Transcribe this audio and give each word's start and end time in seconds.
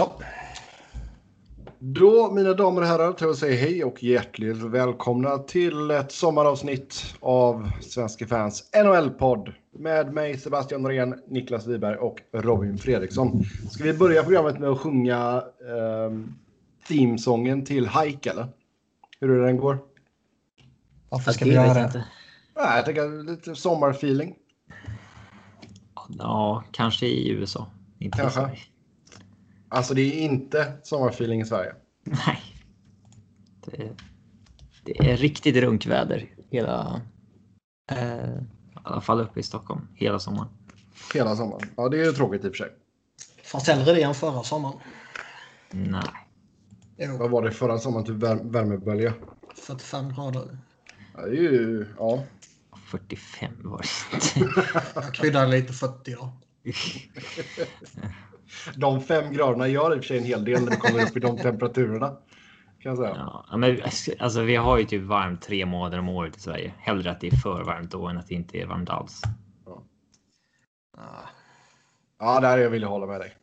Så. 0.00 0.12
Då, 1.78 2.30
mina 2.32 2.54
damer 2.54 2.80
och 2.80 2.86
herrar, 2.86 3.12
tar 3.12 3.26
jag 3.26 3.36
säga 3.36 3.60
hej 3.60 3.84
och 3.84 4.02
hjärtligt 4.02 4.56
välkomna 4.56 5.38
till 5.38 5.90
ett 5.90 6.12
sommaravsnitt 6.12 7.14
av 7.20 7.70
Svenska 7.80 8.26
fans 8.26 8.70
NHL-podd 8.84 9.52
med 9.72 10.12
mig 10.12 10.38
Sebastian 10.38 10.82
Norén, 10.82 11.22
Niklas 11.28 11.66
Wiberg 11.66 11.96
och 11.96 12.20
Robin 12.32 12.78
Fredriksson. 12.78 13.44
Ska 13.70 13.84
vi 13.84 13.92
börja 13.92 14.22
programmet 14.22 14.58
med 14.58 14.68
att 14.68 14.78
sjunga 14.78 15.42
eh, 15.60 16.18
themesången 16.88 17.64
till 17.64 17.88
Hike, 17.88 18.30
eller? 18.30 18.46
Hur 19.20 19.30
är 19.30 19.38
det 19.40 19.46
den 19.46 19.56
går? 19.56 19.78
Varför 21.08 21.32
ska 21.32 21.44
vi 21.44 21.54
göra 21.54 21.74
det? 21.74 22.04
Nej, 22.56 22.76
jag 22.76 22.84
tänker 22.84 23.30
lite 23.30 23.54
sommarfeeling. 23.54 24.34
Ja, 26.18 26.64
kanske 26.70 27.06
i 27.06 27.30
USA. 27.30 27.66
Inte 27.98 28.18
i 28.18 28.20
Kanske. 28.20 28.40
Sverige. 28.40 28.58
Alltså, 29.72 29.94
det 29.94 30.02
är 30.02 30.12
inte 30.20 30.72
sommarfeeling 30.82 31.40
i 31.40 31.44
Sverige. 31.44 31.74
Nej. 32.04 32.42
Det, 33.64 33.90
det 34.84 35.10
är 35.10 35.16
riktigt 35.16 35.56
runkväder 35.56 36.34
hela... 36.50 37.00
Eh, 37.92 38.30
I 38.30 38.82
alla 38.82 39.00
fall 39.00 39.20
uppe 39.20 39.40
i 39.40 39.42
Stockholm 39.42 39.88
hela 39.94 40.18
sommaren. 40.18 40.48
Hela 41.14 41.36
sommaren. 41.36 41.68
Ja, 41.76 41.88
det 41.88 42.00
är 42.00 42.04
ju 42.04 42.12
tråkigt 42.12 42.44
i 42.44 42.48
och 42.48 42.52
för 42.52 42.64
sig. 42.64 42.70
Fast 43.44 43.66
hellre 43.68 43.92
det 43.92 44.02
än 44.02 44.14
förra 44.14 44.42
sommaren. 44.42 44.78
Nej. 45.70 46.02
Jo, 46.98 47.16
Vad 47.16 47.30
var 47.30 47.42
det 47.42 47.50
förra 47.52 47.78
sommaren? 47.78 48.06
Typ 48.06 48.16
vär- 48.16 48.50
värmebölja? 48.52 49.12
45 49.54 50.14
grader. 50.14 50.58
Ja, 51.14 51.20
det 51.22 51.36
är 51.36 51.42
ju... 51.52 51.86
Ja. 51.98 52.24
45 52.86 53.52
var 53.64 53.82
det 54.10 54.16
inte. 54.40 54.62
Jag 54.94 55.14
kryddar 55.14 55.46
lite 55.46 55.72
40 55.72 56.12
då. 56.14 56.32
De 58.76 59.00
fem 59.00 59.32
graderna 59.32 59.68
gör 59.68 59.96
i 59.96 59.98
och 59.98 60.02
för 60.02 60.08
sig 60.08 60.18
en 60.18 60.24
hel 60.24 60.44
del 60.44 60.62
när 60.62 60.70
det 60.70 60.76
kommer 60.76 61.02
upp 61.02 61.16
i 61.16 61.20
de 61.20 61.36
temperaturerna. 61.36 62.16
Kan 62.82 62.90
jag 62.90 62.98
säga. 62.98 63.14
Ja, 63.50 63.56
men 63.56 63.82
alltså, 64.18 64.42
vi 64.42 64.56
har 64.56 64.78
ju 64.78 64.84
typ 64.84 65.02
varmt 65.02 65.42
tre 65.42 65.66
månader 65.66 65.98
om 65.98 66.08
året 66.08 66.36
i 66.36 66.40
Sverige. 66.40 66.74
Hellre 66.78 67.10
att 67.10 67.20
det 67.20 67.26
är 67.26 67.36
för 67.36 67.64
varmt 67.64 67.90
då 67.90 68.06
än 68.06 68.18
att 68.18 68.26
det 68.26 68.34
inte 68.34 68.58
är 68.58 68.66
varmt 68.66 68.90
alls. 68.90 69.22
Ah, 70.98 71.28
Ja, 72.20 72.40
där 72.40 72.58
jag 72.58 72.70
vill 72.70 72.82
jag 72.82 72.88
hålla 72.88 73.06
med 73.06 73.20
dig. 73.20 73.36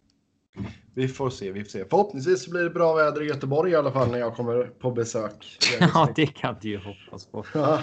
Vi 0.95 1.07
får 1.07 1.29
se, 1.29 1.51
vi 1.51 1.63
får 1.63 1.69
se. 1.69 1.85
Förhoppningsvis 1.89 2.47
blir 2.47 2.63
det 2.63 2.69
bra 2.69 2.93
väder 2.93 3.21
i 3.21 3.25
Göteborg 3.25 3.71
i 3.71 3.75
alla 3.75 3.91
fall 3.91 4.11
när 4.11 4.19
jag 4.19 4.35
kommer 4.35 4.63
på 4.63 4.91
besök. 4.91 5.57
Ja, 5.79 6.09
det 6.15 6.27
kan 6.27 6.55
du 6.61 6.69
ju 6.69 6.77
hoppas 6.77 7.25
på. 7.25 7.45
Ja. 7.53 7.81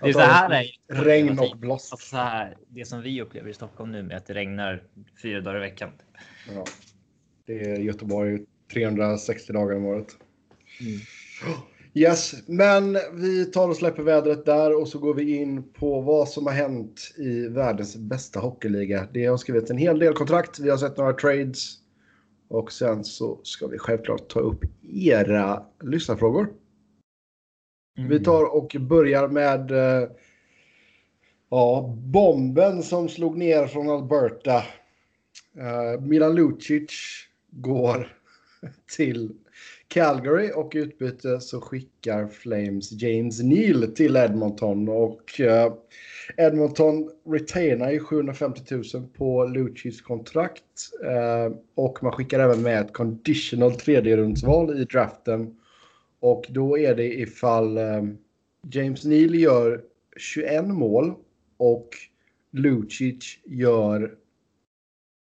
Det 0.00 0.08
är 0.08 0.12
så 0.12 0.18
här 0.18 0.50
är 0.50 0.94
Regn 1.04 1.38
och 1.38 1.58
blåst. 1.58 1.92
Alltså 1.92 2.08
så 2.08 2.16
här, 2.16 2.56
det 2.68 2.84
som 2.84 3.02
vi 3.02 3.22
upplever 3.22 3.50
i 3.50 3.54
Stockholm 3.54 3.92
nu 3.92 4.02
med 4.02 4.16
att 4.16 4.26
det 4.26 4.34
regnar 4.34 4.82
fyra 5.22 5.40
dagar 5.40 5.56
i 5.56 5.60
veckan. 5.60 5.90
Ja. 6.54 6.64
Det 7.46 7.60
är 7.60 7.78
Göteborg 7.78 8.40
360 8.72 9.52
dagar 9.52 9.76
om 9.76 9.84
året. 9.84 10.16
Yes, 11.94 12.34
men 12.46 12.98
vi 13.12 13.44
tar 13.44 13.68
och 13.68 13.76
släpper 13.76 14.02
vädret 14.02 14.44
där 14.44 14.80
och 14.80 14.88
så 14.88 14.98
går 14.98 15.14
vi 15.14 15.36
in 15.36 15.72
på 15.72 16.00
vad 16.00 16.28
som 16.28 16.46
har 16.46 16.54
hänt 16.54 17.14
i 17.16 17.48
världens 17.48 17.96
bästa 17.96 18.40
hockeyliga. 18.40 19.08
Det 19.12 19.26
har 19.26 19.36
skrivit 19.36 19.70
en 19.70 19.78
hel 19.78 19.98
del 19.98 20.14
kontrakt, 20.14 20.58
vi 20.58 20.70
har 20.70 20.76
sett 20.76 20.96
några 20.96 21.12
trades 21.12 21.74
och 22.48 22.72
sen 22.72 23.04
så 23.04 23.40
ska 23.42 23.66
vi 23.66 23.78
självklart 23.78 24.28
ta 24.28 24.40
upp 24.40 24.64
era 24.92 25.62
lyssnarfrågor. 25.82 26.48
Vi 28.08 28.24
tar 28.24 28.56
och 28.56 28.76
börjar 28.80 29.28
med 29.28 29.70
eh, 29.70 30.08
ja, 31.50 31.94
bomben 31.96 32.82
som 32.82 33.08
slog 33.08 33.38
ner 33.38 33.66
från 33.66 33.90
Alberta. 33.90 34.62
Eh, 35.58 36.00
Milan 36.00 36.34
Lucic 36.34 36.90
går 37.50 38.16
till 38.96 39.32
Calgary 39.88 40.50
och 40.54 40.74
i 40.74 40.78
utbyte 40.78 41.40
så 41.40 41.60
skickar 41.60 42.28
Flames 42.28 42.92
James 42.92 43.42
Neal 43.42 43.82
till 43.82 44.16
Edmonton. 44.16 44.88
Och 44.88 45.40
eh, 45.40 45.74
Edmonton 46.36 47.10
retainar 47.26 47.90
ju 47.90 48.00
750 48.00 48.74
000 48.74 48.84
på 49.16 49.44
Lucics 49.44 50.00
kontrakt 50.00 50.62
eh, 51.04 51.56
och 51.74 52.02
man 52.02 52.12
skickar 52.12 52.40
även 52.40 52.62
med 52.62 52.80
ett 52.80 52.92
conditional 52.92 53.74
tredjerumsval 53.74 54.80
i 54.80 54.84
draften. 54.84 55.56
Och 56.20 56.46
då 56.48 56.78
är 56.78 56.94
det 56.94 57.20
ifall 57.20 57.78
James 58.70 59.04
Neal 59.04 59.34
gör 59.34 59.80
21 60.16 60.66
mål 60.66 61.14
och 61.56 61.88
Lucic 62.50 63.38
gör 63.44 64.14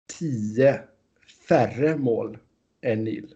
10 0.08 0.82
färre 1.50 1.98
mål 1.98 2.38
än 2.82 3.04
Neal. 3.04 3.34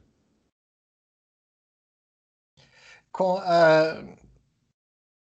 Ko- 3.12 3.38
eh, 3.44 3.96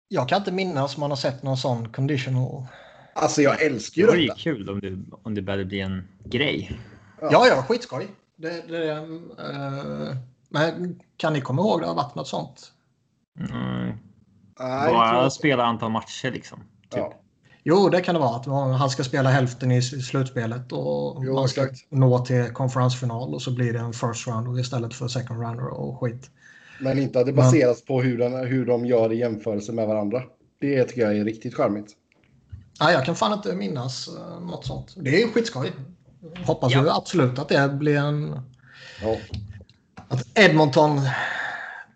jag 0.08 0.30
kan 0.30 0.38
inte 0.38 0.52
minnas 0.52 0.96
om 0.96 1.02
man 1.02 1.12
har 1.12 1.18
sett 1.18 1.44
någon 1.44 1.58
sån 1.58 1.92
conditional. 1.92 2.66
Alltså 3.14 3.42
jag 3.42 3.62
älskar 3.62 4.02
Det 4.02 4.02
ju 4.02 4.08
vore 4.08 4.20
ju 4.22 4.28
detta. 4.28 4.40
kul 4.40 4.70
om 4.70 4.80
det, 4.80 4.98
om 5.24 5.36
det 5.36 5.42
började 5.42 5.66
bli 5.66 5.80
en 5.80 6.08
grej. 6.26 6.80
Ja, 7.22 7.48
ja, 7.48 7.64
skitskoj. 7.68 8.08
Det, 8.36 8.68
det, 8.68 8.92
eh, 8.92 10.16
men 10.50 11.00
kan 11.18 11.34
ni 11.34 11.42
komma 11.42 11.62
ihåg 11.62 11.82
det 11.82 11.88
har 11.88 11.96
varit 11.96 12.16
något 12.16 12.28
sånt? 12.28 12.74
Mm. 13.40 13.98
Nej, 14.60 14.94
Bara 14.94 15.30
spela 15.30 15.64
antal 15.66 15.92
matcher 15.92 16.32
liksom. 16.32 16.60
Typ. 16.60 17.00
Ja. 17.00 17.22
Jo, 17.64 17.90
det 17.90 18.02
kan 18.02 18.16
det 18.16 18.22
vara. 18.22 18.36
Att 18.36 18.46
han 18.80 18.90
ska 18.90 19.04
spela 19.04 19.30
hälften 19.30 19.72
i 19.72 19.82
slutspelet 19.82 20.72
och 20.72 21.26
Jo, 21.26 21.34
man 21.34 21.50
ska 21.50 21.64
exakt. 21.64 21.92
nå 21.92 22.20
till 22.26 22.50
konferensfinal 22.54 23.34
och 23.34 23.42
så 23.42 23.52
blir 23.52 23.74
det 23.74 23.80
en 23.80 23.94
first 23.94 24.28
round 24.28 24.60
istället 24.60 24.94
för 24.94 25.08
second 25.08 25.42
rounder 25.42 25.68
och 25.68 26.00
skit. 26.00 26.30
Men 26.80 27.00
inte 27.00 27.20
att 27.20 27.26
det 27.26 27.34
baseras 27.34 27.82
på 27.86 28.02
hur, 28.02 28.18
den, 28.18 28.48
hur 28.48 28.66
de 28.66 28.86
gör 28.86 29.12
i 29.14 29.18
jämförelse 29.20 29.72
med 29.72 29.88
varandra. 29.88 30.22
Det 30.62 30.84
tycker 30.84 31.02
jag 31.02 31.18
är 31.18 31.24
riktigt 31.26 31.56
charmigt. 31.56 31.92
Nej, 32.82 32.94
jag 32.94 33.06
kan 33.06 33.16
fan 33.16 33.34
inte 33.34 33.56
minnas 33.56 34.08
uh, 34.10 34.46
något 34.46 34.66
sånt. 34.66 34.94
Det 34.98 35.10
är 35.16 35.20
ju 35.26 35.32
skitskoj. 35.32 35.72
Hoppas 36.46 36.74
Ja. 36.74 36.82
ju 36.84 36.90
absolut 36.90 37.40
att 37.40 37.50
det 37.50 37.70
blir 37.74 37.98
en... 37.98 38.40
Ja. 39.02 39.18
Att 40.08 40.38
Edmonton 40.38 41.02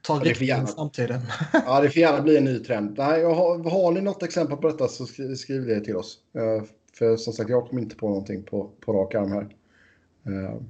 får 0.07 0.19
riktning 0.19 0.67
framtiden. 0.67 1.21
ja, 1.53 1.81
det 1.81 1.89
får 1.89 1.99
gärna 1.99 2.21
bli 2.21 2.37
en 2.37 2.43
ny 2.43 2.59
trend. 2.59 2.95
Nej, 2.97 3.23
har, 3.23 3.69
har 3.69 3.91
ni 3.91 4.01
något 4.01 4.23
exempel 4.23 4.57
på 4.57 4.67
detta 4.67 4.87
så 4.87 5.05
skri, 5.05 5.35
skriv 5.35 5.65
det 5.65 5.81
till 5.81 5.95
oss. 5.95 6.17
Eh, 6.35 6.63
för 6.93 7.17
som 7.17 7.33
sagt, 7.33 7.49
jag 7.49 7.67
kommer 7.67 7.81
inte 7.81 7.95
på 7.95 8.09
någonting 8.09 8.43
på, 8.43 8.71
på 8.79 8.93
rak 8.93 9.15
arm 9.15 9.31
här. 9.31 9.55
Eh, 10.25 10.61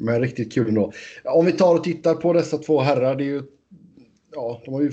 men 0.00 0.20
riktigt 0.20 0.52
kul 0.52 0.68
ändå. 0.68 0.92
Om 1.24 1.46
vi 1.46 1.52
tar 1.52 1.74
och 1.74 1.84
tittar 1.84 2.14
på 2.14 2.32
dessa 2.32 2.58
två 2.58 2.80
herrar, 2.80 3.16
det 3.16 3.24
är 3.24 3.26
ju... 3.26 3.42
Ja, 4.32 4.62
de 4.64 4.74
har 4.74 4.82
ju 4.82 4.92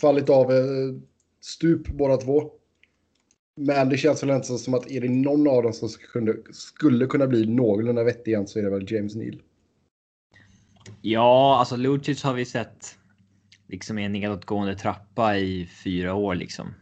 fallit 0.00 0.30
av 0.30 0.52
eh, 0.52 0.94
stup 1.40 1.88
båda 1.88 2.16
två. 2.16 2.50
Men 3.56 3.88
det 3.88 3.96
känns 3.96 4.22
väl 4.22 4.30
inte 4.30 4.58
som 4.58 4.74
att 4.74 4.90
är 4.90 5.00
det 5.00 5.08
någon 5.08 5.48
av 5.48 5.62
dem 5.62 5.72
som 5.72 5.88
skulle, 5.88 6.34
skulle 6.52 7.06
kunna 7.06 7.26
bli 7.26 7.46
någorlunda 7.46 8.04
vettig 8.04 8.30
igen 8.30 8.46
så 8.46 8.58
är 8.58 8.62
det 8.62 8.70
väl 8.70 8.92
James 8.92 9.14
Neal. 9.14 9.42
Ja, 11.02 11.58
alltså 11.58 11.76
Lucic 11.76 12.22
har 12.22 12.34
vi 12.34 12.44
sett 12.44 12.98
liksom 13.72 13.98
en 13.98 14.12
nedåtgående 14.12 14.74
trappa 14.74 15.36
i 15.36 15.66
fyra 15.66 16.14
år 16.14 16.34
liksom. 16.34 16.74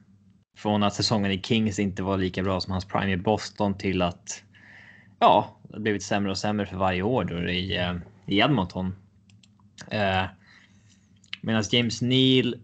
Från 0.56 0.82
att 0.82 0.94
säsongen 0.94 1.32
i 1.32 1.42
Kings 1.42 1.78
inte 1.78 2.02
var 2.02 2.18
lika 2.18 2.42
bra 2.42 2.60
som 2.60 2.72
hans 2.72 2.84
prime 2.84 3.12
i 3.12 3.16
Boston 3.16 3.78
till 3.78 4.02
att 4.02 4.42
ja, 5.18 5.60
det 5.68 5.74
har 5.74 5.80
blivit 5.80 6.02
sämre 6.02 6.30
och 6.30 6.38
sämre 6.38 6.66
för 6.66 6.76
varje 6.76 7.02
år 7.02 7.24
då 7.24 7.50
i, 7.50 7.76
eh, 7.76 7.96
i 8.26 8.38
Edmonton. 8.38 8.94
Eh, 9.90 10.24
Medan 11.40 11.64
James 11.70 12.02
Neal 12.02 12.54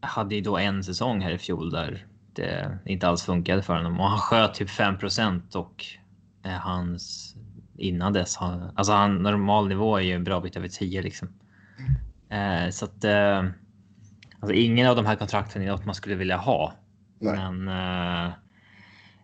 hade 0.00 0.34
ju 0.34 0.40
då 0.40 0.58
en 0.58 0.84
säsong 0.84 1.20
här 1.20 1.30
i 1.30 1.38
fjol 1.38 1.70
där 1.70 2.06
det 2.32 2.78
inte 2.86 3.08
alls 3.08 3.22
funkade 3.22 3.62
för 3.62 3.76
honom 3.76 4.00
och 4.00 4.08
han 4.08 4.18
sköt 4.18 4.54
typ 4.54 4.68
5% 4.68 5.56
och 5.56 5.84
eh, 6.44 6.52
hans 6.52 7.34
innan 7.76 8.12
dess. 8.12 8.36
Han, 8.36 8.70
alltså 8.74 8.92
han 8.92 9.22
normal 9.22 9.68
nivå 9.68 9.96
är 9.96 10.02
ju 10.02 10.12
en 10.12 10.24
bra 10.24 10.40
bit 10.40 10.56
över 10.56 10.68
10 10.68 11.02
liksom. 11.02 11.28
Eh, 12.32 12.70
så 12.70 12.84
att 12.84 13.04
eh, 13.04 13.44
alltså 14.40 14.52
ingen 14.52 14.86
av 14.88 14.96
de 14.96 15.06
här 15.06 15.16
kontrakten 15.16 15.62
är 15.62 15.66
något 15.66 15.86
man 15.86 15.94
skulle 15.94 16.14
vilja 16.14 16.36
ha. 16.36 16.74
Nej. 17.18 17.36
Men 17.36 17.68
eh, 17.68 18.32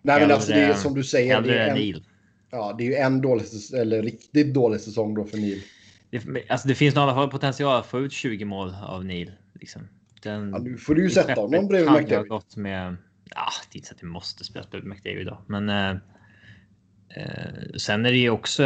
Nej, 0.03 0.21
men 0.21 0.31
alltså 0.31 0.53
det 0.53 0.61
är 0.61 0.75
som 0.75 0.95
du 0.95 1.05
säger. 1.05 1.43
Det 1.43 1.59
är, 1.59 1.69
en, 1.69 1.75
Neil. 1.75 2.05
ja, 2.51 2.75
det 2.79 2.85
är 2.85 2.87
ju 2.87 2.95
en 2.95 3.21
dålig, 3.21 3.45
eller 3.75 4.03
riktigt 4.03 4.55
dålig 4.55 4.81
säsong 4.81 5.15
då 5.15 5.25
för 5.25 5.37
Neil. 5.37 5.63
Det, 6.11 6.23
alltså 6.49 6.69
det 6.69 6.75
finns 6.75 6.95
nog 6.95 7.03
i 7.03 7.05
alla 7.05 7.15
fall 7.15 7.31
potential 7.31 7.77
att 7.77 7.87
få 7.87 8.01
ut 8.01 8.13
20 8.13 8.45
mål 8.45 8.75
av 8.83 9.05
Neil. 9.05 9.33
Liksom. 9.55 9.89
Den, 10.23 10.51
Ja, 10.51 10.59
nu 10.59 10.77
får 10.77 10.95
du 10.95 11.03
ju 11.03 11.11
sätta 11.11 11.41
honom 11.41 11.69
bredvid 11.69 11.93
McDavid. 11.93 12.29
gått 12.29 12.57
med. 12.57 12.97
Ja, 13.35 13.47
det 13.71 13.77
är 13.77 13.79
inte 13.79 13.89
så 13.89 13.95
att 13.95 14.03
vi 14.03 14.07
måste 14.07 14.45
spela 14.45 14.67
bredvid 14.71 14.91
McDavid 14.91 15.21
idag, 15.21 15.43
men. 15.47 15.69
Eh, 15.69 15.97
sen 17.77 18.07
är 18.07 18.11
det 18.11 18.19
ju 18.19 18.31
också. 18.31 18.63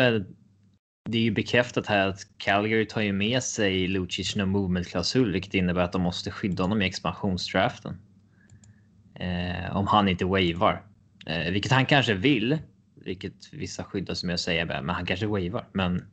Det 1.04 1.18
är 1.18 1.22
ju 1.22 1.30
bekräftat 1.30 1.86
här 1.86 2.08
att 2.08 2.26
Calgary 2.36 2.86
tar 2.86 3.00
ju 3.00 3.12
med 3.12 3.42
sig 3.42 3.88
Lucic 3.88 4.36
no 4.36 4.46
movement 4.46 4.88
klausul, 4.88 5.32
vilket 5.32 5.54
innebär 5.54 5.82
att 5.82 5.92
de 5.92 6.02
måste 6.02 6.30
skydda 6.30 6.62
honom 6.62 6.82
i 6.82 6.86
expansionsdraften. 6.86 7.98
Eh, 9.14 9.76
om 9.76 9.86
han 9.86 10.08
inte 10.08 10.24
wavar, 10.24 10.82
eh, 11.26 11.52
vilket 11.52 11.72
han 11.72 11.86
kanske 11.86 12.14
vill. 12.14 12.58
Vilket 12.94 13.52
vissa 13.52 13.84
skyddar 13.84 14.14
som 14.14 14.28
jag 14.28 14.40
säger, 14.40 14.66
men 14.66 14.88
han 14.88 15.06
kanske 15.06 15.26
wavar. 15.26 15.68
Men 15.72 16.04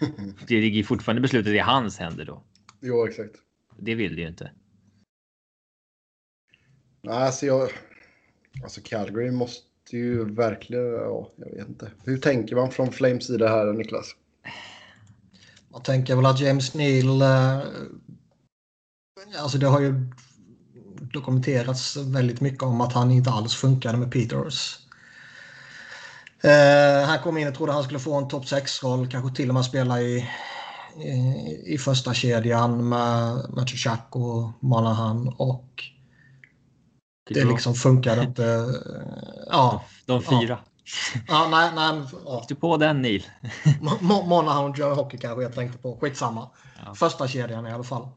det 0.48 0.60
ligger 0.60 0.82
fortfarande 0.82 1.22
beslutet 1.22 1.52
i 1.52 1.58
hans 1.58 1.98
händer 1.98 2.24
då. 2.24 2.42
Jo, 2.80 3.06
exakt. 3.06 3.34
Det 3.78 3.94
vill 3.94 4.16
det 4.16 4.22
ju 4.22 4.28
inte. 4.28 4.50
Nej, 7.02 7.14
alltså 7.14 7.46
jag... 7.46 7.70
Alltså 8.62 8.80
Calgary 8.84 9.30
måste 9.30 9.96
ju 9.96 10.24
verkligen... 10.24 10.84
Ja, 10.84 11.32
jag 11.36 11.56
vet 11.56 11.68
inte. 11.68 11.90
Hur 12.04 12.18
tänker 12.18 12.56
man 12.56 12.70
från 12.70 12.92
Flames 12.92 13.26
sida 13.26 13.48
här, 13.48 13.72
Niklas? 13.72 14.16
Man 15.74 15.82
tänker 15.82 16.16
väl 16.16 16.26
att 16.26 16.40
James 16.40 16.74
Neal... 16.74 17.22
Eh, 17.22 17.58
alltså 19.38 19.58
det 19.58 19.66
har 19.66 19.80
ju 19.80 20.10
dokumenterats 21.12 21.96
väldigt 21.96 22.40
mycket 22.40 22.62
om 22.62 22.80
att 22.80 22.92
han 22.92 23.10
inte 23.10 23.30
alls 23.30 23.54
funkade 23.54 23.98
med 23.98 24.12
Peters. 24.12 24.78
Eh, 26.42 27.06
han 27.06 27.18
kom 27.18 27.38
in 27.38 27.48
och 27.48 27.54
trodde 27.54 27.72
han 27.72 27.84
skulle 27.84 27.98
få 27.98 28.14
en 28.14 28.28
topp 28.28 28.44
6-roll, 28.44 29.10
kanske 29.10 29.36
till 29.36 29.48
och 29.48 29.54
med 29.54 29.64
spela 29.64 30.00
i, 30.00 30.28
i, 30.96 31.74
i 31.74 31.78
första 31.78 32.14
kedjan 32.14 32.88
med, 32.88 33.50
med 33.50 33.68
Chuchak 33.68 34.08
och 34.10 34.50
Monahan 34.60 35.34
och 35.38 35.82
det 37.30 37.44
liksom 37.44 37.74
funkade 37.74 38.22
inte. 38.22 38.66
Ja. 39.50 39.84
De 40.06 40.22
fyra. 40.22 40.40
Ja, 40.48 40.73
nej, 41.50 41.70
nej. 41.74 42.02
Ja. 42.24 42.44
Du 42.48 42.54
på 42.54 42.76
den 42.76 43.02
Neil. 43.02 43.24
Monahan 44.00 44.70
och 44.70 44.78
Joe 44.78 44.94
Hockey 44.94 45.18
kanske 45.18 45.42
jag 45.42 45.54
tänkte 45.54 45.78
på. 45.78 45.96
Skitsamma. 46.00 46.50
Ja. 46.86 46.94
Första 46.94 47.28
kedjan 47.28 47.66
i 47.66 47.72
alla 47.72 47.84
fall. 47.84 48.08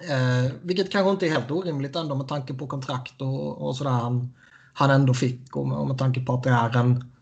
Eh, 0.00 0.52
vilket 0.62 0.92
kanske 0.92 1.10
inte 1.10 1.26
är 1.26 1.30
helt 1.30 1.50
orimligt 1.50 1.96
ändå 1.96 2.14
med 2.14 2.28
tanke 2.28 2.54
på 2.54 2.66
kontrakt 2.66 3.20
och, 3.20 3.66
och 3.66 3.76
sådär 3.76 3.90
han, 3.90 4.34
han 4.74 4.90
ändå 4.90 5.14
fick 5.14 5.56
och 5.56 5.68
med, 5.68 5.78
och 5.78 5.88
med 5.88 5.98
tanke 5.98 6.20
på 6.20 6.34
att 6.34 6.42
det 6.42 6.50
är 6.50 6.76
en 6.76 7.12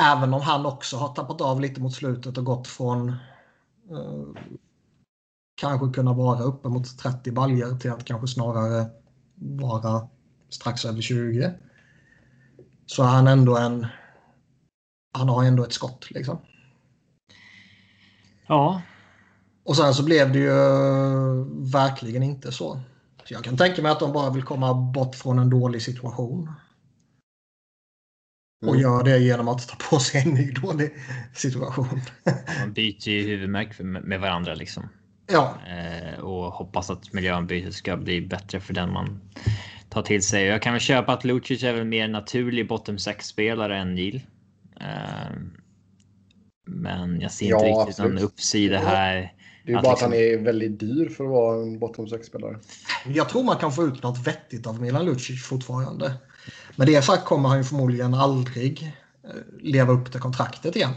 Även 0.00 0.34
om 0.34 0.40
han 0.40 0.66
också 0.66 0.96
har 0.96 1.14
tappat 1.14 1.40
av 1.40 1.60
lite 1.60 1.80
mot 1.80 1.94
slutet 1.94 2.38
och 2.38 2.44
gått 2.44 2.68
från 2.68 3.08
eh, 3.90 4.42
kanske 5.54 5.92
kunna 5.94 6.12
vara 6.12 6.42
uppe 6.42 6.68
mot 6.68 6.98
30 6.98 7.32
baljer 7.32 7.76
till 7.76 7.90
att 7.90 8.04
kanske 8.04 8.28
snarare 8.28 8.86
vara 9.34 10.08
strax 10.48 10.84
över 10.84 11.00
20. 11.00 11.54
Så 12.92 13.02
är 13.02 13.06
han 13.06 13.26
ändå 13.26 13.56
en... 13.56 13.86
Han 15.12 15.28
har 15.28 15.44
ändå 15.44 15.64
ett 15.64 15.72
skott 15.72 16.10
liksom. 16.10 16.38
Ja. 18.46 18.82
Och 19.64 19.76
sen 19.76 19.94
så 19.94 20.04
blev 20.04 20.32
det 20.32 20.38
ju 20.38 20.54
verkligen 21.72 22.22
inte 22.22 22.52
så. 22.52 22.80
Så 23.24 23.34
jag 23.34 23.44
kan 23.44 23.56
tänka 23.56 23.82
mig 23.82 23.92
att 23.92 24.00
de 24.00 24.12
bara 24.12 24.30
vill 24.30 24.42
komma 24.42 24.74
bort 24.74 25.14
från 25.14 25.38
en 25.38 25.50
dålig 25.50 25.82
situation. 25.82 26.50
Och 28.62 28.68
mm. 28.68 28.80
gör 28.80 29.04
det 29.04 29.18
genom 29.18 29.48
att 29.48 29.68
ta 29.68 29.76
på 29.90 29.98
sig 29.98 30.22
en 30.22 30.34
ny 30.34 30.50
dålig 30.50 30.94
situation. 31.34 32.00
Man 32.60 32.72
byter 32.72 33.08
ju 33.08 33.22
huvudmärk 33.22 33.78
med 33.80 34.20
varandra 34.20 34.54
liksom. 34.54 34.88
Ja. 35.26 35.54
Eh, 35.66 36.20
och 36.20 36.52
hoppas 36.52 36.90
att 36.90 37.12
miljöombytet 37.12 37.74
ska 37.74 37.96
bli 37.96 38.20
bättre 38.20 38.60
för 38.60 38.74
den 38.74 38.92
man 38.92 39.20
tar 39.92 40.02
till 40.02 40.22
sig. 40.22 40.44
Jag 40.44 40.62
kan 40.62 40.72
väl 40.72 40.80
köpa 40.80 41.12
att 41.12 41.24
Lucic 41.24 41.62
är 41.62 41.72
väl 41.72 41.84
mer 41.84 42.08
naturlig 42.08 42.68
bottom 42.68 42.98
6 42.98 43.26
spelare 43.26 43.78
än 43.78 43.94
Neil. 43.94 44.22
Eh, 44.80 45.36
men 46.66 47.20
jag 47.20 47.32
ser 47.32 47.46
inte 47.46 47.66
ja, 47.66 47.84
riktigt 47.86 48.04
någon 48.04 48.18
uppsida 48.18 48.78
här. 48.78 49.34
Det 49.64 49.72
är 49.72 49.76
ju 49.76 49.82
bara 49.82 49.92
liksom... 49.92 49.92
att 49.92 50.00
han 50.00 50.12
är 50.12 50.38
väldigt 50.38 50.80
dyr 50.80 51.08
för 51.08 51.24
att 51.24 51.30
vara 51.30 51.62
en 51.62 51.78
bottom 51.78 52.06
6-spelare. 52.06 52.58
Jag 53.06 53.28
tror 53.28 53.42
man 53.44 53.56
kan 53.56 53.72
få 53.72 53.86
ut 53.86 54.02
något 54.02 54.26
vettigt 54.26 54.66
av 54.66 54.80
Milan 54.80 55.04
Lucic 55.04 55.44
fortfarande. 55.44 56.12
Men 56.76 56.86
det 56.86 57.02
sagt 57.02 57.24
kommer 57.24 57.48
han 57.48 57.58
ju 57.58 57.64
förmodligen 57.64 58.14
aldrig 58.14 58.82
eh, 59.24 59.30
leva 59.60 59.92
upp 59.92 60.12
till 60.12 60.20
kontraktet 60.20 60.76
igen. 60.76 60.92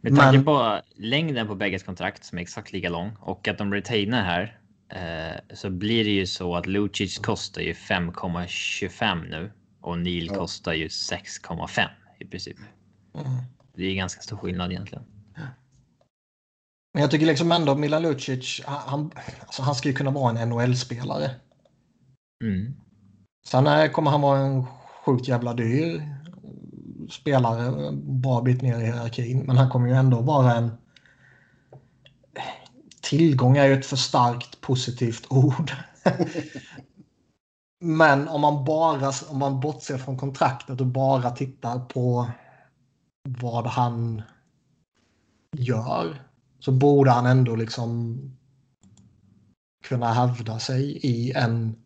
Med 0.00 0.16
tanke 0.16 0.36
Men... 0.36 0.44
på 0.44 0.80
längden 0.96 1.46
på 1.46 1.54
bägges 1.54 1.82
kontrakt 1.82 2.24
som 2.24 2.38
är 2.38 2.42
exakt 2.42 2.72
lika 2.72 2.88
lång 2.88 3.16
och 3.20 3.48
att 3.48 3.58
de 3.58 3.74
retainar 3.74 4.24
här 4.24 4.58
eh, 4.92 5.54
så 5.54 5.70
blir 5.70 6.04
det 6.04 6.10
ju 6.10 6.26
så 6.26 6.56
att 6.56 6.66
Lucic 6.66 7.18
kostar 7.18 7.62
ju 7.62 7.72
5,25 7.72 9.28
nu 9.28 9.52
och 9.80 9.98
Neil 9.98 10.26
ja. 10.26 10.34
kostar 10.34 10.72
ju 10.72 10.88
6,5 10.88 11.88
i 12.18 12.24
princip. 12.24 12.56
Mm. 13.14 13.30
Det 13.74 13.84
är 13.84 13.94
ganska 13.94 14.22
stor 14.22 14.36
skillnad 14.36 14.72
egentligen. 14.72 15.04
Men 16.94 17.02
jag 17.02 17.10
tycker 17.10 17.26
liksom 17.26 17.52
ändå 17.52 17.74
Milan 17.74 18.02
Lucic, 18.02 18.62
han, 18.66 19.10
alltså 19.40 19.62
han 19.62 19.74
ska 19.74 19.88
ju 19.88 19.94
kunna 19.94 20.10
vara 20.10 20.38
en 20.38 20.48
NHL-spelare. 20.48 21.30
Mm. 22.44 22.74
Sen 23.46 23.90
kommer 23.92 24.10
han 24.10 24.20
vara 24.20 24.38
en 24.38 24.66
sjukt 25.04 25.28
jävla 25.28 25.54
dyr 25.54 26.02
spelare, 27.10 27.92
bra 27.92 28.40
bit 28.40 28.62
ner 28.62 28.78
i 28.78 28.84
hierarkin. 28.84 29.42
Men 29.46 29.56
han 29.56 29.70
kommer 29.70 29.88
ju 29.88 29.94
ändå 29.94 30.20
vara 30.20 30.54
en... 30.54 30.70
Tillgång 33.12 33.56
är 33.56 33.66
ju 33.66 33.72
ett 33.74 33.86
för 33.86 33.96
starkt 33.96 34.60
positivt 34.60 35.26
ord. 35.30 35.72
Men 37.80 38.28
om 38.28 38.40
man 38.40 38.64
bara 38.64 39.12
om 39.28 39.38
man 39.38 39.60
bortser 39.60 39.98
från 39.98 40.18
kontraktet 40.18 40.80
och 40.80 40.86
bara 40.86 41.30
tittar 41.30 41.78
på 41.78 42.30
vad 43.28 43.66
han 43.66 44.22
gör 45.56 46.22
så 46.58 46.72
borde 46.72 47.10
han 47.10 47.26
ändå 47.26 47.56
liksom 47.56 48.18
kunna 49.84 50.12
hävda 50.12 50.58
sig 50.58 50.82
i 51.02 51.32
en 51.32 51.76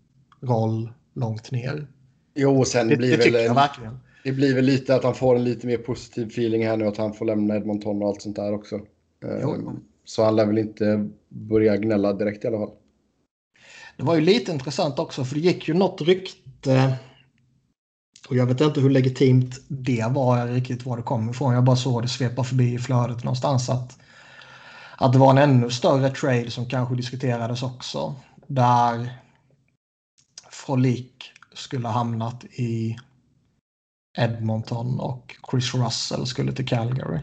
roll 0.41 0.93
långt 1.15 1.51
ner. 1.51 1.87
Jo, 2.35 2.65
sen 2.65 2.89
det, 2.89 2.97
blir 2.97 3.19
det 3.19 3.31
väl 3.31 3.49
en, 3.49 3.55
verkligen. 3.55 3.99
Det 4.25 4.33
blir 4.33 4.55
väl 4.55 4.65
lite 4.65 4.95
att 4.95 5.05
han 5.05 5.15
får 5.15 5.37
en 5.37 5.45
lite 5.45 5.67
mer 5.67 5.79
positiv 5.79 6.27
feeling 6.27 6.67
här 6.67 6.77
nu 6.77 6.87
att 6.87 6.97
han 6.97 7.15
får 7.15 7.25
lämna 7.25 7.57
Edmonton 7.57 8.03
och 8.03 8.09
allt 8.09 8.23
sånt 8.23 8.37
där 8.37 8.55
också. 8.55 8.81
Jo. 9.43 9.73
Så 10.07 10.25
han 10.25 10.37
lär 10.37 10.47
väl 10.47 10.59
inte 10.59 11.09
börja 11.29 11.77
gnälla 11.77 12.13
direkt 12.13 12.45
i 12.45 12.47
alla 12.47 12.59
fall. 12.59 12.75
Det 13.97 14.03
var 14.03 14.15
ju 14.15 14.21
lite 14.21 14.53
intressant 14.53 14.99
också 14.99 15.25
för 15.25 15.35
det 15.35 15.41
gick 15.41 15.69
ju 15.69 15.75
något 15.75 16.01
rykte 16.01 16.97
och 18.29 18.37
jag 18.37 18.47
vet 18.47 18.61
inte 18.61 18.81
hur 18.81 18.91
legitimt 18.91 19.55
det 19.69 20.07
var 20.11 20.47
riktigt 20.47 20.87
var 20.87 20.97
det 20.97 21.03
kom 21.03 21.31
ifrån. 21.31 21.55
Jag 21.55 21.65
bara 21.65 21.77
såg 21.77 22.03
det 22.03 22.09
svepa 22.09 22.45
förbi 22.45 22.75
i 22.75 22.79
flödet 22.79 23.25
någonstans 23.25 23.69
att, 23.71 23.99
att 24.97 25.13
det 25.13 25.19
var 25.19 25.31
en 25.31 25.39
ännu 25.51 25.71
större 25.71 26.11
trade 26.11 26.51
som 26.51 26.69
kanske 26.69 26.95
diskuterades 26.95 27.63
också. 27.63 28.15
Där 28.47 29.11
Frolik 30.51 31.33
skulle 31.55 31.89
hamnat 31.89 32.45
i 32.45 32.97
Edmonton 34.19 35.01
och 35.01 35.37
Chris 35.51 35.75
Russell 35.75 36.27
skulle 36.27 36.53
till 36.53 36.69
Calgary. 36.69 37.21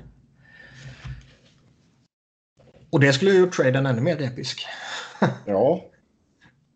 Och 2.94 3.00
det 3.00 3.14
skulle 3.14 3.32
ju 3.32 3.40
gjort 3.40 3.54
traden 3.54 3.86
ännu 3.86 4.02
mer 4.02 4.22
episk. 4.22 4.66
Ja. 5.46 5.86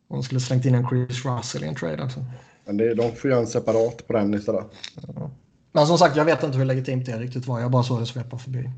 De 0.09 0.23
skulle 0.23 0.39
slängt 0.39 0.65
in 0.65 0.75
en 0.75 0.87
Chris 0.89 1.25
Russell 1.25 1.63
i 1.63 1.67
en 1.67 1.75
trade 1.75 2.03
alltså. 2.03 2.25
Men 2.65 2.77
det, 2.77 2.93
de 2.93 3.15
får 3.15 3.29
göra 3.29 3.39
en 3.39 3.47
separat 3.47 4.07
på 4.07 4.13
den 4.13 4.33
istället. 4.33 4.65
Ja. 5.15 5.31
Men 5.71 5.87
som 5.87 5.97
sagt, 5.97 6.15
jag 6.15 6.25
vet 6.25 6.43
inte 6.43 6.57
hur 6.57 6.65
legitimt 6.65 7.05
det 7.05 7.19
riktigt 7.19 7.47
var. 7.47 7.59
Jag 7.59 7.71
bara 7.71 7.83
såg 7.83 7.99
det 7.99 8.05
svepa 8.05 8.37
förbi. 8.37 8.69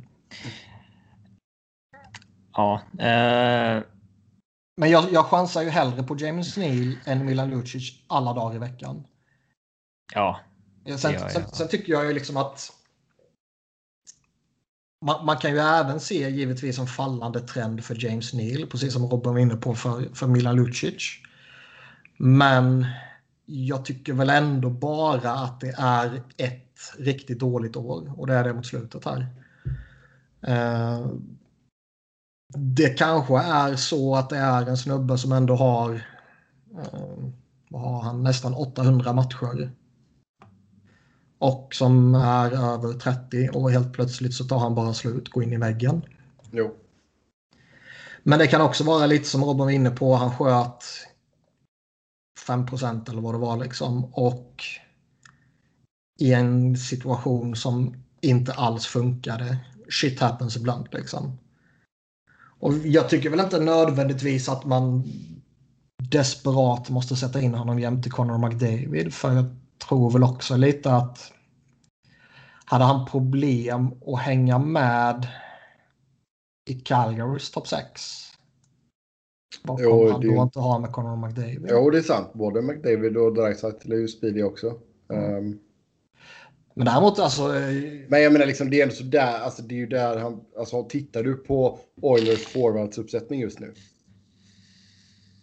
Ja. 2.54 2.82
Eh... 3.00 3.84
Men 4.78 4.90
jag, 4.90 5.12
jag 5.12 5.26
chansar 5.26 5.62
ju 5.62 5.70
hellre 5.70 6.04
på 6.04 6.18
James 6.18 6.58
Neal 6.58 6.96
än 7.06 7.26
Milan 7.26 7.50
Lucic 7.50 8.04
alla 8.08 8.34
dagar 8.34 8.56
i 8.56 8.60
veckan. 8.60 9.08
Ja. 10.14 10.40
Sen, 10.98 11.14
ja, 11.14 11.20
ja. 11.20 11.30
sen, 11.30 11.44
sen 11.54 11.68
tycker 11.68 11.94
jag 11.94 12.06
ju 12.06 12.14
liksom 12.14 12.38
att 12.38 12.72
man, 15.02 15.26
man, 15.26 15.38
kan 15.38 15.52
ju 15.52 15.60
även 15.60 16.00
se 16.00 16.30
givetvis 16.30 16.80
en 16.80 16.88
fallande 16.88 17.40
trend 17.40 17.84
för 17.84 18.06
James 18.06 18.34
Neal, 18.34 18.68
precis 18.68 18.94
som 18.94 19.06
Robin 19.06 19.34
var 19.34 19.40
inne 19.40 19.56
på 19.56 19.76
för, 19.76 20.16
för 20.16 20.28
Milan 20.28 20.56
Lucic. 20.56 21.04
Men 22.18 22.86
jag 23.46 23.86
tycker 23.86 24.14
väl 24.14 24.30
ändå 24.30 24.70
bara 24.70 25.32
att 25.32 25.62
det 25.62 25.76
är 25.78 26.22
ett 26.38 26.94
riktigt 26.98 27.40
dåligt 27.40 27.76
år 27.76 28.20
och 28.20 28.28
det 28.28 28.34
är 28.34 28.44
det 28.44 28.54
mot 28.54 28.66
slutet 28.66 29.06
här. 29.06 29.28
Eh, 30.42 31.08
det 32.58 32.90
kanske 32.90 33.40
är 33.40 33.76
så 33.76 34.16
att 34.16 34.30
det 34.30 34.38
är 34.38 34.70
en 34.70 34.78
snubbe 34.78 35.18
som 35.18 35.32
ändå 35.32 35.56
har, 35.56 35.94
eh, 36.76 37.30
vad 37.70 37.82
har 37.82 38.02
han, 38.02 38.24
nästan 38.24 38.54
800 38.54 39.14
matcher 39.14 39.72
och 41.40 41.76
som 41.76 42.16
är 42.16 42.52
över 42.52 42.94
30 42.94 43.50
och 43.54 43.72
helt 43.72 43.94
plötsligt 43.94 44.34
så 44.34 44.44
tar 44.44 44.60
han 44.60 44.76
bara 44.76 44.94
slut, 44.94 45.30
går 45.30 45.44
in 45.44 45.54
i 45.54 45.58
väggen. 45.58 46.02
Jo. 46.52 46.76
Men 48.24 48.40
det 48.40 48.48
kan 48.48 48.62
också 48.62 48.84
vara 48.84 49.06
lite 49.06 49.26
som 49.26 49.44
Robin 49.44 49.66
var 49.66 49.70
inne 49.70 49.90
på, 49.90 50.16
han 50.16 50.36
sköt 50.36 50.84
5% 52.48 53.10
eller 53.10 53.22
vad 53.22 53.34
det 53.34 53.38
var 53.38 53.58
liksom 53.58 54.06
och 54.06 54.64
i 56.20 56.34
en 56.34 56.78
situation 56.78 57.56
som 57.56 57.96
inte 58.22 58.54
alls 58.54 58.86
funkade. 58.86 59.58
Shit 59.90 60.20
happens 60.20 60.58
ibland 60.58 60.88
liksom. 60.92 61.40
Och 62.60 62.74
jag 62.74 63.10
tycker 63.10 63.30
väl 63.30 63.40
inte 63.40 63.60
nödvändigtvis 63.60 64.50
att 64.50 64.66
man 64.66 65.04
desperat 65.98 66.90
måste 66.90 67.16
sätta 67.16 67.42
in 67.42 67.54
honom 67.54 67.80
jämte 67.80 68.10
Conor 68.10 68.38
McDavid 68.38 69.14
för 69.14 69.34
jag 69.34 69.46
tror 69.88 70.12
väl 70.12 70.24
också 70.24 70.58
lite 70.58 70.92
att 70.92 71.34
hade 72.66 72.84
han 72.84 73.06
problem 73.06 73.88
att 74.06 74.20
hänga 74.20 74.60
med 74.60 75.28
i 76.70 76.74
Calgarys 76.74 77.52
topp 77.52 77.68
6? 77.68 78.02
Vad 79.64 79.78
kommer 79.84 80.12
han 80.12 80.22
det- 80.22 80.36
då 80.36 80.44
inte 80.44 80.60
ha 80.60 80.80
med 80.80 80.92
Conor 80.92 81.28
McDavid? 81.28 81.68
Jo, 81.70 81.90
det 81.90 81.98
är 81.98 82.02
sant. 82.02 82.34
Både 82.34 82.62
McDavid 82.62 83.18
och 83.18 83.34
Dreisaitl 83.34 83.92
är 83.92 83.98
ju 83.98 84.08
speedy 84.08 84.44
också. 84.44 84.68
Ehm, 85.14 85.60
Men 86.74 86.86
däremot 86.86 87.20
alltså... 87.20 87.48
men 88.08 88.22
jag 88.22 88.34
menar, 88.34 88.46
liksom, 88.46 88.70
det 88.70 88.80
är 88.80 88.84
ändå 88.84 88.96
sådär. 88.96 89.40
Alltså, 89.40 89.62
det 89.62 89.76
är 89.76 89.80
ju 89.80 89.88
där 89.88 90.18
han... 90.18 90.42
Alltså, 90.58 90.84
tittar 90.84 91.24
du 91.24 91.36
på 91.36 91.80
Oilers 92.02 92.48
forwardsuppsättning 92.48 93.40
just 93.42 93.60
nu. 93.60 93.74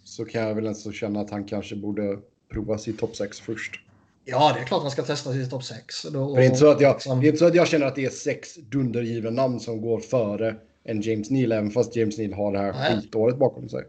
Så 0.04 0.24
kan 0.24 0.42
jag 0.42 0.54
väl 0.54 0.66
ändå 0.66 0.92
känna 0.92 1.20
att 1.20 1.30
han 1.30 1.44
kanske 1.44 1.76
borde 1.76 2.18
prova 2.52 2.78
sitt 2.78 2.98
topp 2.98 3.16
6 3.16 3.40
först. 3.40 3.80
Ja, 4.28 4.52
det 4.54 4.60
är 4.60 4.64
klart 4.64 4.82
man 4.82 4.90
ska 4.90 5.02
testa 5.02 5.32
sitt 5.32 5.50
topp 5.50 5.64
6. 5.64 6.02
Då, 6.02 6.28
För 6.28 6.36
det, 6.36 6.42
är 6.42 6.46
inte 6.46 6.58
så 6.58 6.70
att 6.70 6.80
jag, 6.80 6.94
liksom- 6.94 7.20
det 7.20 7.26
är 7.26 7.28
inte 7.28 7.38
så 7.38 7.46
att 7.46 7.54
jag 7.54 7.68
känner 7.68 7.86
att 7.86 7.94
det 7.94 8.04
är 8.04 8.10
sex 8.10 8.54
dundergivna 8.54 9.30
namn 9.30 9.60
som 9.60 9.80
går 9.80 10.00
före 10.00 10.54
en 10.84 11.00
James 11.00 11.30
Neal, 11.30 11.52
även 11.52 11.70
fast 11.70 11.96
James 11.96 12.18
Neal 12.18 12.32
har 12.32 12.52
det 12.52 12.58
här 12.58 12.72
Nej. 12.72 13.00
skitåret 13.00 13.38
bakom 13.38 13.68
sig. 13.68 13.84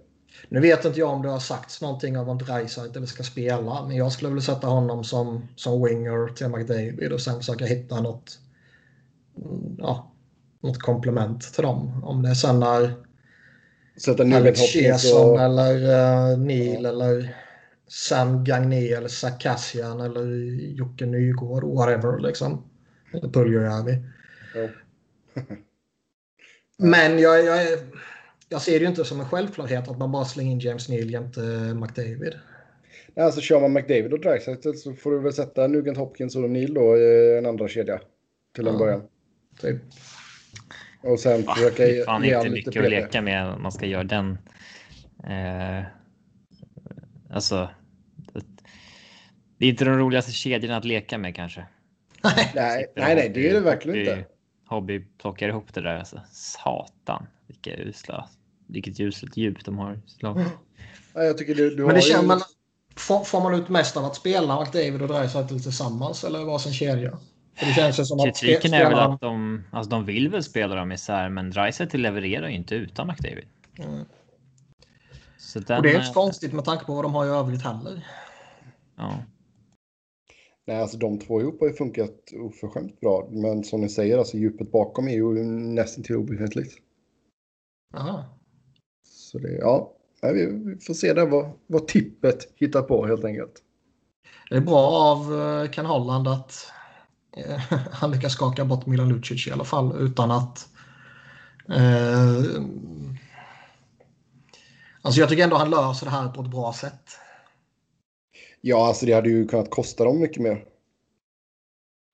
Nu 0.49 0.59
vet 0.59 0.85
inte 0.85 0.99
jag 0.99 1.09
om 1.09 1.21
det 1.21 1.29
har 1.29 1.39
sagts 1.39 1.81
någonting 1.81 2.17
om 2.17 2.29
att 2.29 2.39
Dreisaitl 2.39 3.05
ska 3.05 3.23
spela, 3.23 3.85
men 3.87 3.95
jag 3.95 4.11
skulle 4.11 4.29
vilja 4.29 4.41
sätta 4.41 4.67
honom 4.67 5.03
som, 5.03 5.47
som 5.55 5.83
winger 5.83 6.33
till 6.33 6.47
McDavid 6.47 7.13
och 7.13 7.21
sen 7.21 7.37
försöka 7.37 7.65
hitta 7.65 8.01
något, 8.01 8.39
mm, 9.37 9.75
ja, 9.77 10.11
något 10.63 10.79
komplement 10.79 11.53
till 11.53 11.63
dem. 11.63 12.03
Om 12.03 12.21
det 12.21 12.35
sen 12.35 12.63
är 12.63 12.93
Sätta 13.97 14.23
Nugent 14.23 14.59
Hopkins 14.59 15.13
och... 15.13 15.41
eller 15.41 15.75
uh, 15.75 16.37
Neil 16.37 16.85
eller 16.85 17.35
Sam 17.87 18.43
Gagné 18.43 18.93
eller 18.93 19.07
Zach 19.07 19.39
Kassian 19.39 20.01
eller 20.01 20.25
Jocke 20.77 21.05
Nygård, 21.05 21.63
whatever 21.63 22.19
liksom. 22.19 22.63
Eller 23.13 23.29
Puljujärvi. 23.29 23.97
Ja. 24.55 24.67
Men 26.77 27.19
jag, 27.19 27.45
jag, 27.45 27.79
jag 28.49 28.61
ser 28.61 28.71
det 28.71 28.79
ju 28.79 28.87
inte 28.87 29.05
som 29.05 29.19
en 29.19 29.25
självklarhet 29.29 29.87
att 29.87 29.97
man 29.97 30.11
bara 30.11 30.25
slänger 30.25 30.51
in 30.51 30.59
James 30.59 30.89
Neal 30.89 31.11
jämte 31.11 31.41
McDavid. 31.75 32.39
Nej, 33.13 33.25
alltså 33.25 33.41
kör 33.41 33.61
man 33.61 33.73
McDavid 33.73 34.13
och 34.13 34.19
Dreisaitl 34.19 34.73
så 34.73 34.93
får 34.93 35.11
du 35.11 35.19
väl 35.19 35.33
sätta 35.33 35.67
Nugent 35.67 35.97
Hopkins 35.97 36.35
och 36.35 36.49
Neal 36.49 36.73
då 36.73 36.97
i 36.97 37.37
en 37.37 37.45
andra 37.45 37.67
kedja. 37.67 37.99
Till 38.55 38.67
en 38.67 38.73
Ja. 38.73 38.79
början. 38.79 39.01
Typ. 39.61 39.77
Och 41.03 41.19
sen 41.19 41.41
Va, 41.41 41.55
försöka 41.55 41.83
det 41.83 41.91
ge 41.91 42.03
fan 42.03 42.23
ge 42.23 42.37
inte 42.37 42.49
mycket 42.49 42.83
att 42.83 42.89
leka 42.89 43.21
med 43.21 43.59
man 43.59 43.71
ska 43.71 43.85
göra 43.85 44.03
den. 44.03 44.37
Eh, 45.23 45.85
alltså. 47.29 47.69
Det- 49.57 49.65
är 49.65 49.69
inte 49.69 49.85
de 49.85 49.97
roligaste 49.97 50.31
kedjorna 50.31 50.77
att 50.77 50.85
leka 50.85 51.17
med 51.17 51.35
kanske. 51.35 51.65
Nej. 52.23 52.51
Nej, 52.55 52.91
nej, 52.95 53.27
och 53.27 53.33
det 53.33 53.49
är 53.49 53.53
det 53.53 53.59
verkligen 53.59 53.97
hobby- 53.99 54.11
inte. 54.19 54.29
Hobby 54.67 55.05
plockar 55.21 55.49
ihop 55.49 55.73
det 55.73 55.81
där 55.81 55.95
alltså. 55.95 56.21
Satan 56.31 57.27
vilka 57.47 57.75
usla. 57.77 58.29
Vilket 58.67 58.99
uselt 58.99 59.37
djup 59.37 59.65
de 59.65 59.77
har. 59.77 59.99
Ja, 60.19 60.43
jag 61.13 61.37
tycker 61.37 61.55
du, 61.55 61.69
du 61.69 61.75
Men 61.75 61.85
har 61.85 61.93
det 61.93 61.99
ju- 61.99 62.11
känner 62.11 62.27
man, 62.27 62.41
får, 62.95 63.23
får 63.23 63.41
man 63.41 63.53
ut 63.53 63.69
mest 63.69 63.97
av 63.97 64.05
att 64.05 64.15
spela 64.15 64.59
McDavid 64.61 65.01
och 65.01 65.07
Dreisaitl 65.07 65.59
tillsammans 65.59 66.23
eller 66.23 66.43
varsin 66.45 66.73
kedja? 66.73 67.17
För 67.55 67.65
det 67.65 67.73
känns 67.73 67.99
ju 67.99 68.05
som 68.05 68.19
att 68.19 68.25
Kritiken 68.39 68.73
är 68.73 68.85
väl 68.89 68.99
att 68.99 69.21
de, 69.21 69.63
alltså 69.71 69.89
de 69.89 70.05
vill 70.05 70.29
väl 70.29 70.43
spela 70.43 70.75
dem 70.75 70.91
isär, 70.91 71.29
men 71.29 71.49
Dreisaitl 71.49 71.97
levererar 71.97 72.47
ju 72.47 72.55
inte 72.55 72.75
utan 72.75 73.07
McDavid. 73.07 73.45
Mm. 73.79 74.05
Så 75.37 75.59
den, 75.59 75.77
Och 75.77 75.83
det 75.83 75.91
är 75.95 76.01
så 76.01 76.13
konstigt 76.13 76.53
med 76.53 76.65
tanke 76.65 76.85
på 76.85 76.95
vad 76.95 77.05
de 77.05 77.13
har 77.15 77.25
i 77.25 77.29
övrigt 77.29 77.61
heller. 77.63 78.07
Ja. 78.97 79.13
Nej, 80.67 80.81
alltså 80.81 80.97
de 80.97 81.19
två 81.19 81.41
ihop 81.41 81.59
har 81.59 81.67
ju 81.67 81.73
funkat 81.73 82.31
oförskämt 82.39 82.99
bra. 82.99 83.29
Men 83.31 83.63
som 83.63 83.81
ni 83.81 83.89
säger, 83.89 84.17
alltså 84.17 84.37
djupet 84.37 84.71
bakom 84.71 85.07
är 85.07 85.13
ju 85.13 85.43
nästan 85.43 86.03
till 86.03 86.15
obefintligt. 86.15 86.75
Aha. 87.97 88.25
Så 89.03 89.37
det, 89.37 89.51
ja, 89.51 89.93
vi 90.21 90.77
får 90.87 90.93
se 90.93 91.13
där 91.13 91.25
vad, 91.25 91.51
vad 91.67 91.87
tippet 91.87 92.53
hittar 92.55 92.81
på 92.81 93.05
helt 93.05 93.25
enkelt. 93.25 93.53
Det 94.49 94.55
är 94.55 94.61
bra 94.61 94.87
av 94.87 95.41
eh, 95.41 95.71
Ken 95.71 95.85
Holland 95.85 96.27
att 96.27 96.71
eh, 97.37 97.59
han 97.91 98.11
lyckas 98.11 98.33
skaka 98.33 98.65
bort 98.65 98.85
Milan 98.85 99.09
Lucic 99.09 99.47
i 99.47 99.51
alla 99.51 99.65
fall 99.65 99.95
utan 99.99 100.31
att... 100.31 100.67
Eh, 101.69 102.61
alltså 105.01 105.19
jag 105.19 105.29
tycker 105.29 105.43
ändå 105.43 105.55
han 105.55 105.69
löser 105.69 106.05
det 106.05 106.11
här 106.11 106.29
på 106.29 106.41
ett 106.41 106.51
bra 106.51 106.73
sätt. 106.73 107.19
Ja, 108.61 108.87
alltså 108.87 109.05
det 109.05 109.13
hade 109.13 109.29
ju 109.29 109.47
kunnat 109.47 109.69
kosta 109.69 110.03
dem 110.03 110.19
mycket 110.19 110.43
mer. 110.43 110.65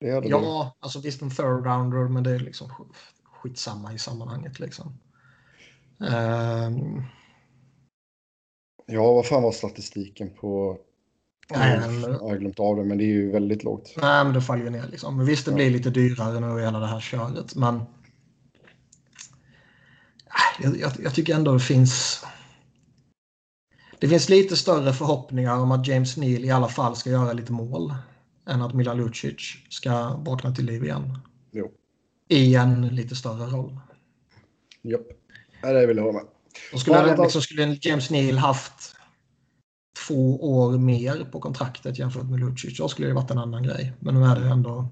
Hade 0.02 0.22
det. 0.22 0.28
Ja, 0.28 0.76
alltså 0.80 1.00
visst 1.00 1.22
en 1.22 1.30
third 1.30 1.66
rounder 1.66 2.08
men 2.08 2.24
det 2.24 2.32
är 2.32 2.40
liksom 2.40 2.68
sk- 2.70 2.94
skitsamma 3.24 3.94
i 3.94 4.00
sammanhanget 4.00 4.60
liksom. 4.60 5.00
Ehm, 6.10 7.02
Ja, 8.86 9.14
vad 9.14 9.26
fan 9.26 9.44
var 9.44 9.52
statistiken 9.52 10.30
på... 10.40 10.78
nej, 11.50 11.80
Jag 12.02 12.20
har 12.20 12.38
glömt 12.38 12.60
av 12.60 12.76
det, 12.76 12.84
men 12.84 12.98
det 12.98 13.04
är 13.04 13.08
ju 13.14 13.32
väldigt 13.32 13.64
lågt. 13.64 13.94
nej, 14.02 14.24
men 14.26 14.34
det 14.34 14.42
faller 14.42 14.64
ju 14.64 14.70
ner 14.70 14.88
liksom. 14.88 15.18
Men 15.18 15.26
visst, 15.26 15.46
det 15.46 15.52
Ja. 15.52 15.56
blir 15.56 15.70
lite 15.70 15.90
dyrare 15.90 16.40
nu 16.40 16.60
i 16.60 16.64
hela 16.66 16.80
det 16.80 16.88
här 16.88 17.00
köret, 17.00 17.56
men 17.56 17.82
jag, 20.60 20.78
jag, 20.80 20.92
jag 21.04 21.16
tycker 21.16 21.36
ändå 21.36 21.54
det 21.54 21.60
finns 21.60 22.26
det 24.04 24.10
finns 24.10 24.30
lite 24.30 24.58
större 24.58 24.94
förhoppningar 24.94 25.58
om 25.58 25.72
att 25.72 25.88
James 25.88 26.18
Neal 26.18 26.46
i 26.46 26.52
alla 26.52 26.68
fall 26.68 26.96
ska 26.96 27.10
göra 27.10 27.34
lite 27.34 27.52
mål 27.52 27.94
än 28.48 28.62
att 28.62 28.74
Milan 28.74 28.98
Lucic 28.98 29.56
ska 29.70 30.16
vakna 30.16 30.56
till 30.56 30.66
liv 30.66 30.84
igen. 30.84 31.20
Jo. 31.52 31.72
I 32.30 32.56
en 32.56 32.88
lite 32.88 33.16
större 33.16 33.46
roll. 33.46 33.80
Ja, 34.82 34.98
det 35.62 35.88
vill 35.88 35.98
jag 35.98 36.04
hålla 36.04 36.18
med. 36.18 36.28
Och 36.74 36.80
skulle, 36.80 36.98
Ja, 36.98 37.06
vänta. 37.06 37.24
liksom, 37.24 37.42
skulle 37.42 37.78
James 37.82 38.10
Neal 38.10 38.38
haft 38.38 38.96
två 40.08 40.58
år 40.58 40.78
mer 40.78 41.26
på 41.32 41.40
kontraktet 41.40 42.00
jämfört 42.00 42.30
med 42.30 42.40
Lucic, 42.40 42.78
då 42.78 42.88
skulle 42.88 43.08
det 43.08 43.14
varit 43.14 43.32
en 43.32 43.38
annan 43.38 43.64
grej. 43.64 43.94
Men 44.00 44.16
nu 44.16 44.26
är 44.26 44.40
det 44.40 44.48
ändå... 44.48 44.88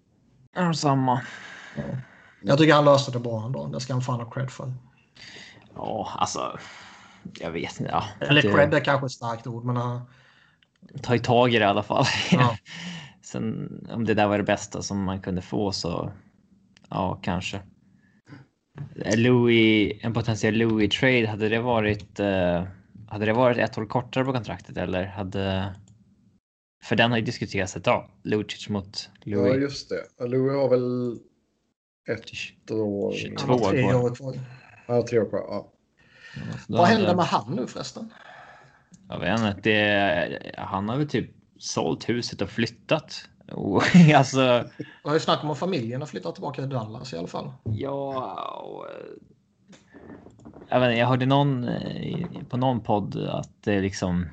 Ja, 0.55 0.73
samma. 0.73 1.21
Jag 2.41 2.57
tycker 2.57 2.73
han 2.73 2.85
löste 2.85 3.11
det 3.11 3.19
bra 3.19 3.45
ändå. 3.45 3.67
Det 3.67 3.79
ska 3.79 3.93
han 3.93 4.01
fan 4.01 4.19
ha 4.19 4.31
cred 4.31 4.51
för. 4.51 4.73
Ja, 5.75 6.11
alltså. 6.17 6.59
Jag 7.39 7.51
vet 7.51 7.79
inte. 7.79 7.91
Ja, 7.91 8.03
Eller 8.27 8.41
det- 8.41 8.51
cred 8.53 8.73
är 8.73 8.79
kanske 8.79 9.05
ett 9.05 9.11
starkt 9.11 9.47
ord, 9.47 9.65
men... 9.65 9.77
Uh, 9.77 10.01
ta 11.01 11.15
i 11.15 11.19
tag 11.19 11.53
i 11.53 11.57
det 11.59 11.63
i 11.65 11.67
alla 11.67 11.83
fall. 11.83 12.05
Ja. 12.31 12.57
Sen 13.21 13.87
om 13.91 14.05
det 14.05 14.13
där 14.13 14.27
var 14.27 14.37
det 14.37 14.43
bästa 14.43 14.81
som 14.81 15.03
man 15.03 15.21
kunde 15.21 15.41
få 15.41 15.71
så 15.71 16.11
ja, 16.89 17.19
kanske. 17.23 17.61
Louis, 19.15 19.93
en 20.01 20.13
potentiell 20.13 20.57
Louis 20.57 20.99
trade, 20.99 21.27
hade 21.27 21.49
det 21.49 21.59
varit 21.59 22.19
eh, 22.19 22.63
hade 23.07 23.25
det 23.25 23.33
varit 23.33 23.57
ett 23.57 23.77
år 23.77 23.85
kortare 23.85 24.25
på 24.25 24.33
kontraktet 24.33 24.77
eller 24.77 25.05
hade 25.05 25.75
för 26.83 26.95
den 26.95 27.11
har 27.11 27.17
ju 27.17 27.23
diskuterats 27.25 27.75
ett 27.75 27.83
tag. 27.83 28.09
Lucic 28.23 28.69
mot 28.69 29.09
Ja, 29.23 29.37
Louis. 29.37 29.61
just 29.61 29.89
det. 29.89 30.27
Louis 30.27 30.55
har 30.55 30.69
väl 30.69 31.19
ett 32.09 32.71
år... 32.71 33.13
22. 33.13 33.45
han 33.47 33.59
har 33.59 33.69
tre 33.71 33.93
år 33.93 34.15
kvar. 34.15 34.39
har 34.87 35.01
tre 35.01 35.19
år 35.19 35.29
kvar. 35.29 35.39
Ja. 35.39 35.71
Då 36.67 36.77
Vad 36.77 36.87
hände 36.87 37.15
med 37.15 37.25
han 37.25 37.55
nu 37.55 37.67
förresten? 37.67 38.13
Jag 39.09 39.19
vet 39.19 39.39
inte. 39.39 39.59
Det, 39.61 40.53
han 40.57 40.89
har 40.89 40.97
väl 40.97 41.09
typ 41.09 41.31
sålt 41.59 42.09
huset 42.09 42.41
och 42.41 42.49
flyttat. 42.49 43.27
Och, 43.51 43.83
alltså. 44.15 44.39
Det 44.77 44.85
var 45.03 45.13
ju 45.13 45.19
snack 45.19 45.43
om 45.43 45.49
att 45.49 45.59
familjen 45.59 46.01
har 46.01 46.07
flyttat 46.07 46.35
tillbaka 46.35 46.61
till 46.61 46.69
Dallas 46.69 47.13
i 47.13 47.17
alla 47.17 47.27
fall. 47.27 47.53
Ja. 47.63 48.33
Och, 48.63 48.89
eh, 48.89 48.95
jag, 50.69 50.79
vet 50.79 50.89
inte, 50.89 50.99
jag 50.99 51.07
hörde 51.07 51.25
någon 51.25 51.63
eh, 51.63 52.27
på 52.49 52.57
någon 52.57 52.81
podd 52.81 53.15
att 53.15 53.63
det 53.63 53.81
liksom. 53.81 54.27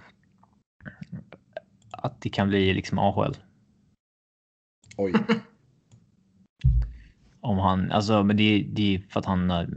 Att 1.90 2.20
det 2.20 2.28
kan 2.28 2.48
bli 2.48 2.74
liksom 2.74 2.98
AHL. 2.98 3.36
Oj. 4.96 5.12
Om 7.40 7.58
han, 7.58 7.92
alltså, 7.92 8.24
men 8.24 8.36
det, 8.36 8.66
det 8.72 8.94
är 8.94 9.02
för 9.10 9.20
att 9.20 9.26
han 9.26 9.50
har 9.50 9.68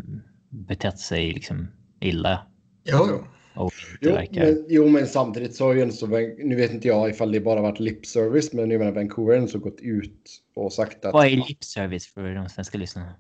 betett 0.49 0.99
sig 0.99 1.33
liksom 1.33 1.67
illa. 2.01 2.47
Jo, 2.83 3.07
jo. 3.09 3.23
Och 3.55 3.73
Jo 4.01 4.17
men, 4.31 4.65
jo, 4.67 4.87
men 4.87 5.07
samtidigt 5.07 5.55
så 5.55 5.65
har 5.65 5.73
ju 5.73 5.91
så, 5.91 6.07
nu 6.37 6.55
vet 6.55 6.71
inte 6.71 6.87
jag 6.87 7.09
ifall 7.09 7.31
det 7.31 7.39
bara 7.39 7.61
varit 7.61 7.79
lip 7.79 8.05
service, 8.05 8.53
men 8.53 8.71
jag 8.71 8.79
menar 8.79 8.91
Vancouver 8.91 9.39
har 9.39 9.47
så 9.47 9.59
gått 9.59 9.79
ut 9.81 10.41
och 10.55 10.73
sagt 10.73 11.05
att... 11.05 11.13
Vad 11.13 11.25
är 11.25 11.29
lip 11.29 11.63
service 11.63 12.07
för 12.07 12.35
de 12.35 12.49
svenska 12.49 12.77
lyssnarna? 12.77 13.13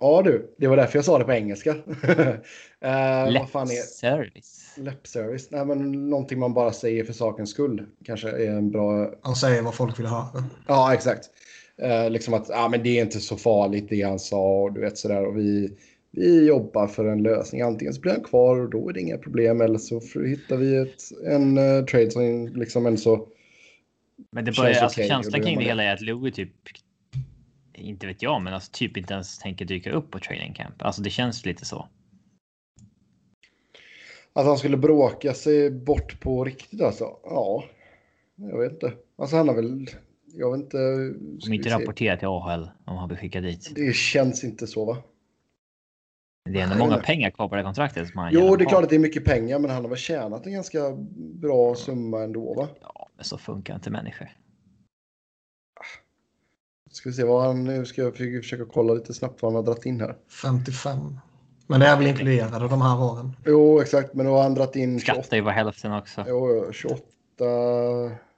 Ja 0.00 0.22
du, 0.22 0.54
det 0.58 0.66
var 0.66 0.76
därför 0.76 0.98
jag 0.98 1.04
sa 1.04 1.18
det 1.18 1.24
på 1.24 1.32
engelska. 1.32 1.70
uh, 1.74 3.30
Lip 3.30 3.40
vad 3.40 3.50
fan 3.50 3.70
är 3.70 3.82
service. 3.82 4.74
lip 4.76 5.06
service? 5.06 5.50
Nej, 5.50 5.64
men 5.64 6.10
någonting 6.10 6.38
man 6.38 6.54
bara 6.54 6.72
säger 6.72 7.04
för 7.04 7.12
sakens 7.12 7.50
skull 7.50 7.86
kanske 8.04 8.30
är 8.30 8.50
en 8.50 8.70
bra... 8.70 9.10
Han 9.22 9.36
säger 9.36 9.62
vad 9.62 9.74
folk 9.74 9.98
vill 9.98 10.06
höra. 10.06 10.44
Ja, 10.66 10.94
exakt. 10.94 11.30
Eh, 11.82 12.10
liksom 12.10 12.34
att 12.34 12.50
ah, 12.50 12.68
men 12.68 12.82
det 12.82 12.98
är 12.98 13.02
inte 13.02 13.20
så 13.20 13.36
farligt 13.36 13.86
det 13.88 14.02
han 14.02 14.18
sa 14.18 14.62
och 14.62 14.72
du 14.72 14.80
vet 14.80 14.98
sådär. 14.98 15.26
Och 15.26 15.38
vi, 15.38 15.78
vi 16.10 16.46
jobbar 16.46 16.86
för 16.86 17.04
en 17.04 17.22
lösning. 17.22 17.60
Antingen 17.60 17.94
så 17.94 18.00
blir 18.00 18.12
han 18.12 18.24
kvar 18.24 18.60
och 18.60 18.70
då 18.70 18.88
är 18.88 18.92
det 18.92 19.00
inga 19.00 19.18
problem 19.18 19.60
eller 19.60 19.78
så 19.78 20.00
hittar 20.20 20.56
vi 20.56 20.76
ett, 20.76 21.02
en 21.26 21.58
eh, 21.58 21.84
trade 21.84 22.10
som 22.10 22.52
liksom 22.54 22.86
en 22.86 22.98
så... 22.98 23.28
Men 24.30 24.44
det 24.44 24.56
börjar, 24.56 24.82
alltså 24.82 25.00
och 25.00 25.06
känslan 25.06 25.42
kring 25.42 25.58
det 25.58 25.64
hela 25.64 25.82
är 25.82 25.94
att 25.94 26.00
Louis 26.00 26.34
typ 26.34 26.52
inte 27.74 28.06
vet 28.06 28.22
jag, 28.22 28.42
men 28.42 28.54
alltså 28.54 28.70
typ 28.72 28.96
inte 28.96 29.14
ens 29.14 29.38
tänker 29.38 29.64
dyka 29.64 29.92
upp 29.92 30.10
på 30.10 30.18
training 30.18 30.52
camp. 30.52 30.74
Alltså 30.78 31.02
det 31.02 31.10
känns 31.10 31.46
lite 31.46 31.64
så. 31.64 31.88
Att 34.32 34.46
han 34.46 34.58
skulle 34.58 34.76
bråka 34.76 35.34
sig 35.34 35.70
bort 35.70 36.20
på 36.20 36.44
riktigt 36.44 36.80
alltså? 36.80 37.04
Ja, 37.24 37.64
jag 38.36 38.58
vet 38.58 38.72
inte. 38.72 38.92
Alltså 39.18 39.36
han 39.36 39.48
har 39.48 39.54
väl, 39.54 39.86
jag 40.34 40.52
vet 40.52 40.60
inte. 40.60 40.78
De 41.46 41.52
inte 41.52 41.70
rapporterat 41.70 42.18
till 42.18 42.28
AHL 42.28 42.70
om 42.84 42.96
han 42.96 43.08
blir 43.08 43.18
skickad 43.18 43.42
dit. 43.42 43.72
Det 43.74 43.94
känns 43.94 44.44
inte 44.44 44.66
så 44.66 44.84
va? 44.84 44.96
Det 46.44 46.60
är 46.60 46.64
ändå 46.64 46.76
många 46.76 46.98
pengar 46.98 47.30
kvar 47.30 47.48
på 47.48 47.56
det 47.56 47.62
kontraktet. 47.62 48.08
Som 48.08 48.18
han 48.18 48.32
jo, 48.32 48.56
det 48.56 48.64
är 48.64 48.68
klart 48.68 48.82
att 48.84 48.90
det 48.90 48.96
är 48.96 49.00
mycket 49.00 49.24
pengar, 49.24 49.58
men 49.58 49.70
han 49.70 49.82
har 49.82 49.88
väl 49.88 49.98
tjänat 49.98 50.46
en 50.46 50.52
ganska 50.52 50.78
bra 51.16 51.74
summa 51.74 52.22
ändå 52.22 52.54
va? 52.54 52.68
Ja, 52.80 53.08
men 53.16 53.24
så 53.24 53.38
funkar 53.38 53.74
inte 53.74 53.90
människor. 53.90 54.28
Ska 56.90 57.08
vi 57.08 57.14
se 57.14 57.24
vad 57.24 57.42
han, 57.42 57.64
nu 57.64 57.86
ska 57.86 58.02
jag 58.02 58.16
försöka 58.16 58.64
kolla 58.64 58.94
lite 58.94 59.14
snabbt 59.14 59.42
vad 59.42 59.52
han 59.52 59.56
har 59.56 59.62
dragit 59.62 59.86
in 59.86 60.00
här. 60.00 60.16
55. 60.42 61.18
Men 61.66 61.80
det 61.80 61.86
är 61.86 61.96
väl 61.96 62.06
inkluderade 62.06 62.68
de 62.68 62.82
här 62.82 63.02
åren? 63.02 63.36
Jo, 63.46 63.80
exakt. 63.80 64.14
Men 64.14 64.26
då 64.26 64.32
har 64.32 64.42
han 64.42 64.54
dragit 64.54 64.76
in... 64.76 65.00
Skattar 65.00 65.36
ju 65.36 65.42
bara 65.42 65.54
hälften 65.54 65.92
också. 65.92 66.24
Jo, 66.28 66.72
28, 66.72 67.04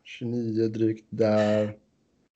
29 0.04 0.68
drygt 0.68 1.06
där. 1.10 1.76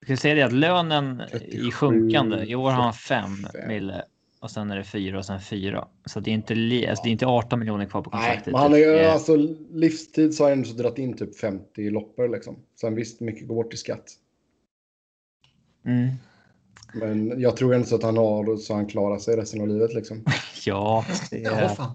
Jag 0.01 0.07
kan 0.07 0.17
säga 0.17 0.35
det 0.35 0.43
att 0.43 0.53
lönen 0.53 1.23
37, 1.31 1.57
i 1.57 1.73
sjunkande. 1.73 2.45
I 2.45 2.55
år 2.55 2.71
har 2.71 2.83
han 2.83 2.93
5 2.93 3.31
mille 3.69 4.05
och 4.45 4.51
sen 4.51 4.71
är 4.71 4.77
det 4.77 4.85
4 4.85 5.19
och 5.19 5.25
sen 5.25 5.41
4. 5.41 5.89
Så 6.05 6.21
det 6.21 6.31
är 6.31 6.35
inte, 6.35 6.55
li, 6.55 6.87
alltså 6.87 7.03
det 7.03 7.09
är 7.09 7.13
inte 7.13 7.27
18 7.27 7.59
miljoner 7.59 7.87
kvar 7.87 8.03
på 8.03 8.11
kontraktet. 8.11 8.47
Nej, 8.47 8.53
men 8.53 8.63
han 8.63 8.73
har 8.73 8.79
ju 8.79 8.99
alltså 8.99 9.37
livstid 9.71 10.35
så 10.35 10.45
har 10.45 10.51
han 10.51 10.59
ändå 10.59 10.83
dragit 10.83 10.99
in 10.99 11.17
typ 11.17 11.37
50 11.37 11.91
loppor 11.91 12.29
liksom. 12.29 12.57
Sen 12.81 12.95
visst, 12.95 13.21
mycket 13.21 13.49
går 13.49 13.55
bort 13.55 13.75
i 13.75 13.77
skatt. 13.77 14.11
Mm. 15.87 16.09
Men 16.95 17.41
jag 17.41 17.57
tror 17.57 17.75
ändå 17.75 17.87
så 17.87 17.97
att 17.97 18.03
han 18.03 18.17
har 18.17 18.57
så 18.57 18.75
han 18.75 18.87
klarar 18.87 19.19
sig 19.19 19.37
resten 19.37 19.61
av 19.61 19.69
livet 19.69 19.95
liksom. 19.95 20.25
ja, 20.67 21.05
det 21.31 21.45
är... 21.45 21.63
Ja, 21.63 21.69
fan. 21.69 21.95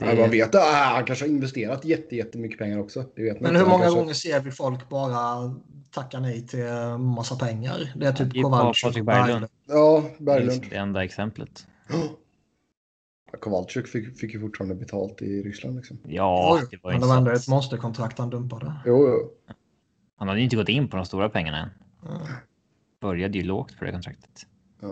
Det... 0.00 0.06
Ja, 0.06 0.14
man 0.14 0.30
vet 0.30 0.54
att 0.54 0.74
han 0.74 1.04
kanske 1.04 1.24
har 1.24 1.30
investerat 1.30 1.84
jättemycket 1.84 2.58
pengar 2.58 2.78
också. 2.78 3.04
Det 3.16 3.22
vet 3.22 3.40
Men 3.40 3.56
hur 3.56 3.66
många 3.66 3.82
kanske... 3.82 4.00
gånger 4.00 4.14
ser 4.14 4.40
vi 4.40 4.50
folk 4.50 4.88
bara 4.88 5.54
tacka 5.90 6.20
nej 6.20 6.46
till 6.46 6.64
massa 6.98 7.36
pengar? 7.36 7.92
Det 7.96 8.06
är 8.06 8.12
typ 8.12 8.28
ja, 8.34 8.42
Kowalczyk. 8.42 9.04
Berglund. 9.04 9.46
Ja, 9.66 10.04
Berglund. 10.18 10.62
Det, 10.62 10.68
det 10.70 10.76
enda 10.76 11.04
exemplet. 11.04 11.66
Kowalczyk 13.40 13.88
fick, 13.88 14.18
fick 14.18 14.34
ju 14.34 14.40
fortfarande 14.40 14.74
betalt 14.74 15.22
i 15.22 15.42
Ryssland. 15.42 15.76
Liksom. 15.76 15.98
Ja, 16.04 16.60
det 16.70 16.78
var 16.82 16.92
Men 16.92 17.00
det 17.00 17.06
var 17.06 17.16
ändå 17.16 17.30
ett 17.30 17.48
monsterkontrakt 17.48 18.18
han 18.18 18.30
dumpade. 18.30 18.72
Jo, 18.86 19.08
jo. 19.08 19.30
Han 20.16 20.28
hade 20.28 20.40
inte 20.40 20.56
gått 20.56 20.68
in 20.68 20.88
på 20.88 20.96
de 20.96 21.06
stora 21.06 21.28
pengarna 21.28 21.58
än. 21.58 21.70
Mm. 22.10 22.26
Började 23.00 23.38
ju 23.38 23.44
lågt 23.44 23.78
på 23.78 23.84
det 23.84 23.92
kontraktet. 23.92 24.46
Ja. 24.80 24.88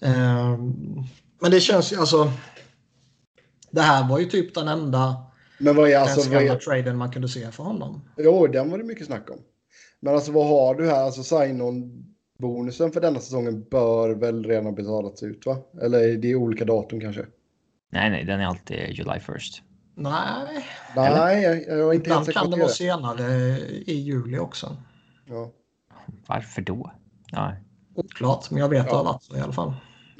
Um, 0.00 1.04
men 1.40 1.50
det 1.50 1.60
känns 1.60 1.92
ju 1.92 1.96
alltså. 1.96 2.32
Det 3.70 3.80
här 3.80 4.08
var 4.08 4.18
ju 4.18 4.24
typ 4.24 4.54
den 4.54 4.68
enda. 4.68 5.24
Men 5.58 5.76
vad 5.76 5.90
är 5.90 5.98
alltså? 5.98 6.30
Vad 6.30 6.42
är... 6.42 6.56
traden 6.56 6.96
man 6.96 7.12
kunde 7.12 7.28
se 7.28 7.50
för 7.50 7.62
honom. 7.62 8.00
Jo, 8.16 8.46
den 8.46 8.70
var 8.70 8.78
det 8.78 8.84
mycket 8.84 9.06
snack 9.06 9.30
om. 9.30 9.38
Men 10.04 10.14
alltså 10.14 10.32
vad 10.32 10.46
har 10.46 10.74
du 10.74 10.86
här? 10.86 11.02
Alltså 11.02 11.22
sign-on 11.22 12.04
bonusen 12.38 12.92
för 12.92 13.00
denna 13.00 13.20
säsongen 13.20 13.64
bör 13.70 14.14
väl 14.14 14.44
redan 14.44 14.64
ha 14.64 14.72
betalats 14.72 15.22
ut 15.22 15.46
va? 15.46 15.56
Eller 15.82 15.98
är 15.98 16.16
det 16.16 16.34
olika 16.34 16.64
datum 16.64 17.00
kanske? 17.00 17.26
Nej, 17.90 18.10
nej, 18.10 18.24
den 18.24 18.40
är 18.40 18.46
alltid 18.46 18.78
July 18.78 19.18
1st. 19.18 19.60
Nej. 19.94 20.66
Nej, 20.96 21.42
jag, 21.42 21.78
jag 21.78 21.88
är 21.88 21.92
inte 21.92 22.10
Ibland 22.10 22.32
kan 22.32 22.50
det 22.50 22.56
vara 22.56 22.68
senare 22.68 23.24
i 23.86 23.94
juli 23.94 24.38
också. 24.38 24.76
Ja. 25.28 25.50
Varför 26.26 26.62
då? 26.62 26.92
Ja. 27.30 27.52
Oklart, 27.94 28.50
men 28.50 28.60
jag 28.60 28.68
vet 28.68 28.86
ja. 28.90 29.10
att 29.10 29.22
så 29.22 29.36
i 29.36 29.40
alla 29.40 29.52
fall. 29.52 29.74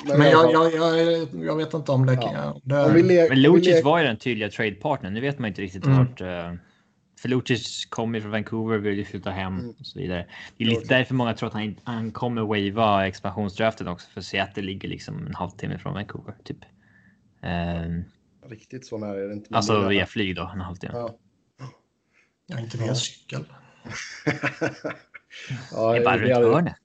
Men, 0.07 0.19
men 0.19 0.31
jag, 0.31 0.53
jag, 0.53 0.75
jag, 0.75 1.29
jag, 1.35 1.57
vet 1.57 1.75
inte 1.75 1.93
om 1.93 2.07
det... 2.07 2.13
Ja. 2.13 2.61
det... 2.63 3.29
Men 3.29 3.43
Lucic 3.43 3.85
var 3.85 3.99
ju 3.99 4.07
den 4.07 4.17
tydliga 4.17 4.49
trade-partnern. 4.49 5.15
Nu 5.15 5.21
vet 5.21 5.39
man 5.39 5.49
inte 5.49 5.63
riktigt 5.63 5.87
mm. 5.87 5.99
vart... 5.99 6.21
Uh, 6.21 6.59
för 7.25 7.29
Lucic 7.29 7.87
kommer 7.87 8.21
från 8.21 8.31
Vancouver, 8.31 8.79
vill 8.79 8.99
ju 8.99 9.05
flytta 9.05 9.31
hem 9.31 9.59
mm. 9.59 9.75
och 9.81 9.87
så 9.87 9.99
vidare. 9.99 10.27
Det 10.57 10.65
är 10.65 10.69
lite 10.69 10.95
därför 10.95 11.15
många 11.15 11.35
tror 11.35 11.47
att 11.47 11.53
han, 11.53 11.81
han 11.85 12.13
kommer 12.13 12.43
wava 12.43 13.07
expansionsdraften 13.07 13.89
också. 13.89 14.11
För 14.11 14.21
Seattle 14.21 14.63
ligger 14.63 14.89
liksom 14.89 15.27
en 15.27 15.35
halvtimme 15.35 15.79
från 15.79 15.95
Vancouver, 15.95 16.35
typ. 16.45 16.59
Uh, 17.45 18.03
Riktigt 18.51 18.87
så 18.87 18.99
nära 18.99 19.21
är 19.21 19.29
det 19.29 19.33
inte. 19.33 19.55
Alltså 19.55 19.89
via 19.89 20.07
flyg 20.07 20.37
då, 20.37 20.51
en 20.55 20.61
halvtimme. 20.61 20.93
Ja. 20.95 21.15
Ja, 22.47 22.61
inte 22.61 22.79
via 22.79 22.95
cykel. 22.95 23.45
ja, 25.73 25.93
det 25.93 25.99
är 25.99 26.05
bara 26.05 26.19
runt 26.19 26.33
hörnet. 26.33 26.77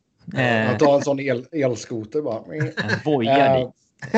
Han 0.68 0.78
tar 0.78 0.96
en 0.96 1.02
sån 1.02 1.20
el, 1.20 1.46
elskoter 1.52 2.22
bara. 2.22 2.44
En 2.56 3.00
vojar 3.06 3.62
uh, 3.62 3.72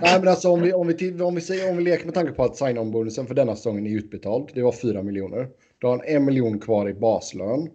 Nej, 0.00 0.18
men 0.18 0.28
alltså 0.28 0.48
om 0.48 0.62
vi, 0.62 0.72
om 0.72 0.86
vi, 0.86 1.20
om 1.22 1.34
vi, 1.34 1.40
säger, 1.40 1.70
om 1.70 1.76
vi 1.76 1.82
leker 1.82 2.04
med 2.04 2.14
tanke 2.14 2.32
på 2.32 2.44
att 2.44 2.56
sign-on-bonusen 2.56 3.26
för 3.26 3.34
denna 3.34 3.56
säsongen 3.56 3.86
är 3.86 3.90
utbetald. 3.90 4.50
Det 4.54 4.62
var 4.62 4.72
4 4.72 5.02
miljoner. 5.02 5.48
Då 5.84 5.90
har 5.90 5.98
han 5.98 6.06
en 6.06 6.24
miljon 6.24 6.58
kvar 6.58 6.88
i 6.88 6.94
baslön. 6.94 7.70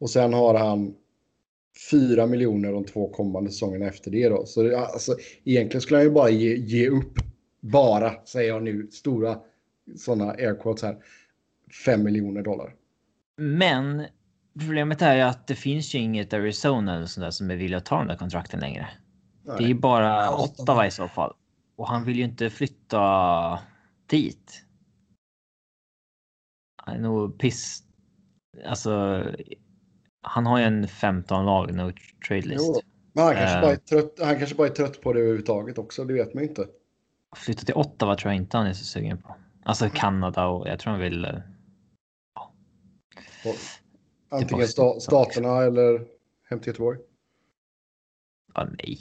Och 0.00 0.10
sen 0.10 0.32
har 0.32 0.54
han 0.54 0.94
4 1.90 2.26
miljoner 2.26 2.72
de 2.72 2.84
två 2.84 3.08
kommande 3.08 3.50
säsongerna 3.50 3.86
efter 3.86 4.10
det 4.10 4.28
då. 4.28 4.46
Så 4.46 4.76
alltså, 4.76 5.16
egentligen 5.44 5.80
skulle 5.80 5.98
han 5.98 6.04
ju 6.04 6.10
bara 6.10 6.30
ge, 6.30 6.56
ge 6.56 6.88
upp. 6.88 7.18
Bara, 7.60 8.12
säger 8.24 8.48
jag 8.48 8.62
nu, 8.62 8.88
stora 8.90 9.38
sådana 9.96 10.30
air 10.30 10.62
quotes 10.62 10.82
här. 10.82 10.96
5 11.84 12.02
miljoner 12.02 12.42
dollar. 12.42 12.74
Men 13.36 14.04
Problemet 14.58 15.02
är 15.02 15.14
ju 15.14 15.20
att 15.20 15.46
det 15.46 15.54
finns 15.54 15.94
ju 15.94 15.98
inget 15.98 16.32
Arizona 16.32 16.96
eller 16.96 17.06
sånt 17.06 17.24
där 17.24 17.30
som 17.30 17.50
är 17.50 17.56
villiga 17.56 17.78
att 17.78 17.84
ta 17.84 17.98
de 17.98 18.06
där 18.06 18.16
kontrakten 18.16 18.60
längre. 18.60 18.88
Nej. 19.42 19.56
Det 19.58 19.64
är 19.64 19.68
ju 19.68 19.74
bara 19.74 20.36
Ottawa 20.36 20.86
i 20.86 20.90
så 20.90 21.08
fall. 21.08 21.34
Och 21.76 21.88
han 21.88 22.04
vill 22.04 22.16
ju 22.16 22.24
inte 22.24 22.50
flytta 22.50 23.58
dit. 24.06 24.65
Är 26.86 26.98
nog 26.98 27.38
piss. 27.38 27.82
Alltså. 28.66 29.22
Han 30.22 30.46
har 30.46 30.58
ju 30.58 30.64
en 30.64 30.88
15 30.88 31.46
lag 31.46 31.74
no 31.74 31.92
trade 32.28 32.42
list. 32.42 32.64
Jo, 32.68 32.80
men 33.12 33.24
han 33.24 33.34
kanske, 33.34 33.56
uh, 33.56 33.62
bara 33.62 33.72
är 33.72 33.76
trött, 33.76 34.14
han 34.20 34.38
kanske 34.38 34.54
bara 34.56 34.68
är 34.68 34.72
trött 34.72 35.00
på 35.00 35.12
det 35.12 35.20
överhuvudtaget 35.20 35.78
också. 35.78 36.04
Det 36.04 36.14
vet 36.14 36.34
man 36.34 36.42
ju 36.42 36.48
inte. 36.48 36.66
Flytta 37.36 37.64
till 37.64 37.74
Ottawa 37.74 38.16
tror 38.16 38.32
jag 38.32 38.36
inte 38.36 38.56
han 38.56 38.66
är 38.66 38.72
så 38.72 38.84
sugen 38.84 39.18
på. 39.18 39.36
Alltså 39.64 39.90
Kanada 39.94 40.46
och 40.46 40.68
jag 40.68 40.78
tror 40.78 40.90
han 40.90 41.00
vill. 41.00 41.24
Uh. 41.24 41.40
Antingen 44.28 44.68
sta 44.68 45.00
staterna 45.00 45.62
eller 45.62 46.06
hem 46.48 46.60
till 46.60 46.68
Göteborg? 46.68 46.98
Ja, 48.54 48.68
nej. 48.78 48.98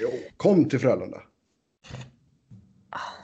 Jo, 0.00 0.08
kom 0.36 0.68
till 0.68 0.78
Frölunda. 0.78 1.22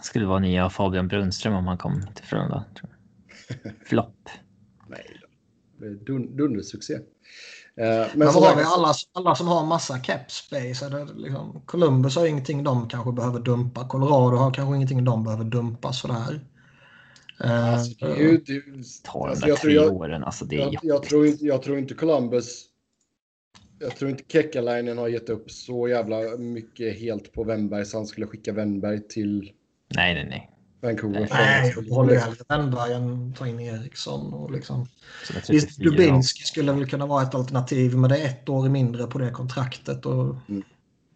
Skulle 0.02 0.26
vara 0.26 0.38
nya 0.38 0.70
Fabian 0.70 1.08
Brunström 1.08 1.54
om 1.54 1.66
han 1.66 1.78
kom 1.78 2.06
till 2.14 2.24
Frölunda. 2.24 2.64
Flopp. 3.84 4.28
Nej, 4.88 5.20
dun 6.06 6.36
dundersuccé. 6.36 6.94
Eh, 6.94 7.00
men, 7.76 8.08
men 8.14 8.26
vad 8.26 8.34
har 8.34 8.56
vi 8.56 8.62
alla, 8.62 8.94
alla 9.12 9.34
som 9.34 9.46
har 9.46 9.66
massa 9.66 9.98
cap 9.98 10.30
space? 10.30 10.86
Är 10.86 10.90
det 10.90 11.06
liksom, 11.14 11.62
Columbus 11.66 12.16
har 12.16 12.26
ingenting 12.26 12.64
de 12.64 12.88
kanske 12.88 13.12
behöver 13.12 13.40
dumpa. 13.40 13.88
Colorado 13.88 14.36
har 14.36 14.54
kanske 14.54 14.76
ingenting 14.76 15.04
de 15.04 15.24
behöver 15.24 15.44
dumpa 15.44 15.92
sådär. 15.92 16.40
Alltså, 17.38 18.06
det 18.06 18.12
är 18.12 18.16
ju, 18.16 18.38
det, 18.38 18.62
Ta 19.04 19.28
alltså, 19.28 19.46
de 19.46 19.50
där 19.50 19.56
tre 19.56 19.78
åren, 19.78 20.24
alltså 20.24 20.44
det 20.44 20.56
är 20.56 20.60
jag, 20.60 20.78
jag, 20.82 21.02
tror 21.02 21.26
inte, 21.26 21.44
jag 21.44 21.62
tror 21.62 21.78
inte 21.78 21.94
Columbus... 21.94 22.64
Jag 23.78 23.96
tror 23.96 24.10
inte 24.10 24.24
Kekkalainen 24.28 24.98
har 24.98 25.08
gett 25.08 25.28
upp 25.28 25.50
så 25.50 25.88
jävla 25.88 26.36
mycket 26.36 26.98
helt 26.98 27.32
på 27.32 27.44
Wennberg 27.44 27.84
så 27.84 27.96
han 27.96 28.06
skulle 28.06 28.26
skicka 28.26 28.52
Wennberg 28.52 29.08
till... 29.08 29.52
Nej, 29.88 30.14
nej, 30.14 30.26
nej. 30.28 30.53
Vancouver. 30.84 31.28
Nej, 31.30 31.74
jag 31.76 31.94
håller 31.94 32.16
hellre 32.16 32.44
Wennberg 32.48 32.92
än 32.92 33.34
ta 33.34 33.46
in 33.46 33.60
Eriksson. 33.60 34.34
Och 34.34 34.50
liksom. 34.50 34.86
Visst, 35.48 35.78
Dubinski 35.78 36.42
skulle 36.42 36.72
väl 36.72 36.86
kunna 36.86 37.06
vara 37.06 37.22
ett 37.22 37.34
alternativ, 37.34 37.96
men 37.96 38.10
det 38.10 38.18
är 38.18 38.26
ett 38.26 38.48
år 38.48 38.68
mindre 38.68 39.06
på 39.06 39.18
det 39.18 39.30
kontraktet. 39.30 40.06
Och... 40.06 40.36
Mm. 40.48 40.62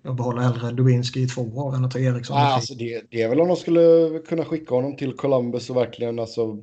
Jag 0.02 0.16
behåller 0.16 0.42
hellre 0.42 0.72
Duinski 0.72 1.20
i 1.20 1.26
två 1.26 1.42
år 1.42 1.76
än 1.76 1.84
att 1.84 1.90
ta 1.90 1.98
Eriksson. 1.98 2.36
Ah, 2.36 2.40
alltså 2.40 2.74
det, 2.74 3.02
det, 3.10 3.22
är 3.22 3.28
väl 3.28 3.40
om 3.40 3.48
de 3.48 3.56
skulle 3.56 4.18
kunna 4.18 4.44
skicka 4.44 4.74
honom 4.74 4.96
till 4.96 5.12
Columbus 5.12 5.70
och 5.70 5.76
verkligen 5.76 6.18
alltså 6.18 6.56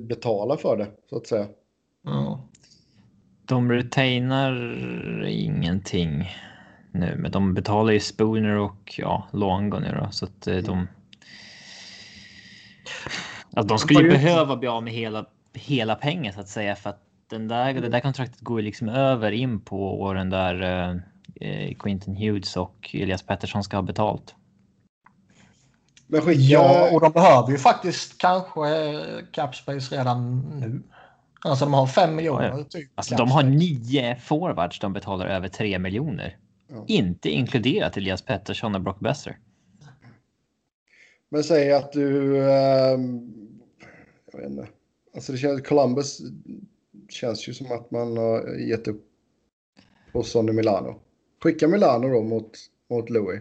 betala 0.00 0.56
för 0.56 0.76
det 0.76 0.88
så 1.10 1.16
att 1.16 1.26
säga. 1.26 1.46
Ja. 2.04 2.48
De 3.46 3.72
retainar 3.72 4.54
ingenting 5.26 6.30
nu, 6.92 7.16
men 7.18 7.30
de 7.30 7.54
betalar 7.54 7.92
ju 7.92 8.00
Spooner 8.00 8.56
och 8.56 8.94
ja, 8.98 9.28
Longo 9.32 9.78
nu 9.78 9.98
då, 10.00 10.08
så 10.10 10.24
att 10.24 10.46
eh, 10.46 10.56
de. 10.56 10.86
Alltså, 13.52 13.68
de 13.68 13.78
skulle 13.78 14.00
ju 14.00 14.08
behöva 14.08 14.56
bli 14.56 14.68
av 14.68 14.82
med 14.82 14.92
hela, 14.92 15.26
hela 15.54 15.94
pengen 15.94 16.32
så 16.32 16.40
att 16.40 16.48
säga 16.48 16.76
för 16.76 16.90
att 16.90 17.02
den 17.30 17.48
där, 17.48 17.74
det 17.74 17.88
där 17.88 18.00
kontraktet 18.00 18.40
går 18.40 18.60
ju 18.60 18.64
liksom 18.64 18.88
över 18.88 19.32
in 19.32 19.60
på 19.60 20.00
åren 20.00 20.30
där 20.30 20.62
eh, 20.62 20.96
eh, 21.50 21.74
Quinton 21.78 22.16
Hughes 22.16 22.56
och 22.56 22.90
Elias 22.92 23.22
Pettersson 23.22 23.64
ska 23.64 23.76
ha 23.76 23.82
betalt. 23.82 24.34
Ja, 26.36 26.88
och 26.92 27.00
de 27.00 27.12
behöver 27.12 27.50
ju 27.50 27.58
faktiskt 27.58 28.18
kanske 28.18 28.60
Capspace 29.32 29.96
redan 29.96 30.40
nu. 30.60 30.82
Alltså 31.44 31.64
de 31.64 31.74
har 31.74 31.86
5 31.86 32.16
miljoner. 32.16 32.48
Ja, 32.48 32.58
ja. 32.58 32.64
Typ, 32.64 32.90
Alltså 32.94 33.16
de 33.16 33.30
har 33.30 33.42
nio 33.42 34.16
forwards 34.16 34.80
de 34.80 34.92
betalar 34.92 35.26
över 35.26 35.48
3 35.48 35.78
miljoner. 35.78 36.36
Ja. 36.68 36.84
Inte 36.86 37.30
inkluderat 37.30 37.96
Elias 37.96 38.22
Pettersson 38.22 38.74
och 38.74 38.80
Brock 38.80 39.00
Besser. 39.00 39.38
Men 41.32 41.44
säg 41.44 41.72
att 41.72 41.92
du... 41.92 42.36
ehm, 42.50 43.32
jag 44.32 44.38
vet 44.40 44.50
inte. 44.50 44.68
Alltså 45.14 45.32
det 45.32 45.38
känns... 45.38 45.62
Columbus 45.62 46.20
känns 47.08 47.48
ju 47.48 47.54
som 47.54 47.72
att 47.72 47.90
man 47.90 48.16
har 48.16 48.56
gett 48.58 48.88
upp 48.88 49.06
på 50.12 50.22
Sonny 50.22 50.52
Milano. 50.52 51.00
Skicka 51.42 51.68
Milano 51.68 52.08
då 52.08 52.22
mot, 52.22 52.50
mot 52.90 53.10
Louis. 53.10 53.40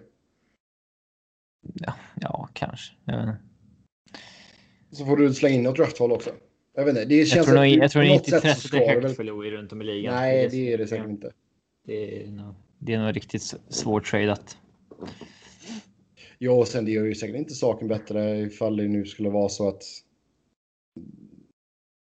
Ja, 1.73 1.93
ja 2.21 2.49
kanske. 2.54 2.93
Jag, 3.06 3.17
vet 3.17 3.28
inte. 3.28 3.39
Så 4.91 5.06
får 5.06 5.17
du 5.17 5.34
slänga 5.34 5.56
in 5.56 5.63
något 5.63 5.75
draftval 5.78 6.12
också. 6.12 6.30
Jag 6.75 6.86
vet 6.86 6.91
inte. 6.91 7.06
Det 7.06 7.25
känns 7.25 7.36
jag 7.36 7.45
tror 7.45 7.56
nog, 7.56 7.67
jag 7.67 7.91
tror 7.91 8.04
inte 8.04 8.36
intresset 8.36 8.73
är 8.73 8.80
det 8.80 8.88
högt 8.88 9.04
väl- 9.04 9.13
för 9.15 9.23
Louis 9.23 9.52
runt 9.52 9.71
om 9.71 9.82
i 9.82 9.86
ligan. 9.86 10.15
Nej, 10.15 10.47
det 10.52 10.73
är 10.73 10.78
det 10.78 10.88
säkert 10.88 11.10
inte. 11.10 11.32
Det 11.86 12.23
är 12.23 12.28
nog, 12.32 12.56
det 12.78 12.93
är 12.93 12.99
nog 12.99 13.15
riktigt 13.15 13.41
s- 13.41 13.56
svårt 13.69 14.06
tradat. 14.06 14.58
Ja, 16.41 16.52
och 16.52 16.67
sen 16.67 16.86
det 16.86 16.91
gör 16.91 17.06
ju 17.06 17.15
säkert 17.15 17.36
inte 17.36 17.54
saken 17.54 17.88
bättre 17.88 18.39
ifall 18.39 18.78
det 18.78 18.88
nu 18.88 19.06
skulle 19.06 19.30
vara 19.30 19.49
så 19.49 19.67
att 19.67 19.84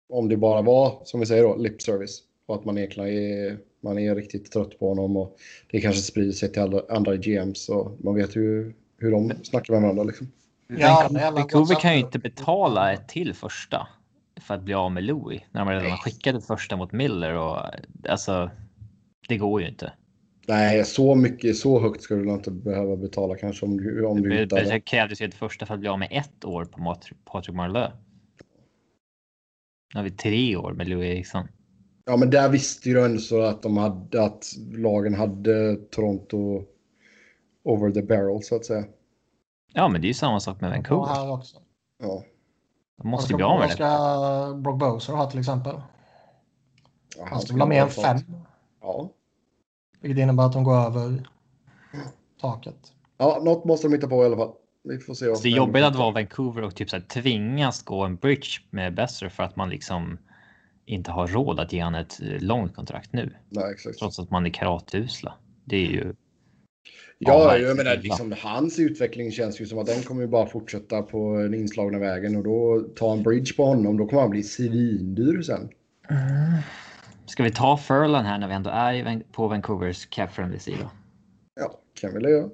om 0.10 0.30
det 0.30 0.38
bara 0.38 0.62
var, 0.62 1.02
som 1.06 1.20
vi 1.20 1.26
säger 1.26 1.44
då, 1.44 1.56
lip 1.56 1.82
service 1.82 2.24
och 2.46 2.56
att 2.56 2.66
man 2.66 2.78
egentligen 2.78 3.10
är, 3.10 3.58
man 3.82 4.00
är 4.00 4.16
riktigt 4.16 4.52
trött 4.52 4.80
på 4.80 4.90
honom 4.90 5.18
och 5.18 5.38
det 5.72 5.82
kanske 5.82 6.02
sprider 6.02 6.32
sig 6.32 6.52
till 6.52 6.62
alla 6.62 6.82
andra 6.90 7.16
GMs 7.16 7.70
och 7.70 7.98
man 8.04 8.16
vet 8.16 8.36
ju 8.36 8.74
hur 8.98 9.12
de 9.12 9.34
snackar 9.44 9.74
med 9.74 9.82
varandra 9.82 10.04
liksom. 10.04 10.32
Ja, 10.68 11.00
Vancouver, 11.02 11.26
alla 11.28 11.32
Vancouver 11.32 11.76
kan 11.76 11.94
ju 11.94 12.00
inte 12.00 12.20
betala 12.20 12.94
ett 12.94 13.08
till 13.08 13.34
första 13.34 13.88
för 14.42 14.54
att 14.54 14.64
bli 14.64 14.74
av 14.74 14.92
med 14.92 15.04
Louis 15.04 15.42
när 15.52 15.66
man 15.66 15.74
redan 15.74 15.92
har 15.92 15.98
skickat 15.98 16.36
ett 16.36 16.46
första 16.46 16.76
mot 16.76 16.92
Miller 16.92 17.34
och 17.38 17.58
alltså. 18.10 18.50
Det 19.28 19.38
går 19.38 19.62
ju 19.62 19.68
inte. 19.68 19.94
Nej, 20.48 20.86
så 20.86 21.16
mycket, 21.16 21.58
så 21.58 21.80
högt 21.80 22.02
ska 22.02 22.16
du 22.16 22.30
inte 22.34 22.52
behöva 22.52 22.96
betala 22.96 23.36
kanske 23.36 23.66
om 23.66 23.78
du, 23.78 24.06
om 24.06 24.22
du 24.22 24.30
Det, 24.30 24.36
hittar 24.40 24.64
det 24.64 24.80
krävdes 24.80 25.22
ju 25.22 25.26
ett 25.26 25.34
första 25.34 25.66
för 25.66 25.74
att 25.74 25.80
bli 25.80 25.90
av 25.90 26.00
med 26.00 26.08
ett 26.12 26.46
år 26.46 26.66
på 26.66 26.96
Patrik 27.26 27.56
Marleau. 27.56 27.92
Nu 29.94 30.00
har 30.00 30.04
vi 30.04 30.12
tre 30.12 30.56
år 30.56 30.74
med 30.74 30.88
Louis 30.88 31.06
Eriksson. 31.16 31.48
Ja, 32.06 32.18
men 32.18 32.30
där 32.30 32.50
visste 32.50 32.90
ju 32.90 33.00
ändå 33.06 33.20
så 33.20 33.42
att 33.42 33.62
de 33.62 33.78
hade, 33.78 34.24
att 34.24 34.46
lagen 34.72 35.14
hade 35.14 35.76
Toronto 35.76 36.64
over 37.64 37.92
the 37.92 38.02
barrel 38.02 38.44
så 38.44 38.56
att 38.56 38.66
säga. 38.66 38.84
Ja, 39.74 39.88
men 39.88 40.02
det 40.02 40.06
är 40.06 40.10
ju 40.10 40.14
samma 40.14 40.40
sak 40.40 40.62
med 40.62 40.70
Ja, 40.70 40.74
Vancouver. 40.76 41.06
här 41.16 41.32
också. 41.32 41.58
Ja. 42.00 42.24
De 42.98 43.08
måste 43.08 43.34
Vad 43.34 43.38
bli 43.38 43.44
av 43.44 43.52
med 43.52 43.60
vad 43.60 43.70
det. 43.70 43.74
ska 43.74 44.54
Brock 44.62 44.80
Bowser 44.80 45.14
ha 45.14 45.30
till 45.32 45.40
exempel? 45.40 45.76
Ja, 47.18 47.26
Han 47.30 47.40
ska 47.40 47.46
skulle 47.48 47.62
ha 47.64 47.70
mer 47.70 47.82
än 47.82 47.90
fem. 47.90 48.18
Ja. 48.82 49.10
Vilket 50.04 50.22
innebär 50.22 50.46
att 50.46 50.54
de 50.54 50.64
går 50.64 50.76
över 50.76 51.28
taket. 52.42 52.94
ja, 53.18 53.42
något 53.44 53.66
måste 53.66 53.88
de 53.88 53.94
hitta 53.94 54.08
på 54.08 54.24
i 54.24 54.26
alla 54.26 54.38
fall. 54.38 54.52
Vi 54.84 55.00
får 55.00 55.14
se. 55.14 55.26
det 55.26 55.50
är 55.50 55.58
jobbigt 55.58 55.84
att 55.84 55.96
vara 55.96 56.12
Vancouver 56.12 56.62
och 56.62 56.76
typ 56.76 56.90
så 56.90 56.96
här 56.96 57.04
tvingas 57.04 57.84
gå 57.84 58.04
en 58.04 58.16
bridge 58.16 58.50
med 58.70 58.96
Besser 58.96 59.30
för 59.30 59.44
att 59.44 59.56
man 59.56 59.70
liksom 59.70 60.18
inte 60.86 61.12
har 61.12 61.28
råd 61.28 61.60
att 61.60 61.74
ge 61.74 61.80
han 61.80 61.96
ett 61.96 62.22
eh, 62.22 62.42
långt 62.42 62.76
kontrakt 62.76 63.14
nu. 63.14 63.36
Nej, 63.50 63.72
exakt. 63.72 64.00
Trots 64.00 64.20
att 64.20 64.32
man 64.32 64.46
är 64.46 64.50
karateusla. 64.50 65.34
Det 65.66 65.76
är 65.76 65.90
ju. 65.90 66.14
Ja, 67.18 67.58
Ja, 67.58 67.58
jag 67.58 67.78
menar, 67.78 67.98
liksom, 67.98 68.36
hans 68.42 68.80
utveckling 68.80 69.32
känns 69.32 69.62
ju 69.62 69.66
som 69.66 69.80
att 69.80 69.86
den 69.86 70.04
kommer 70.04 70.22
ju 70.22 70.28
bara 70.28 70.48
fortsätta 70.48 71.02
på 71.02 71.38
den 71.38 71.54
inslagna 71.54 72.00
vägen 72.00 72.36
och 72.36 72.44
då 72.44 72.86
ta 72.96 73.14
en 73.14 73.24
bridge 73.24 73.54
på 73.56 73.66
honom. 73.66 73.98
Då 73.98 74.08
kommer 74.08 74.22
han 74.22 74.32
bli 74.32 74.44
svindyr 74.44 75.42
sen. 75.42 75.70
Ska 77.26 77.44
vi 77.44 77.52
ta 77.52 77.78
Furlan 77.78 78.26
här 78.26 78.38
när 78.38 78.48
vi 78.48 78.54
ändå 78.54 78.70
är 78.70 79.24
på 79.32 79.48
Vancouvers 79.48 80.06
cap 80.06 80.34
friendly 80.34 80.60
sida? 80.60 80.92
Ja, 81.56 81.80
kan 81.94 82.14
vi 82.14 82.30
göra. 82.30 82.50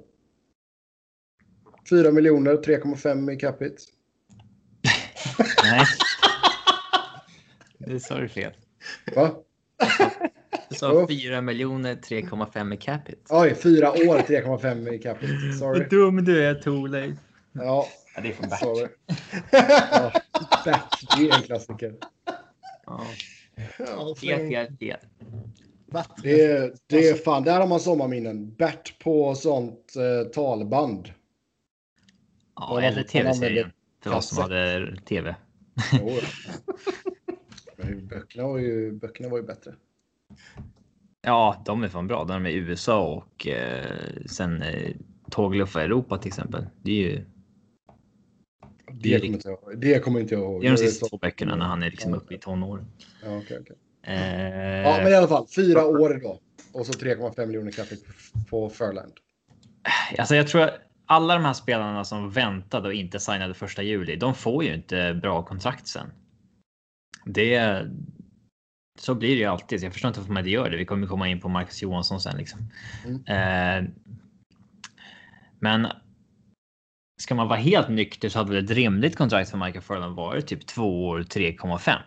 4 1.90 2.12
miljoner, 2.12 2.52
3,5 2.56 3.32
i 3.32 3.36
capita. 3.36 3.74
Nej. 5.64 5.84
Det 7.78 8.00
sa 8.00 8.18
du 8.18 8.28
fel. 8.28 8.52
Va? 9.16 9.30
Du 10.68 10.74
sa 10.76 11.06
4 11.08 11.40
miljoner 11.40 11.94
3,5 11.94 12.74
i 12.74 12.76
capita. 12.76 13.40
Oj, 13.40 13.54
fyra 13.54 13.90
år, 13.90 14.18
3,5 14.18 14.92
i 14.92 14.98
capita. 14.98 15.32
Sorry. 15.58 15.84
dum 15.90 16.24
du 16.24 16.44
är 16.44 16.54
Thorleif. 16.54 17.18
Ja, 17.52 17.86
Ja, 18.14 18.20
det 18.22 18.28
är 18.28 18.32
från 18.32 18.48
Bert. 18.48 18.58
sorry. 18.58 18.88
Ja, 19.50 20.12
Bert, 20.64 21.16
det 21.16 21.28
är 21.28 21.36
en 21.36 21.42
klassiker. 21.42 21.94
Ja. 22.86 23.06
Ja. 23.78 24.14
Det 26.22 26.42
är, 26.42 26.72
det 26.86 27.08
är 27.08 27.14
fan, 27.14 27.44
där 27.44 27.60
har 27.60 27.66
man 27.66 27.80
sommarminnen. 27.80 28.54
Bert 28.54 28.98
på 28.98 29.34
sånt 29.34 29.94
eh, 29.96 30.28
talband. 30.28 31.08
Ja, 32.56 32.80
eller 32.80 33.02
tv-serien. 33.02 33.70
För 34.02 34.16
oss 34.16 34.28
som 34.28 34.42
hade 34.42 34.96
tv. 34.96 35.36
Jo. 35.92 36.10
Böckerna 38.02 38.48
var 38.48 38.58
ju, 38.58 38.92
böckerna 38.92 39.28
var 39.28 39.38
ju 39.38 39.44
bättre. 39.44 39.74
Ja, 41.22 41.62
de 41.66 41.82
är 41.82 41.88
fan 41.88 42.06
bra. 42.06 42.24
De 42.24 42.46
är 42.46 42.50
i 42.50 42.54
USA 42.54 43.06
och 43.06 43.46
eh, 43.46 43.96
sen 44.26 44.62
eh, 44.62 44.90
tågluffa 45.30 45.82
Europa 45.82 46.18
till 46.18 46.28
exempel. 46.28 46.66
Det 46.82 46.90
är 46.90 47.10
ju 47.10 47.24
Det 48.94 49.08
Det 49.08 49.20
kommer, 49.20 49.34
inte 49.34 49.48
jag, 49.48 49.80
det 49.80 49.98
kommer 49.98 50.20
inte 50.20 50.34
jag 50.34 50.42
ihåg. 50.42 50.60
det 50.62 50.66
är 50.66 50.70
de 50.70 50.76
sista 50.76 51.06
två 51.06 51.18
böckerna 51.18 51.56
när 51.56 51.66
han 51.66 51.82
är 51.82 51.90
liksom 51.90 52.14
uppe 52.14 52.34
i 52.34 52.38
tonåren. 52.38 52.86
Ja, 53.24 53.36
okej, 53.36 53.58
okej. 53.60 53.76
Eh, 54.02 54.82
ja, 54.82 54.98
men 55.02 55.12
i 55.12 55.14
alla 55.14 55.28
fall. 55.28 55.46
Fyra 55.56 55.86
år 55.86 56.20
då. 56.22 56.40
Och 56.72 56.86
så 56.86 56.92
3,5 56.92 57.46
miljoner 57.46 57.70
capita 57.70 58.12
på 58.50 58.70
Furland. 58.70 59.12
Alltså 60.18 60.34
jag 60.34 60.48
tror 60.48 60.62
att 60.62 60.74
alla 61.06 61.34
de 61.34 61.44
här 61.44 61.52
spelarna 61.52 62.04
som 62.04 62.30
väntade 62.30 62.88
och 62.88 62.94
inte 62.94 63.20
signade 63.20 63.54
första 63.54 63.82
juli, 63.82 64.16
de 64.16 64.34
får 64.34 64.64
ju 64.64 64.74
inte 64.74 65.18
bra 65.22 65.42
kontrakt 65.42 65.86
sen. 65.86 66.06
Det. 67.24 67.82
Så 68.98 69.14
blir 69.14 69.28
det 69.28 69.40
ju 69.40 69.44
alltid. 69.44 69.80
Så 69.80 69.86
jag 69.86 69.92
förstår 69.92 70.08
inte 70.08 70.20
varför 70.20 70.32
man 70.32 70.40
inte 70.40 70.50
gör 70.50 70.70
det. 70.70 70.76
Vi 70.76 70.84
kommer 70.84 71.06
komma 71.06 71.28
in 71.28 71.40
på 71.40 71.48
Marcus 71.48 71.82
Johansson 71.82 72.20
sen 72.20 72.36
liksom. 72.36 72.60
Eh, 73.26 73.84
men. 75.58 75.86
Ska 77.20 77.34
man 77.34 77.48
vara 77.48 77.58
helt 77.58 77.88
nykter 77.88 78.28
så 78.28 78.38
hade 78.38 78.52
väl 78.52 78.64
ett 78.64 78.70
rimligt 78.70 79.16
kontrakt 79.16 79.50
för 79.50 79.58
Michael 79.58 79.82
Furlan 79.82 80.14
varit 80.14 80.46
typ 80.46 80.66
två 80.66 81.08
år 81.08 81.20
3,5. 81.20 81.98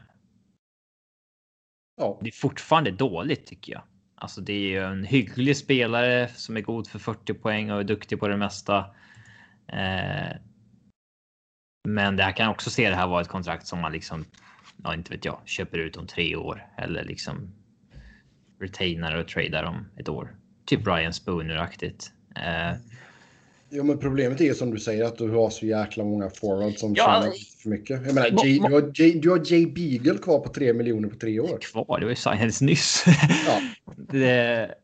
Ja, 1.97 2.19
Det 2.21 2.27
är 2.27 2.31
fortfarande 2.31 2.91
dåligt 2.91 3.45
tycker 3.45 3.73
jag. 3.73 3.81
Alltså 4.15 4.41
det 4.41 4.53
är 4.53 4.67
ju 4.69 4.83
en 4.83 5.03
hygglig 5.03 5.57
spelare 5.57 6.27
som 6.27 6.57
är 6.57 6.61
god 6.61 6.87
för 6.87 6.99
40 6.99 7.33
poäng 7.33 7.71
och 7.71 7.79
är 7.79 7.83
duktig 7.83 8.19
på 8.19 8.27
det 8.27 8.37
mesta. 8.37 8.77
Eh, 9.67 10.35
men 11.87 12.15
det 12.15 12.23
här 12.23 12.31
kan 12.31 12.49
också 12.49 12.69
se 12.69 12.89
det 12.89 12.95
här 12.95 13.07
vara 13.07 13.21
ett 13.21 13.27
kontrakt 13.27 13.67
som 13.67 13.79
man 13.79 13.91
liksom, 13.91 14.25
ja 14.83 14.93
inte 14.93 15.11
vet 15.11 15.25
jag, 15.25 15.41
köper 15.45 15.77
ut 15.77 15.97
om 15.97 16.07
tre 16.07 16.35
år 16.35 16.67
eller 16.77 17.03
liksom 17.03 17.51
retainar 18.59 19.15
och 19.15 19.27
tradar 19.27 19.63
om 19.63 19.85
ett 19.97 20.09
år. 20.09 20.35
Typ 20.65 20.83
Brian 20.83 21.13
Spooner-aktigt. 21.13 22.11
Eh, 22.35 22.92
Jo, 23.75 23.83
men 23.83 23.97
problemet 23.97 24.41
är 24.41 24.45
ju 24.45 24.53
som 24.53 24.71
du 24.71 24.79
säger 24.79 25.05
att 25.05 25.17
du 25.17 25.29
har 25.29 25.49
så 25.49 25.65
jäkla 25.65 26.03
många 26.03 26.29
forwards 26.29 26.79
som 26.79 26.93
Ja. 26.95 27.03
tjänar 27.05 27.33
lite 27.33 27.57
för 27.61 27.69
mycket. 27.69 28.05
Jag 28.05 28.15
menar, 28.15 28.45
J, 28.45 28.59
du, 28.67 28.73
har 28.73 28.91
J, 28.95 29.19
du 29.19 29.29
har 29.29 29.41
Jay 29.51 29.65
Beagle 29.67 30.17
kvar 30.17 30.39
på 30.39 30.49
3 30.49 30.73
miljoner 30.73 31.09
på 31.09 31.15
tre 31.15 31.39
år. 31.39 31.57
kvar, 31.61 31.99
det 31.99 32.05
var 32.05 32.09
ju 32.09 32.15
signades 32.15 32.61
nyss. 32.61 33.03
Ja. 33.47 33.61
det, 34.09 34.75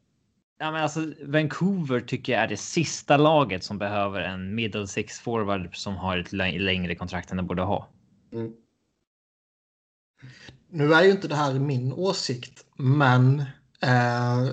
ja, 0.60 0.72
men 0.72 0.84
alltså, 0.84 1.00
Vancouver 1.26 2.00
tycker 2.00 2.34
jag 2.34 2.42
är 2.42 2.48
det 2.48 2.58
sista 2.58 3.18
laget 3.18 3.64
som 3.64 3.78
behöver 3.78 4.22
en 4.22 4.56
middle 4.56 4.88
six 4.88 5.20
forward 5.20 5.76
som 5.76 5.96
har 5.96 6.18
ett 6.18 6.34
lä- 6.34 6.60
längre 6.60 6.96
kontrakt 6.96 7.32
än 7.32 7.38
de 7.38 7.48
borde 7.48 7.62
ha. 7.62 7.88
Mm. 8.34 8.52
Nu 10.72 10.94
är 10.94 11.04
ju 11.04 11.12
inte 11.12 11.28
det 11.28 11.36
här 11.36 11.54
min 11.60 11.94
åsikt, 11.94 12.66
men 12.78 13.40
eh, 13.84 14.46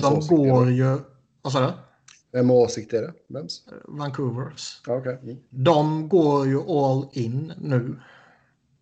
de 0.00 0.20
går 0.28 0.70
ju... 0.70 0.98
Vad 1.42 1.52
sa 1.52 1.60
du? 1.66 1.72
Vem 2.34 2.50
åsikt 2.50 2.92
är 2.92 3.02
det? 3.02 3.12
Vems? 3.28 3.62
Vancouvers. 3.88 4.80
Ja, 4.86 4.96
okej. 4.96 5.18
Mm. 5.22 5.36
De 5.50 6.08
går 6.08 6.46
ju 6.46 6.60
all 6.70 7.08
in 7.12 7.52
nu. 7.60 8.00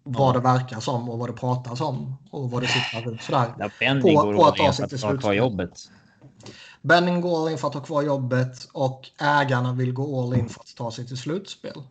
Vad 0.02 0.34
det 0.34 0.40
verkar 0.40 0.80
som 0.80 1.08
och 1.10 1.18
vad 1.18 1.28
det 1.28 1.32
pratas 1.32 1.80
om 1.80 2.14
och 2.30 2.50
vad 2.50 2.62
det 2.62 2.66
sitter 2.68 3.14
ut 3.14 3.22
sådär. 3.22 3.54
Där 3.58 3.72
Benny 3.80 4.02
På- 4.02 4.22
går 4.22 4.34
på 4.34 4.44
att 4.44 4.50
all 4.50 4.56
ta 4.56 4.66
in 4.66 4.72
sig 4.72 4.88
för 4.88 4.88
till 4.88 4.96
att 4.96 5.00
ta 5.00 5.08
kvar 5.08 5.12
slutspel. 5.12 5.36
jobbet. 5.36 5.70
Benning 6.82 7.20
går 7.20 7.42
all 7.46 7.52
in 7.52 7.58
för 7.58 7.68
att 7.68 7.74
ha 7.74 7.80
kvar 7.80 8.02
jobbet 8.02 8.68
och 8.72 9.10
ägarna 9.20 9.72
vill 9.72 9.92
gå 9.92 10.22
all 10.22 10.34
in 10.38 10.48
för 10.48 10.60
att 10.60 10.74
ta 10.76 10.90
sig 10.90 11.06
till 11.06 11.16
slutspel. 11.16 11.82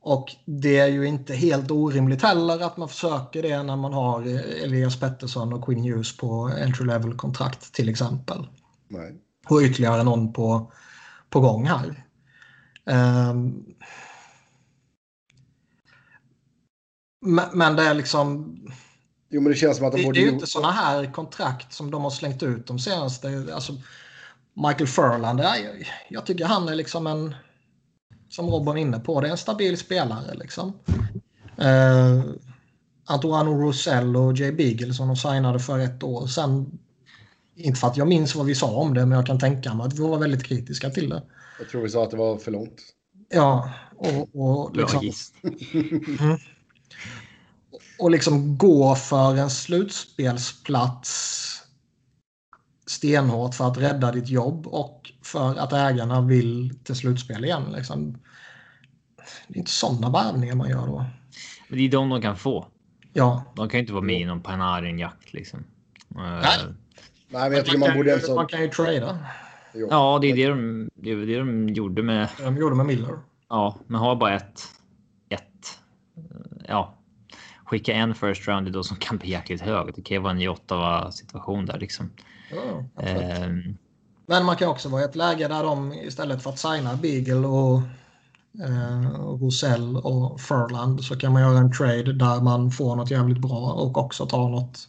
Och 0.00 0.36
det 0.44 0.78
är 0.78 0.86
ju 0.88 1.06
inte 1.06 1.34
helt 1.34 1.70
orimligt 1.70 2.22
heller 2.22 2.60
att 2.62 2.76
man 2.76 2.88
försöker 2.88 3.42
det 3.42 3.62
när 3.62 3.76
man 3.76 3.92
har 3.92 4.22
Elias 4.64 5.00
Pettersson 5.00 5.52
och 5.52 5.64
Quinn 5.64 5.84
Hughes 5.84 6.16
på 6.16 6.50
entry 6.64 6.86
level 6.86 7.14
kontrakt 7.16 7.74
till 7.74 7.88
exempel. 7.88 8.46
Nej. 8.88 9.16
Och 9.48 9.60
ytterligare 9.60 10.02
någon 10.02 10.32
på, 10.32 10.72
på 11.30 11.40
gång 11.40 11.66
här. 11.66 12.04
Ehm. 12.86 13.64
men, 17.52 17.76
det 17.76 17.82
är 17.82 17.94
liksom 17.94 18.56
Jo, 19.30 19.40
men 19.40 19.52
det 19.52 19.58
känns 19.58 19.76
som 19.76 19.86
att 19.86 19.92
de 19.92 20.02
borde... 20.04 20.18
det 20.18 20.22
är 20.22 20.28
ju 20.28 20.32
inte 20.32 20.46
sådana 20.46 20.72
här 20.72 21.12
kontrakt 21.12 21.72
som 21.72 21.90
de 21.90 22.02
har 22.02 22.10
slängt 22.10 22.42
ut 22.42 22.66
de 22.66 22.78
senaste. 22.78 23.46
Alltså, 23.54 23.72
Michael 24.54 24.86
Furland, 24.86 25.40
jag, 25.40 25.56
jag 26.08 26.26
tycker 26.26 26.44
han 26.44 26.68
är 26.68 26.74
liksom 26.74 27.06
en, 27.06 27.34
som 28.28 28.46
Robin 28.46 28.66
var 28.66 28.76
inne 28.76 28.98
på, 28.98 29.20
det 29.20 29.26
är 29.26 29.30
en 29.30 29.38
stabil 29.38 29.78
spelare. 29.78 30.34
Liksom. 30.34 30.72
Eh, 31.56 32.22
Antoine 33.06 33.60
Rosell 33.60 34.16
och 34.16 34.36
Jay 34.36 34.52
Beagle 34.52 34.94
som 34.94 35.06
de 35.06 35.16
signade 35.16 35.58
för 35.58 35.78
ett 35.78 36.02
år 36.02 36.26
sedan. 36.26 36.78
Inte 37.58 37.80
för 37.80 37.86
att 37.86 37.96
jag 37.96 38.08
minns 38.08 38.34
vad 38.34 38.46
vi 38.46 38.54
sa 38.54 38.66
om 38.66 38.94
det, 38.94 39.06
men 39.06 39.16
jag 39.16 39.26
kan 39.26 39.38
tänka 39.38 39.74
mig 39.74 39.86
att 39.86 39.94
vi 39.94 40.02
var 40.02 40.18
väldigt 40.18 40.44
kritiska 40.44 40.90
till 40.90 41.08
det. 41.08 41.22
Jag 41.58 41.68
tror 41.68 41.82
vi 41.82 41.88
sa 41.88 42.04
att 42.04 42.10
det 42.10 42.16
var 42.16 42.36
för 42.36 42.50
långt. 42.50 42.82
Ja, 43.28 43.72
och, 43.96 44.28
och 44.34 44.76
liksom, 44.76 45.02
giss. 45.02 45.32
och 47.98 48.10
liksom 48.10 48.58
gå 48.58 48.94
för 48.94 49.36
en 49.36 49.50
slutspelsplats 49.50 51.44
stenhårt 52.86 53.54
för 53.54 53.68
att 53.68 53.78
rädda 53.78 54.12
ditt 54.12 54.28
jobb 54.28 54.66
och 54.66 55.12
för 55.22 55.58
att 55.58 55.72
ägarna 55.72 56.20
vill 56.20 56.78
till 56.84 56.94
slutspel 56.94 57.44
igen. 57.44 57.72
Liksom. 57.76 58.12
Det 59.48 59.54
är 59.54 59.58
inte 59.58 59.70
sådana 59.70 60.10
värvningar 60.10 60.54
man 60.54 60.70
gör 60.70 60.86
då. 60.86 61.04
Men 61.68 61.78
det 61.78 61.84
är 61.84 61.90
de 61.90 62.08
de 62.08 62.22
kan 62.22 62.36
få. 62.36 62.66
Ja, 63.12 63.44
De 63.56 63.68
kan 63.68 63.78
ju 63.78 63.80
inte 63.80 63.92
vara 63.92 64.04
med 64.04 64.20
i 64.20 64.24
någon 64.24 64.42
Panarin-jakt 64.42 65.32
liksom. 65.32 65.64
Eh, 66.10 66.20
Nej. 66.20 66.58
Nej, 67.28 67.48
men 67.48 67.52
jag 67.56 67.64
tycker 67.66 67.78
man 67.78 67.88
kan, 67.88 67.96
borde... 67.96 68.08
ju, 68.08 68.14
Alltså, 68.14 68.34
man 68.34 68.46
kan 68.46 68.60
ju 68.62 68.68
trada. 68.68 69.18
jo. 69.74 69.88
Ja, 69.90 70.18
det 70.22 70.26
är 70.30 70.36
det 70.36 70.46
de, 70.48 70.90
det 70.94 71.10
är 71.10 71.16
det 71.16 71.38
de 71.38 71.68
gjorde 71.68 72.02
med. 72.02 72.28
De 72.38 72.56
gjorde 72.56 72.76
med 72.76 72.86
Miller. 72.86 73.18
Ja, 73.48 73.76
men 73.86 74.00
har 74.00 74.16
bara 74.16 74.36
ett. 74.36 74.60
Ett. 75.28 75.42
eh, 76.16 76.64
Ja. 76.68 76.94
Skicka 77.64 77.92
en 77.92 78.14
first 78.14 78.48
round 78.48 78.72
då 78.72 78.82
som 78.82 78.96
kan 78.96 79.16
bli 79.18 79.30
jäkligt 79.30 79.60
hög. 79.60 79.92
Det 79.94 80.02
kan 80.02 80.14
ju 80.14 80.20
vara 80.22 80.32
en 80.32 80.48
Ottawa 80.48 81.12
situation 81.12 81.66
där 81.66 81.78
liksom. 81.78 82.10
Ja. 82.50 83.02
Ehm, 83.02 83.76
Men 84.26 84.44
man 84.44 84.56
kan 84.56 84.68
också 84.68 84.88
vara 84.88 85.02
i 85.02 85.04
ett 85.04 85.16
läge 85.16 85.48
där 85.48 85.62
de 85.62 85.92
istället 85.92 86.42
för 86.42 86.50
att 86.50 86.58
signa 86.58 86.96
Beagle 86.96 87.46
och, 87.46 87.80
eh, 88.64 89.20
och 89.20 89.40
Rosell 89.40 89.96
och 89.96 90.40
Furland 90.40 91.04
så 91.04 91.16
kan 91.16 91.32
man 91.32 91.42
göra 91.42 91.58
en 91.58 91.72
trade 91.72 92.12
där 92.12 92.40
man 92.42 92.70
får 92.70 92.96
något 92.96 93.10
jävligt 93.10 93.38
bra 93.38 93.72
och 93.72 93.98
också 93.98 94.26
ta 94.26 94.48
något, 94.48 94.88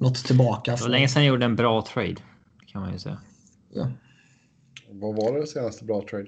något 0.00 0.14
tillbaka. 0.24 0.76
det 0.76 0.82
var 0.82 0.88
länge 0.88 1.08
sedan 1.08 1.24
jag 1.24 1.28
gjorde 1.30 1.44
en 1.44 1.56
bra 1.56 1.82
trade. 1.82 2.16
Kan 2.66 2.82
man 2.82 2.92
ju 2.92 2.98
säga. 2.98 3.18
ja. 3.72 3.90
Vad 4.90 5.16
var 5.16 5.38
det 5.40 5.46
senaste 5.46 5.84
bra 5.84 6.02
trade? 6.10 6.26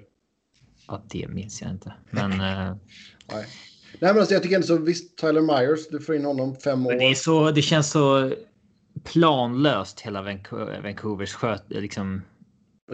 Ja, 0.89 1.03
det 1.11 1.29
minns 1.29 1.63
jag 1.63 1.71
inte. 1.71 1.95
Men 2.11 2.33
eh, 2.41 2.77
Nej. 3.33 3.47
Nej, 4.01 4.13
men 4.13 4.19
alltså, 4.19 4.35
jag 4.35 4.43
tycker 4.43 4.55
ändå 4.57 4.67
så 4.67 4.79
visst, 4.79 5.19
Tyler 5.19 5.41
Myers, 5.41 5.89
du 5.89 6.01
får 6.01 6.15
in 6.17 6.25
honom 6.25 6.57
fem 6.57 6.87
år. 6.87 6.91
Men 6.91 6.99
det, 6.99 7.05
är 7.05 7.15
så, 7.15 7.51
det 7.51 7.63
känns 7.63 7.91
så 7.91 8.33
planlöst 9.05 10.01
hela 10.01 10.23
Vancou- 10.23 10.83
Vancouvers 10.83 11.33
sköt. 11.33 11.65
Liksom, 11.69 12.23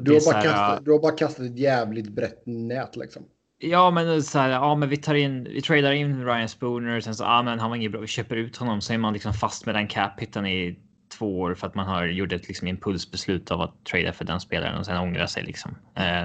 Du 0.00 0.12
har, 0.12 0.20
bara 0.32 0.36
här, 0.36 0.42
kastat, 0.42 0.84
du 0.84 0.92
har 0.92 0.98
bara 0.98 1.12
kastat 1.16 1.46
ett 1.46 1.58
jävligt 1.58 2.08
brett 2.08 2.42
nät 2.46 2.96
liksom. 2.96 3.22
Ja, 3.60 3.90
men 3.90 4.22
så 4.22 4.38
här, 4.38 4.50
ja, 4.50 4.74
men 4.74 4.88
vi 4.88 4.96
tar 4.96 5.14
in, 5.14 5.44
vi 5.44 5.62
tradar 5.62 5.92
in 5.92 6.24
Ryan 6.24 6.48
Spooner. 6.48 7.00
Sen 7.00 7.14
så, 7.14 7.24
ja, 7.24 7.42
men 7.42 7.58
han 7.58 7.70
var 7.70 7.76
inget 7.76 7.92
bra. 7.92 8.00
Vi 8.00 8.06
köper 8.06 8.36
ut 8.36 8.56
honom. 8.56 8.80
Så 8.80 8.92
är 8.92 8.98
man 8.98 9.12
liksom 9.12 9.32
fast 9.32 9.66
med 9.66 9.74
den 9.74 9.88
cap 9.88 10.20
hitten 10.20 10.46
i 10.46 10.78
två 11.18 11.40
år 11.40 11.54
för 11.54 11.66
att 11.66 11.74
man 11.74 11.86
har 11.86 12.06
gjort 12.06 12.32
ett 12.32 12.48
liksom, 12.48 12.68
impulsbeslut 12.68 13.50
av 13.50 13.60
att 13.60 13.84
trada 13.84 14.12
för 14.12 14.24
den 14.24 14.40
spelaren 14.40 14.78
och 14.78 14.86
sen 14.86 14.96
ångra 14.96 15.26
sig 15.26 15.42
liksom. 15.42 15.74
Eh, 15.94 16.24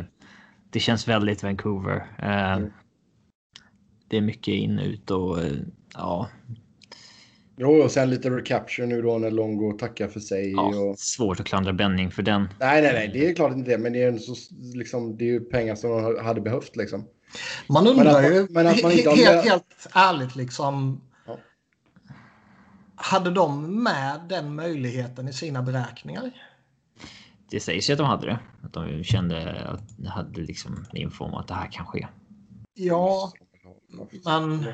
det 0.69 0.79
känns 0.79 1.07
väldigt 1.07 1.43
Vancouver. 1.43 2.05
Eh, 2.19 2.53
Mm. 2.55 2.71
Det 4.07 4.17
är 4.17 4.21
mycket 4.21 4.53
in 4.53 4.79
ut 4.79 5.11
och 5.11 5.39
eh, 5.39 5.51
ja, 5.93 6.29
Jo, 7.57 7.69
och 7.69 7.91
sen 7.91 8.09
lite 8.09 8.29
recapture 8.29 8.87
nu 8.87 9.01
då 9.01 9.17
när 9.17 9.31
Longo 9.31 9.71
tackar 9.71 10.07
för 10.07 10.19
sig. 10.19 10.51
ja 10.51 10.79
Och... 10.79 10.99
svårt 10.99 11.39
att 11.39 11.45
klandra 11.45 11.73
Benning 11.73 12.11
för 12.11 12.23
den. 12.23 12.49
Nej, 12.59 12.81
nej, 12.81 12.93
nej, 12.93 13.09
det 13.13 13.29
är 13.29 13.33
klart 13.33 13.53
inte 13.53 13.71
det. 13.71 13.77
Men 13.77 13.93
det 13.93 14.03
är, 14.03 14.07
en 14.07 14.19
så, 14.19 14.35
liksom, 14.73 15.17
det 15.17 15.23
är 15.23 15.29
ju 15.29 15.39
pengar 15.39 15.75
som 15.75 15.89
de 15.89 16.25
hade 16.25 16.41
behövt 16.41 16.75
liksom. 16.75 17.07
Man 17.69 17.87
undrar 17.87 18.03
Men 18.03 18.15
att 18.15 18.21
man- 18.23 18.33
ju 18.33 18.47
men 18.49 18.67
att 18.67 18.83
man 18.83 18.91
inte 18.91 19.09
har 19.09 19.15
helt, 19.17 19.35
med- 19.35 19.43
helt 19.51 19.87
ärligt 19.93 20.35
liksom. 20.35 21.01
Ja. 21.27 21.37
Hade 22.95 23.31
de 23.31 23.83
med 23.83 24.21
den 24.29 24.55
möjligheten 24.55 25.27
i 25.27 25.33
sina 25.33 25.61
beräkningar? 25.61 26.31
Det 27.49 27.59
sägs 27.59 27.89
ju 27.89 27.93
att 27.93 27.97
de 27.99 28.07
hade 28.07 28.25
det. 28.27 28.39
Att 28.63 28.73
de 28.73 29.03
kände 29.03 29.65
att 29.67 29.97
de 29.97 30.07
hade 30.07 30.41
liksom 30.41 30.85
info 30.93 31.25
om 31.25 31.33
att 31.33 31.47
det 31.47 31.53
här 31.53 31.71
kan 31.71 31.85
ske. 31.85 32.07
Ja, 32.73 33.31
men, 34.25 34.65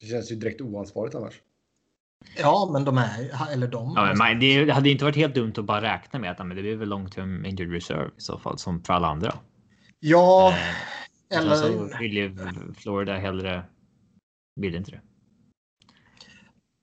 Det 0.00 0.06
känns 0.06 0.32
ju 0.32 0.36
direkt 0.36 0.60
oansvarigt 0.60 1.14
annars. 1.14 1.34
ja, 2.38 2.70
men 2.72 2.84
de 2.84 2.98
är, 2.98 3.30
eller 3.52 3.68
de. 3.68 3.92
Ja, 3.96 4.14
men 4.14 4.40
det 4.40 4.70
hade 4.72 4.90
inte 4.90 5.04
varit 5.04 5.16
helt 5.16 5.34
dumt 5.34 5.52
att 5.56 5.64
bara 5.64 5.82
räkna 5.82 6.18
med 6.18 6.30
att 6.30 6.38
men 6.38 6.56
det 6.56 6.62
blir 6.62 6.76
väl 6.76 6.88
long 6.88 7.10
term 7.10 7.44
injured 7.44 7.72
reserve 7.72 8.06
i 8.18 8.20
så 8.20 8.38
fall 8.38 8.58
som 8.58 8.82
för 8.84 8.92
alla 8.92 9.08
andra. 9.08 9.34
ja, 10.00 10.50
Eh, 10.52 10.56
eller... 11.32 11.56
Sen 11.56 11.88
så 11.90 11.98
vill 11.98 12.12
ju 12.12 12.36
Florida 12.74 13.18
hellre. 13.18 13.64
Vill 14.60 14.74
inte 14.74 14.90
det. 14.90 15.00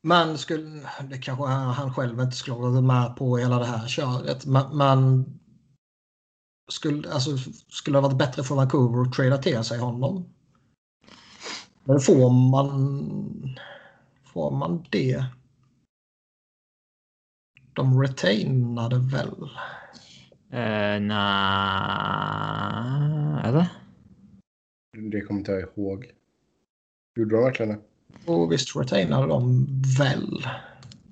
Men 0.04 0.38
skulle, 0.38 0.90
det 1.10 1.18
kanske 1.18 1.46
han 1.46 1.94
själv 1.94 2.20
inte 2.20 2.36
skulle 2.36 2.58
vara 2.58 2.82
med 2.82 3.16
på 3.16 3.38
hela 3.38 3.60
det 3.60 3.66
här 3.66 3.88
köret. 3.88 4.46
Men, 4.46 4.78
men 4.78 5.26
skulle, 6.72 7.14
alltså, 7.14 7.38
skulle 7.68 7.98
det 7.98 8.02
varit 8.02 8.18
bättre 8.18 8.44
för 8.44 8.56
Vancouver 8.56 9.02
att 9.02 9.14
trada 9.14 9.38
till 9.38 9.64
sig 9.64 9.80
honom? 9.80 10.30
Men 11.84 12.00
får 12.00 12.30
man, 12.30 13.58
får 14.24 14.52
man 14.52 14.86
det? 14.90 15.26
De 17.74 18.02
retainade 18.02 19.00
väl? 19.00 19.50
Eh, 20.52 21.00
Nej, 21.02 21.10
eller? 23.44 23.79
Det 25.12 25.22
kommer 25.22 25.40
inte 25.40 25.52
jag 25.52 25.62
ihåg. 25.78 26.06
Gjorde 27.16 27.36
de 27.36 27.44
verkligen 27.44 27.72
det? 27.72 27.80
Och 28.32 28.52
visst 28.52 28.76
retainade 28.76 29.28
de 29.28 29.66
väl? 30.00 30.46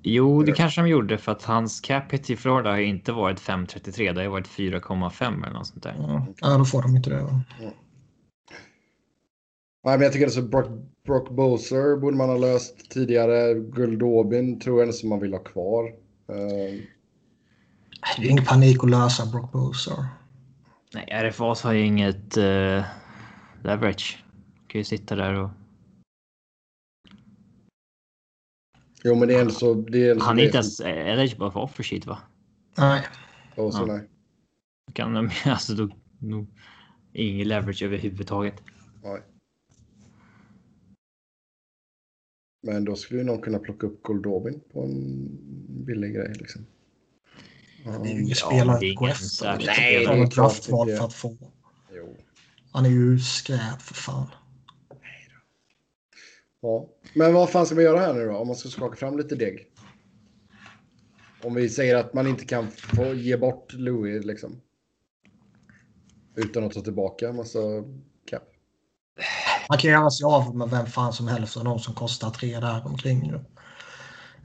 Jo, 0.02 0.42
det 0.42 0.52
kanske 0.52 0.80
de 0.80 0.88
gjorde 0.88 1.18
för 1.18 1.32
att 1.32 1.42
hans 1.42 1.80
cap 1.80 2.12
hit 2.12 2.30
i 2.30 2.36
Florida 2.36 2.70
har 2.70 2.78
inte 2.78 3.12
varit 3.12 3.40
5,33. 3.40 4.12
Det 4.14 4.22
har 4.22 4.28
varit 4.28 4.48
4,5 4.48 5.44
eller 5.44 5.52
något 5.54 5.66
sånt 5.66 5.82
där. 5.82 5.94
Ja, 5.98 6.26
ja, 6.40 6.58
då 6.58 6.64
får 6.64 6.82
de 6.82 6.96
inte 6.96 7.10
det. 7.10 7.22
va? 7.22 7.40
Nej, 9.84 9.98
men 9.98 10.00
jag 10.00 10.12
tycker 10.12 10.26
alltså 10.26 10.42
Brock, 10.42 10.66
Brock 11.06 11.30
Boser 11.30 11.96
borde 11.96 12.16
man 12.16 12.28
ha 12.28 12.36
löst 12.36 12.90
tidigare. 12.90 13.54
Guldobin 13.54 14.60
tror 14.60 14.84
jag 14.84 14.94
som 14.94 15.08
man 15.08 15.20
vill 15.20 15.32
ha 15.32 15.40
kvar. 15.40 15.84
Eh, 16.28 16.80
Det 18.18 18.26
är 18.26 18.30
ingen 18.30 18.44
panik 18.44 18.84
att 18.84 18.90
lösa 18.90 19.26
Brock 19.26 19.52
Boser. 19.52 20.04
Nej, 20.94 21.08
RFAs 21.30 21.62
har 21.62 21.72
ju 21.72 21.84
inget 21.86 22.36
uh, 22.36 22.82
leverage. 23.64 24.24
Kan 24.66 24.78
ju 24.78 24.84
sitta 24.84 25.16
där 25.16 25.34
och 25.34 25.50
jo, 29.04 29.14
men 29.14 29.28
det 29.28 29.34
är 29.34 29.40
ändå 29.40 29.52
så... 29.52 29.74
Det 29.74 29.98
är 30.06 30.10
ändå 30.10 30.20
så 30.20 30.26
Han 30.26 30.36
är 30.38 30.40
det 30.42 30.46
inte 30.46 30.56
ens 30.58 30.80
eligible 30.80 31.50
för 31.50 31.60
offer 31.60 31.82
sheet 31.82 32.06
va? 32.06 32.18
Nej. 32.78 33.06
Boser, 33.56 33.80
Ja. 33.80 33.86
nej. 33.86 34.08
Kan 34.92 35.14
de, 35.14 35.30
alltså 35.44 35.74
då, 35.74 35.88
då, 36.18 36.46
ingen 37.12 37.48
leverage 37.48 37.82
överhuvudtaget. 37.82 38.62
nej. 39.02 39.22
Men 42.62 42.84
då 42.84 42.96
skulle 42.96 43.20
ju 43.20 43.26
någon 43.26 43.40
kunna 43.42 43.58
plocka 43.58 43.86
upp 43.86 44.02
Goldobin 44.02 44.60
på 44.72 44.82
en 44.84 45.28
billig 45.86 46.14
grej 46.14 46.34
liksom. 46.38 46.66
Det 47.84 47.90
är 47.90 48.04
ju 48.04 48.08
Ja, 48.08 48.08
ingen 48.10 48.28
Ja, 48.28 48.34
spelare 48.34 48.78
Det 48.80 49.14
spelare. 49.14 49.58
Nej, 49.66 50.06
det 50.06 50.12
är 50.12 50.24
ett 50.24 50.34
draftval 50.34 50.88
för 50.88 51.04
att 51.04 51.14
få. 51.14 51.36
Han 52.72 52.86
är 52.86 52.90
ju 52.90 53.18
skräp 53.18 53.82
för 53.82 53.94
fan. 53.94 54.26
Ja. 56.60 56.88
Men 57.14 57.34
vad 57.34 57.50
fan 57.50 57.66
ska 57.66 57.74
vi 57.74 57.82
göra 57.82 58.00
här 58.00 58.14
nu 58.14 58.26
då? 58.26 58.36
Om 58.36 58.46
man 58.46 58.56
ska 58.56 58.68
skaka 58.68 58.96
fram 58.96 59.18
lite 59.18 59.34
deg. 59.34 59.72
Om 61.42 61.54
vi 61.54 61.68
säger 61.68 61.96
att 61.96 62.14
man 62.14 62.26
inte 62.26 62.44
kan 62.44 62.70
få 62.70 63.14
ge 63.14 63.36
bort 63.36 63.72
Louis 63.72 64.24
liksom. 64.24 64.60
Utan 66.36 66.64
att 66.64 66.72
ta 66.72 66.80
tillbaka 66.80 67.28
en 67.28 67.36
massa 67.36 67.58
cap. 68.26 68.42
Man 69.68 69.78
kan 69.78 69.90
göra 69.90 70.10
sig 70.10 70.24
av 70.24 70.56
med 70.56 70.70
vem 70.70 70.86
fan 70.86 71.12
som 71.12 71.28
helst 71.28 71.56
av 71.56 71.64
de 71.64 71.78
som 71.78 71.94
kostar 71.94 72.30
tre 72.30 72.60
där 72.60 72.86
omkring 72.86 73.30
nu. 73.30 73.44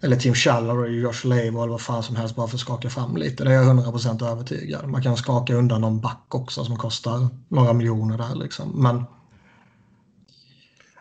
Eller 0.04 0.16
Tim 0.16 0.34
Schaller 0.34 0.78
och 0.78 0.92
Josh 0.92 1.26
Lave 1.28 1.42
eller 1.48 1.68
vad 1.68 1.82
fan 1.82 2.04
som 2.04 2.16
helst 2.16 2.36
bara 2.36 2.48
för 2.48 2.56
att 2.56 2.62
skaka 2.62 2.90
fram 2.90 3.18
lite. 3.18 3.44
Det 3.44 3.50
är 3.50 3.54
jag 3.54 3.78
100% 3.78 4.32
övertygad. 4.32 4.90
Man 4.90 5.04
kan 5.04 5.18
skaka 5.18 5.54
undan 5.56 5.82
någon 5.82 6.02
back 6.02 6.36
också 6.36 6.64
som 6.64 6.78
kostar 6.78 7.28
några 7.48 7.74
miljoner 7.74 8.18
där 8.18 8.36
liksom. 8.36 8.84
Men 8.84 9.04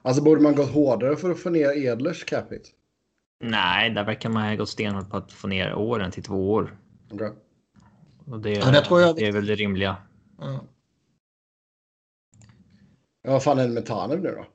Alltså 0.05 0.23
borde 0.23 0.41
man 0.41 0.55
gått 0.55 0.71
hårdare 0.71 1.17
för 1.17 1.31
att 1.31 1.39
få 1.41 1.51
ner 1.51 1.77
Edlers 1.87 2.25
cap 2.25 2.53
hit? 2.53 2.71
Nej, 3.45 3.91
där 3.91 4.05
verkar 4.05 4.29
man 4.31 4.43
ha 4.49 4.55
gått 4.55 4.69
stenhårt 4.69 5.11
på 5.11 5.17
att 5.17 5.33
få 5.33 5.49
ner 5.49 5.75
åren 5.75 6.11
till 6.11 6.23
två 6.23 6.53
år. 6.53 6.77
Okej. 7.13 7.33
Och 8.27 8.41
det, 8.41 8.51
Ja, 8.51 8.71
det 8.71 8.81
tror 8.85 9.01
jag- 9.01 9.17
det 9.17 9.27
är 9.27 9.33
väl 9.33 9.47
det 9.47 9.55
rimliga. 9.55 9.97
ja. 10.39 10.61
Ja, 13.25 13.31
vad 13.33 13.43
fan 13.43 13.59
är 13.59 13.63
det 13.69 13.75
med 13.75 13.87
Tanev 13.87 14.21
nu 14.23 14.29
då? 14.31 14.47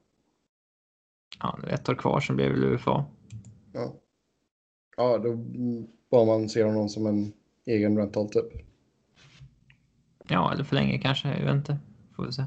Ja, 1.40 1.60
det 1.64 1.70
är 1.70 1.74
ett 1.74 1.90
år 1.90 1.96
kvar 1.96 2.20
som 2.20 2.36
blir 2.36 2.50
väl 2.50 2.64
UFA. 2.64 3.06
Ja. 3.74 3.94
Ja, 4.98 5.18
då 5.18 5.38
bara 6.12 6.26
man 6.26 6.50
ser 6.50 6.66
honom 6.66 6.90
som 6.90 7.06
en 7.06 7.34
egen 7.66 7.98
rental 7.98 8.30
typ. 8.30 8.46
Ja, 10.28 10.54
eller 10.54 10.64
för 10.64 10.76
länge 10.76 10.98
kanske. 10.98 11.28
Jag 11.28 11.46
vet 11.46 11.56
inte. 11.56 11.78
Får 12.16 12.26
vi 12.26 12.32
se. 12.32 12.44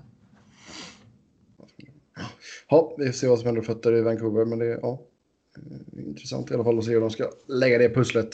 Ja, 2.68 2.94
vi 2.98 3.06
får 3.06 3.12
se 3.12 3.28
vad 3.28 3.38
som 3.38 3.46
händer 3.46 3.62
fötter 3.62 3.92
i 3.96 4.02
Vancouver, 4.02 4.44
men 4.44 4.58
det 4.58 4.66
är 4.66 4.78
ja, 4.82 5.02
eh, 5.56 6.04
intressant 6.06 6.50
i 6.50 6.54
alla 6.54 6.64
fall 6.64 6.78
att 6.78 6.84
se 6.84 6.92
hur 6.92 7.00
de 7.00 7.10
ska 7.10 7.30
lägga 7.46 7.78
det 7.78 7.94
pusslet. 7.94 8.28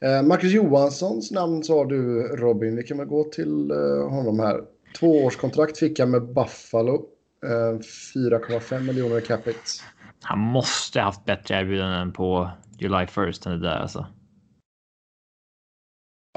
Eh, 0.00 0.22
Marcus 0.22 0.52
Johanssons 0.52 1.30
namn 1.30 1.64
sa 1.64 1.84
du 1.84 2.22
Robin, 2.22 2.76
vi 2.76 2.82
kan 2.82 2.98
väl 2.98 3.06
gå 3.06 3.24
till 3.24 3.70
eh, 3.70 4.08
honom 4.10 4.38
här. 4.38 4.64
Tvåårskontrakt 5.00 5.78
fick 5.78 5.98
han 5.98 6.10
med 6.10 6.22
Buffalo. 6.22 7.06
Eh, 7.44 7.78
4,5 8.14 8.80
miljoner 8.80 9.20
capita. 9.20 9.58
Han 10.20 10.38
måste 10.38 10.98
ha 10.98 11.04
haft 11.04 11.24
bättre 11.24 11.54
erbjudanden 11.54 12.12
på 12.12 12.50
July 12.78 13.04
1st 13.04 13.46
än 13.46 13.52
det 13.60 13.68
där 13.68 13.76
alltså. 13.76 14.06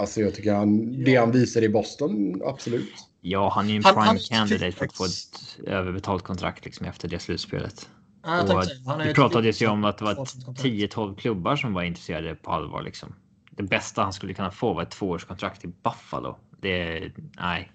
Alltså 0.02 0.22
jag 0.22 0.36
tycker 0.36 0.54
han, 0.54 1.04
det 1.04 1.16
han 1.16 1.32
visar 1.32 1.62
i 1.62 1.70
Boston, 1.70 2.42
absolut. 2.46 2.94
Ja, 3.22 3.50
han 3.56 3.66
är 3.66 3.70
ju 3.70 3.78
en 3.78 3.84
Han- 3.84 3.94
prime 3.94 4.06
han- 4.08 4.18
candidate 4.20 4.72
för 4.72 4.86
att 4.86 4.96
få 4.98 5.06
ett 5.06 5.60
överbetalt 5.68 6.24
kontrakt 6.24 6.66
liksom 6.66 6.86
efter 6.86 7.08
det 7.08 7.20
slutspelet. 7.20 7.90
Ja, 8.24 8.38
jag 8.48 8.58
Och 8.58 8.64
han 8.86 9.02
är 9.02 9.06
det 9.08 9.14
pratades 9.14 9.62
ju 9.62 9.68
om 9.68 9.84
att 9.86 9.98
det 9.98 10.06
var 10.06 10.14
tvåårskontrakt. 10.16 10.62
10-12 10.66 11.16
klubbar 11.16 11.56
som 11.56 11.74
var 11.74 11.84
intresserade 11.84 12.36
på 12.36 12.52
allvar. 12.52 12.82
Liksom. 12.82 13.16
Det 13.52 13.64
bästa 13.64 14.04
han 14.04 14.14
skulle 14.14 14.34
kunna 14.34 14.52
få 14.52 14.74
var 14.74 14.84
ett 14.84 14.92
tvåårskontrakt 14.92 15.66
i 15.66 15.68
Buffalo. 15.68 16.38
Det, 16.62 17.12
nej. 17.40 17.72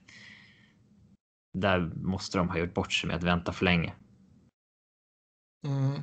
Där 1.58 1.80
måste 1.96 2.38
de 2.38 2.48
ha 2.48 2.58
gjort 2.58 2.74
bort 2.74 2.92
sig 2.92 3.08
med 3.08 3.16
att 3.16 3.22
vänta 3.22 3.52
för 3.52 3.64
länge. 3.64 3.92
Mm. 5.66 6.00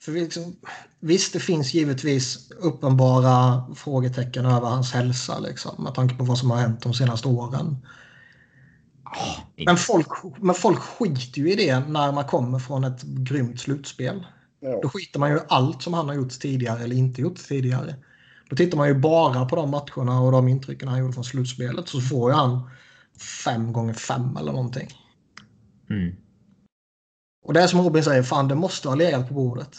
För 0.00 0.12
liksom, 0.12 0.56
visst, 1.00 1.32
det 1.32 1.40
finns 1.40 1.74
givetvis 1.74 2.50
uppenbara 2.50 3.64
frågetecken 3.74 4.46
över 4.46 4.66
hans 4.68 4.92
hälsa 4.92 5.38
liksom, 5.38 5.84
med 5.84 5.94
tanke 5.94 6.14
på 6.14 6.24
vad 6.24 6.38
som 6.38 6.50
har 6.50 6.58
hänt 6.58 6.82
de 6.82 6.94
senaste 6.94 7.28
åren. 7.28 7.76
Oh, 9.04 9.64
Men 9.66 9.76
folk, 9.76 10.08
men 10.38 10.54
folk 10.54 10.78
skiter 10.78 11.40
ju 11.40 11.52
i 11.52 11.56
det 11.56 11.80
när 11.80 12.12
man 12.12 12.24
kommer 12.24 12.58
från 12.58 12.84
ett 12.84 13.02
grymt 13.02 13.60
slutspel. 13.60 14.26
Ja. 14.60 14.80
Då 14.82 14.88
skiter 14.88 15.18
man 15.18 15.30
ju 15.30 15.36
i 15.36 15.40
allt 15.48 15.82
som 15.82 15.94
han 15.94 16.08
har 16.08 16.14
gjort 16.14 16.40
tidigare 16.40 16.84
eller 16.84 16.96
inte 16.96 17.20
gjort 17.20 17.48
tidigare. 17.48 17.94
Då 18.50 18.56
tittar 18.56 18.78
man 18.78 18.88
ju 18.88 18.94
bara 18.94 19.44
på 19.44 19.56
de 19.56 19.70
matcherna 19.70 20.20
och 20.20 20.32
de 20.32 20.48
intrycken 20.48 20.88
han 20.88 20.98
gjorde 20.98 21.12
från 21.12 21.24
slutspelet 21.24 21.88
så 21.88 22.00
får 22.00 22.30
ju 22.30 22.36
han 22.36 22.70
fem 23.44 23.72
gånger 23.72 23.94
fem 23.94 24.36
eller 24.36 24.52
någonting. 24.52 24.88
Mm. 25.90 26.16
Och 27.42 27.52
det 27.52 27.60
är 27.60 27.66
som 27.66 27.80
Robin 27.80 28.02
säger, 28.02 28.22
fan 28.22 28.48
det 28.48 28.54
måste 28.54 28.88
ha 28.88 28.94
legat 28.94 29.28
på 29.28 29.34
bordet. 29.34 29.76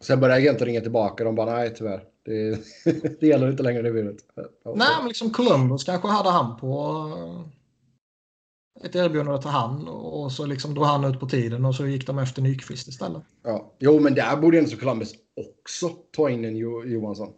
Sen 0.00 0.20
börjar 0.20 0.36
agenten 0.36 0.66
ringa 0.66 0.80
tillbaka. 0.80 1.24
De 1.24 1.34
bara 1.34 1.54
nej 1.54 1.74
tyvärr. 1.74 2.04
Det, 2.24 2.58
det 3.20 3.26
gäller 3.26 3.50
inte 3.50 3.62
längre 3.62 3.92
budet. 3.92 4.16
Ja, 4.64 4.74
Nej, 4.76 4.88
men 4.98 5.08
liksom 5.08 5.30
Columbus 5.30 5.84
kanske 5.84 6.08
hade 6.08 6.30
han 6.30 6.56
på 6.56 7.02
eh, 7.16 8.86
ett 8.86 8.96
erbjudande 8.96 9.42
till 9.42 9.50
han 9.50 9.88
och 9.88 10.32
så 10.32 10.46
liksom 10.46 10.74
drog 10.74 10.86
han 10.86 11.04
ut 11.04 11.20
på 11.20 11.28
tiden 11.28 11.64
och 11.64 11.74
så 11.74 11.86
gick 11.86 12.06
de 12.06 12.18
efter 12.18 12.42
Nyqvist 12.42 12.88
istället. 12.88 13.22
Ja. 13.42 13.72
Jo, 13.78 14.00
men 14.00 14.14
där 14.14 14.36
borde 14.36 14.66
så 14.66 14.76
Columbus 14.76 15.14
också 15.36 15.88
ta 15.88 16.30
in 16.30 16.44
en 16.44 16.56
jo 16.56 16.84
Johansson. 16.84 17.32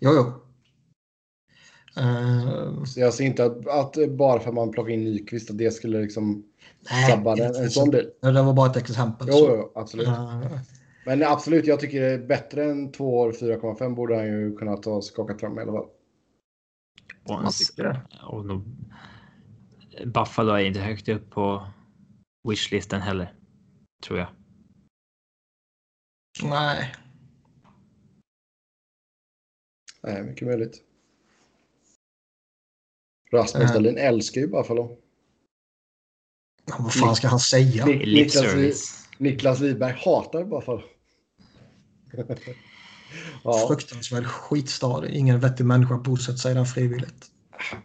Jo, 0.00 0.10
jo. 0.14 0.32
Så 2.86 3.00
jag 3.00 3.14
ser 3.14 3.24
inte 3.24 3.44
att, 3.44 3.68
att 3.68 4.10
bara 4.10 4.40
för 4.40 4.48
att 4.48 4.54
man 4.54 4.70
plockar 4.70 4.92
in 4.92 5.04
Nyqvist 5.04 5.50
att 5.50 5.58
det 5.58 5.70
skulle 5.70 6.00
liksom 6.00 6.44
nej, 6.90 7.10
sabba 7.10 7.36
en, 7.36 7.70
sån 7.70 7.90
del. 7.90 8.10
Det 8.20 8.42
var 8.42 8.52
bara 8.52 8.70
ett 8.70 8.76
exempel. 8.76 9.28
Jo, 9.30 9.34
så. 9.34 9.46
jo, 9.48 9.72
absolut. 9.74 10.08
Eh, 10.08 10.42
Men 11.06 11.22
absolut, 11.22 11.66
jag 11.66 11.80
tycker 11.80 12.00
det 12.00 12.10
är 12.10 12.18
bättre 12.18 12.64
än 12.64 12.92
två 12.92 13.18
år 13.18 13.32
4,5 13.32 13.94
borde 13.94 14.16
han 14.16 14.26
ju 14.26 14.56
kunna 14.56 14.76
ta 14.76 15.02
skakat 15.02 15.40
fram 15.40 15.58
i 15.58 15.62
alla 15.62 15.72
fall. 15.72 15.86
Och, 17.24 17.34
en, 17.34 17.42
man 17.42 17.52
tycker 17.52 17.82
det. 17.82 18.00
och 18.26 18.46
då, 18.46 18.62
Buffalo 20.04 20.52
är 20.52 20.64
inte 20.64 20.80
högt 20.80 21.08
upp 21.08 21.30
på 21.30 21.66
wishlisten 22.48 23.00
heller. 23.00 23.34
Tror 24.06 24.18
jag. 24.18 24.28
Nej. 26.42 26.94
Nej, 30.02 30.22
mycket 30.22 30.48
möjligt. 30.48 30.82
Rasmus 33.32 33.62
Ja. 33.68 33.74
Dahlin 33.74 33.98
älskar 33.98 34.40
ju 34.40 34.46
Buffalo. 34.48 34.98
Ja, 36.66 36.74
vad 36.78 36.94
fan 36.94 37.16
ska 37.16 37.28
han 37.28 37.40
säga? 37.40 37.86
Ni- 37.86 38.14
Niklas. 38.14 39.08
Niklas 39.18 39.60
Wiberg 39.60 39.92
hatar 40.04 40.44
Buffalo. 40.44 40.82
ja, 43.44 43.64
Fruktansvärd 43.68 44.26
skitstad. 44.26 45.08
Ingen 45.08 45.40
vettig 45.40 45.64
människa 45.66 45.96
bosätter 45.96 46.38
sig 46.38 46.54
där 46.54 46.64
frivilligt. 46.64 47.26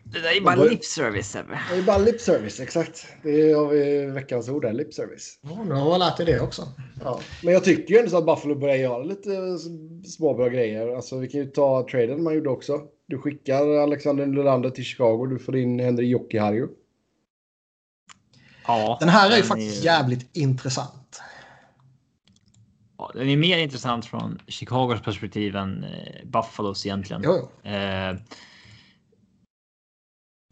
Det 0.03 0.19
där 0.19 0.37
är 0.37 0.41
bara 0.41 0.55
lip 0.55 0.85
service 0.85 1.35
det 1.71 1.77
är 1.77 1.81
bara 1.81 1.97
lip 1.97 2.21
service, 2.21 2.59
exakt. 2.59 3.05
Det 3.23 3.51
har 3.51 3.67
vi 3.67 4.05
veckans 4.05 4.49
ord 4.49 4.61
där, 4.61 4.73
lip 4.73 4.93
service. 4.93 5.39
Ja, 5.41 5.63
nu 5.63 5.73
har 5.73 5.91
jag 5.91 5.99
lärt 5.99 6.17
dig 6.17 6.25
det 6.25 6.39
också. 6.39 6.67
Ja. 7.03 7.19
Men 7.43 7.53
jag 7.53 7.63
tycker 7.63 7.93
ju 7.93 7.99
ändå 7.99 8.09
så 8.11 8.17
att 8.17 8.25
Buffalo 8.25 8.55
börjar 8.55 8.75
göra 8.75 9.03
lite 9.03 9.57
småbra 10.07 10.49
grejer. 10.49 10.95
Alltså, 10.95 11.17
vi 11.17 11.27
kan 11.27 11.41
ju 11.41 11.47
ta 11.47 11.87
traden 11.91 12.23
man 12.23 12.35
gjorde 12.35 12.49
också. 12.49 12.81
Du 13.07 13.17
skickar 13.17 13.67
Alexander 13.67 14.25
Nylander 14.25 14.69
till 14.69 14.83
Chicago. 14.83 15.25
Du 15.25 15.39
får 15.39 15.57
in 15.57 15.79
Henry 15.79 16.05
Jokiharju. 16.05 16.67
Ja, 18.67 18.97
Den 18.99 19.10
här 19.10 19.27
är 19.27 19.36
ju 19.36 19.41
den 19.41 19.47
faktiskt 19.47 19.84
jävligt 19.84 20.36
intressant. 20.38 21.21
Ja, 22.97 23.12
den 23.13 23.30
är 23.30 23.38
mer 23.38 23.58
intressant 23.58 24.06
från 24.06 24.41
Chicagos 24.47 25.01
perspektiv 25.01 25.56
än 25.56 25.84
eh, 25.84 26.25
Buffalos 26.25 26.86
egentligen. 26.86 27.21
Jo, 27.25 27.49
jo. 27.63 27.69
Eh, 27.69 28.15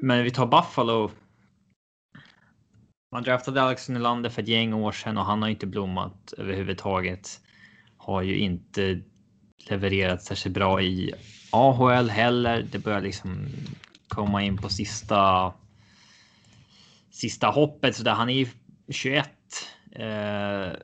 men 0.03 0.23
vi 0.23 0.31
tar 0.31 0.45
Buffalo. 0.45 1.11
Man 3.11 3.23
draftade 3.23 3.61
Alex 3.61 3.89
Nylander 3.89 4.29
för 4.29 4.41
ett 4.41 4.47
gäng 4.47 4.73
år 4.73 4.91
sedan 4.91 5.17
och 5.17 5.25
han 5.25 5.41
har 5.41 5.49
inte 5.49 5.65
blommat 5.65 6.33
överhuvudtaget. 6.37 7.41
Har 7.97 8.21
ju 8.21 8.37
inte 8.37 9.01
levererat 9.69 10.23
särskilt 10.23 10.55
bra 10.55 10.81
i 10.81 11.13
AHL 11.51 12.09
heller. 12.09 12.67
Det 12.71 12.79
börjar 12.79 13.01
liksom 13.01 13.47
komma 14.07 14.43
in 14.43 14.57
på 14.57 14.69
sista. 14.69 15.53
Sista 17.15 17.47
hoppet 17.47 17.95
så 17.95 18.03
där. 18.03 18.13
Han 18.13 18.29
är 18.29 18.33
ju 18.33 18.47
21. 18.89 19.29
Eh, 19.91 20.79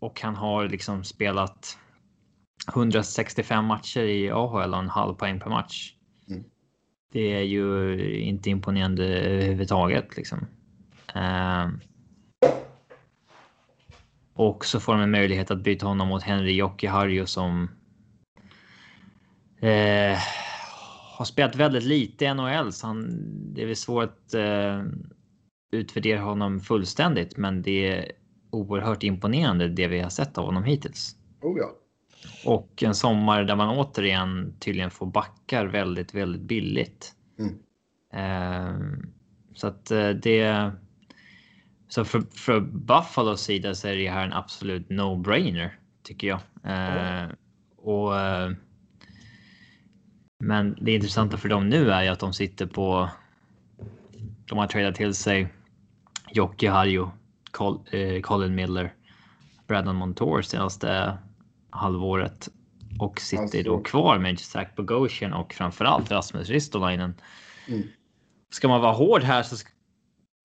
och 0.00 0.20
han 0.20 0.36
har 0.36 0.68
liksom 0.68 1.04
spelat 1.04 1.78
165 2.68 3.64
matcher 3.64 4.00
i 4.00 4.30
AHL 4.30 4.74
och 4.74 4.78
en 4.78 4.88
halv 4.88 5.14
poäng 5.14 5.40
per 5.40 5.50
match. 5.50 5.94
Mm. 6.28 6.44
Det 7.12 7.34
är 7.34 7.42
ju 7.42 7.98
inte 8.20 8.50
imponerande 8.50 9.04
överhuvudtaget 9.04 10.16
liksom. 10.16 10.46
Ehm. 11.14 11.80
och 14.34 14.64
så 14.64 14.80
får 14.80 14.92
de 14.92 15.02
en 15.02 15.10
möjlighet 15.10 15.50
att 15.50 15.62
byta 15.62 15.86
honom 15.86 16.08
mot 16.08 16.22
Henry 16.22 16.52
Jokiharju 16.52 17.26
som 17.26 17.70
eh, 19.60 20.18
har 21.16 21.24
spelat 21.24 21.56
väldigt 21.56 21.82
lite 21.82 22.24
i 22.24 22.34
NHL 22.34 22.72
så 22.72 22.86
han, 22.86 23.08
det 23.54 23.62
är 23.62 23.66
väl 23.66 23.76
svårt 23.76 24.04
att 24.04 24.34
eh, 24.34 24.82
utvärdera 25.72 26.20
honom 26.20 26.60
fullständigt 26.60 27.36
men 27.36 27.62
det 27.62 27.88
är 27.88 28.12
oerhört 28.50 29.02
imponerande 29.02 29.68
det 29.68 29.86
vi 29.86 30.00
har 30.00 30.10
sett 30.10 30.38
av 30.38 30.44
honom 30.44 30.64
hittills. 30.64 31.16
Oh 31.42 31.58
ja. 31.58 31.70
Och 32.44 32.82
en 32.82 32.94
sommar 32.94 33.44
där 33.44 33.56
man 33.56 33.78
återigen 33.78 34.54
tydligen 34.60 34.90
får 34.90 35.06
backar 35.06 35.66
väldigt, 35.66 36.14
väldigt 36.14 36.42
billigt. 36.42 37.12
Mm. 37.38 37.54
Ehm, 38.12 39.12
så 39.54 39.66
att 39.66 39.90
eh, 39.90 40.08
det. 40.08 40.70
Så 41.88 42.04
för, 42.04 42.20
för 42.20 42.60
Buffalos 42.60 43.40
sida 43.40 43.74
så 43.74 43.88
är 43.88 43.96
det 43.96 44.10
här 44.10 44.24
en 44.24 44.32
absolut 44.32 44.88
no-brainer 44.88 45.70
tycker 46.02 46.28
jag. 46.28 46.40
Eh, 46.64 47.28
och. 47.76 48.20
eh, 48.20 48.50
men 50.38 50.76
det 50.80 50.94
intressanta 50.94 51.36
för 51.36 51.48
dem 51.48 51.68
nu 51.68 51.90
är 51.90 52.02
ju 52.02 52.08
att 52.08 52.20
de 52.20 52.32
sitter 52.32 52.66
på. 52.66 53.10
De 54.46 54.58
har 54.58 54.66
tradat 54.66 54.94
till 54.94 55.14
sig 55.14 55.48
Jocke 56.32 56.70
Harjo, 56.70 57.10
Col, 57.50 57.80
eh, 57.90 58.20
Colin 58.20 58.54
Miller, 58.54 58.94
Brandon 59.66 59.96
Montour 59.96 60.42
senaste 60.42 61.18
halvåret 61.70 62.48
och 63.00 63.20
sitter 63.20 63.42
Alltså- 63.42 63.62
då 63.62 63.82
kvar 63.82 64.18
med 64.18 64.40
Zach 64.40 64.68
Bogosian 64.76 65.32
och 65.32 65.52
framförallt 65.52 66.10
Rasmus 66.10 66.48
Ristolainen. 66.48 67.14
Mm. 67.68 67.82
Ska 68.50 68.68
man 68.68 68.80
vara 68.80 68.92
hård 68.92 69.22
här 69.22 69.42
så 69.42 69.56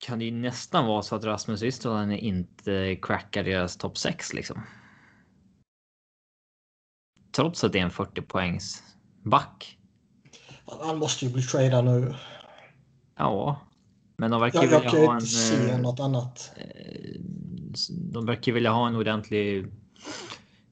kan 0.06 0.20
det 0.20 0.26
ju 0.26 0.32
nästan 0.32 0.86
vara 0.86 1.02
så 1.02 1.16
att 1.16 1.24
Rasmus 1.24 1.62
Ristolainen 1.62 2.18
inte 2.18 2.98
crackar 3.02 3.44
deras 3.44 3.78
topp 3.78 3.98
6 3.98 4.34
liksom. 4.34 4.62
Trots 7.32 7.64
att 7.64 7.74
det 7.74 7.80
är 7.80 7.84
en 7.84 7.92
40 7.92 8.22
poängs 8.22 8.84
back. 9.24 9.79
Han 10.82 10.98
måste 10.98 11.26
ju 11.26 11.32
bli 11.34 11.42
tradad 11.42 11.86
nu. 11.86 12.16
Ja, 13.18 13.62
men 14.18 14.32
de 14.32 14.42
verkar 14.42 14.60
Jag, 14.64 14.66
ju 14.66 14.72
jag 14.72 14.92
vilja 14.92 15.08
ha 15.08 15.16
en. 15.16 15.22
se 15.22 15.70
eh, 15.72 15.80
något 15.80 16.00
annat. 16.00 16.52
eh, 16.58 17.20
de 17.88 18.26
verkar 18.26 18.52
vilja 18.52 18.72
ha 18.72 18.88
en 18.88 18.96
ordentlig 18.96 19.66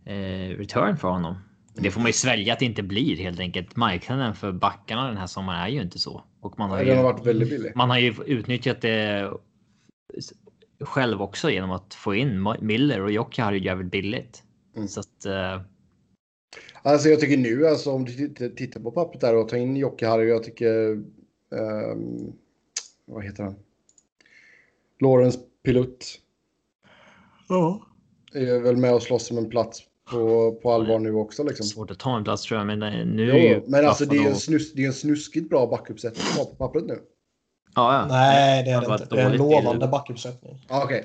eh, 0.05 0.57
return 0.57 0.97
för 0.97 1.07
honom. 1.07 1.35
Det 1.73 1.91
får 1.91 2.01
man 2.01 2.09
ju 2.09 2.13
svälja 2.13 2.53
att 2.53 2.59
det 2.59 2.65
inte 2.65 2.83
blir 2.83 3.17
helt 3.17 3.39
enkelt. 3.39 3.75
Marknaden 3.75 4.35
för 4.35 4.51
backarna 4.51 5.07
den 5.07 5.17
här 5.17 5.27
sommaren 5.27 5.61
är 5.61 5.67
ju 5.67 5.81
inte 5.81 5.99
så. 5.99 6.23
Och 6.41 6.59
man 6.59 6.69
har, 6.69 6.79
ju, 6.79 6.85
ju, 6.85 6.95
har 6.95 7.03
varit 7.03 7.25
väldigt 7.25 7.49
billig. 7.49 7.71
man 7.75 7.89
har 7.89 7.97
ju 7.97 8.15
utnyttjat 8.25 8.81
det 8.81 9.31
själv 10.81 11.21
också 11.21 11.49
genom 11.49 11.71
att 11.71 11.93
få 11.93 12.15
in 12.15 12.55
Miller 12.59 13.01
och 13.01 13.11
Jocke 13.11 13.43
har 13.43 13.51
ju 13.51 13.63
jävligt 13.65 13.91
billigt. 13.91 14.43
Mm. 14.75 14.87
Så 14.87 14.99
att. 14.99 15.25
Alltså 16.83 17.09
jag 17.09 17.19
tycker 17.19 17.37
nu 17.37 17.67
alltså 17.67 17.91
om 17.91 18.05
du 18.05 18.29
tittar- 18.49 18.79
på 18.79 18.91
pappret 18.91 19.21
där 19.21 19.35
och 19.35 19.49
tar 19.49 19.57
in 19.57 19.75
Jocke 19.77 20.07
Harry. 20.07 20.29
Jag 20.29 20.43
tycker... 20.43 20.91
ehm, 21.55 22.33
vad 23.05 23.23
heter 23.23 23.43
han? 23.43 23.55
Lawrence 25.01 25.39
Pilut 25.63 26.05
Ja. 27.49 27.81
är 28.33 28.59
väl 28.59 28.77
med 28.77 28.93
och 28.93 29.01
slåss 29.03 29.31
om 29.31 29.37
en 29.37 29.49
plats 29.49 29.81
på, 30.11 30.51
på 30.61 30.71
allvar 30.71 30.99
nu 30.99 31.13
också 31.13 31.43
liksom. 31.43 31.65
svårt 31.65 31.91
att 31.91 31.99
ta 31.99 32.17
en 32.17 32.23
plats 32.23 32.43
tror 32.43 32.57
jag, 32.59 32.67
men 32.67 32.83
eh, 32.83 33.05
nu 33.05 33.31
är 33.31 33.35
ju 33.35 33.53
Jo, 33.53 33.63
men 33.67 33.85
alltså 33.87 34.05
det 34.05 34.17
är, 34.17 34.27
en 34.29 34.35
snus, 34.35 34.73
det 34.73 34.83
är 34.83 34.87
en 34.87 34.93
snuskigt 34.93 35.49
bra 35.49 35.67
backuppsättning 35.67 36.25
på 36.37 36.45
pappret 36.55 36.85
nu. 36.85 36.99
Ja, 37.75 37.93
ja. 37.93 38.07
Nej, 38.09 38.63
det 38.63 38.71
är 38.71 38.81
var 38.81 38.97
det 38.97 39.03
inte. 39.03 39.15
Det 39.15 39.21
är 39.21 39.29
en 39.31 39.37
lovande 39.37 39.87
backuppsättning. 39.87 40.65
Ah, 40.69 40.83
Okej. 40.83 41.03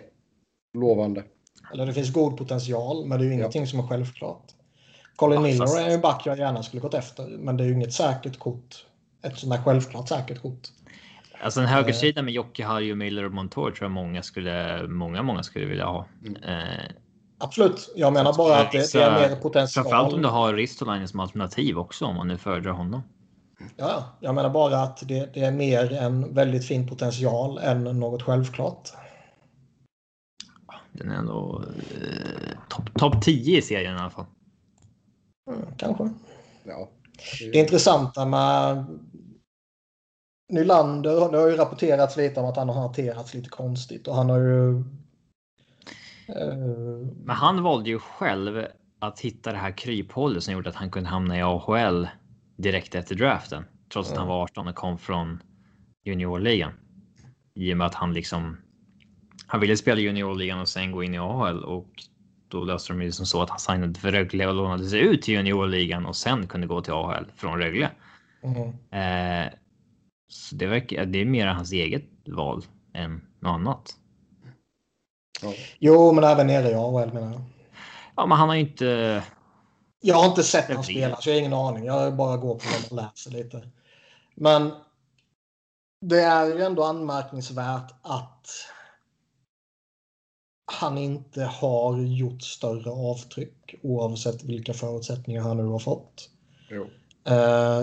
Lovande. 0.79 1.25
Eller 1.73 1.87
det 1.87 1.93
finns 1.93 2.13
god 2.13 2.37
potential, 2.37 3.07
men 3.07 3.19
det 3.19 3.25
är 3.25 3.27
ju 3.27 3.33
Ja. 3.33 3.39
ingenting 3.39 3.67
som 3.67 3.79
är 3.79 3.83
självklart. 3.87 4.53
Colin 5.23 5.37
Ja, 5.37 5.43
Miller 5.43 5.67
fast- 5.67 5.79
är 5.79 5.89
en 5.95 6.01
back 6.01 6.23
jag 6.27 6.39
gärna 6.39 6.63
skulle 6.63 6.83
gått 6.83 6.95
efter, 6.95 7.27
men 7.27 7.57
det 7.57 7.65
är 7.65 7.69
ju 7.69 7.73
inget 7.75 7.93
säkert 7.93 8.39
kort. 8.39 8.87
Ett 9.23 9.39
sånt 9.39 9.53
där 9.53 9.63
självklart 9.63 10.09
säkert 10.09 10.43
kort. 10.43 10.61
Alltså 11.45 11.61
en 11.61 11.67
högersida 11.67 12.23
med 12.23 12.35
Jocke, 12.35 12.65
Harry 12.65 12.93
och 12.93 12.99
Miller 12.99 13.25
och 13.25 13.33
Montour 13.33 13.71
tror 13.71 13.85
jag 13.85 13.91
många 13.91 14.23
skulle, 14.23 14.87
många, 14.89 15.23
många 15.23 15.43
skulle 15.43 15.67
vilja 15.67 15.85
ha. 15.87 16.07
Mm. 16.27 16.43
Eh, 16.43 16.85
Absolut, 17.39 17.93
jag 17.97 18.13
menar 18.13 18.33
bara 18.37 18.61
att 18.61 18.73
det, 18.73 18.93
det 18.93 19.03
är 19.03 19.11
mer 19.11 19.67
Framförallt 19.67 20.05
om 20.05 20.19
du 20.21 20.23
potential. 20.23 20.25
har 20.25 20.55
Ristolainen 20.55 21.09
som 21.09 21.21
alternativ 21.21 21.79
också 21.79 22.05
om 22.05 22.17
man 22.17 22.29
nu 22.29 22.39
föredrar 22.39 22.73
honom. 22.73 23.03
Ja, 23.77 24.05
jag 24.21 24.35
menar 24.35 24.51
bara 24.51 24.79
att 24.83 25.09
det, 25.09 25.35
det 25.35 25.41
är 25.41 25.53
mer 25.53 25.93
en 25.93 26.35
väldigt 26.35 26.67
fin 26.67 26.89
potential 26.89 27.59
än 27.59 27.85
något 27.85 28.23
självklart. 28.23 28.89
Den 30.93 31.11
är 31.11 31.15
ändå 31.15 31.65
eh, 32.01 32.59
topp 32.69 32.91
top 32.99 33.23
10 33.23 33.59
i 33.59 33.63
serien 33.63 33.97
i 33.97 34.01
alla 34.01 34.11
fall. 34.11 34.25
Mm, 35.51 35.77
kanske. 35.77 36.11
Ja. 36.65 36.89
Det 37.53 37.59
intressanta 37.59 38.27
med 38.27 38.85
Nylander, 40.53 41.31
det 41.33 41.39
har 41.39 41.49
ju 41.49 41.57
rapporterats 41.57 42.17
lite 42.17 42.41
om 42.41 42.47
att 42.47 42.57
han 42.57 42.69
har 42.69 42.81
hanterats 42.81 43.35
lite 43.35 43.49
konstigt 43.51 44.09
och 44.09 44.15
han 44.15 44.31
har 44.31 44.39
ju... 44.39 44.79
Eh, 46.29 46.57
Men 47.25 47.37
han 47.37 47.63
valde 47.63 47.91
ju 47.91 47.99
själv 47.99 48.67
att 48.99 49.21
hitta 49.21 49.53
det 49.53 49.59
här 49.59 49.77
kryphålet 49.77 50.43
som 50.43 50.55
gjorde 50.55 50.69
att 50.69 50.77
han 50.77 50.91
kunde 50.91 51.09
hamna 51.09 51.39
i 51.39 51.43
AHL 51.43 52.09
direkt 52.57 52.95
efter 52.95 53.15
draften. 53.15 53.65
Trots 53.93 54.13
att 54.13 54.19
han 54.19 54.29
var 54.29 54.43
18 54.43 54.69
och 54.69 54.75
kom 54.75 54.99
från 54.99 55.43
juniorligan. 56.05 56.73
I 57.55 57.73
och 57.73 57.77
med 57.77 57.87
att 57.87 57.95
han 57.95 58.13
liksom. 58.13 58.57
Han 59.47 59.61
ville 59.61 59.77
spela 59.77 60.01
juniorligan 60.01 60.61
och 60.61 60.69
sen 60.69 60.93
gå 60.93 61.03
in 61.03 61.15
i 61.15 61.19
AHL 61.19 61.65
och 61.65 61.89
då 62.53 62.65
löste 62.65 62.93
de 62.93 63.03
ju 63.03 63.13
som 63.13 63.27
så 63.27 63.43
att 63.43 63.51
han 63.51 63.59
signade 63.59 64.01
för 64.01 64.13
Rögle 64.13 64.47
och 64.47 64.55
lånade 64.55 64.89
sig 64.89 65.01
ut 65.01 65.23
till 65.23 65.35
juniorligan 65.35 66.07
och 66.07 66.17
sen 66.17 66.47
kunde 66.47 66.67
gå 66.67 66.81
till 66.81 66.93
AHL 66.93 67.25
från 67.37 67.59
Rögle. 67.59 67.91
mm. 68.43 68.69
Eh, 68.91 69.53
så 70.29 70.55
det 70.55 70.67
verkar. 70.67 71.05
Det 71.07 71.21
är 71.21 71.25
mer 71.25 71.47
hans 71.47 71.73
eget 71.73 72.05
val 72.27 72.65
än 72.95 73.21
något 73.41 73.51
annat. 73.51 73.97
Ja. 75.43 75.53
Jo, 75.79 76.13
men 76.13 76.25
även 76.25 76.47
nere 76.47 76.71
i 76.71 76.75
AHL 76.75 77.13
menar 77.13 77.33
jag. 77.33 77.43
Ja, 78.17 78.27
men 78.27 78.39
han 78.39 78.49
har 78.49 78.57
ju 78.57 78.61
inte. 78.61 79.23
Jag 80.01 80.15
har 80.15 80.27
inte 80.27 80.43
sett 80.43 80.69
han 80.69 80.77
vet. 80.77 80.85
spela, 80.85 81.17
så 81.17 81.29
jag 81.29 81.35
har 81.35 81.41
ingen 81.41 81.53
aning. 81.53 81.85
Jag 81.85 82.17
bara 82.17 82.37
går 82.37 82.55
på 82.55 82.65
vad 82.73 82.93
man 82.99 83.05
läser 83.05 83.31
lite. 83.31 83.69
Men 84.35 84.73
det 86.01 86.21
är 86.21 86.47
ju 86.47 86.63
ändå 86.63 86.85
anmärkningsvärt 86.85 87.93
att 88.03 88.47
han 90.73 90.99
inte 90.99 91.43
har 91.43 91.99
gjort 91.99 92.43
större 92.43 92.91
avtryck 92.91 93.75
oavsett 93.83 94.45
vilka 94.45 94.73
förutsättningar 94.73 95.43
han 95.43 95.57
nu 95.57 95.65
har 95.65 95.79
fått. 95.79 96.31
Jo. 96.71 96.87
Eh, 97.25 97.79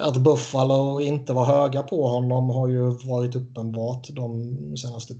att 0.00 0.16
Buffalo 0.16 1.00
inte 1.00 1.32
var 1.32 1.44
höga 1.44 1.82
på 1.82 2.08
honom 2.08 2.50
har 2.50 2.68
ju 2.68 2.90
varit 2.90 3.36
uppenbart 3.36 4.08
de 4.08 4.76
senaste 4.76 5.14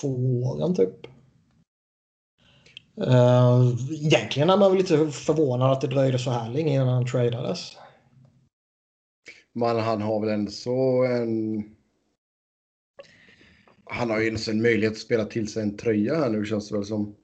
två 0.00 0.42
åren 0.42 0.74
typ. 0.74 1.06
Eh, 3.00 3.60
egentligen 3.90 4.50
är 4.50 4.56
man 4.56 4.70
väl 4.70 4.78
lite 4.78 5.10
förvånad 5.10 5.72
att 5.72 5.80
det 5.80 5.86
dröjde 5.86 6.18
så 6.18 6.30
här 6.30 6.50
länge 6.50 6.74
innan 6.74 6.88
han 6.88 7.06
tradades. 7.06 7.76
Men 9.52 9.76
han 9.76 10.02
har 10.02 10.20
väl 10.20 10.28
ändå 10.28 10.50
så 10.50 11.04
en... 11.04 11.75
Han 13.90 14.10
har 14.10 14.20
ju 14.20 14.38
så 14.38 14.50
en 14.50 14.62
möjlighet 14.62 14.92
att 14.92 14.98
spela 14.98 15.24
till 15.24 15.52
sig 15.52 15.62
en 15.62 15.76
tröja 15.76 16.14
här 16.14 16.28
nu 16.30 16.44
känns 16.44 16.68
det 16.68 16.74
väl 16.74 16.84
som. 16.84 17.14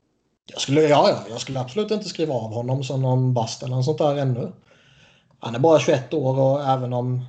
Jag 0.47 0.61
skulle, 0.61 0.83
ja, 0.83 1.09
ja, 1.11 1.25
jag 1.31 1.41
skulle 1.41 1.61
absolut 1.61 1.91
inte 1.91 2.09
skriva 2.09 2.35
av 2.35 2.53
honom 2.55 2.85
som 2.85 3.03
någon 3.03 3.35
bast 3.35 3.63
eller 3.63 3.75
något 3.77 3.85
sånt 3.85 3.99
där 3.99 4.17
ännu. 4.17 4.53
Han 5.39 5.55
är 5.55 5.59
bara 5.59 5.79
21 5.81 6.15
år 6.15 6.39
och 6.41 6.65
även 6.65 6.93
om 6.93 7.25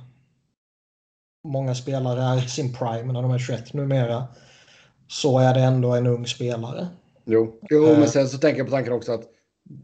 många 1.48 1.74
spelare 1.74 2.22
är 2.22 2.44
i 2.44 2.48
sin 2.48 2.72
prime 2.74 3.12
när 3.12 3.22
de 3.22 3.30
är 3.30 3.38
21 3.38 3.72
numera 3.72 4.24
så 5.08 5.38
är 5.38 5.54
det 5.54 5.60
ändå 5.60 5.94
en 5.94 6.06
ung 6.06 6.26
spelare. 6.26 6.88
Jo, 7.24 7.60
jo 7.70 7.86
Eh. 7.86 7.98
men 7.98 8.08
sen 8.08 8.28
så 8.28 8.38
tänker 8.38 8.58
jag 8.58 8.66
på 8.66 8.70
tanken 8.72 8.92
också 8.92 9.12
att 9.12 9.22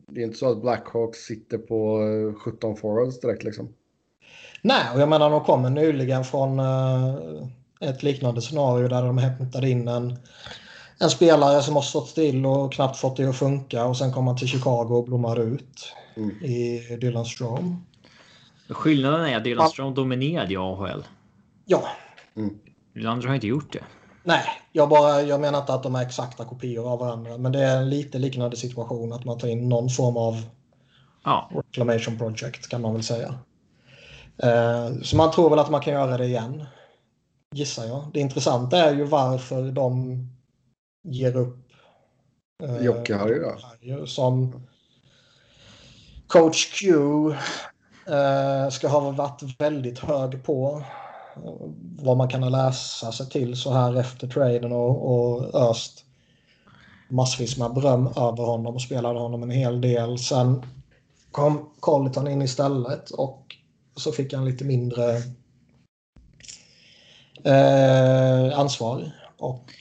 det 0.09 0.21
är 0.21 0.25
inte 0.25 0.39
så 0.39 0.51
att 0.51 0.61
Blackhawks 0.61 1.19
sitter 1.19 1.59
på 1.59 2.03
eh, 2.03 2.41
17 2.41 2.77
forwards 2.77 3.21
direkt 3.21 3.43
liksom. 3.43 3.69
Nej, 4.63 4.83
och 4.95 5.01
jag 5.01 5.09
menar 5.09 5.31
de 5.31 5.45
kommer 5.45 5.71
nyligen 5.71 6.25
från 6.25 6.59
eh, 6.59 7.15
ett 7.81 8.03
liknande 8.03 8.41
scenario 8.41 8.89
där 8.89 9.03
de 9.03 9.19
hämtade 9.19 9.71
in 9.71 9.89
en, 9.89 10.19
en 10.99 11.11
spelare 11.11 11.63
som 11.63 11.75
har 11.75 11.83
stått 11.83 12.09
still 12.09 12.47
och 12.47 12.73
knappt 12.73 12.97
fått 12.97 13.17
det 13.17 13.25
att 13.29 13.37
funka 13.37 13.85
och 13.85 13.97
sen 13.97 14.13
kom 14.13 14.27
han 14.27 14.37
till 14.37 14.49
Chicago 14.49 14.87
och 14.95 15.05
blommade 15.05 15.43
ut 15.43 15.95
Mm. 16.17 16.31
i 16.45 16.79
Dylan 17.01 17.25
Strome. 17.25 17.77
Skillnaden 18.69 19.27
är 19.27 19.37
att 19.37 19.45
Dylan 19.45 19.65
Ja. 19.65 19.71
Strong 19.71 19.95
dominerade 19.95 20.53
i 20.53 20.57
AHL. 20.57 21.05
Ja, 21.65 21.83
Nylander 22.95 23.27
har 23.29 23.35
inte 23.35 23.47
gjort 23.47 23.73
det. 23.73 23.85
nej, 24.25 24.43
jag, 24.73 24.89
bara, 24.89 25.23
jag 25.23 25.41
menar 25.41 25.59
inte 25.61 25.75
att 25.75 25.83
de 25.83 25.95
är 25.95 26.03
exakta 26.03 26.45
kopior 26.45 26.93
av 26.93 26.99
varandra, 26.99 27.39
men 27.39 27.53
det 27.53 27.61
är 27.65 27.77
en 27.77 27.91
lite 27.91 28.19
liknande 28.19 28.57
situation 28.57 29.13
att 29.13 29.25
man 29.25 29.39
tar 29.39 29.49
in 29.49 29.69
någon 29.69 29.89
form 29.89 30.17
av 30.17 30.43
Ja, 31.25 31.51
reclamation 31.55 32.19
project 32.19 32.69
kan 32.69 32.81
man 32.83 32.93
väl 32.95 33.03
säga. 33.03 33.35
Eh, 34.43 34.91
så 35.03 35.17
man 35.17 35.31
tror 35.33 35.51
väl 35.51 35.59
att 35.59 35.71
man 35.71 35.81
kan 35.81 35.93
göra 35.95 36.17
det 36.19 36.27
igen. 36.27 36.65
Gissar 37.55 37.87
jag. 37.87 38.11
Det 38.15 38.21
intressanta 38.21 38.77
är 38.77 38.95
ju 38.95 39.05
varför 39.05 39.73
de 39.73 40.19
ger 41.03 41.37
upp. 41.37 41.73
eh, 42.63 42.85
Jocke 42.85 43.15
har 43.15 43.29
ju 43.29 43.37
ja. 43.43 43.59
Harry, 43.63 44.07
Som 44.07 44.63
coach 46.27 46.81
Q 46.81 46.95
eh, 48.07 48.71
ska 48.71 48.89
ha 48.89 49.11
varit 49.11 49.61
väldigt 49.61 49.99
hög 49.99 50.45
på. 50.45 50.85
eh, 51.37 51.53
Vad 52.03 52.17
man 52.17 52.29
kan 52.29 52.53
läsa 52.53 53.13
sig 53.13 53.29
till 53.29 53.57
så 53.57 53.73
här 53.73 53.97
efter 53.97 54.29
traden 54.29 54.73
och, 54.73 55.15
och 55.15 55.55
öst 55.71 56.05
massvis 57.09 57.59
med 57.59 57.75
beröm 57.75 58.07
över 58.07 58.45
honom 58.45 58.75
och 58.75 58.83
spelade 58.83 59.19
honom 59.19 59.43
en 59.43 59.51
hel 59.51 59.81
del. 59.81 60.19
Sen 60.19 60.63
kom 61.31 61.71
Colleton 61.81 62.29
in 62.29 62.43
istället 62.43 63.11
och 63.11 63.57
så 63.97 64.13
fick 64.13 64.33
han 64.35 64.45
lite 64.45 64.65
mindre 64.65 65.23
eh, 67.45 68.59
ansvar 68.59 69.13
och 69.39 69.73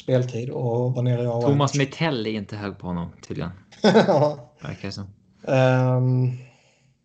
speltid 0.00 0.50
och 0.50 0.94
var 0.94 1.02
nere 1.02 1.28
AHL. 1.28 1.42
Thomas 1.42 1.74
Mittell 1.74 2.26
är 2.26 2.30
inte 2.30 2.56
hög 2.56 2.78
på 2.78 2.86
honom 2.86 3.12
tydligen. 3.28 3.50
Verkar 4.62 4.82
det 4.82 4.92
som. 4.92 5.06
Ehm, 5.48 6.32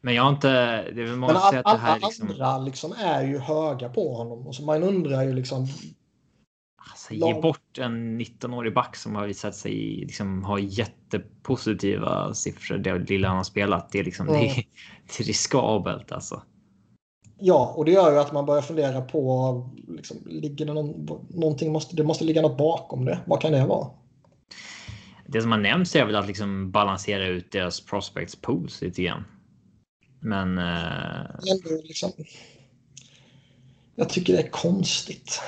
Men 0.02 0.14
jag 0.14 0.24
har 0.24 0.30
inte. 0.30 0.48
Det 0.92 1.02
är 1.02 1.06
väl 1.06 1.16
många 1.16 1.34
men 1.34 1.42
alla, 1.42 1.62
alla 1.62 1.96
liksom. 1.96 2.30
andra 2.30 2.58
liksom 2.58 2.94
är 2.98 3.24
ju 3.24 3.40
höga 3.40 3.90
på 3.90 4.14
honom. 4.16 4.48
Och 4.48 4.56
så 4.56 4.64
man 4.64 4.84
undrar 4.84 5.24
ju 5.24 5.34
liksom. 5.34 5.68
Alltså, 6.92 7.14
ge 7.14 7.42
bort 7.42 7.78
en 7.78 8.22
19-årig 8.22 8.74
back 8.74 8.96
som 8.96 9.16
har 9.16 9.28
visat 9.28 9.56
sig 9.56 9.74
liksom 10.02 10.44
ha 10.44 10.60
jättepositiva 10.60 12.34
siffror. 12.34 12.78
Det 12.78 12.98
lilla 12.98 13.28
han 13.28 13.38
har 13.38 13.44
spelat. 13.44 13.92
Det 13.92 14.00
är 14.00 14.04
liksom 14.04 14.28
Mm. 14.30 14.42
det, 14.42 14.48
är, 14.48 14.56
det 15.18 15.20
är 15.20 15.24
riskabelt 15.24 16.12
alltså. 16.12 16.42
Ja, 17.44 17.74
och 17.78 17.86
det 17.86 17.92
gör 17.92 18.12
ju 18.12 18.20
att 18.20 18.34
man 18.34 18.46
börjar 18.46 18.62
fundera 18.62 19.02
på. 19.02 19.70
Liksom, 19.88 20.18
ligger 20.26 20.66
det 20.66 20.74
någon, 20.74 21.06
någonting 21.30 21.72
måste, 21.72 21.96
det 21.96 22.04
måste 22.04 22.24
ligga 22.24 22.42
något 22.42 22.58
bakom 22.58 23.06
det. 23.06 23.20
Vad 23.26 23.42
kan 23.42 23.52
det 23.52 23.66
vara? 23.66 23.88
Det 25.28 25.42
som 25.42 25.52
har 25.52 25.60
nämnts 25.60 25.96
är 25.96 26.06
väl 26.06 26.16
att 26.16 26.28
liksom 26.28 26.72
balansera 26.72 27.28
ut 27.28 27.52
deras 27.52 27.82
prospects 27.82 28.36
pools 28.36 28.82
lite 28.82 29.04
grann. 29.04 29.24
Men 30.20 30.58
eh, 30.58 31.84
liksom, 31.84 32.12
jag 33.96 34.10
tycker 34.10 34.34
det 34.34 34.40
är 34.40 34.50
konstigt. 34.50 35.42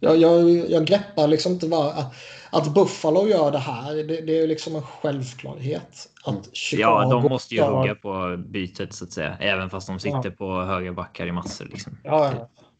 Jag, 0.00 0.16
jag, 0.16 0.50
jag 0.50 0.84
greppar 0.84 1.28
liksom 1.28 1.52
inte 1.52 1.66
vad... 1.66 2.04
Att, 2.52 2.74
Buffalo 2.74 3.26
gör 3.26 3.50
det 3.50 3.58
här, 3.58 3.94
det, 3.94 4.20
det 4.20 4.38
är 4.38 4.46
liksom 4.46 4.76
en 4.76 4.82
självklarhet. 4.82 6.08
Att 6.24 6.56
Chicago 6.56 6.82
Ja, 6.82 7.10
de 7.10 7.22
måste 7.22 7.54
ju 7.54 7.62
hugga 7.62 7.94
på 7.94 8.36
bytet 8.36 8.92
så 8.92 9.04
att 9.04 9.12
säga. 9.12 9.36
Även 9.40 9.70
fast 9.70 9.86
de 9.86 9.98
sitter 9.98 10.30
på 10.30 10.62
högerbackar 10.62 11.26
i 11.26 11.32
massor. 11.32 11.64
Liksom. 11.64 11.98
Ja, 12.04 12.32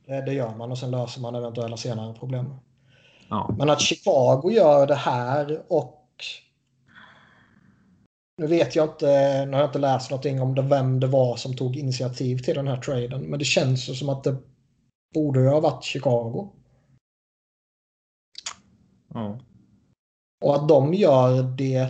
ja. 0.06 0.20
Det, 0.20 0.32
gör 0.32 0.56
man 0.56 0.70
och 0.70 0.78
sen 0.78 0.90
löser 0.90 1.20
man 1.20 1.34
eventuella 1.34 1.76
senare 1.76 2.14
problem. 2.14 2.54
Ja. 3.28 3.54
Men 3.58 3.70
att 3.70 3.80
Chicago 3.80 4.50
gör 4.50 4.86
det 4.86 4.94
här 4.94 5.62
och... 5.68 5.96
Nu 8.38 8.46
vet 8.46 8.76
jag 8.76 8.88
inte, 8.88 9.06
nu 9.46 9.52
har 9.52 9.60
jag 9.60 9.68
inte 9.68 9.78
läst 9.78 10.10
någonting 10.10 10.40
om 10.40 10.54
det, 10.54 10.62
vem 10.62 11.00
det 11.00 11.06
var 11.06 11.36
som 11.36 11.56
tog 11.56 11.76
initiativ 11.76 12.38
till 12.38 12.54
den 12.54 12.68
här 12.68 12.76
traden. 12.76 13.20
Men 13.20 13.38
det 13.38 13.44
känns 13.44 13.88
ju 13.88 13.94
som 13.94 14.08
att 14.08 14.24
det 14.24 14.36
borde 15.14 15.40
ju 15.40 15.48
ha 15.48 15.60
varit 15.60 15.84
Chicago. 15.84 16.48
Ja. 19.14 19.38
Och 20.41 20.57
att 20.57 20.68
de 20.68 20.95
gör 20.95 21.43
det... 21.43 21.88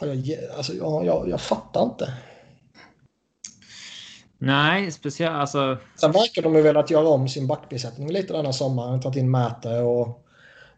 Jag, 0.00 0.10
alltså, 0.56 0.72
jag, 0.74 1.06
jag, 1.06 1.28
jag 1.28 1.40
fattar 1.40 1.82
inte. 1.82 2.14
Nej, 4.38 4.92
speciellt 4.92 5.34
alltså. 5.34 5.78
Sen 5.96 6.12
verkar 6.12 6.42
de 6.42 6.54
ju 6.54 6.62
velat 6.62 6.90
göra 6.90 7.08
om 7.08 7.28
sin 7.28 7.46
backbesättning 7.46 8.12
lite 8.12 8.32
denna 8.32 8.52
sommaren. 8.52 9.00
Tagit 9.00 9.16
in 9.16 9.30
Mäte 9.30 9.78
och 9.78 10.26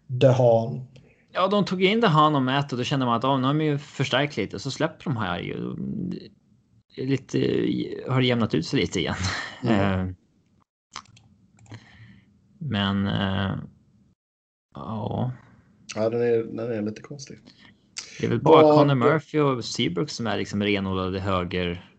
Dehan. 0.07 0.87
Ja, 1.33 1.49
de 1.49 1.65
tog 1.65 1.83
in 1.85 2.01
det 2.01 2.09
han 2.09 2.35
och 2.35 2.43
Matt 2.43 2.73
och 2.73 2.79
då 2.79 2.85
kände 2.85 3.07
man 3.07 3.15
att 3.15 3.25
oh, 3.25 3.39
nu 3.39 3.47
har 3.47 3.55
de 3.55 3.65
ju 3.65 3.79
förstärkt 3.79 4.37
lite 4.37 4.59
så 4.59 4.71
släpper 4.71 5.05
de 5.05 5.17
här 5.17 5.39
ju. 5.41 5.77
Lite 6.97 7.39
har 8.09 8.21
det 8.21 8.27
jämnat 8.27 8.55
ut 8.55 8.67
sig 8.67 8.81
lite 8.81 9.01
igen. 9.01 9.15
Mm. 9.63 10.09
Eh, 10.09 10.15
Men. 12.59 13.07
eh, 13.07 13.57
Ja, 14.75 15.33
Ja, 15.95 16.11
den 16.11 16.21
är, 16.23 16.37
den 16.45 16.73
är 16.73 16.83
lite 16.83 17.03
konstig. 17.03 17.39
det 18.21 18.27
är 18.27 18.31
väl 18.31 18.41
bara 18.43 18.63
Vad- 18.63 18.77
Connor 18.79 18.95
Murphy 18.95 19.39
och 19.39 19.65
Seabrook 19.65 20.11
som 20.11 20.27
är 20.27 20.39
liksom 20.39 20.63
renodlade 20.63 21.21
höger. 21.21 21.91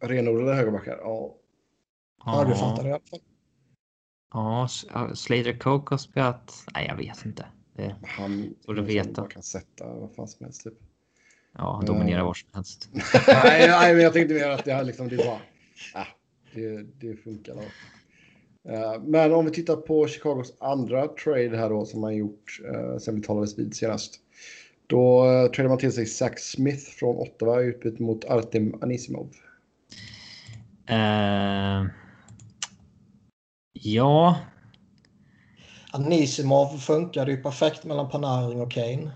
Renodlade 0.00 0.54
högerbackar. 0.56 0.98
Ja. 1.02 1.36
Ja, 2.24 2.44
du 2.48 2.54
fattar 2.54 2.82
det 2.82 2.88
i 2.88 2.92
alla 2.92 3.00
fall. 3.10 3.20
Ja, 4.32 4.68
Slater 5.14 5.58
Coke 5.58 5.92
har 5.94 5.98
spelat. 5.98 6.64
Nej, 6.74 6.86
jag 6.88 6.96
vet 6.96 7.24
inte. 7.24 7.46
Det, 7.76 7.96
Han 8.06 8.54
Borde 8.66 8.82
veta. 8.82 9.22
bara 9.22 9.30
kan 9.30 9.42
sätta 9.42 9.86
vad 9.94 10.14
fan 10.14 10.28
som 10.28 10.44
helst 10.44 10.64
typ. 10.64 10.74
ja, 11.58 11.76
han 11.76 11.84
dominerar 11.86 12.24
var 12.24 12.34
som 12.34 12.48
helst. 12.54 12.88
nej, 13.26 13.68
nej, 13.68 13.94
men 13.94 14.02
jag 14.04 14.12
tänkte 14.12 14.34
mer 14.34 14.48
att 14.50 14.64
det, 14.64 14.72
här 14.72 14.84
liksom, 14.84 15.08
det 15.08 15.14
är 15.14 15.26
bara... 15.26 15.40
Ja, 15.94 16.06
det, 16.54 16.82
det 16.82 17.16
funkar. 17.16 17.54
Då. 17.54 17.62
Eh, 18.68 19.02
Men 19.02 19.34
om 19.34 19.44
vi 19.44 19.50
tittar 19.50 19.76
på 19.76 20.08
Chicagos 20.08 20.54
andra 20.60 21.08
trade 21.08 21.56
här 21.56 21.70
då 21.70 21.84
som 21.84 22.00
man 22.00 22.16
gjort 22.16 22.60
uh, 22.74 22.98
sen 22.98 23.14
vi 23.14 23.22
talades 23.22 23.58
vid 23.58 23.76
senast. 23.76 24.14
Då 24.86 25.26
uh, 25.26 25.50
tradade 25.50 25.68
man 25.68 25.78
till 25.78 25.92
sig 25.92 26.06
Zach 26.06 26.38
Smith 26.38 26.90
från 26.90 27.16
Ottawa 27.16 27.62
i 27.62 27.64
utbyte 27.64 28.02
mot 28.02 28.24
Artem 28.24 28.74
Anisimov. 28.82 29.30
Eh, 30.88 31.86
ja, 33.72 34.36
Anisimov 35.92 36.78
funkade 36.78 37.30
ju 37.30 37.42
perfekt 37.42 37.84
mellan 37.84 38.10
Panarin 38.10 38.60
och 38.60 38.72
Kane. 38.72 39.10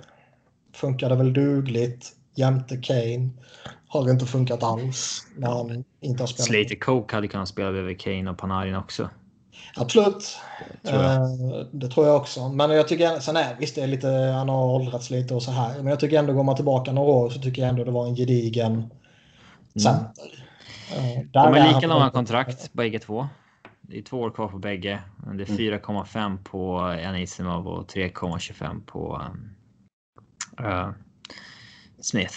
Funkade 0.73 1.17
väl 1.17 1.33
dugligt 1.33 2.13
jämte 2.35 2.77
Kane. 2.77 3.31
Har 3.87 4.11
inte 4.11 4.27
funkat 4.27 4.63
alls 4.63 5.27
när 5.37 5.49
han 5.49 5.85
inte 6.01 6.23
har 6.23 6.27
spelat. 6.27 6.47
Slater 6.47 6.81
Coke 6.81 7.15
hade 7.15 7.29
kunnat 7.29 7.49
spela 7.49 7.69
över 7.69 7.95
Kane 7.95 8.31
och 8.31 8.39
Panarin 8.39 8.75
också. 8.75 9.11
Absolut. 9.77 10.39
Tror. 10.83 11.05
Eh, 11.05 11.27
det 11.73 11.89
tror 11.89 12.07
jag 12.07 12.17
också. 12.17 12.49
Men 12.49 12.71
jag 12.71 12.89
tycker, 12.89 13.21
sen 13.21 13.37
är 13.37 13.57
visst 13.59 13.75
det 13.75 13.83
är 13.83 13.87
lite, 13.87 14.09
han 14.09 14.49
har 14.49 14.75
åldrats 14.75 15.11
lite 15.11 15.35
och 15.35 15.43
så 15.43 15.51
här. 15.51 15.77
Men 15.77 15.87
jag 15.87 16.01
tycker 16.01 16.19
ändå, 16.19 16.33
går 16.33 16.43
man 16.43 16.57
tillbaka 16.57 16.93
några 16.93 17.13
år 17.13 17.31
så 17.31 17.41
tycker 17.41 17.63
jag 17.63 17.69
ändå 17.69 17.85
det 17.85 17.91
var 17.91 18.07
en 18.07 18.17
gedigen 18.17 18.91
center. 19.75 20.25
Eh, 20.25 20.51
Mm. 20.99 21.29
De 21.33 21.39
är 21.39 21.57
är 21.57 21.61
han 21.61 21.75
lika 21.75 21.87
långa 21.87 22.11
kontrakt 22.11 22.73
bägge 22.73 22.99
två. 22.99 23.29
Det 23.81 23.99
är 23.99 24.03
två 24.03 24.21
år 24.21 24.31
kvar 24.31 24.49
på 24.49 24.59
bägge. 24.59 25.01
Det 25.17 25.43
är 25.43 25.51
Mm. 25.51 25.59
4,5 25.59 26.45
på 26.45 26.79
Anisimov 26.79 27.69
och 27.69 27.91
3,25 27.91 28.81
på 28.87 29.23
uh, 30.61 30.91
Smith. 32.01 32.37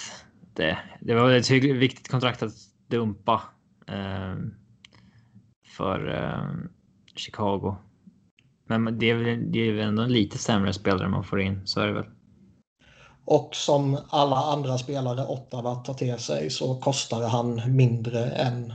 Det, 0.53 0.77
det 1.01 1.15
var 1.15 1.31
ett 1.31 1.49
viktigt 1.51 2.07
kontrakt 2.11 2.43
att 2.43 2.53
dumpa 2.87 3.41
um, 3.87 4.55
för 5.77 6.07
um, 6.07 6.69
Chicago. 7.15 7.75
Men 8.65 8.99
det 8.99 9.09
är, 9.09 9.15
väl, 9.15 9.51
det 9.51 9.59
är 9.59 9.71
väl 9.71 9.87
ändå 9.87 10.03
en 10.03 10.13
lite 10.13 10.37
sämre 10.37 10.73
spelare 10.73 11.09
man 11.09 11.23
får 11.23 11.41
in, 11.41 11.61
så 11.65 11.79
är 11.79 11.87
det 11.87 11.93
väl. 11.93 12.05
Och 13.25 13.55
som 13.55 13.97
alla 14.09 14.35
andra 14.35 14.77
spelare 14.77 15.25
Ottawa 15.25 15.75
tar 15.75 15.93
till 15.93 16.17
sig 16.17 16.49
så 16.49 16.75
kostar 16.75 17.27
han 17.27 17.75
mindre 17.75 18.25
än 18.25 18.73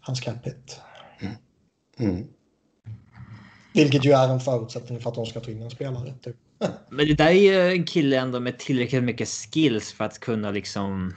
hans 0.00 0.20
cap 0.20 0.46
hit. 0.46 0.80
Mm. 1.98 2.26
Vilket 3.74 4.04
ju 4.04 4.12
är 4.12 4.28
en 4.28 4.40
förutsättning 4.40 5.00
för 5.00 5.10
att 5.10 5.14
de 5.14 5.26
ska 5.26 5.40
ta 5.40 5.50
in 5.50 5.62
en 5.62 5.70
spelare. 5.70 6.14
Typ. 6.22 6.36
Men 6.88 7.06
det 7.06 7.14
där 7.14 7.26
är 7.26 7.32
ju 7.32 7.72
en 7.72 7.84
kille 7.84 8.18
ändå 8.18 8.40
med 8.40 8.58
tillräckligt 8.58 9.04
mycket 9.04 9.28
skills 9.28 9.92
för 9.92 10.04
att 10.04 10.18
kunna 10.18 10.50
liksom. 10.50 11.14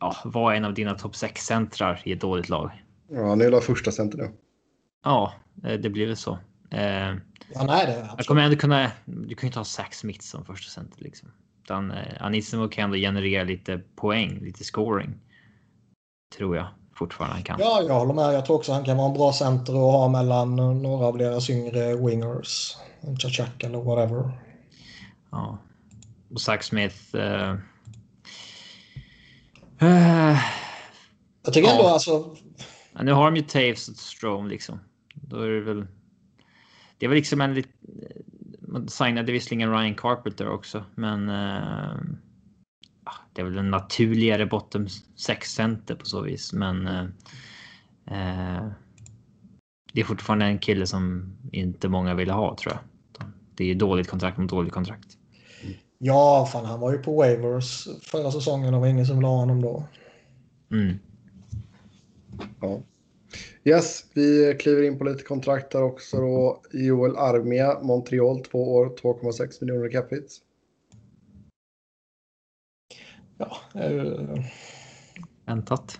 Ja, 0.00 0.16
vara 0.24 0.56
en 0.56 0.64
av 0.64 0.74
dina 0.74 0.94
topp 0.94 1.16
6 1.16 1.42
centrar 1.46 2.02
i 2.04 2.12
ett 2.12 2.20
dåligt 2.20 2.48
lag. 2.48 2.70
Ja, 3.10 3.28
han 3.28 3.40
är 3.40 3.50
väl 3.50 3.60
första 3.60 3.92
center 3.92 4.18
nu. 4.18 4.30
Ja, 5.04 5.32
eh, 5.64 5.72
det 5.80 5.90
blir 5.90 6.06
väl 6.06 6.16
så. 6.16 6.32
Eh, 6.70 7.14
Han 7.56 7.68
är 7.68 7.86
det. 7.86 8.10
jag 8.16 8.26
kommer 8.26 8.42
ändå 8.42 8.56
kunna. 8.56 8.90
Du 9.04 9.34
kan 9.34 9.40
ju 9.42 9.46
inte 9.46 9.58
ha 9.58 9.64
Zach 9.64 9.94
Smith 9.94 10.20
som 10.20 10.44
första 10.44 10.70
center 10.80 11.02
liksom. 11.02 11.28
Utan 11.64 11.90
eh, 11.90 11.96
Anisimov 12.20 12.68
kan 12.68 12.84
ändå 12.84 12.96
generera 12.96 13.44
lite 13.44 13.78
poäng, 13.96 14.38
lite 14.42 14.64
scoring. 14.64 15.14
Tror 16.36 16.56
jag 16.56 16.66
fortfarande 16.94 17.34
han 17.34 17.42
kan. 17.44 17.56
Ja, 17.60 17.82
jag 17.86 17.94
håller 17.94 18.14
med. 18.14 18.34
Jag 18.34 18.46
tror 18.46 18.56
också 18.56 18.72
han 18.72 18.84
kan 18.84 18.96
vara 18.96 19.08
en 19.08 19.14
bra 19.14 19.32
center 19.32 19.74
och 19.74 19.92
ha 19.92 20.08
mellan 20.08 20.56
några 20.82 21.06
av 21.06 21.18
deras 21.18 21.50
yngre 21.50 21.96
wingers. 21.96 22.76
En 23.00 23.16
Chachak 23.16 23.62
eller 23.64 23.78
whatever. 23.80 24.30
Ja. 25.30 25.58
Och 26.34 26.40
Zach 26.40 26.62
Smith. 26.64 27.16
Eh, 27.16 27.50
eh, 29.80 30.38
Jag 31.44 31.54
tycker 31.54 31.68
Ja. 31.68 31.74
ändå 31.76 31.86
alltså. 31.88 32.36
Ja, 32.92 33.02
nu 33.02 33.12
har 33.12 33.24
de 33.24 33.36
ju 33.36 33.42
Taves 33.42 33.88
och 33.88 33.96
Strom 33.96 34.48
liksom. 34.48 34.80
Då 35.30 35.40
är 35.40 35.48
det 35.48 35.60
väl. 35.60 35.86
Det 36.98 37.08
var 37.08 37.14
liksom 37.14 37.40
en. 37.40 37.62
Man 38.60 38.88
signade 38.88 39.32
visserligen 39.32 39.72
Ryan 39.72 39.94
Carpenter 39.94 40.48
också, 40.48 40.84
men. 40.94 41.28
Eh, 41.28 41.98
ja, 43.04 43.12
det 43.32 43.40
är 43.40 43.44
väl 43.44 43.58
en 43.58 43.70
naturligare 43.70 44.46
bottom 44.46 44.88
6 45.16 45.50
center 45.50 45.94
på 45.94 46.06
så 46.06 46.20
vis, 46.22 46.52
men. 46.52 46.86
Eh, 46.86 47.04
eh, 48.06 48.66
det 49.92 50.00
är 50.00 50.04
fortfarande 50.04 50.44
en 50.44 50.58
kille 50.58 50.86
som 50.86 51.36
inte 51.52 51.88
många 51.88 52.14
ville 52.14 52.32
ha 52.32 52.56
tror 52.56 52.72
jag. 52.72 52.82
Det 53.54 53.64
är 53.64 53.68
ju 53.68 53.74
dåligt 53.74 54.08
kontrakt 54.08 54.38
mot 54.38 54.50
dåligt 54.50 54.72
kontrakt. 54.72 55.16
Ja, 55.98 56.48
fan 56.52 56.64
han 56.64 56.80
var 56.80 56.92
ju 56.92 56.98
på 56.98 57.16
waivers 57.16 57.88
förra 58.02 58.30
säsongen 58.30 58.66
och 58.66 58.72
det 58.72 58.78
var 58.78 58.86
ingen 58.86 59.06
som 59.06 59.16
ville 59.16 59.28
ha 59.28 59.36
honom 59.36 59.62
då. 59.62 59.84
Mm. 60.70 60.98
Ja. 62.60 62.80
Yes, 63.64 64.04
vi 64.14 64.56
kliver 64.60 64.82
in 64.82 64.98
på 64.98 65.04
lite 65.04 65.22
kontrakt 65.24 65.74
här 65.74 65.82
också 65.82 66.16
då. 66.16 66.62
Joel 66.72 67.16
Armia, 67.16 67.80
Montreal, 67.82 68.40
två 68.44 68.74
år, 68.74 68.96
2,6 69.02 69.60
miljoner 69.60 69.88
i 69.88 69.92
cap 69.92 70.12
hit. 70.12 70.38
Ja, 73.38 73.56
eh, 73.74 74.44
Väntat. 75.46 75.98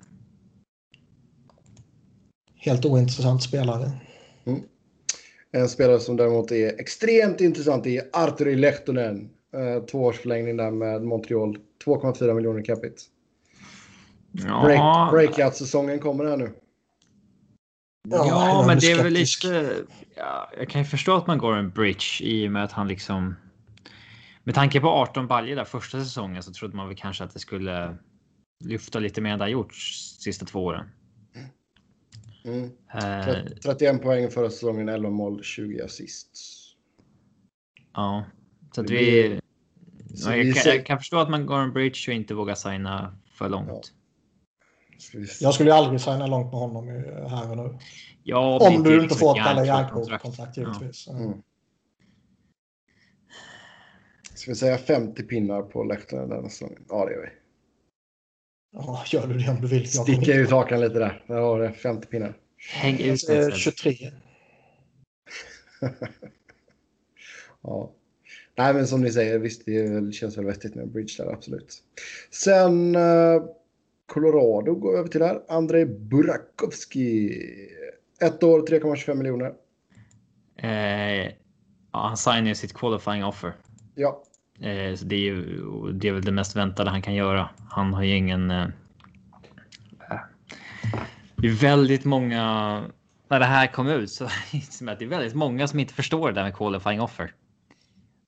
helt 2.54 2.84
ointressant 2.84 3.42
spelare. 3.42 3.90
En 5.52 5.68
spelare 5.68 6.00
som 6.00 6.16
däremot 6.16 6.52
är 6.52 6.80
extremt 6.80 7.40
intressant 7.40 7.86
är 7.86 8.02
Arturi 8.12 8.56
Lehtonen. 8.56 9.30
Eh, 9.54 9.84
tvåårsförlängning 9.84 10.56
där 10.56 10.70
med 10.70 11.02
Montreal, 11.02 11.58
2,4 11.84 12.34
miljoner 12.34 12.60
i 12.60 12.62
cap 12.62 12.84
hit. 12.84 13.04
Break, 14.32 14.78
Ja, 14.78 15.08
Breakout-säsongen 15.12 15.98
kommer 15.98 16.24
här 16.24 16.36
nu. 16.36 16.52
Ja, 18.08 18.26
jag 18.26 18.66
men 18.66 18.78
det 18.78 18.90
är 18.90 19.02
väl 19.02 19.12
lite. 19.12 19.74
Ja, 20.16 20.50
jag 20.58 20.68
kan 20.68 20.80
ju 20.80 20.84
förstå 20.84 21.16
att 21.16 21.26
man 21.26 21.38
går 21.38 21.56
en 21.56 21.70
bridge 21.70 22.20
i 22.20 22.48
och 22.48 22.52
med 22.52 22.64
att 22.64 22.72
han 22.72 22.88
liksom. 22.88 23.34
Med 24.44 24.54
tanke 24.54 24.80
på 24.80 24.88
18 24.88 25.26
baljor 25.26 25.56
där 25.56 25.64
första 25.64 26.00
säsongen 26.00 26.42
så 26.42 26.52
trodde 26.52 26.76
man 26.76 26.88
väl 26.88 26.96
kanske 26.96 27.24
att 27.24 27.32
det 27.32 27.38
skulle 27.38 27.96
lyfta 28.64 28.98
lite 28.98 29.20
mer 29.20 29.32
än 29.32 29.38
det 29.38 29.44
har 29.44 29.50
gjort 29.50 29.74
sista 30.18 30.46
två 30.46 30.64
åren. 30.64 30.90
Mm. 32.44 32.70
Eh, 32.94 33.24
30 33.24 33.60
31 33.60 34.02
poäng 34.02 34.30
förra 34.30 34.50
säsongen, 34.50 34.88
11 34.88 35.10
mål, 35.10 35.42
20 35.42 35.82
assist. 35.82 36.28
ja, 37.94 38.24
så 38.72 38.80
att 38.80 38.90
vi. 38.90 39.40
Ja, 40.14 40.30
vi 40.30 40.48
jag, 40.48 40.56
kan, 40.56 40.72
jag 40.72 40.86
kan 40.86 40.98
förstå 40.98 41.18
att 41.18 41.30
man 41.30 41.46
går 41.46 41.58
en 41.58 41.72
bridge 41.72 42.04
och 42.08 42.14
inte 42.14 42.34
vågar 42.34 42.54
signa 42.54 43.16
för 43.32 43.48
långt. 43.48 43.86
Se. 43.86 43.92
Jag 45.40 45.54
skulle 45.54 45.70
ju 45.70 45.76
aldrig 45.76 46.00
signa 46.00 46.26
långt 46.26 46.52
med 46.52 46.60
honom 46.60 46.88
här 47.28 47.50
och 47.50 47.56
nu. 47.56 47.78
Ja, 48.22 48.58
Om 48.60 48.82
du 48.82 48.92
inte 48.94 49.02
liksom 49.02 49.18
får 49.18 49.38
ett 49.38 49.44
Kalle 49.44 49.66
Järnkrok-kontrakt. 49.66 50.56
Givetvis. 50.56 51.08
Mm. 51.08 51.32
Ska 54.34 54.50
vi 54.50 54.54
säga 54.54 54.78
50 54.78 55.22
pinnar 55.22 55.62
på 55.62 55.84
läktaren 55.84 56.28
den 56.28 56.50
säsongen? 56.50 56.84
Ja, 56.88 57.04
det 57.04 57.12
gör 57.12 57.20
vi. 57.20 57.28
Ja, 58.72 59.04
gör 59.06 59.26
du 59.26 59.38
det 59.38 59.50
om 59.50 59.60
du 59.60 59.68
vill. 59.68 59.90
Sticka 59.90 60.34
ut 60.34 60.50
hakan 60.50 60.80
lite 60.80 60.98
där. 60.98 61.24
Där 61.26 61.40
har 61.40 61.60
det 61.60 61.72
50 61.72 62.06
pinnar. 62.06 62.36
Häng 62.72 62.98
ut 62.98 63.26
den. 63.26 63.52
23. 63.52 64.10
Ja. 67.62 67.92
Nej, 68.56 68.74
men 68.74 68.86
som 68.86 69.00
ni 69.00 69.12
säger, 69.12 69.38
visst, 69.38 69.64
det 69.66 70.14
känns 70.14 70.38
väl 70.38 70.44
vettigt 70.44 70.74
med 70.74 70.84
en 70.84 70.92
bridge 70.92 71.14
där, 71.18 71.32
absolut. 71.32 71.82
Sen 72.30 72.94
eh, 72.94 73.42
Colorado 74.10 74.74
går 74.74 74.98
över 74.98 75.08
till 75.08 75.20
där. 75.20 75.42
Andrei 75.48 75.84
Burakovsky. 75.86 77.30
Ett 78.22 78.42
år, 78.42 78.60
3,25 78.60 79.14
miljoner. 79.14 79.52
Eh, 80.56 81.32
han 81.90 82.16
signar 82.16 82.42
ju 82.48 82.54
sitt 82.54 82.74
qualifying 82.74 83.24
offer. 83.24 83.52
Ja, 83.94 84.22
Eh, 84.60 84.94
så 84.94 85.04
det 85.04 85.16
är 85.16 85.20
ju 85.20 85.44
det 85.92 86.08
är 86.08 86.12
väl 86.12 86.22
det 86.24 86.32
mest 86.32 86.56
väntade 86.56 86.90
han 86.90 87.02
kan 87.02 87.14
göra. 87.14 87.48
Han 87.70 87.94
har 87.94 88.02
ju 88.02 88.16
ingen. 88.16 88.50
Eh, 88.50 88.66
det 91.36 91.48
är 91.48 91.52
väldigt 91.60 92.04
många. 92.04 92.42
När 93.28 93.38
det 93.40 93.44
här 93.46 93.66
kom 93.66 93.88
ut 93.88 94.10
så 94.10 94.24
det 94.80 95.04
är 95.04 95.06
väldigt 95.06 95.34
många 95.34 95.68
som 95.68 95.78
inte 95.80 95.94
förstår 95.94 96.28
det 96.28 96.34
där 96.34 96.42
med 96.44 96.56
qualifying 96.56 97.00
offer. 97.00 97.34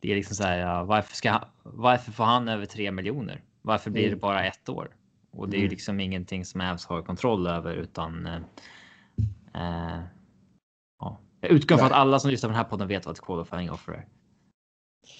Det 0.01 0.11
är 0.12 0.16
liksom 0.16 0.37
så 0.37 0.43
här. 0.43 0.85
Varför 0.85 1.16
ska 1.16 1.41
varför 1.62 2.12
får 2.12 2.24
han 2.24 2.49
över 2.49 2.66
3 2.66 2.91
miljoner? 2.91 3.41
Varför 3.62 3.91
blir 3.91 4.03
det 4.03 4.09
Mm. 4.09 4.18
bara 4.20 4.45
ett 4.45 4.68
år? 4.68 4.89
Och 5.33 5.49
det 5.49 5.57
är 5.57 5.59
ju 5.59 5.64
Mm. 5.64 5.70
liksom 5.70 6.01
ingenting 6.01 6.45
som 6.45 6.61
Avs 6.61 6.87
har 6.87 7.03
kontroll 7.03 7.47
över 7.47 7.74
utan. 7.74 8.26
Eh, 8.26 8.41
eh, 9.55 10.01
ja. 11.01 11.20
Jag 11.41 11.51
utgår 11.51 11.76
från 11.76 11.87
att 11.87 11.93
alla 11.93 12.18
som 12.18 12.30
lyssnar 12.30 12.49
på 12.49 12.53
den 12.53 12.57
här 12.64 12.70
podden 12.70 12.89
vet 12.89 13.07
vad 13.07 13.14
ett 13.14 13.20
qualifying 13.24 13.70
offer 13.70 13.93
är. 13.93 14.07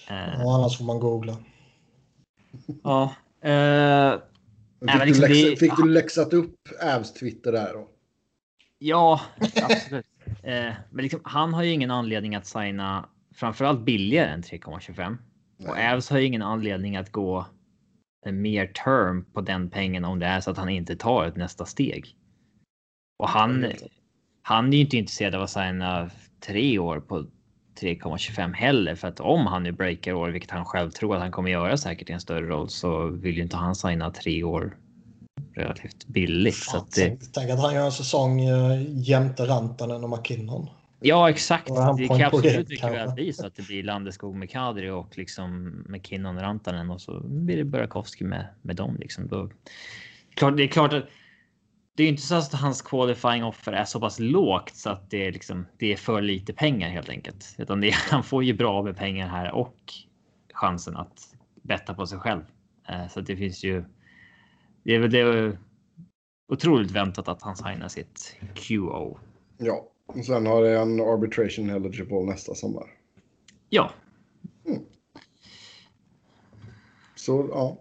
Eh, 0.09 0.33
Ja, 0.39 0.55
annars 0.57 0.77
får 0.77 0.85
man 0.85 0.99
googla. 0.99 1.37
Ja. 2.83 3.03
Eh, 3.49 4.11
fick, 4.13 4.21
men 4.79 5.07
liksom 5.07 5.21
du 5.27 5.33
läxa, 5.33 5.49
det- 5.49 5.55
fick 5.57 5.77
du 5.77 5.89
läxat 5.89 6.33
upp 6.33 6.55
Avs 6.95 7.13
Twitter 7.13 7.51
där 7.51 7.73
då? 7.73 7.89
ja, 8.79 9.21
absolut. 9.63 10.05
eh, 10.43 10.73
men 10.91 11.03
liksom, 11.03 11.19
han 11.23 11.53
har 11.53 11.63
ju 11.63 11.71
ingen 11.71 11.91
anledning 11.91 12.35
att 12.35 12.45
signa 12.45 13.09
framförallt 13.35 13.79
billigare 13.81 14.29
än 14.29 14.41
3,25. 14.41 15.17
Och. 15.67 15.77
Avs 15.77 16.09
har 16.09 16.17
ju 16.19 16.25
ingen 16.25 16.41
anledning 16.41 16.95
att 16.97 17.11
gå 17.11 17.45
mer 18.31 18.67
term 18.67 19.25
på 19.33 19.41
den 19.41 19.69
pengen 19.69 20.05
om 20.05 20.19
det 20.19 20.25
är 20.25 20.41
så 20.41 20.51
att 20.51 20.57
han 20.57 20.69
inte 20.69 20.95
tar 20.95 21.25
ett 21.25 21.35
nästa 21.35 21.65
steg. 21.65 22.15
Och 23.19 23.29
han, 23.29 23.65
han 24.41 24.67
är 24.67 24.77
ju 24.77 24.83
inte 24.83 24.97
intresserad 24.97 25.35
av 25.35 25.41
att 25.41 25.49
signa 25.49 26.09
tre 26.39 26.79
år 26.79 26.99
på 26.99 27.25
3,25 27.81 28.53
heller. 28.53 28.95
För 28.95 29.07
att 29.07 29.19
om 29.19 29.47
han 29.47 29.63
nu 29.63 29.71
breakar 29.71 30.13
år, 30.13 30.29
vilket 30.29 30.51
han 30.51 30.65
själv 30.65 30.91
tror 30.91 31.15
att 31.15 31.21
han 31.21 31.31
kommer 31.31 31.49
göra 31.49 31.77
säkert 31.77 32.09
i 32.09 32.13
en 32.13 32.21
större 32.21 32.47
roll, 32.47 32.69
så 32.69 33.07
vill 33.07 33.35
ju 33.35 33.41
inte 33.41 33.57
han 33.57 33.75
signa 33.75 34.11
tre 34.11 34.43
år 34.43 34.77
relativt 35.55 36.05
billigt. 36.05 36.55
Så 36.55 36.77
att 36.77 36.91
det, 36.91 37.33
Tänk, 37.33 37.49
att 37.49 37.59
han 37.59 37.73
gör 37.73 37.85
en 37.85 37.91
säsong 37.91 38.49
uh, 38.49 38.81
jämte 38.89 39.45
Rantanen 39.45 40.03
och 40.03 40.09
McKinnon. 40.09 40.69
Ja, 41.03 41.29
exakt. 41.29 41.67
Det 41.97 42.07
kan 42.07 42.21
absolut 42.21 42.69
mycket 42.69 42.91
väl 42.91 43.11
bli 43.11 43.33
så 43.33 43.47
att 43.47 43.55
det 43.55 43.67
blir 43.67 43.83
Landeskog 43.83 44.35
med 44.35 44.49
Kadri 44.49 44.89
och 44.89 45.17
liksom 45.17 45.83
McKinnon 45.89 46.37
och 46.37 46.43
Rantanen 46.43 46.89
och 46.89 47.01
så 47.01 47.19
blir 47.19 47.57
det 47.57 47.63
Burakovsky 47.63 48.25
med, 48.25 48.47
med 48.61 48.75
dem. 48.75 48.97
Liksom. 48.99 49.27
Då, 49.27 49.49
klart, 50.35 50.57
det 50.57 50.63
är 50.63 50.67
klart 50.67 50.93
att 50.93 51.03
det 51.95 52.03
är 52.03 52.05
ju 52.05 52.11
inte 52.11 52.23
så 52.23 52.35
att 52.35 52.53
hans 52.53 52.81
qualifying 52.81 53.43
offer 53.43 53.71
är 53.71 53.85
så 53.85 53.99
pass 53.99 54.19
lågt 54.19 54.75
så 54.75 54.89
att 54.89 55.09
det 55.09 55.27
är 55.27 55.31
liksom 55.31 55.65
det 55.77 55.93
är 55.93 55.97
för 55.97 56.21
lite 56.21 56.53
pengar 56.53 56.89
helt 56.89 57.09
enkelt. 57.09 57.55
Utan 57.57 57.81
det 57.81 57.91
han 58.11 58.23
får 58.23 58.43
ju 58.43 58.53
bra 58.53 58.83
med 58.83 58.97
pengar 58.97 59.27
här 59.27 59.51
och 59.51 59.77
chansen 60.53 60.97
att 60.97 61.35
betta 61.61 61.93
på 61.93 62.07
sig 62.07 62.19
själv. 62.19 62.41
Eh, 62.89 63.07
Så 63.07 63.19
att 63.19 63.25
det 63.25 63.37
finns 63.37 63.63
ju. 63.63 63.83
Det 64.83 64.95
är 64.95 64.99
väl 64.99 65.11
det 65.11 65.19
är 65.19 65.57
otroligt 66.51 66.91
väntat 66.91 67.27
att 67.27 67.41
han 67.41 67.55
signar 67.55 67.87
sitt 67.87 68.37
QO. 68.55 69.19
Ja, 69.57 69.92
och 70.07 70.25
sen 70.25 70.45
har 70.45 70.63
det 70.63 70.77
en 70.77 70.99
arbitration 71.01 71.69
eligible 71.69 72.21
nästa 72.25 72.55
sommar. 72.55 72.87
Ja, 73.69 73.91
Så 77.15 77.47
ja. 77.51 77.79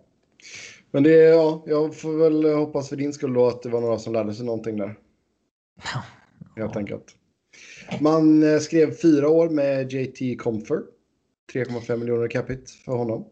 Men 0.90 1.02
det 1.02 1.24
är, 1.24 1.32
ja, 1.32 1.64
jag 1.66 1.96
får 1.96 2.16
väl 2.16 2.54
hoppas 2.54 2.88
för 2.88 2.96
din 2.96 3.12
skull 3.12 3.32
då 3.34 3.46
att 3.48 3.62
det 3.62 3.68
var 3.68 3.80
några 3.80 3.98
som 3.98 4.12
lärde 4.12 4.34
sig 4.34 4.46
någonting 4.46 4.76
där. 4.76 4.98
Helt 6.56 6.76
enkelt. 6.76 7.16
Man 8.00 8.42
eh, 8.42 8.58
skrev 8.58 8.92
fyra 8.94 9.28
år 9.28 9.48
med 9.48 9.92
JT 9.92 10.38
Comfort. 10.38 10.84
3,5 11.54 11.96
miljoner 11.96 12.28
capita 12.28 12.66
för 12.84 12.92
honom. 12.92 13.24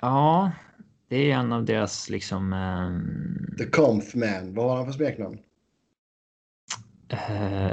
ja, 0.00 0.52
det 1.08 1.30
är 1.30 1.34
en 1.34 1.52
av 1.52 1.64
deras 1.64 2.10
liksom. 2.10 2.52
ehm, 2.52 3.56
The 3.58 3.64
Comf 3.64 4.14
Man. 4.14 4.54
Vad 4.54 4.68
har 4.68 4.76
han 4.76 4.86
för 4.86 4.92
smeknamn? 4.92 5.38
Eh, 7.12 7.70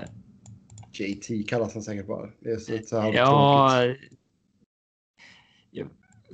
JT 0.94 1.48
kallas 1.50 1.74
han 1.74 1.84
säkert 1.84 2.08
bara. 2.08 2.30
Det 2.40 2.50
är 2.52 2.58
så, 2.58 2.78
så 2.88 2.96
Ja. 3.16 3.84
jag- 5.72 5.88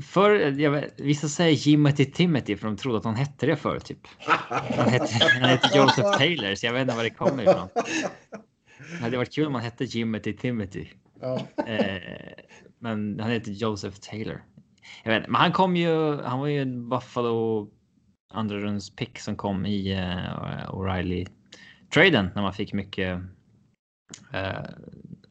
För 0.03 0.31
jag 0.59 0.71
vet, 0.71 0.99
vissa 1.01 1.27
säger 1.27 1.57
Jimothy 1.57 2.05
Timothy 2.05 2.57
för 2.57 2.67
de 2.67 2.77
trodde 2.77 2.97
att 2.97 3.05
han 3.05 3.15
hette 3.15 3.45
det 3.45 3.55
förut. 3.55 3.85
Typ. 3.85 4.07
Han 4.77 4.89
hette, 4.89 5.25
han 5.39 5.49
hette 5.49 5.77
Joseph 5.77 6.17
Taylor 6.17 6.55
så 6.55 6.65
jag 6.65 6.73
vet 6.73 6.81
inte 6.81 6.95
var 6.95 7.03
det 7.03 7.09
kommer 7.09 7.43
ifrån. 7.43 7.67
Det 8.91 8.97
hade 9.01 9.17
varit 9.17 9.33
kul 9.33 9.47
om 9.47 9.53
han 9.55 9.63
hette 9.63 9.83
Jimothy 9.85 10.33
Timothy. 10.33 10.87
Ja. 11.21 11.39
Eh, 11.67 12.33
men 12.79 13.19
han 13.19 13.31
heter 13.31 13.51
Joseph 13.51 13.97
Taylor. 13.99 14.43
Jag 15.03 15.11
vet 15.11 15.27
men 15.29 15.41
han 15.41 15.51
kom 15.51 15.75
ju. 15.75 16.21
Han 16.21 16.39
var 16.39 16.47
ju 16.47 16.61
en 16.61 16.89
Buffalo 16.89 17.69
andra 18.33 18.57
runds 18.57 18.95
pick 18.95 19.19
som 19.19 19.35
kom 19.35 19.65
i 19.65 19.93
uh, 19.95 20.69
O'Reilly 20.75 21.27
traden 21.93 22.29
när 22.35 22.41
man 22.41 22.53
fick 22.53 22.73
mycket. 22.73 23.21
eh, 24.33 24.63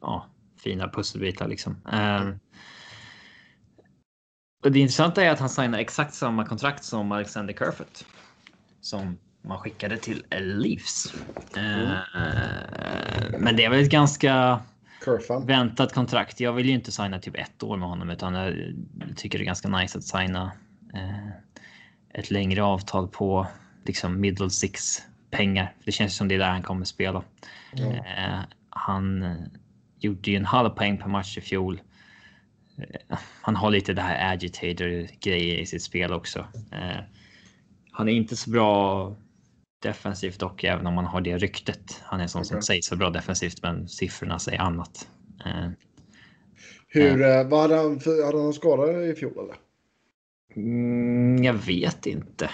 ja, 0.01 0.25
fina 0.57 0.89
pusselbitar 0.89 1.47
liksom. 1.47 1.77
Eh, 1.91 2.29
och 4.63 4.71
det 4.71 4.79
intressanta 4.79 5.23
är 5.23 5.29
att 5.29 5.39
han 5.39 5.49
signar 5.49 5.79
exakt 5.79 6.13
samma 6.13 6.45
kontrakt 6.45 6.83
som 6.83 7.11
Alexander 7.11 7.53
Kerfoot. 7.53 8.05
Som 8.81 9.17
man 9.41 9.59
skickade 9.59 9.97
till 9.97 10.25
Leafs. 10.39 11.13
Eh, 11.55 11.97
men 13.39 13.55
det 13.55 13.65
är 13.65 13.69
väl 13.69 13.83
ett 13.83 13.91
ganska 13.91 14.61
Curfan. 15.01 15.45
väntat 15.45 15.93
kontrakt. 15.93 16.39
Jag 16.39 16.53
vill 16.53 16.65
ju 16.65 16.73
inte 16.73 16.91
signa 16.91 17.19
typ 17.19 17.35
ett 17.35 17.63
år 17.63 17.77
med 17.77 17.89
honom 17.89 18.09
utan 18.09 18.33
jag 18.33 18.53
tycker 19.15 19.37
det 19.37 19.43
är 19.43 19.45
ganska 19.45 19.67
nice 19.67 19.97
att 19.97 20.03
signa 20.03 20.51
eh, 20.93 21.29
ett 22.13 22.31
längre 22.31 22.63
avtal 22.63 23.07
på 23.07 23.47
liksom 23.85 24.21
middle 24.21 24.49
six 24.49 25.01
pengar. 25.37 25.73
Det 25.85 25.91
känns 25.91 26.15
som 26.15 26.27
det 26.27 26.35
är 26.35 26.39
där 26.39 26.49
han 26.49 26.63
kommer 26.63 26.85
spela. 26.85 27.23
Eh, 27.77 28.39
han 28.69 29.23
eh, 29.23 29.35
gjorde 29.99 30.31
ju 30.31 30.37
en 30.37 30.45
halv 30.45 30.69
poäng 30.69 30.97
per 30.97 31.07
match 31.07 31.37
i 31.37 31.41
fjol. 31.41 31.81
Eh, 32.77 33.17
han 33.41 33.55
har 33.55 33.71
lite 33.71 33.93
det 33.93 34.01
här 34.01 34.33
agitator 34.33 35.19
grejer 35.19 35.57
i 35.57 35.65
sitt 35.65 35.83
spel 35.83 36.13
också. 36.13 36.39
Eh, 36.71 37.03
han 37.91 38.09
är 38.09 38.13
inte 38.13 38.35
så 38.35 38.49
bra 38.49 39.15
defensivt 39.81 40.39
dock, 40.39 40.63
även 40.63 40.87
om 40.87 40.93
man 40.93 41.05
har 41.05 41.21
det 41.21 41.37
ryktet. 41.37 42.01
Han 42.03 42.19
är 42.19 42.23
en 42.23 42.29
sån 42.29 42.45
som 42.45 42.57
Okej. 42.57 42.65
sägs 42.65 42.87
så 42.87 42.95
bra 42.95 43.09
defensivt, 43.09 43.61
men 43.61 43.87
siffrorna 43.87 44.39
säger 44.39 44.59
annat. 44.59 45.07
Eh, 45.45 45.69
Hur, 46.87 47.43
vad 47.43 47.61
hade 47.61 47.75
han, 47.75 47.99
hade 48.25 48.41
han 48.43 48.53
skador 48.53 49.03
i 49.03 49.15
fjol 49.15 49.31
eller? 49.31 49.55
Mm, 50.55 51.43
jag 51.43 51.53
vet 51.53 52.05
inte. 52.05 52.49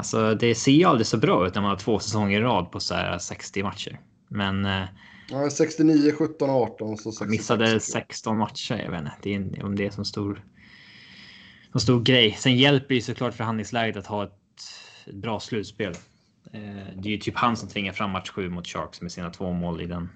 Alltså, 0.00 0.34
det 0.34 0.54
ser 0.54 0.72
ju 0.72 0.84
aldrig 0.84 1.06
så 1.06 1.16
bra 1.16 1.46
ut 1.46 1.54
när 1.54 1.62
man 1.62 1.70
har 1.70 1.78
två 1.78 1.98
säsonger 1.98 2.40
i 2.40 2.42
rad 2.42 2.70
på 2.72 2.80
så 2.80 2.94
här 2.94 3.18
60 3.18 3.62
matcher. 3.62 4.00
Men 4.28 4.64
eh, 4.64 4.84
Ja, 5.30 5.50
69, 5.50 6.12
17, 6.18 6.50
18 6.50 6.96
så 6.98 7.12
66. 7.12 7.30
missade 7.30 7.80
16 7.80 8.38
matcher. 8.38 8.74
Jag 8.84 8.90
vet 8.90 9.00
inte 9.00 9.12
det 9.22 9.34
är, 9.34 9.64
om 9.64 9.76
det 9.76 9.86
är 9.86 9.90
som 9.90 10.04
stor, 10.04 10.44
som 11.72 11.80
stor 11.80 12.02
grej. 12.02 12.32
Sen 12.32 12.56
hjälper 12.56 12.94
ju 12.94 13.00
såklart 13.00 13.34
förhandlingsläget 13.34 13.96
att 13.96 14.06
ha 14.06 14.24
ett, 14.24 14.32
ett 15.06 15.14
bra 15.14 15.40
slutspel. 15.40 15.94
Eh, 16.52 16.60
det 16.96 17.08
är 17.08 17.12
ju 17.12 17.18
typ 17.18 17.36
han 17.36 17.56
som 17.56 17.68
tvingar 17.68 17.92
fram 17.92 18.10
match 18.10 18.30
7 18.30 18.48
mot 18.48 18.66
Sharks 18.66 19.00
med 19.00 19.12
sina 19.12 19.30
två 19.30 19.52
mål 19.52 19.80
i 19.80 19.86
den, 19.86 20.10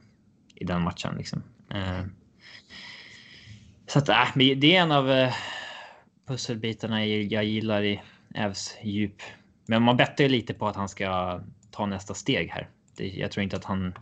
i 0.54 0.64
den 0.64 0.82
matchen. 0.82 1.14
Liksom. 1.18 1.42
Eh, 1.70 2.04
så 3.86 3.98
att, 3.98 4.08
äh, 4.08 4.28
det 4.36 4.76
är 4.76 4.80
en 4.80 4.92
av 4.92 5.30
pusselbitarna 6.26 7.06
jag 7.06 7.22
jag 7.22 7.44
gillar 7.44 7.82
i 7.82 8.02
Evs 8.34 8.76
djup. 8.82 9.22
Men 9.66 9.82
man 9.82 9.96
bettar 9.96 10.24
ju 10.24 10.30
lite 10.30 10.54
på 10.54 10.68
att 10.68 10.76
han 10.76 10.88
ska 10.88 11.40
ta 11.70 11.86
nästa 11.86 12.14
steg 12.14 12.50
här. 12.50 12.68
Det, 12.96 13.08
jag 13.08 13.30
tror 13.30 13.44
inte 13.44 13.56
att 13.56 13.64
han... 13.64 13.94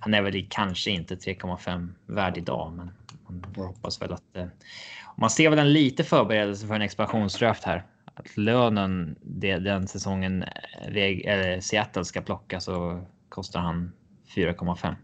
Han 0.00 0.14
är 0.14 0.22
väl 0.22 0.46
kanske 0.50 0.90
inte 0.90 1.14
3,5 1.14 1.88
värd 2.06 2.38
idag, 2.38 2.72
men 2.72 2.90
man 3.26 3.66
hoppas 3.66 4.02
väl 4.02 4.12
att... 4.12 4.36
Eh, 4.36 4.46
man 5.16 5.30
ser 5.30 5.50
väl 5.50 5.58
en 5.58 5.72
lite 5.72 6.04
förberedelse 6.04 6.66
för 6.66 6.74
en 6.74 6.82
expansionsdraft 6.82 7.64
här. 7.64 7.84
att 8.14 8.36
lönen 8.36 9.16
det, 9.22 9.58
den 9.58 9.88
säsongen 9.88 10.44
reg, 10.82 11.24
eller 11.24 11.60
Seattle 11.60 12.04
ska 12.04 12.20
plocka 12.20 12.60
så 12.60 13.04
kostar 13.28 13.60
han 13.60 13.92
4,5. 14.34 14.94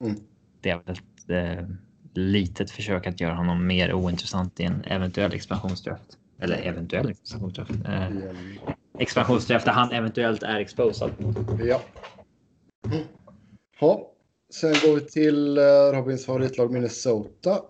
Mm. 0.00 0.16
Det 0.60 0.70
är 0.70 0.80
väl 0.86 0.96
ett 0.96 1.58
eh, 1.58 1.68
litet 2.14 2.70
försök 2.70 3.06
att 3.06 3.20
göra 3.20 3.34
honom 3.34 3.66
mer 3.66 3.92
ointressant 3.92 4.60
i 4.60 4.64
en 4.64 4.84
eventuell 4.84 5.34
expansionsdraft. 5.34 6.18
Eller 6.38 6.56
eventuell 6.56 7.10
expansionsdraft. 7.10 7.70
Eh, 7.70 8.08
expansionsdraft 9.00 9.64
där 9.64 9.72
han 9.72 9.92
eventuellt 9.92 10.42
är 10.42 10.58
exposad. 10.58 11.10
Ja. 11.64 11.80
Ja. 13.80 14.12
Sen 14.54 14.72
går 14.72 14.94
vi 14.94 15.00
till 15.00 15.58
eh, 15.58 15.62
Robins 15.92 16.26
favoritlag 16.26 16.72
Minnesota. 16.72 17.62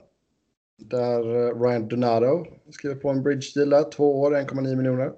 Där 0.78 1.20
eh, 1.20 1.60
Ryan 1.60 1.88
Donato 1.88 2.46
skriver 2.70 2.96
på 2.96 3.10
en 3.10 3.22
bridge 3.22 3.46
deal 3.54 3.70
där. 3.70 3.90
Två 3.90 4.20
år, 4.20 4.32
1,9 4.32 4.76
miljoner. 4.76 5.12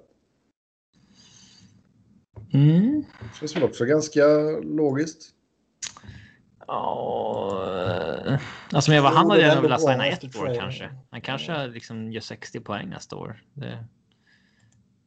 Mm. 2.53 3.03
Känns 3.39 3.55
väl 3.55 3.63
också 3.63 3.85
ganska 3.85 4.25
logiskt. 4.63 5.29
Ja, 6.67 8.37
alltså 8.71 8.91
men 8.91 8.95
jag 8.95 9.03
var, 9.03 9.11
han 9.11 9.29
hade 9.29 9.51
ändå 9.51 9.61
velat 9.61 9.81
signa 9.81 10.07
ett 10.07 10.35
år 10.35 10.55
kanske. 10.59 10.89
Han 11.09 11.21
kanske 11.21 11.67
liksom 11.67 12.11
gör 12.11 12.21
60 12.21 12.59
poäng 12.59 12.89
nästa 12.89 13.15
år. 13.15 13.43
Det... 13.53 13.85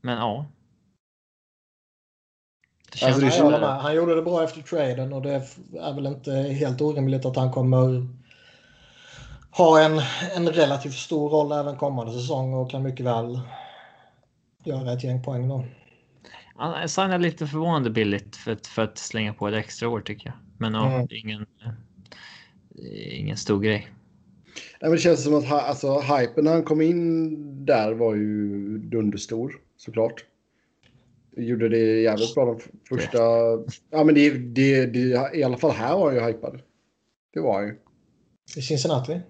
Men 0.01 0.17
ja. 0.17 0.47
Alltså, 3.03 3.21
det 3.21 3.31
känns- 3.31 3.51
med. 3.51 3.61
Han 3.61 3.95
gjorde 3.95 4.15
det 4.15 4.23
bra 4.23 4.45
efter 4.45 4.63
traden 4.63 5.13
och 5.13 5.23
det 5.23 5.33
är 5.81 5.95
väl 5.95 6.07
inte 6.07 6.31
helt 6.33 6.81
orimligt 6.81 7.25
att 7.25 7.37
han 7.37 7.53
kommer 7.53 8.07
ha 9.51 9.81
en, 9.85 10.01
en 10.37 10.49
relativt 10.53 10.95
stor 10.95 11.29
roll 11.31 11.53
även 11.53 11.77
kommande 11.77 12.13
säsong 12.13 12.55
och 12.55 12.71
kan 12.71 12.83
mycket 12.83 13.07
väl 13.07 13.41
göra 14.65 14.93
ett 14.93 15.05
gäng 15.05 15.23
poäng 15.23 15.49
då. 15.49 15.65
Han 16.57 16.89
signar 16.89 17.19
lite 17.19 17.47
förvånande 17.47 17.91
billigt 17.91 18.37
för, 18.37 18.53
att- 18.53 18.67
för 18.67 18.83
att 18.83 18.99
slänga 18.99 19.35
på 19.35 19.49
ett 19.49 19.55
extra 19.55 19.89
år 19.89 20.01
tycker 20.01 20.27
jag. 20.29 20.35
Men 20.59 20.75
ja, 20.75 20.93
Mm. 20.93 21.07
ingen, 21.11 21.47
ingen 23.13 23.37
stor 23.37 23.61
grej. 23.61 23.89
Nej, 24.81 24.91
men 24.91 24.91
det 24.91 24.99
känns 24.99 25.25
som 25.25 25.35
att 25.35 25.53
alltså, 25.53 26.01
hypen 26.01 26.45
när 26.45 26.53
han 26.53 26.63
kom 26.63 26.81
in 26.81 27.67
där 27.67 27.93
var 27.93 28.15
ju 28.15 28.79
dunderstor 28.79 29.53
såklart. 29.77 30.25
Gjorde 31.37 31.68
det 31.68 32.01
jävligt 32.01 32.34
bra 32.34 32.45
de 32.45 32.61
första... 32.89 33.18
Ja 33.91 34.05
men 34.05 34.14
det, 34.14 34.30
det, 34.30 34.87
det, 34.87 35.30
i 35.34 35.43
alla 35.43 35.57
fall 35.57 35.70
här 35.70 35.97
var 35.97 36.07
han 36.07 36.14
ju 36.14 36.20
hypad. 36.20 36.61
Det 37.34 37.41
var 37.41 37.55
han 37.55 37.66
ju. 37.66 37.74
I 38.57 38.62
Cincinnati. 38.62 39.20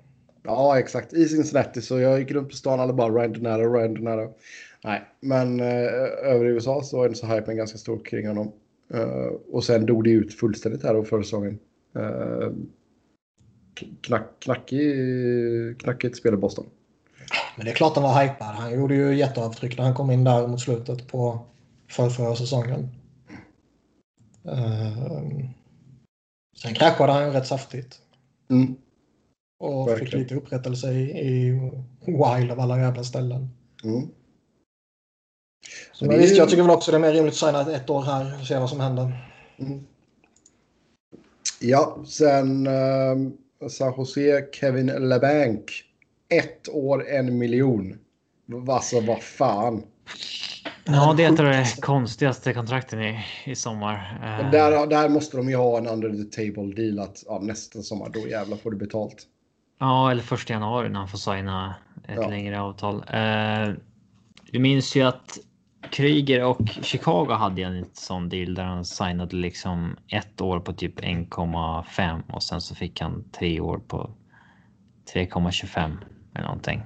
Ja 0.42 0.78
exakt. 0.78 1.12
I 1.12 1.28
Cincinnati 1.28 1.82
så 1.82 1.98
jag 1.98 2.20
gick 2.20 2.30
runt 2.30 2.48
på 2.48 2.56
stan 2.56 2.80
alla 2.80 2.92
bara 2.92 3.12
Ryan 3.12 3.32
Donato, 3.32 3.72
Ryan 3.72 3.94
Donato. 3.94 4.32
Nej, 4.84 5.02
men 5.20 5.60
eh, 5.60 5.86
över 6.22 6.44
i 6.44 6.48
USA 6.48 6.82
så 6.82 6.96
var 6.96 7.06
den 7.06 7.16
så 7.16 7.26
hypen 7.26 7.56
ganska 7.56 7.78
stor 7.78 8.04
kring 8.04 8.28
honom. 8.28 8.52
Eh, 8.94 9.32
och 9.52 9.64
sen 9.64 9.86
dog 9.86 10.04
det 10.04 10.10
ut 10.10 10.34
fullständigt 10.34 10.82
här 10.82 10.94
då 10.94 11.04
förra 11.04 11.22
säsongen. 11.22 11.58
Uh, 11.96 12.52
knack, 14.00 14.22
knackig, 14.38 15.80
knackigt 15.80 16.16
spel 16.16 16.34
i 16.34 16.36
Boston. 16.36 16.66
Men 17.56 17.64
det 17.64 17.70
är 17.70 17.74
klart 17.74 17.94
han 17.94 18.02
var 18.02 18.22
hypad. 18.22 18.54
Han 18.54 18.74
gjorde 18.74 18.94
ju 18.94 19.14
jätteavtryck 19.14 19.78
när 19.78 19.84
han 19.84 19.94
kom 19.94 20.10
in 20.10 20.24
där 20.24 20.46
mot 20.46 20.60
slutet 20.60 21.08
på 21.08 21.46
förrförra 21.88 22.36
säsongen. 22.36 22.88
Uh, 24.46 25.50
sen 26.62 26.74
kraschade 26.74 27.12
han 27.12 27.32
rätt 27.32 27.46
saftigt. 27.46 28.00
Mm. 28.50 28.76
Och 29.58 29.90
fick 29.90 30.00
Verkligen. 30.00 30.22
lite 30.22 30.34
upprättelse 30.34 30.92
i, 30.92 31.02
i 31.02 31.50
Wild 32.06 32.50
av 32.50 32.60
alla 32.60 32.80
jävla 32.80 33.04
ställen. 33.04 33.50
Mm. 33.84 34.08
Så 35.92 36.06
men 36.06 36.18
visst, 36.18 36.36
jag 36.36 36.48
tycker 36.48 36.62
väl 36.62 36.70
också 36.70 36.90
det 36.90 36.96
är 36.96 37.00
mer 37.00 37.12
rimligt 37.12 37.32
att 37.32 37.38
signa 37.38 37.60
ett, 37.60 37.82
ett 37.82 37.90
år 37.90 38.02
här 38.02 38.40
och 38.40 38.46
se 38.46 38.58
vad 38.58 38.70
som 38.70 38.80
händer. 38.80 39.32
Mm. 39.58 39.86
Ja, 41.60 41.98
sen 42.06 42.66
uh, 42.66 43.30
San 43.68 43.94
Jose, 43.96 44.48
Kevin 44.52 44.86
LeBanc. 44.86 45.62
Ett 46.28 46.68
år, 46.68 47.08
en 47.08 47.38
miljon. 47.38 47.98
Alltså 48.68 49.00
vad 49.00 49.22
fan. 49.22 49.82
Ja, 50.86 51.14
det 51.16 51.24
är 51.24 51.32
ett 51.32 51.40
av 51.40 51.46
de 51.46 51.64
konstigaste 51.80 52.54
kontrakten 52.54 53.02
i, 53.02 53.24
i 53.44 53.54
sommar. 53.54 54.18
Där, 54.52 54.86
där 54.86 55.08
måste 55.08 55.36
de 55.36 55.48
ju 55.50 55.56
ha 55.56 55.78
en 55.78 55.86
under 55.86 56.10
the 56.10 56.24
table 56.24 56.74
deal 56.74 56.98
att 56.98 57.22
ja, 57.26 57.38
nästa 57.42 57.82
sommar 57.82 58.08
då 58.08 58.28
jävlar 58.28 58.56
får 58.56 58.70
du 58.70 58.76
betalt. 58.76 59.26
Ja, 59.78 60.10
eller 60.10 60.22
första 60.22 60.52
januari 60.52 60.88
när 60.88 60.98
han 60.98 61.08
får 61.08 61.18
signa 61.18 61.74
ett 62.08 62.16
Ja. 62.16 62.28
längre 62.28 62.60
avtal. 62.60 63.04
Eh, 63.08 63.74
du 64.52 64.58
minns 64.58 64.96
ju 64.96 65.02
att 65.02 65.38
Kryger 65.90 66.44
och 66.44 66.60
Chicago 66.82 67.32
hade 67.32 67.62
en 67.62 67.84
sån 67.92 68.28
deal 68.28 68.54
där 68.54 68.64
han 68.64 68.84
signade 68.84 69.36
liksom 69.36 69.96
ett 70.08 70.40
år 70.40 70.60
på 70.60 70.72
typ 70.72 71.00
1,5 71.00 72.22
och 72.32 72.42
sen 72.42 72.60
så 72.60 72.74
fick 72.74 73.00
han 73.00 73.24
tre 73.38 73.60
år 73.60 73.78
på 73.78 74.10
3,25 75.14 75.96
eller 76.36 76.48
någonting 76.48 76.82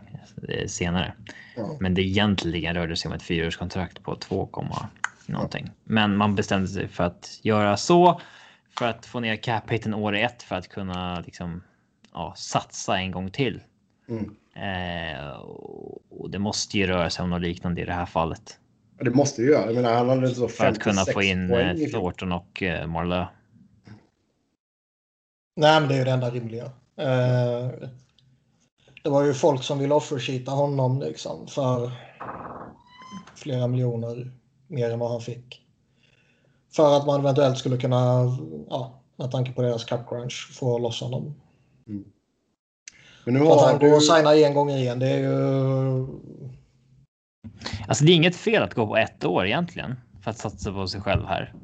eh, 0.49 0.67
senare. 0.67 1.13
Ja. 1.57 1.77
Men 1.81 1.95
det 1.95 2.03
egentligen 2.03 2.75
rörde 2.75 2.97
sig 2.97 3.09
om 3.09 3.15
ett 3.15 3.23
fyraårskontrakt 3.23 4.03
på 4.03 4.17
2, 4.17 4.49
någonting. 5.27 5.71
Men 5.85 6.17
man 6.17 6.35
bestämde 6.35 6.69
sig 6.69 6.89
för 6.89 7.05
att 7.05 7.41
göra 7.43 7.77
så 7.77 8.21
för 8.79 8.87
att 8.87 9.07
få 9.07 9.21
ner 9.21 9.37
cap 9.37 9.71
hiten 9.71 9.95
år 9.95 10.17
ett 10.17 10.43
för 10.43 10.57
att 10.57 10.69
kunna 10.69 11.21
liksom 11.21 11.63
ja, 12.13 12.35
satsa 12.37 12.99
en 12.99 13.11
gång 13.11 13.31
till. 13.31 13.63
Mm. 14.09 14.37
Eh, 14.55 15.31
och 16.11 16.31
det 16.31 16.39
måste 16.39 16.79
ju 16.79 16.87
röra 16.87 17.11
sig 17.11 17.23
om 17.23 17.31
något 17.31 17.41
liknande 17.41 17.81
i 17.81 17.85
det 17.85 17.93
här 17.93 18.07
fallet. 18.07 18.59
Ja, 18.99 19.05
Det 19.05 19.11
måste 19.11 19.43
ju 19.43 19.51
göra. 19.51 19.67
Jag 19.67 19.75
menar 19.75 19.95
han 19.95 20.09
hade 20.09 20.27
inte 20.27 20.41
så 20.41 20.49
För 20.49 20.67
att 20.67 20.79
kunna 20.79 21.05
56 21.05 21.15
få 21.15 21.23
in 21.23 21.49
poäng 21.49 21.69
eh, 21.69 21.75
fjol. 21.77 21.91
Thornton 21.91 22.33
och 22.33 22.63
eh, 22.63 22.87
Marlö. 22.87 23.27
Nej, 25.57 25.81
men 25.81 25.89
det 25.89 25.95
är 25.95 25.99
ju 25.99 26.05
det 26.05 26.11
enda 26.11 26.31
rimliga. 26.31 26.65
Eh, 26.97 27.71
det 29.03 29.11
var 29.11 29.25
ju 29.25 29.35
folk 29.35 29.63
som 29.63 29.79
ville 29.79 29.95
offersheeta 29.95 30.53
honom 30.53 31.01
liksom 31.01 31.47
för 31.47 31.91
flera 33.35 33.67
miljoner 33.67 34.33
mer 34.67 34.91
än 34.91 34.99
vad 34.99 35.11
han 35.11 35.21
fick. 35.21 35.63
För 36.73 36.97
att 36.97 37.07
man 37.07 37.21
eventuellt 37.21 37.59
skulle 37.59 37.77
kunna, 37.77 38.27
ja, 38.71 39.03
med 39.17 39.31
tanke 39.31 39.53
på 39.53 39.63
deras 39.63 39.85
cap 39.85 40.09
crunch, 40.09 40.51
få 40.59 40.79
loss 40.79 41.01
honom. 41.01 41.35
Men 43.25 43.35
nu 43.35 43.41
För 43.41 43.47
att 43.47 43.61
har 43.61 43.67
han 43.67 43.79
går 43.79 43.93
och 43.95 44.01
du... 44.01 44.07
signar 44.07 44.35
en 44.35 44.55
gång 44.55 44.71
igen, 44.71 44.99
det 44.99 45.09
är 45.09 45.19
ju... 45.19 46.07
Alltså 47.89 48.05
det 48.05 48.13
är 48.13 48.17
inget 48.17 48.37
fel 48.37 48.63
att 48.63 48.75
gå 48.75 48.87
på 48.87 48.97
ett 48.97 49.25
år 49.25 49.47
egentligen 49.47 49.97
för 50.23 50.31
att 50.31 50.39
satsa 50.39 50.73
på 50.73 50.87
sig 50.87 51.01
själv 51.01 51.25
här. 51.27 51.55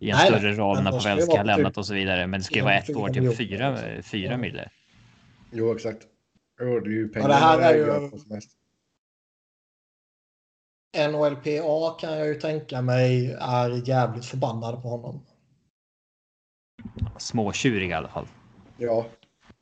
I 0.00 0.10
en 0.10 0.16
Nej, 0.16 0.26
större 0.26 0.52
roll 0.52 0.82
när 0.82 0.90
Pavelski 0.90 1.30
har 1.30 1.38
typ 1.38 1.46
lämnat 1.46 1.78
och 1.78 1.86
så 1.86 1.94
vidare. 1.94 2.26
Men 2.26 2.40
det 2.40 2.44
ska 2.44 2.54
ju 2.54 2.62
vara 2.62 2.74
ett 2.74 2.96
år 2.96 3.08
till 3.08 3.22
miljoner. 3.22 3.36
fyra, 3.36 3.78
fyra 4.02 4.30
Ja. 4.32 4.36
mille. 4.36 4.68
Jo 5.52 5.74
exakt. 5.74 6.02
Jo, 6.60 6.80
det 6.80 6.90
är 6.90 6.92
ju 6.92 7.08
pengar. 7.08 7.28
det 7.28 7.34
här 7.34 7.58
är 7.58 7.74
ju-. 7.74 8.10
NHLPA 11.08 11.90
kan 12.00 12.18
jag 12.18 12.26
ju 12.26 12.34
tänka 12.34 12.82
mig 12.82 13.36
är 13.40 13.88
jävligt 13.88 14.24
förbannade 14.24 14.76
på 14.76 14.88
honom. 14.88 15.20
Småtjurig 17.18 17.90
i 17.90 17.92
alla 17.92 18.08
fall. 18.08 18.26
Ja. 18.76 19.06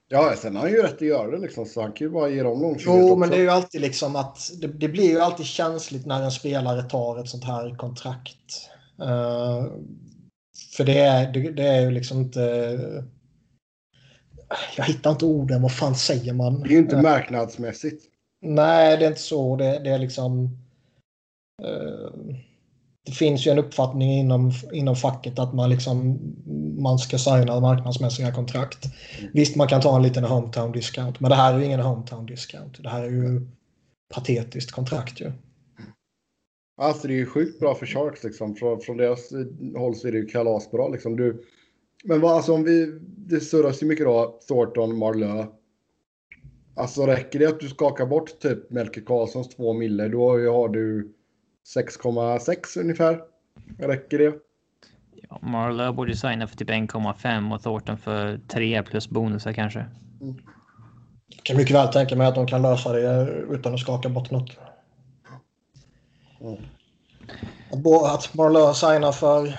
Ja, 0.09 0.35
sen 0.37 0.57
har 0.57 0.63
han 0.63 0.71
ju 0.71 0.83
rätt 0.83 0.95
att 0.95 1.01
göra 1.01 1.31
det 1.31 1.39
liksom. 1.39 1.67
Så 1.67 1.83
han 1.83 1.93
kan 1.93 2.07
ju 2.07 2.11
bara 2.13 2.29
ge 2.29 2.43
dem 2.43 2.61
någon 2.61 2.77
Jo, 2.79 3.17
men 3.17 3.31
det 3.31 3.37
är 3.37 3.41
ju 3.41 3.49
alltid 3.49 3.81
liksom 3.81 4.17
att 4.17 4.51
det, 4.61 4.67
det 4.67 4.89
blir 4.89 5.11
ju 5.11 5.21
alltid 5.21 5.47
känsligt 5.47 6.07
när 6.07 6.23
en 6.23 6.31
spelare 6.31 6.83
tar 6.83 7.21
ett 7.21 7.29
sånt 7.29 7.45
här 7.45 7.77
kontrakt. 7.77 8.71
Eh, 9.01 9.67
för 10.77 10.85
det 10.85 10.99
är, 10.99 11.33
det, 11.33 11.51
det 11.51 11.63
är 11.63 11.81
ju 11.81 11.91
liksom 11.91 12.21
inte... 12.21 12.79
Jag 14.77 14.85
hittar 14.85 15.11
inte 15.11 15.25
orden, 15.25 15.63
vad 15.63 15.73
fan 15.73 15.95
säger 15.95 16.33
man? 16.33 16.61
Det 16.61 16.69
är 16.69 16.73
ju 16.73 16.79
inte 16.79 17.03
marknadsmässigt. 17.03 18.05
Nej, 18.43 18.97
det 18.97 19.05
är 19.05 19.09
inte 19.09 19.21
så. 19.21 19.57
Det, 19.57 19.79
det 19.79 19.91
är 19.91 19.99
liksom... 19.99 20.59
eh, 21.63 22.35
det 23.07 23.13
finns 23.13 23.47
ju 23.47 23.51
en 23.51 23.59
uppfattning 23.59 24.11
inom, 24.13 24.53
inom 24.73 24.97
facket 24.97 25.39
att 25.39 25.55
man, 25.55 25.71
liksom, 25.71 26.19
man 26.79 26.99
ska 26.99 27.19
signa 27.19 27.61
marknadsmässiga 27.61 28.33
kontrakt. 28.33 28.87
Visst, 29.33 29.57
man 29.57 29.69
kan 29.69 29.81
ta 29.81 29.97
en 29.97 30.03
liten 30.03 30.25
hometown 30.25 30.73
discount, 30.73 31.21
men 31.21 31.31
det 31.31 31.37
här 31.37 31.55
är 31.55 31.59
ju 31.59 31.65
ingen 31.65 31.81
hometown 31.81 32.27
discount. 32.27 32.83
Det 32.83 32.89
här 32.89 33.03
är 33.03 33.11
ju 33.11 33.47
patetiskt 34.15 34.71
kontrakt 34.71 35.21
ju. 35.21 35.33
Alltså 36.77 37.09
det 37.09 37.15
är 37.15 37.17
ju 37.17 37.27
sjukt 37.27 37.61
bra 37.61 37.75
för 37.75 37.87
Sharks 37.87 38.25
liksom. 38.25 38.57
Från, 38.57 38.81
från 38.81 38.97
deras 38.97 39.33
eh, 39.33 39.81
håll 39.81 39.95
så 39.95 40.09
är 40.09 40.13
det 40.13 40.19
ju 40.19 40.27
kalasbra 40.27 40.89
liksom. 40.89 41.17
Du, 41.17 41.45
men 42.05 42.21
vad, 42.21 42.37
alltså 42.37 42.53
om 42.53 42.65
vi, 42.65 43.01
det 43.17 43.41
surras 43.41 43.83
ju 43.83 43.87
mycket 43.87 44.07
då, 44.07 44.41
Thornton, 44.49 44.99
Marlö. 44.99 45.47
Alltså 46.77 47.07
räcker 47.07 47.39
det 47.39 47.47
att 47.47 47.61
du 47.61 47.69
skakar 47.69 48.07
bort 48.07 48.39
typ 48.41 48.71
Melker 48.71 49.01
Karlssons 49.01 49.49
två 49.49 49.73
mille, 49.73 50.09
då 50.09 50.31
har 50.31 50.69
du 50.69 51.15
6,6 51.77 52.81
ungefär. 52.81 53.21
Räcker 53.79 54.19
det? 54.19 54.35
Ja, 55.29 55.39
Marlö 55.43 55.93
borde 55.93 56.17
signa 56.17 56.47
för 56.47 56.57
typ 56.57 56.71
1,5 56.71 57.55
och 57.55 57.63
Thornton 57.63 57.99
för 57.99 58.41
3 58.49 58.83
plus 58.83 59.09
bonusar 59.09 59.53
kanske. 59.53 59.87
Jag 61.29 61.43
kan 61.43 61.57
mycket 61.57 61.77
väl 61.77 61.89
tänka 61.89 62.17
mig 62.17 62.27
att 62.27 62.35
de 62.35 62.47
kan 62.47 62.63
lösa 62.63 62.93
det 62.93 63.29
utan 63.51 63.75
att 63.75 63.81
skaka 63.81 64.09
bort 64.09 64.31
något. 64.31 64.59
Mm. 66.41 66.57
Att 68.05 68.35
Marlö 68.35 68.75
signar 68.75 69.13
för 69.13 69.59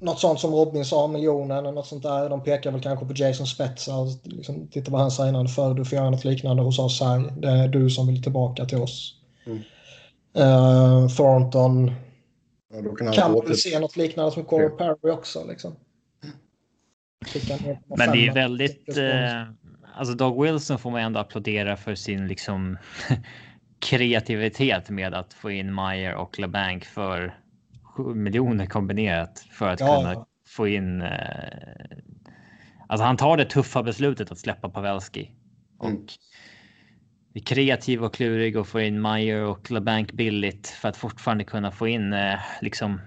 något 0.00 0.18
sånt 0.18 0.40
som 0.40 0.54
Robin 0.54 0.84
sa, 0.84 1.06
miljonen 1.06 1.58
eller 1.58 1.72
något 1.72 1.86
sånt 1.86 2.02
där. 2.02 2.28
De 2.28 2.42
pekar 2.42 2.70
väl 2.70 2.80
kanske 2.82 3.06
på 3.06 3.12
Jason 3.16 3.46
Spetsa 3.46 3.96
och 3.96 4.08
liksom, 4.24 4.68
titta 4.68 4.90
vad 4.90 5.00
han 5.00 5.10
signade 5.10 5.48
för. 5.48 5.74
Du 5.74 5.84
får 5.84 5.96
göra 5.96 6.10
något 6.10 6.24
liknande 6.24 6.62
hos 6.62 6.78
oss 6.78 7.00
här. 7.00 7.32
Det 7.40 7.48
är 7.48 7.68
du 7.68 7.90
som 7.90 8.06
vill 8.06 8.22
tillbaka 8.22 8.64
till 8.64 8.78
oss. 8.78 9.14
Mm. 9.46 9.58
Uh, 10.38 11.08
Thornton 11.08 11.92
ja, 12.72 12.82
då 12.82 12.94
kan, 12.94 13.06
han 13.06 13.16
kan 13.16 13.32
väl 13.32 13.56
se 13.56 13.78
något 13.78 13.96
liknande 13.96 14.30
som 14.32 14.44
Corey 14.44 14.68
Perry 14.68 15.10
också. 15.10 15.46
Liksom. 15.48 15.76
Men 17.96 18.12
det 18.12 18.26
är 18.26 18.34
väldigt... 18.34 18.98
Eh, 18.98 19.42
alltså 19.94 20.14
Doug 20.14 20.42
Wilson 20.42 20.78
får 20.78 20.90
man 20.90 21.00
ändå 21.00 21.20
applådera 21.20 21.76
för 21.76 21.94
sin 21.94 22.28
liksom 22.28 22.78
kreativitet 23.78 24.90
med 24.90 25.14
att 25.14 25.34
få 25.34 25.50
in 25.50 25.74
Meyer 25.74 26.14
och 26.14 26.38
LeBanc 26.38 26.84
för 26.84 27.26
7 27.26 27.47
miljoner 27.98 28.66
kombinerat 28.66 29.46
för 29.50 29.68
att 29.68 29.80
ja. 29.80 29.96
kunna 29.96 30.26
få 30.46 30.68
in. 30.68 31.02
Eh, 31.02 31.98
alltså 32.88 33.04
han 33.04 33.16
tar 33.16 33.36
det 33.36 33.44
tuffa 33.44 33.82
beslutet 33.82 34.32
att 34.32 34.38
släppa 34.38 34.68
Pavelski 34.68 35.30
och 35.78 35.88
mm. 35.88 36.06
är 37.34 37.40
kreativ 37.40 38.04
och 38.04 38.14
klurig 38.14 38.56
och 38.56 38.66
få 38.66 38.80
in 38.80 39.02
Meyer 39.02 39.44
och 39.44 39.70
LeBanc 39.70 40.12
billigt 40.12 40.66
för 40.66 40.88
att 40.88 40.96
fortfarande 40.96 41.44
kunna 41.44 41.70
få 41.70 41.88
in 41.88 42.12
eh, 42.12 42.38
liksom 42.62 43.00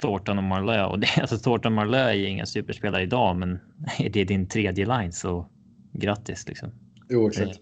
Thornton 0.00 0.38
och 0.38 0.44
Marlö 0.44 0.84
och 0.84 0.98
det, 0.98 1.08
alltså 1.20 1.38
Thornton 1.38 1.72
och 1.72 1.76
Marlö 1.76 2.10
är 2.10 2.26
inga 2.26 2.46
superspelare 2.46 3.02
idag, 3.02 3.36
men 3.36 3.60
är 3.98 4.10
det 4.10 4.24
din 4.24 4.48
tredje 4.48 4.86
line 4.86 5.12
så 5.12 5.48
grattis 5.92 6.48
liksom. 6.48 6.70
Jo, 7.08 7.28
exakt. 7.28 7.58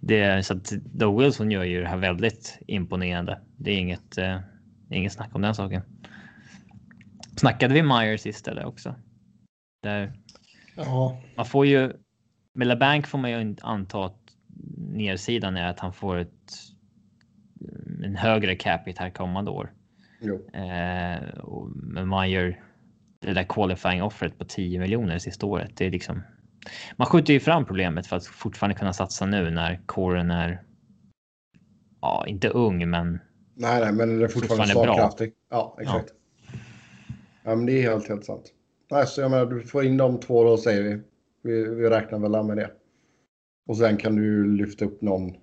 Det, 0.00 0.34
det, 0.34 0.42
så 0.42 0.54
att 0.54 0.70
Doug 0.70 1.20
Wilson 1.20 1.50
gör 1.50 1.64
ju 1.64 1.80
det 1.80 1.88
här 1.88 1.96
väldigt 1.96 2.58
imponerande. 2.66 3.40
Det 3.56 3.70
är 3.70 3.78
inget, 3.78 4.18
eh, 4.18 4.38
inget 4.90 5.12
snack 5.12 5.34
om 5.34 5.42
den 5.42 5.54
saken. 5.54 5.82
Snackade 7.36 7.74
vi 7.74 7.82
Meyer 7.82 8.16
sist 8.16 8.48
eller 8.48 8.64
också? 8.64 8.94
Där, 9.82 10.12
ja. 10.76 11.22
Man 11.36 11.46
får 11.46 11.66
ju 11.66 11.92
med 12.54 12.66
LeBanc 12.66 13.06
får 13.06 13.18
man 13.18 13.30
ju 13.30 13.56
anta 13.62 14.04
att 14.04 14.20
nedsidan 14.76 15.56
är 15.56 15.68
att 15.68 15.80
han 15.80 15.92
får 15.92 16.16
ett 16.16 16.52
en 18.04 18.16
högre 18.16 18.56
capita 18.56 19.02
här 19.02 19.10
kommande 19.10 19.50
år. 19.50 19.72
Eh, 20.52 21.28
och, 21.38 21.70
man 22.06 22.30
gör 22.30 22.60
det 23.18 23.32
där 23.32 23.44
qualifying 23.48 24.02
offret 24.02 24.38
på 24.38 24.44
10 24.44 24.80
miljoner 24.80 25.18
sista 25.18 25.46
året. 25.46 25.76
Det 25.76 25.86
är 25.86 25.90
liksom. 25.90 26.22
Man 26.96 27.06
skjuter 27.06 27.32
ju 27.32 27.40
fram 27.40 27.64
problemet 27.64 28.06
för 28.06 28.16
att 28.16 28.26
fortfarande 28.26 28.76
kunna 28.78 28.92
satsa 28.92 29.26
nu 29.26 29.50
när 29.50 29.80
kåren 29.86 30.30
är. 30.30 30.62
Ja, 32.00 32.24
inte 32.26 32.48
ung, 32.48 32.90
men. 32.90 33.20
Nej, 33.58 33.80
nej, 33.80 33.92
men 33.92 34.18
det 34.18 34.24
är 34.24 34.28
fortfarande, 34.28 34.66
fortfarande 34.66 34.94
slagkraftig. 34.94 35.32
Ja, 35.48 35.76
exakt. 35.80 36.14
Ja. 36.46 36.58
ja. 37.44 37.56
men 37.56 37.66
det 37.66 37.72
är 37.72 37.82
helt, 37.82 38.08
helt 38.08 38.24
sant. 38.24 38.52
Nej, 38.90 39.06
så 39.06 39.20
jag 39.20 39.30
menar, 39.30 39.46
du 39.46 39.62
får 39.62 39.84
in 39.84 39.96
de 39.96 40.20
två 40.20 40.44
då 40.44 40.56
säger 40.56 40.82
vi. 40.82 41.00
Vi, 41.42 41.74
vi 41.74 41.90
räknar 41.90 42.18
väl 42.18 42.44
med 42.44 42.56
det. 42.56 42.70
Och 43.66 43.76
sen 43.76 43.96
kan 43.96 44.16
du 44.16 44.56
lyfta 44.56 44.84
upp 44.84 45.02
någon 45.02 45.36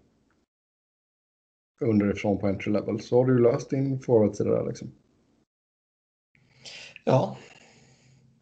underifrån 1.82 2.40
på 2.40 2.48
entry 2.48 2.72
level 2.72 3.00
så 3.00 3.18
har 3.18 3.26
du 3.26 3.40
löst 3.40 3.70
din 3.70 4.00
forwardsida 4.00 4.50
där 4.50 4.68
liksom. 4.68 4.92
Ja. 7.04 7.38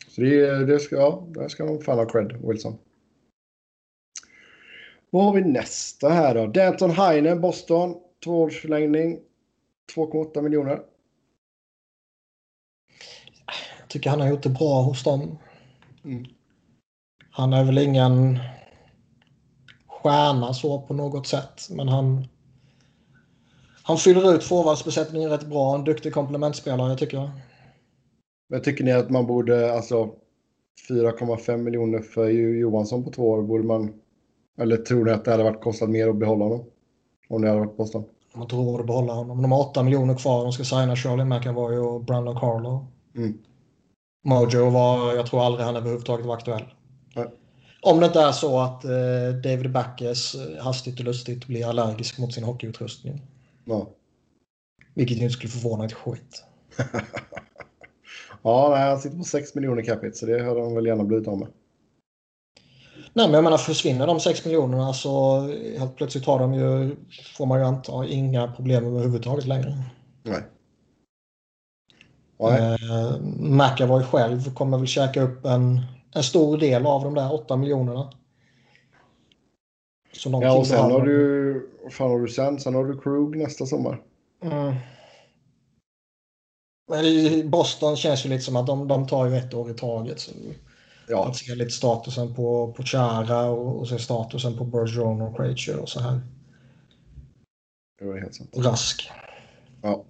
Så 0.07 0.21
det, 0.21 0.65
det 0.65 0.79
ska, 0.79 0.95
ja, 0.95 1.27
där 1.29 1.47
ska 1.47 1.65
de 1.65 1.81
fan 1.81 1.97
ha 1.97 2.05
cred, 2.05 2.41
Wilson. 2.43 2.77
Vad 5.09 5.23
har 5.23 5.33
vi 5.33 5.41
nästa 5.41 6.09
här 6.09 6.35
då? 6.35 6.47
Danton 6.47 6.91
Heinen, 6.91 7.41
Boston. 7.41 7.95
Tvåårsförlängning. 8.23 9.19
2,8 9.95 10.41
miljoner. 10.41 10.81
Jag 13.79 13.89
tycker 13.89 14.09
han 14.09 14.21
har 14.21 14.29
gjort 14.29 14.43
det 14.43 14.49
bra 14.49 14.81
hos 14.81 15.03
dem. 15.03 15.37
Mm. 16.03 16.25
Han 17.31 17.53
är 17.53 17.63
väl 17.63 17.77
ingen 17.77 18.39
stjärna 19.87 20.53
så 20.53 20.81
på 20.81 20.93
något 20.93 21.27
sätt. 21.27 21.67
Men 21.69 21.87
han, 21.87 22.27
han 23.83 23.97
fyller 23.97 24.35
ut 24.35 24.43
forwardsbesättningen 24.43 25.29
rätt 25.29 25.47
bra. 25.47 25.75
En 25.75 25.83
duktig 25.83 26.13
komplementspelare 26.13 26.97
tycker 26.97 27.17
jag. 27.17 27.29
Men 28.49 28.61
tycker 28.61 28.83
ni 28.83 28.91
att 28.91 29.09
man 29.09 29.27
borde, 29.27 29.73
alltså 29.73 30.09
4,5 30.89 31.57
miljoner 31.57 31.99
för 31.99 32.29
Johansson 32.29 33.03
på 33.03 33.11
två 33.11 33.29
år, 33.29 33.41
borde 33.41 33.63
man... 33.63 33.93
Eller 34.57 34.77
tror 34.77 35.05
ni 35.05 35.11
att 35.11 35.25
det 35.25 35.31
hade 35.31 35.43
varit 35.43 35.63
kostat 35.63 35.89
mer 35.89 36.07
att 36.07 36.15
behålla 36.15 36.45
honom? 36.45 36.65
Om 37.29 37.41
ni 37.41 37.47
hade 37.47 37.59
varit 37.59 37.77
Boston? 37.77 38.03
Man 38.33 38.47
tror 38.47 38.79
att 38.79 38.87
behålla 38.87 39.13
honom. 39.13 39.41
De 39.41 39.51
har 39.51 39.69
8 39.69 39.83
miljoner 39.83 40.15
kvar. 40.15 40.43
De 40.43 40.51
ska 40.51 40.63
signa 40.63 40.95
Shirley 40.95 41.25
McAvoy 41.25 41.77
och 41.77 42.03
Brandon 42.03 42.39
Carlo. 42.39 42.87
Mm. 43.15 43.37
Mojo 44.23 44.69
var, 44.69 45.13
jag 45.13 45.25
tror 45.25 45.43
aldrig 45.45 45.65
han 45.65 45.75
överhuvudtaget 45.75 46.25
var 46.25 46.33
aktuell. 46.33 46.65
Nej. 47.15 47.25
Om 47.81 47.99
det 47.99 48.05
inte 48.05 48.21
är 48.21 48.31
så 48.31 48.59
att 48.59 48.85
eh, 48.85 49.35
David 49.43 49.71
Backes 49.71 50.35
eh, 50.35 50.63
hastigt 50.63 50.99
och 50.99 51.05
lustigt 51.05 51.47
blir 51.47 51.67
allergisk 51.67 52.17
mot 52.17 52.33
sin 52.33 52.43
hockeyutrustning. 52.43 53.21
Ja. 53.65 53.89
Vilket 54.93 55.17
ju 55.17 55.21
inte 55.21 55.33
skulle 55.33 55.51
förvåna 55.51 55.85
ett 55.85 55.93
skit. 55.93 56.43
ja, 58.41 58.69
nej, 58.69 58.89
han 58.89 58.99
sitter 58.99 59.17
på 59.17 59.23
6 59.23 59.55
miljoner 59.55 59.83
capita 59.83 60.13
så 60.13 60.25
det 60.25 60.43
hade 60.43 60.61
han 60.61 60.75
väl 60.75 60.85
gärna 60.85 61.03
blivit 61.03 61.27
av 61.27 61.37
med. 61.37 61.47
Nej, 63.13 63.27
men 63.27 63.33
jag 63.33 63.43
menar 63.43 63.57
försvinner 63.57 64.07
de 64.07 64.19
6 64.19 64.45
miljonerna 64.45 64.93
så 64.93 65.39
helt 65.79 65.95
plötsligt 65.95 66.25
har 66.25 66.39
de 66.39 66.53
ju, 66.53 66.95
får 67.37 67.45
man 67.45 67.59
ju 67.59 67.65
anta, 67.65 68.05
inga 68.05 68.51
problem 68.51 68.85
överhuvudtaget 68.85 69.45
längre. 69.45 69.83
Nej. 70.23 70.41
Nej. 72.39 72.73
Eh, 72.73 73.19
McAvoy 73.39 74.03
själv 74.03 74.53
kommer 74.53 74.77
väl 74.77 74.87
käka 74.87 75.21
upp 75.21 75.45
en, 75.45 75.81
en 76.15 76.23
stor 76.23 76.57
del 76.57 76.85
av 76.85 77.03
de 77.03 77.15
där 77.15 77.33
8 77.33 77.57
miljonerna. 77.57 78.11
ja, 80.25 80.57
och 80.57 80.67
sen 80.67 80.91
har 80.91 81.05
du 81.05 81.71
vad 81.83 81.93
fan 81.93 82.11
har 82.11 82.19
du 82.19 82.27
sen? 82.27 82.59
Sen 82.59 82.75
har 82.75 82.85
du 82.85 82.99
Krug 82.99 83.35
nästa 83.37 83.65
sommar. 83.65 84.01
Mm. 84.43 84.75
Men 86.87 87.49
Boston 87.49 87.95
känns 87.95 88.25
ju 88.25 88.29
lite 88.29 88.43
som 88.43 88.55
att 88.55 88.67
de, 88.67 88.87
de 88.87 89.07
tar 89.07 89.25
ju 89.25 89.35
ett 89.35 89.53
år 89.53 89.71
i 89.71 89.73
taget. 89.73 90.19
Så 90.19 90.31
ja. 91.11 91.27
Att 91.27 91.35
se 91.35 91.55
lite 91.55 91.71
statusen 91.71 92.35
på, 92.35 92.73
på 92.73 92.83
Chara 92.83 93.49
och, 93.49 93.79
och 93.79 93.87
se 93.87 93.99
statusen 93.99 94.57
på 94.57 94.65
Bergeron 94.65 95.21
och 95.21 95.37
Krejci 95.37 95.73
och 95.73 95.89
så 95.89 95.99
här. 95.99 96.21
Det 97.99 98.05
var 98.05 98.17
helt 98.17 98.35
sant. 98.35 98.55
Och 98.55 98.65
Rask. 98.65 99.11
Ja. 99.81 100.05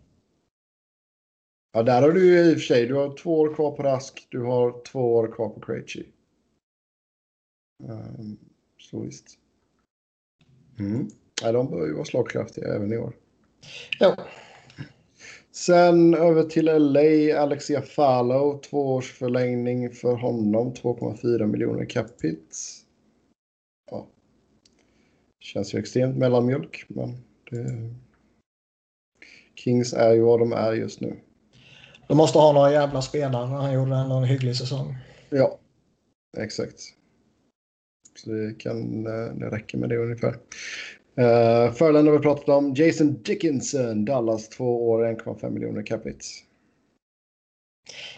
Ja, 1.73 1.83
där 1.83 2.01
har 2.01 2.11
du 2.11 2.25
ju 2.25 2.39
i 2.39 2.55
och 2.55 2.57
för 2.57 2.65
sig. 2.65 2.87
Du 2.87 2.95
har 2.95 3.17
två 3.17 3.39
år 3.39 3.55
kvar 3.55 3.71
på 3.71 3.83
Rask. 3.83 4.27
Du 4.29 4.43
har 4.43 4.83
två 4.83 5.15
år 5.15 5.31
kvar 5.31 5.49
på 5.49 5.59
Krejci. 5.59 6.05
Um, 7.83 8.37
så 8.79 8.99
visst. 8.99 9.37
Mm. 10.79 11.07
Ja, 11.41 11.51
de 11.51 11.69
bör 11.69 11.87
ju 11.87 11.93
vara 11.93 12.05
slagkraftiga 12.05 12.75
även 12.75 12.93
i 12.93 12.97
år. 12.97 13.13
Ja. 13.99 14.17
Sen 15.51 16.13
över 16.13 16.43
till 16.43 16.65
LA, 16.65 17.39
Alexia 17.41 17.81
Fallow, 17.81 18.61
tvåårsförlängning 18.61 19.89
för 19.89 20.15
honom, 20.15 20.73
2,4 20.73 21.45
miljoner 21.45 21.85
capita. 21.85 22.55
Ja. 23.91 24.07
Känns 25.39 25.73
ju 25.73 25.79
extremt 25.79 26.17
mellanmjölk, 26.17 26.85
men 26.87 27.17
det... 27.51 27.89
Kings 29.55 29.93
är 29.93 30.13
ju 30.13 30.21
vad 30.21 30.39
de 30.39 30.53
är 30.53 30.73
just 30.73 31.01
nu. 31.01 31.19
De 32.07 32.17
måste 32.17 32.37
ha 32.37 32.53
några 32.53 32.71
jävla 32.71 33.01
spelare. 33.01 33.45
Han 33.45 33.73
gjorde 33.73 33.95
ändå 33.95 34.15
en 34.15 34.23
hygglig 34.23 34.55
säsong. 34.55 34.95
Ja, 35.29 35.59
exakt. 36.37 36.81
Så 38.15 38.29
det 38.29 38.53
kan 38.57 39.07
eh, 39.07 39.33
det 39.33 39.49
räcker 39.49 39.77
med 39.77 39.89
det 39.89 39.97
ungefär. 39.97 40.35
Uh, 41.19 41.73
Furland 41.73 42.07
har 42.07 42.17
vi 42.17 42.23
pratat 42.23 42.49
om. 42.49 42.73
Jason 42.73 43.21
Dickinson, 43.21 44.05
Dallas, 44.05 44.49
två 44.49 44.89
år, 44.89 45.05
1,5 45.05 45.49
miljoner 45.49 45.85
capita. 45.85 46.25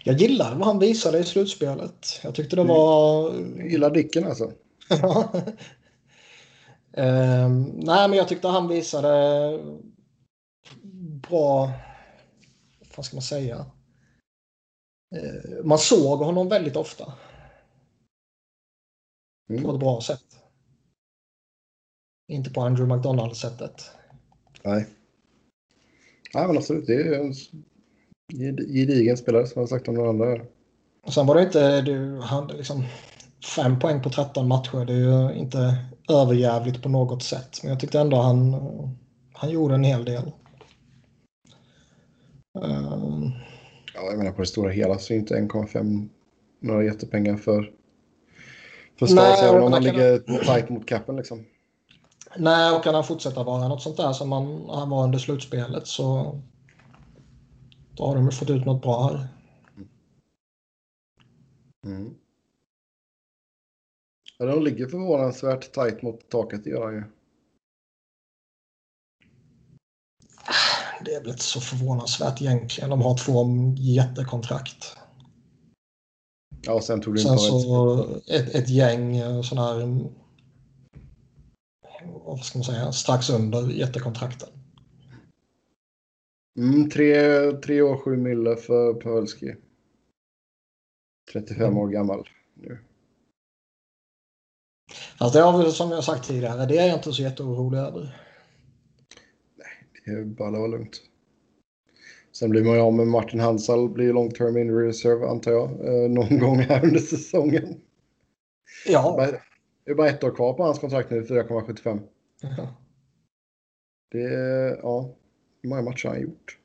Jag 0.04 0.16
gillar 0.16 0.56
vad 0.56 0.68
han 0.68 0.80
visade 0.80 1.20
i 1.20 1.24
slutspelet. 1.24 2.20
Jag 2.24 2.36
tyckte 2.36 2.56
det 2.56 2.64
var... 2.64 3.34
Jag 3.58 3.72
gillar 3.72 3.89
Dicken 3.89 4.24
alltså. 4.24 4.44
uh, 6.98 7.50
nej, 7.74 8.10
men 8.10 8.14
jag 8.14 8.28
tyckte 8.28 8.48
han 8.48 8.68
visade 8.68 9.60
bra... 11.30 11.72
Vad 12.96 13.06
ska 13.06 13.16
man 13.16 13.22
säga? 13.24 13.66
Uh, 15.16 15.64
man 15.64 15.78
såg 15.80 16.20
honom 16.20 16.50
väldigt 16.50 16.76
ofta. 16.76 17.14
Mm. 19.50 19.64
På 19.64 19.74
ett 19.74 19.80
bra 19.80 20.02
sätt. 20.02 20.43
Inte 22.28 22.49
på 22.49 22.61
Andrew 22.61 22.95
McDonald-sättet. 22.95 23.91
Nej. 24.63 24.88
Nej, 26.34 26.47
men 26.47 26.57
absolut. 26.57 26.88
Det 26.88 26.93
är 26.93 27.13
en 27.19 27.34
gedigen 28.74 29.17
spelare 29.17 29.47
som 29.47 29.59
jag 29.59 29.69
sagt 29.69 29.88
om 29.88 29.95
några 29.95 30.09
andra. 30.09 30.41
Och 31.03 31.13
sen 31.13 31.28
var 31.28 31.36
det 31.36 31.41
inte, 31.43 31.82
du 31.82 32.19
hade 32.21 32.53
liksom 32.53 32.84
fem 33.55 33.80
poäng 33.80 34.01
på 34.01 34.09
13 34.09 34.47
matcher. 34.47 34.86
Det 34.86 34.93
är 34.93 34.97
ju 35.32 35.39
inte 35.39 35.78
överjävligt 36.09 36.84
på 36.84 36.89
något 36.89 37.24
sätt. 37.24 37.59
Men 37.63 37.71
jag 37.71 37.80
tyckte 37.80 37.99
ändå 37.99 38.17
han, 38.17 38.55
han 39.34 39.49
gjorde 39.49 39.76
en 39.76 39.84
hel 39.84 40.05
del. 40.05 40.32
Uh, 42.63 43.30
Ja, 43.95 44.01
jag 44.09 44.17
menar 44.17 44.32
på 44.32 44.41
det 44.41 44.47
stora 44.47 44.71
hela 44.71 44.97
så 44.97 45.13
är 45.13 45.17
inte 45.17 45.36
1,5 45.36 46.09
några 46.59 46.84
jättepengar 46.84 47.38
för, 47.38 47.71
för 48.99 49.05
Stars, 49.05 49.39
Nej, 49.41 49.49
även 49.49 49.63
om 49.63 49.71
kan- 49.71 49.84
ligger 49.84 50.19
tajt 50.45 50.69
mot 50.69 50.86
capen 50.86 51.15
liksom. 51.15 51.45
Nej, 52.38 52.76
och 52.76 52.84
kan 52.84 52.96
han 52.96 53.04
fortsätta 53.04 53.44
vara 53.44 53.68
något 53.68 53.82
sånt 53.82 53.98
där 53.98 54.14
som 54.14 54.32
han, 54.32 54.70
han 54.70 54.90
var 54.90 55.04
under 55.04 55.20
slutspelet 55.20 55.88
så 55.88 56.40
då 57.96 58.06
har 58.06 58.16
de 58.16 58.26
ju 58.26 58.32
fått 58.32 58.50
ut 58.50 58.66
något 58.66 58.82
bra 58.82 59.08
här. 59.08 59.28
Mm. 61.86 62.16
Ja, 64.38 64.46
de 64.46 64.64
ligger 64.64 64.88
förvånansvärt 64.88 65.74
tajt 65.74 66.02
mot 66.02 66.30
taket, 66.30 66.64
det 66.64 66.70
gör 66.70 66.86
han 66.86 66.94
ju. 66.94 67.04
Det 71.06 71.14
är 71.14 71.22
väl 71.22 71.30
inte 71.30 71.44
så 71.44 71.62
förvånansvärt 71.62 72.42
egentligen. 72.42 72.90
De 72.90 73.02
har 73.02 73.18
två 73.18 73.46
jättekontrakt. 73.78 74.98
Ja, 76.62 76.82
sen 76.82 77.02
tog 77.02 77.20
Sen 77.20 77.32
inte 77.32 77.46
ett... 77.46 77.50
så 77.50 78.06
ett, 78.28 78.56
ett 78.56 78.70
gäng 78.70 79.22
sådana 79.44 79.68
här, 79.68 80.10
vad 82.26 82.39
ska 82.39 82.59
man 82.59 82.65
säga, 82.65 82.91
strax 82.91 83.30
under 83.30 83.69
jättekontrakten. 83.71 84.49
Mm, 86.57 86.89
tre, 86.89 87.15
tre 87.51 87.82
år, 87.82 87.97
sju 87.97 88.17
mille 88.17 88.55
för 88.55 88.93
Pölski. 88.93 89.55
35 91.34 91.78
år 91.78 91.88
gammal 91.88 92.30
nu. 92.53 92.78
Fast 95.19 95.34
det 95.34 95.41
har 95.41 95.63
vi 95.65 95.71
som 95.71 95.91
jag 95.91 96.03
sagt 96.03 96.28
tidigare, 96.28 96.65
det 96.65 96.78
är 96.78 96.88
jag 96.88 96.97
inte 96.97 97.13
så 97.13 97.21
jätteorolig 97.21 97.80
över. 97.80 98.17
Det 100.05 100.11
är 100.11 100.24
bara 100.24 100.47
att 100.47 100.53
vara 100.53 100.67
lugnt. 100.67 101.01
Sen 102.32 102.49
blir 102.49 102.63
man 102.63 102.74
ju 102.76 102.82
av 102.82 102.93
med 102.93 103.07
Martin 103.07 103.39
Hansal, 103.39 103.89
blir 103.89 104.13
long 104.13 104.32
term 104.32 104.57
injury 104.57 104.88
reserve 104.88 105.28
antar 105.28 105.51
jag, 105.51 105.69
eh, 105.69 106.09
någon 106.09 106.39
gång 106.39 106.59
här 106.59 106.86
under 106.86 106.99
säsongen. 106.99 107.82
Ja, 108.88 109.28
Det 109.86 109.91
är 109.91 109.95
bara 109.95 110.09
ett 110.09 110.24
år 110.24 110.36
kvar 110.36 110.53
på 110.53 110.63
hans 110.63 110.80
kontrakt 110.80 111.11
nu, 111.11 111.24
4,75. 111.24 111.99
Det 114.12 114.24
är, 114.24 114.80
ja, 114.82 115.16
hur 115.62 115.70
många 115.70 115.82
matcher 115.82 116.08
har 116.08 116.16
han 116.16 116.24
gjort? 116.24 116.58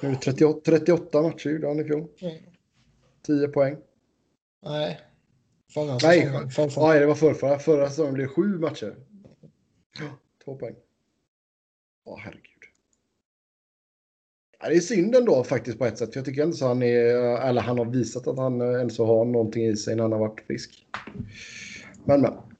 Nu 0.00 0.08
är 0.08 0.12
det 0.12 0.18
38, 0.18 0.60
38 0.64 1.22
matcher 1.22 1.50
gjorde 1.50 1.68
han 1.68 1.80
i 1.80 1.84
fjol. 1.84 2.08
Mm. 2.20 2.34
10 3.22 3.48
poäng. 3.48 3.76
nej. 4.62 5.00
Förra 5.74 5.98
Nej, 6.02 6.20
säsongen. 6.20 6.50
För, 6.50 6.68
för. 6.68 6.80
Nej, 6.80 7.00
det 7.00 7.06
var 7.06 7.14
förra, 7.14 7.58
förra 7.58 7.88
säsongen 7.88 8.14
blev 8.14 8.26
det 8.26 8.32
sju 8.34 8.58
matcher. 8.58 8.96
Ja, 9.98 10.18
Två 10.44 10.56
poäng. 10.56 10.74
Ja, 12.04 12.16
herregud. 12.20 12.42
Ja, 14.60 14.68
det 14.68 14.76
är 14.76 14.80
synd 14.80 15.14
ändå 15.14 15.44
faktiskt 15.44 15.78
på 15.78 15.86
ett 15.86 15.98
sätt. 15.98 16.12
För 16.12 16.18
jag 16.18 16.24
tycker 16.24 16.42
ändå 16.42 16.56
så 16.56 16.66
han 16.66 16.82
är, 16.82 17.14
eller 17.48 17.60
han 17.62 17.78
har 17.78 17.84
visat 17.84 18.26
att 18.26 18.38
han 18.38 18.60
ändå 18.60 18.94
så 18.94 19.06
har 19.06 19.24
någonting 19.24 19.66
i 19.66 19.76
sig 19.76 19.96
när 19.96 20.02
han 20.02 20.12
har 20.12 20.18
varit 20.18 20.40
frisk. 20.46 20.86
Men 22.04 22.20
men. 22.20 22.51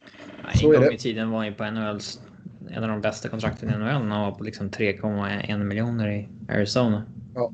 Så 0.55 0.75
en 0.75 0.83
gång 0.83 0.93
i 0.93 0.99
tiden 0.99 1.31
var 1.31 1.39
han 1.39 1.47
ju 1.47 1.55
på 1.55 1.71
NHLs, 1.71 2.21
en 2.71 2.83
av 2.83 2.89
de 2.89 3.01
bästa 3.01 3.29
kontrakten 3.29 3.69
i 3.69 3.73
NHL. 3.73 3.89
Han 3.89 4.11
var 4.11 4.33
på 4.33 4.45
liksom 4.45 4.71
3,1 4.71 5.65
miljoner 5.65 6.11
i 6.11 6.29
Arizona. 6.49 7.05
Nej, 7.35 7.49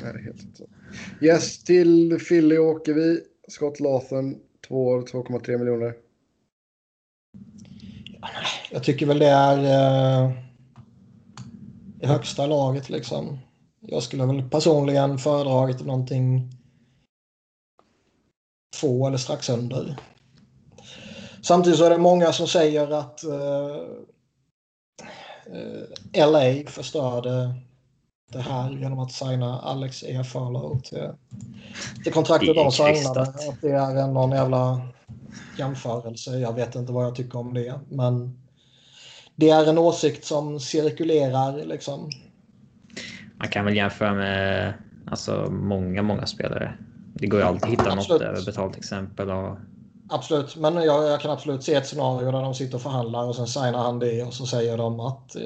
det 0.00 0.08
är 0.08 0.22
helt 0.24 0.42
rätt. 0.42 0.68
Yes, 1.20 1.64
till 1.64 2.18
Philly 2.28 2.58
åker 2.58 2.94
vi. 2.94 3.20
Scott 3.48 3.80
Lawson, 3.80 4.36
2 4.68 4.86
år, 4.86 5.02
2,3 5.02 5.58
miljoner. 5.58 5.94
Jag 8.70 8.84
tycker 8.84 9.06
väl 9.06 9.18
det 9.18 9.28
är 9.28 9.58
eh, 9.58 10.32
i 12.00 12.06
högsta 12.06 12.46
laget 12.46 12.90
liksom. 12.90 13.38
Jag 13.80 14.02
skulle 14.02 14.26
väl 14.26 14.42
personligen 14.50 15.18
föredragit 15.18 15.86
någonting 15.86 16.50
två 18.80 19.06
eller 19.06 19.18
strax 19.18 19.48
under. 19.48 19.96
Samtidigt 21.42 21.78
så 21.78 21.84
är 21.84 21.90
det 21.90 21.98
många 21.98 22.32
som 22.32 22.46
säger 22.46 22.90
att 22.90 23.24
eh, 23.24 23.76
eh, 26.14 26.30
LA 26.30 26.70
förstörde 26.70 27.54
det 28.32 28.40
här 28.40 28.70
genom 28.70 28.98
att 28.98 29.12
signa 29.12 29.60
Alex 29.60 30.02
E. 30.02 30.24
Farlow 30.24 30.80
till, 30.80 31.08
till 32.04 32.12
kontraktet 32.12 32.54
de 32.54 32.72
signade. 32.72 33.20
Att 33.20 33.60
det 33.60 33.70
är 33.70 34.06
någon 34.06 34.30
jävla 34.30 34.88
jämförelse. 35.58 36.38
Jag 36.38 36.54
vet 36.54 36.74
inte 36.74 36.92
vad 36.92 37.04
jag 37.04 37.14
tycker 37.14 37.38
om 37.38 37.54
det. 37.54 37.80
Men 37.88 38.40
det 39.36 39.50
är 39.50 39.68
en 39.68 39.78
åsikt 39.78 40.24
som 40.24 40.60
cirkulerar 40.60 41.64
liksom. 41.64 42.10
Man 43.36 43.48
kan 43.48 43.64
väl 43.64 43.76
jämföra 43.76 44.14
med 44.14 44.74
alltså, 45.06 45.48
många, 45.50 46.02
många 46.02 46.26
spelare. 46.26 46.74
Det 47.14 47.26
går 47.26 47.40
ju 47.40 47.46
alltid 47.46 47.64
att 47.64 47.70
hitta 47.70 47.92
Absolut. 47.92 48.08
något 48.08 48.20
överbetalt 48.20 48.76
exempel. 48.76 49.30
Och, 49.30 49.58
Absolut, 50.10 50.56
men 50.56 50.74
jag, 50.74 51.08
jag 51.08 51.20
kan 51.20 51.30
absolut 51.30 51.62
se 51.62 51.74
ett 51.74 51.86
scenario 51.86 52.30
där 52.30 52.42
de 52.42 52.54
sitter 52.54 52.74
och 52.74 52.82
förhandlar 52.82 53.24
och 53.28 53.36
sen 53.36 53.46
signar 53.46 53.78
han 53.82 53.98
det 53.98 54.22
och 54.22 54.34
så 54.34 54.46
säger 54.46 54.76
de 54.78 55.00
att 55.00 55.36
eh, 55.36 55.42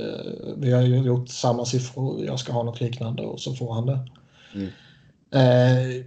vi 0.57 0.73
har 0.73 0.83
ju 0.83 0.97
gjort 0.97 1.29
samma 1.29 1.65
siffror, 1.65 2.25
jag 2.25 2.39
ska 2.41 2.53
ha 2.53 2.63
något 2.63 2.81
liknande 2.81 3.23
och 3.23 3.41
så 3.41 3.55
får 3.55 3.75
han 3.75 3.87
det. 3.87 3.99
Mm. 4.55 4.69
Eh, 5.31 6.05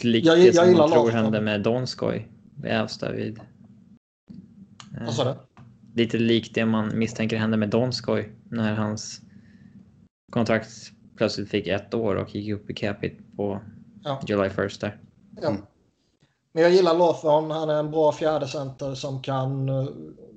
likt 0.00 0.26
Jag- 0.26 0.38
det 0.38 0.44
jag 0.44 0.54
som 0.54 0.66
gillar 0.68 0.78
man 0.80 0.90
tror 0.90 1.04
Larsson. 1.04 1.22
hände 1.22 1.40
med 1.40 1.60
Donskoj 1.62 2.28
vid 2.54 2.72
Ävsta 2.72 3.12
vid... 3.12 3.38
Eh, 3.38 5.04
vad 5.04 5.14
sa 5.14 5.24
du? 5.24 5.34
lite 5.94 6.18
likt 6.18 6.54
det 6.54 6.66
man 6.66 6.98
misstänker 6.98 7.36
hände 7.36 7.56
med 7.56 7.68
Donskoj 7.68 8.32
när 8.50 8.74
hans 8.74 9.20
kontrakt 10.32 10.68
plötsligt 11.16 11.48
fick 11.50 11.66
ett 11.66 11.94
år 11.94 12.14
och 12.16 12.34
gick 12.34 12.54
upp 12.54 12.70
i 12.70 12.74
capita 12.74 13.22
på 13.36 13.60
Ja. 14.04 14.20
July 14.26 14.46
1 14.46 14.80
där. 14.80 14.96
Ja. 15.42 15.48
Mm. 15.48 15.62
Men 16.58 16.64
jag 16.64 16.72
gillar 16.72 16.94
Lawthorn. 16.94 17.50
Han 17.50 17.70
är 17.70 17.74
en 17.74 17.90
bra 17.90 18.12
fjärdecenter 18.12 18.94
som 18.94 19.22
kan 19.22 19.68
eh, 19.68 19.88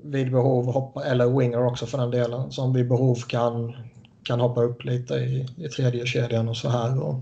vid 0.03 0.31
behov 0.31 0.73
hoppa, 0.73 1.05
eller 1.05 1.37
winger 1.39 1.65
också 1.65 1.85
för 1.85 1.97
den 1.97 2.11
delen, 2.11 2.51
som 2.51 2.73
vid 2.73 2.89
behov 2.89 3.15
kan, 3.15 3.75
kan 4.23 4.39
hoppa 4.39 4.61
upp 4.61 4.83
lite 4.83 5.13
i, 5.13 5.47
i 5.57 5.69
tredje 5.69 6.05
kedjan 6.05 6.49
och 6.49 6.57
så 6.57 6.69
här. 6.69 7.03
Och, 7.03 7.15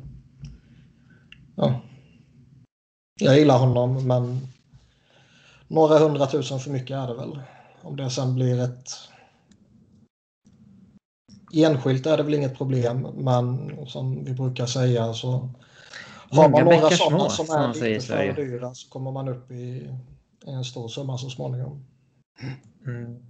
ja. 1.55 1.81
Jag 3.21 3.37
gillar 3.39 3.59
honom 3.59 4.07
men 4.07 4.47
några 5.67 5.99
hundratusen 5.99 6.59
för 6.59 6.71
mycket 6.71 6.97
är 6.97 7.07
det 7.07 7.13
väl. 7.13 7.39
Om 7.81 7.95
det 7.95 8.09
sen 8.09 8.35
blir 8.35 8.59
ett 8.59 8.89
enskilt 11.53 12.05
är 12.05 12.17
det 12.17 12.23
väl 12.23 12.33
inget 12.33 12.57
problem 12.57 13.07
men 13.17 13.71
som 13.87 14.23
vi 14.23 14.33
brukar 14.33 14.65
säga 14.65 15.13
så 15.13 15.49
har 16.31 16.49
man 16.49 16.65
några 16.65 16.89
sådana 16.89 17.29
som 17.29 17.55
är 17.55 17.67
lite 17.67 17.79
för 17.79 17.99
Sverige. 17.99 18.33
dyra 18.33 18.73
så 18.73 18.89
kommer 18.89 19.11
man 19.11 19.27
upp 19.27 19.51
i 19.51 19.89
en 20.45 20.63
stor 20.63 20.87
summa 20.87 21.17
så 21.17 21.29
småningom. 21.29 21.85
Mm. 22.85 23.23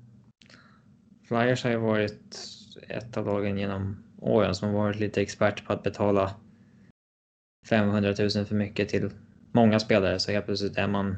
Flyers 1.27 1.63
har 1.63 1.71
ju 1.71 1.77
varit 1.77 2.39
ett 2.87 3.17
av 3.17 3.25
lagen 3.25 3.57
genom 3.57 4.03
åren 4.21 4.55
som 4.55 4.69
har 4.69 4.75
varit 4.75 4.99
lite 4.99 5.21
expert 5.21 5.65
på 5.65 5.73
att 5.73 5.83
betala 5.83 6.35
500 7.69 8.15
000 8.19 8.45
för 8.45 8.55
mycket 8.55 8.89
till 8.89 9.11
många 9.51 9.79
spelare 9.79 10.19
så 10.19 10.31
helt 10.31 10.45
plötsligt 10.45 10.77
är 10.77 10.87
man 10.87 11.17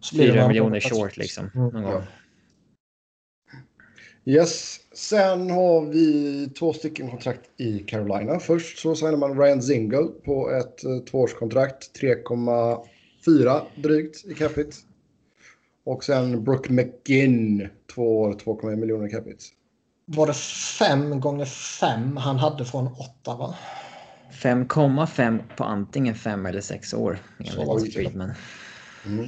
Så 0.00 0.16
blir 0.16 0.26
det 0.26 0.32
4 0.32 0.40
någon 0.40 0.48
miljoner 0.48 0.80
short 0.80 1.16
liksom. 1.16 1.50
Mm. 1.54 1.68
Någon 1.68 1.82
gång. 1.82 1.92
Ja. 1.92 2.02
Yes, 4.24 4.78
sen 4.96 5.50
har 5.50 5.80
vi 5.80 6.48
två 6.58 6.72
stycken 6.72 7.10
kontrakt 7.10 7.50
i 7.56 7.78
Carolina. 7.78 8.38
Först 8.38 8.78
så 8.78 8.94
signar 8.94 9.16
man 9.16 9.38
Ryan 9.38 9.62
Zingle 9.62 10.08
på 10.24 10.50
ett 10.50 10.84
eh, 10.84 10.98
tvåårskontrakt, 10.98 12.00
3,4 12.00 13.60
drygt 13.76 14.24
i 14.24 14.34
capita. 14.34 14.76
Och 15.84 16.04
sen 16.04 16.44
Brooke 16.44 16.72
McGinn, 16.72 17.68
två 17.94 18.20
år, 18.20 18.32
2,1 18.32 18.76
miljoner 18.76 19.06
i 19.06 19.10
capita. 19.10 19.44
Var 20.04 20.26
det 20.26 20.34
fem 20.78 21.20
gånger 21.20 21.44
fem 21.44 22.16
han 22.16 22.36
hade 22.36 22.64
från 22.64 22.86
åtta 22.86 23.36
va? 23.36 23.54
5,5 24.42 25.42
på 25.56 25.64
antingen 25.64 26.14
5 26.14 26.46
eller 26.46 26.60
6 26.60 26.94
år 26.94 27.18
Så 27.44 27.76
enligt. 27.76 27.94
Friedman. 27.94 28.32
Mm. 29.06 29.26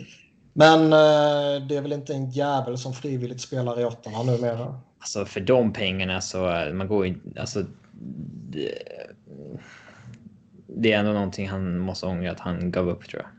Men 0.52 0.82
eh, 0.82 1.66
det 1.68 1.76
är 1.76 1.80
väl 1.80 1.92
inte 1.92 2.14
en 2.14 2.30
jävel 2.30 2.78
som 2.78 2.94
frivilligt 2.94 3.40
spelar 3.40 3.80
i 3.80 3.84
åttorna 3.84 4.22
numera? 4.22 4.80
Alltså 4.98 5.24
för 5.24 5.40
de 5.40 5.72
pengarna 5.72 6.20
så 6.20 6.46
är 6.46 6.72
man 6.72 6.88
går 6.88 7.06
ju 7.06 7.14
alltså. 7.38 7.64
Det, 8.50 8.74
det 10.66 10.92
är 10.92 10.98
ändå 10.98 11.12
någonting 11.12 11.48
han 11.48 11.78
måste 11.78 12.06
ångra 12.06 12.30
att 12.30 12.40
han 12.40 12.70
gav 12.70 12.88
upp 12.88 13.08
tror 13.08 13.22
jag. 13.22 13.30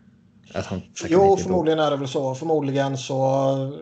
Att 0.59 0.65
han 0.65 0.81
Jo, 1.07 1.37
förmodligen 1.37 1.79
är 1.79 1.91
det 1.91 1.97
väl 1.97 2.07
så. 2.07 2.35
Förmodligen 2.35 2.97
så 2.97 3.81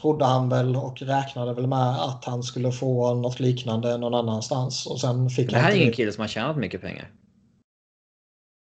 trodde 0.00 0.24
han 0.24 0.48
väl 0.48 0.76
och 0.76 1.02
räknade 1.02 1.54
väl 1.54 1.66
med 1.66 2.02
att 2.02 2.24
han 2.24 2.42
skulle 2.42 2.72
få 2.72 3.14
något 3.14 3.40
liknande 3.40 3.98
någon 3.98 4.14
annanstans. 4.14 4.86
Och 4.86 5.00
sen 5.00 5.30
fick 5.30 5.50
Det 5.50 5.58
här 5.58 5.72
är 5.72 5.76
ingen 5.76 5.92
kille 5.92 6.12
som 6.12 6.20
har 6.20 6.28
tjänat 6.28 6.56
mycket 6.56 6.80
pengar. 6.80 7.10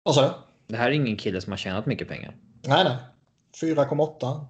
Vad 0.03 0.15
sa 0.15 0.21
du? 0.21 0.29
Det 0.67 0.77
här 0.77 0.87
är 0.87 0.91
ingen 0.91 1.17
kille 1.17 1.41
som 1.41 1.51
har 1.51 1.57
tjänat 1.57 1.85
mycket 1.85 2.07
pengar. 2.07 2.35
Nej, 2.67 2.83
nej. 2.83 2.97
4,8 3.61 4.45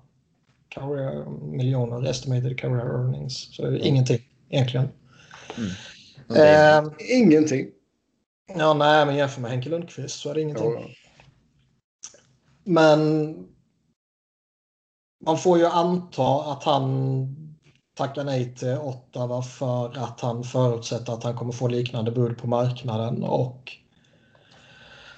career 0.69 1.25
miljoner 1.41 2.09
estimated 2.09 2.59
career 2.59 2.85
earnings. 2.85 3.55
Så 3.55 3.61
det 3.61 3.67
är 3.67 3.85
ingenting 3.85 4.19
egentligen. 4.49 4.89
Mm. 5.57 6.85
Eh, 6.85 6.91
Ingenting. 6.99 7.67
ja, 8.57 8.73
nej, 8.73 9.05
men 9.05 9.15
jämför 9.15 9.41
med 9.41 9.51
Henke 9.51 9.69
Lundqvist 9.69 10.19
så 10.19 10.29
är 10.29 10.33
det 10.33 10.41
ingenting. 10.41 10.71
Ja, 10.73 10.89
Men 12.63 12.99
man 15.25 15.37
får 15.37 15.57
ju 15.57 15.65
anta 15.65 16.51
att 16.51 16.63
han 16.63 17.27
tackar 17.97 18.23
nej 18.23 18.55
till 18.55 18.77
Ottawa 18.77 19.41
för 19.41 19.97
att 19.97 20.21
han 20.21 20.43
förutsätter 20.43 21.13
att 21.13 21.23
han 21.23 21.35
kommer 21.35 21.51
få 21.51 21.67
liknande 21.67 22.11
bud 22.11 22.37
på 22.37 22.47
marknaden 22.47 23.23
och 23.23 23.71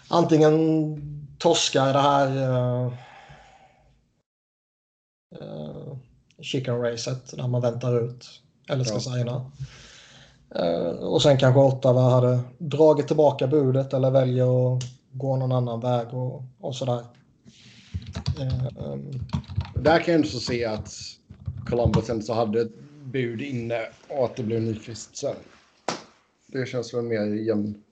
antingen 0.08 0.58
torskar 1.38 1.93
det 1.93 1.99
här 1.99 2.28
uh, 5.42 5.48
uh, 5.48 5.98
chicken 6.42 6.82
racet 6.82 7.34
när 7.38 7.48
man 7.48 7.62
väntar 7.62 8.04
ut 8.06 8.26
eller 8.70 8.84
ska 8.84 8.94
Ja. 8.94 9.00
signa. 9.00 9.52
Uh, 10.60 10.90
och 10.90 11.22
sen 11.22 11.38
kanske 11.38 11.60
Ottawa 11.60 12.10
hade 12.10 12.40
dragit 12.58 13.08
tillbaka 13.08 13.48
budet 13.48 13.94
eller 13.94 14.12
väljer 14.12 14.76
att 14.78 14.84
gå 15.12 15.36
någon 15.36 15.52
annan 15.52 15.80
väg 15.80 16.14
och, 16.14 16.44
och 16.60 16.76
sådär. 16.76 17.04
Eh, 18.40 18.66
ehm, 18.86 19.12
Där 19.76 20.00
kan 20.00 20.14
jag 20.14 20.16
ändå 20.16 20.28
se 20.28 20.66
att 20.66 20.94
Columbus 21.70 22.10
ändå 22.10 22.24
så 22.26 22.34
hade 22.34 22.62
ett 22.62 22.80
bud 23.04 23.42
inne 23.42 23.80
och 24.08 24.26
att 24.26 24.36
det 24.36 24.44
blev 24.44 24.62
Nyqvist 24.62 25.18
sen. 25.18 25.36
Det 26.48 26.66
känns 26.70 26.94
väl 26.94 27.02
mer 27.02 27.26
jämn. 27.26 27.84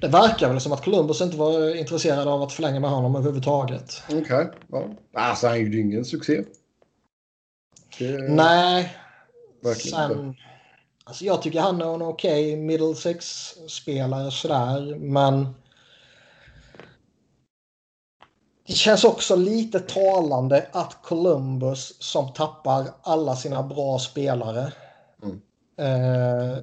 Det 0.00 0.08
verkar 0.08 0.48
väl 0.48 0.60
som 0.60 0.72
att 0.72 0.84
Columbus 0.84 1.20
inte 1.20 1.36
var 1.36 1.74
intresserad 1.76 2.28
av 2.28 2.42
att 2.42 2.52
förlänga 2.52 2.80
med 2.80 2.90
honom 2.90 3.16
överhuvudtaget. 3.16 4.02
Okej. 4.12 4.50
Ja. 4.72 4.84
Alltså 5.12 5.46
han 5.46 5.60
gjorde 5.60 5.76
ju 5.76 5.80
ingen 5.82 6.04
succé. 6.04 6.42
Det, 7.98 8.28
Nej, 8.28 8.96
verkligen 9.62 10.02
inte. 10.02 10.14
sen... 10.14 10.34
Alltså 11.04 11.24
jag 11.24 11.42
tycker 11.42 11.60
han 11.60 11.80
är 11.80 11.94
en 11.94 12.02
okej 12.02 12.56
middle 12.56 12.94
six-spelare 12.94 14.30
sådär, 14.30 14.96
men... 14.98 15.54
Det 18.66 18.72
känns 18.72 19.04
också 19.04 19.36
lite 19.36 19.80
talande 19.80 20.66
att 20.72 21.02
Columbus 21.02 22.02
som 22.02 22.32
tappar 22.32 22.86
alla 23.02 23.36
sina 23.36 23.62
bra 23.62 23.98
spelare 23.98 24.72
Mm. 25.22 25.40
eh, 25.78 26.58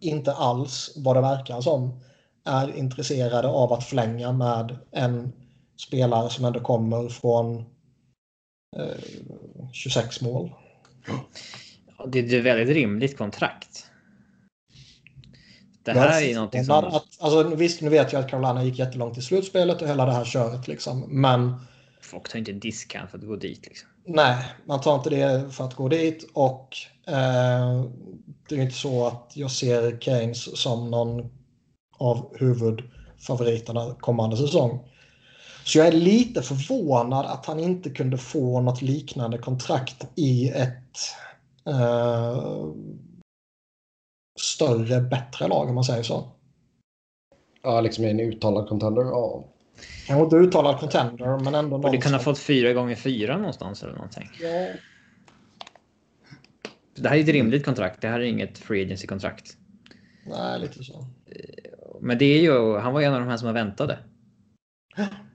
inte 0.00 0.32
alls, 0.32 0.92
vad 0.96 1.16
det 1.16 1.20
verkar 1.20 1.60
som, 1.60 2.00
är 2.44 2.76
intresserade 2.76 3.48
av 3.48 3.72
att 3.72 3.84
förlänga 3.84 4.32
med 4.32 4.76
en 4.90 5.32
spelare 5.76 6.30
som 6.30 6.44
ändå 6.44 6.60
kommer 6.60 7.08
från 7.08 7.56
eh, 7.56 7.64
26 9.72 10.20
mål. 10.20 10.52
Ja, 11.98 12.06
Det 12.06 12.18
är 12.18 12.38
ett 12.38 12.44
väldigt 12.44 12.76
rimligt 12.76 13.18
kontrakt. 13.18 13.86
Det 15.84 15.90
Jag 15.90 15.98
här 15.98 16.22
är 16.22 16.30
är 16.30 16.34
någonting 16.34 16.64
som... 16.64 16.84
Att, 16.84 17.04
alltså, 17.20 17.42
visst, 17.42 17.80
nu 17.80 17.88
vet 17.88 18.12
jag 18.12 18.24
att 18.24 18.30
Carolina 18.30 18.64
gick 18.64 18.78
jättelångt 18.78 19.18
i 19.18 19.22
slutspelet 19.22 19.82
och 19.82 19.88
hela 19.88 20.06
det 20.06 20.12
här 20.12 20.24
köret. 20.24 20.68
Liksom. 20.68 21.20
Men 21.20 21.54
Folk 22.02 22.28
tar 22.28 22.38
inte 22.38 22.52
discount 22.52 23.10
för 23.10 23.18
att 23.18 23.24
gå 23.24 23.36
dit. 23.36 23.66
Liksom. 23.66 23.88
nej, 24.06 24.44
man 24.66 24.80
tar 24.80 24.94
inte 24.94 25.10
det 25.10 25.50
för 25.50 25.64
att 25.64 25.74
gå 25.74 25.88
dit. 25.88 26.30
Och 26.32 26.76
eh, 27.06 27.84
det 28.48 28.54
är 28.54 28.60
inte 28.62 28.74
så 28.74 29.06
att 29.06 29.32
jag 29.34 29.50
ser 29.50 29.98
Keynes 30.00 30.60
som 30.62 30.90
någon 30.90 31.30
av 31.98 32.36
huvudfavoriterna 32.38 33.94
kommande 34.00 34.36
säsong. 34.36 34.91
Så 35.64 35.78
jag 35.78 35.86
är 35.86 35.92
lite 35.92 36.42
förvånad 36.42 37.26
att 37.26 37.46
han 37.46 37.60
inte 37.60 37.90
kunde 37.90 38.18
få 38.18 38.60
något 38.60 38.82
liknande 38.82 39.38
kontrakt 39.38 40.06
i 40.14 40.48
ett 40.48 40.98
eh, 41.66 42.66
större, 44.40 45.00
bättre 45.00 45.48
lag 45.48 45.68
om 45.68 45.74
man 45.74 45.84
säger 45.84 46.02
så. 46.02 46.28
Ja, 47.62 47.80
liksom 47.80 48.04
en 48.04 48.20
uttalad 48.20 48.68
contender. 48.68 49.02
Ja. 49.02 49.44
Kanske 50.06 50.24
inte 50.24 50.36
uttalad 50.36 50.80
contender, 50.80 51.38
men 51.38 51.54
ändå 51.54 51.78
Borde 51.78 51.98
kunna 51.98 52.18
som- 52.18 52.24
fått 52.24 52.38
fyra 52.38 52.72
gånger 52.72 52.94
fyra 52.96 53.36
någonstans 53.36 53.82
eller 53.82 53.92
någonting. 53.94 54.30
Ja, 54.40 54.68
Det 56.94 57.08
här 57.08 57.16
är 57.16 57.20
ett 57.20 57.28
rimligt 57.28 57.64
kontrakt. 57.64 58.00
Det 58.00 58.08
här 58.08 58.20
är 58.20 58.24
inget 58.24 58.58
free 58.58 58.82
agency-kontrakt. 58.84 59.56
nej, 60.26 60.60
lite 60.60 60.84
så. 60.84 61.06
Men 62.00 62.18
det 62.18 62.24
är 62.24 62.40
ju, 62.42 62.78
han 62.78 62.92
var 62.92 63.00
en 63.02 63.14
av 63.14 63.20
de 63.20 63.28
här 63.28 63.36
som 63.36 63.54
väntade. 63.54 63.98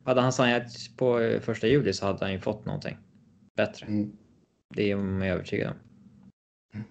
Hade 0.07 0.21
han 0.21 0.33
signat 0.33 0.71
på 0.97 1.19
eh, 1.19 1.41
första 1.41 1.67
juli 1.67 1.93
så 1.93 2.05
hade 2.05 2.25
han 2.25 2.31
ju 2.31 2.39
fått 2.39 2.65
någonting 2.65 2.97
bättre. 3.55 3.85
Mm. 3.85 4.17
Det 4.75 4.83
är 4.83 4.89
jag 4.89 5.27
övertygad 5.27 5.71
om. 5.71 6.83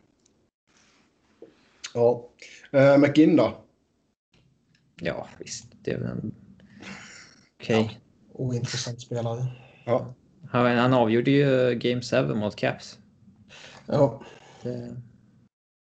ja. 1.94 2.28
Uh, 2.74 2.98
McGinn 2.98 3.36
då? 3.36 3.56
Ja, 5.00 5.28
visst. 5.38 5.66
Det 5.82 5.90
är 5.90 5.98
väl 5.98 6.10
en... 6.10 6.34
Okej. 7.60 8.00
Ointressant 8.32 9.00
spelare. 9.00 9.46
Ja. 9.84 10.14
Han, 10.50 10.78
han 10.78 10.92
avgjorde 10.92 11.30
ju 11.30 11.74
Game 11.74 12.02
7 12.02 12.34
mot 12.34 12.56
Caps. 12.56 12.98
Ja, 13.86 14.22
Det... 14.62 14.96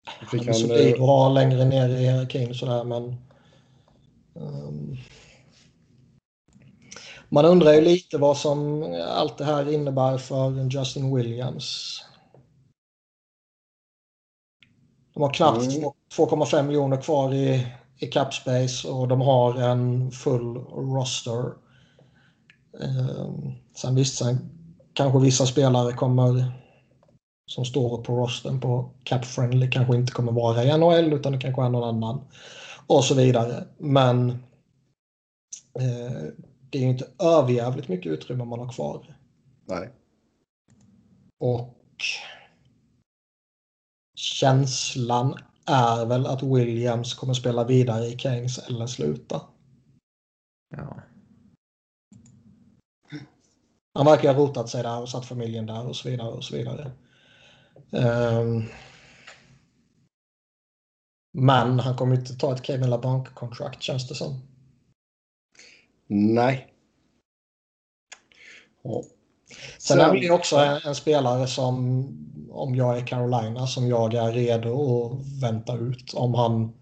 han 0.04 0.48
är 0.48 0.52
solid 0.52 0.94
eh, 0.94 1.00
ha 1.00 1.28
längre 1.28 1.64
ner 1.64 1.88
i 1.88 1.96
hierarkin 1.96 2.54
sådär, 2.54 2.84
men... 2.84 3.16
ehm, 4.34 4.96
man 7.28 7.44
undrar 7.44 7.72
ju 7.72 7.80
lite 7.80 8.18
vad 8.18 8.36
som 8.36 8.82
allt 9.08 9.38
det 9.38 9.44
här 9.44 9.72
innebär 9.72 10.18
för 10.18 10.70
Justin 10.70 11.14
Williams. 11.16 11.98
De 15.14 15.22
har 15.22 15.34
knappt 15.34 15.62
Mm. 15.62 15.90
2,5 16.16 16.62
miljoner 16.62 17.02
kvar 17.02 17.34
i, 17.34 17.66
i 17.98 18.06
cap 18.06 18.34
space 18.34 18.88
och 18.88 19.08
de 19.08 19.20
har 19.20 19.54
en 19.54 20.10
full 20.10 20.56
roster. 20.66 21.52
Ehm, 22.80 23.52
sen 23.76 23.94
visst, 23.94 24.18
sen 24.18 24.38
kanske 24.92 25.18
vissa 25.18 25.46
spelare 25.46 25.92
kommer 25.92 26.52
som 27.50 27.64
står 27.64 28.02
på 28.02 28.16
rosten 28.16 28.60
på 28.60 28.90
cap 29.04 29.24
friendly 29.24 29.70
kanske 29.70 29.96
inte 29.96 30.12
kommer 30.12 30.32
vara 30.32 30.64
i 30.64 30.78
NHL 30.78 31.12
utan 31.12 31.32
det 31.32 31.38
kanske 31.38 31.62
är 31.62 31.68
någon 31.68 31.88
annan 31.88 32.20
och 32.86 33.04
så 33.04 33.14
vidare. 33.14 33.64
Men 33.78 34.30
eh, 35.78 36.45
det 36.70 36.78
är 36.78 36.82
ju 36.82 36.88
inte 36.88 37.10
överjävligt 37.18 37.88
mycket 37.88 38.12
utrymme 38.12 38.44
man 38.44 38.58
har 38.58 38.72
kvar. 38.72 39.16
Nej. 39.64 39.90
Och 41.38 41.74
känslan 44.16 45.34
är 45.66 46.06
väl 46.06 46.26
att 46.26 46.42
Williams 46.42 47.14
kommer 47.14 47.34
spela 47.34 47.64
vidare 47.64 48.06
i 48.06 48.18
Kings 48.18 48.58
eller 48.58 48.86
sluta. 48.86 49.40
Ja. 50.76 51.02
Han 53.94 54.06
verkar 54.06 54.34
ha 54.34 54.40
rotat 54.40 54.68
sig 54.68 54.82
där 54.82 55.00
och 55.00 55.08
satt 55.08 55.26
familjen 55.26 55.66
där 55.66 55.86
och 55.86 55.96
så 55.96 56.08
vidare 56.08 56.28
och 56.28 56.44
så 56.44 56.56
vidare. 56.56 56.92
Ehm, 57.92 58.62
men 61.32 61.80
han 61.80 61.96
kommer 61.96 62.14
inte 62.14 62.34
ta 62.34 62.54
ett 62.54 62.66
Kevin 62.66 62.90
LeBlanc-kontrakt 62.90 63.82
känns 63.82 64.08
det 64.08 64.14
som. 64.14 64.40
Nej. 66.06 66.72
Ja. 68.82 69.02
Sen 69.78 70.00
är 70.00 70.14
det 70.20 70.30
också 70.30 70.56
en, 70.56 70.80
en 70.84 70.94
spelare 70.94 71.46
som, 71.46 72.06
om 72.50 72.74
jag 72.74 72.98
är 72.98 73.06
Carolina, 73.06 73.66
som 73.66 73.88
jag 73.88 74.14
är 74.14 74.32
redo 74.32 75.04
att 75.06 75.42
vänta 75.42 75.74
ut 75.74 76.14
om 76.14 76.34
han, 76.34 76.72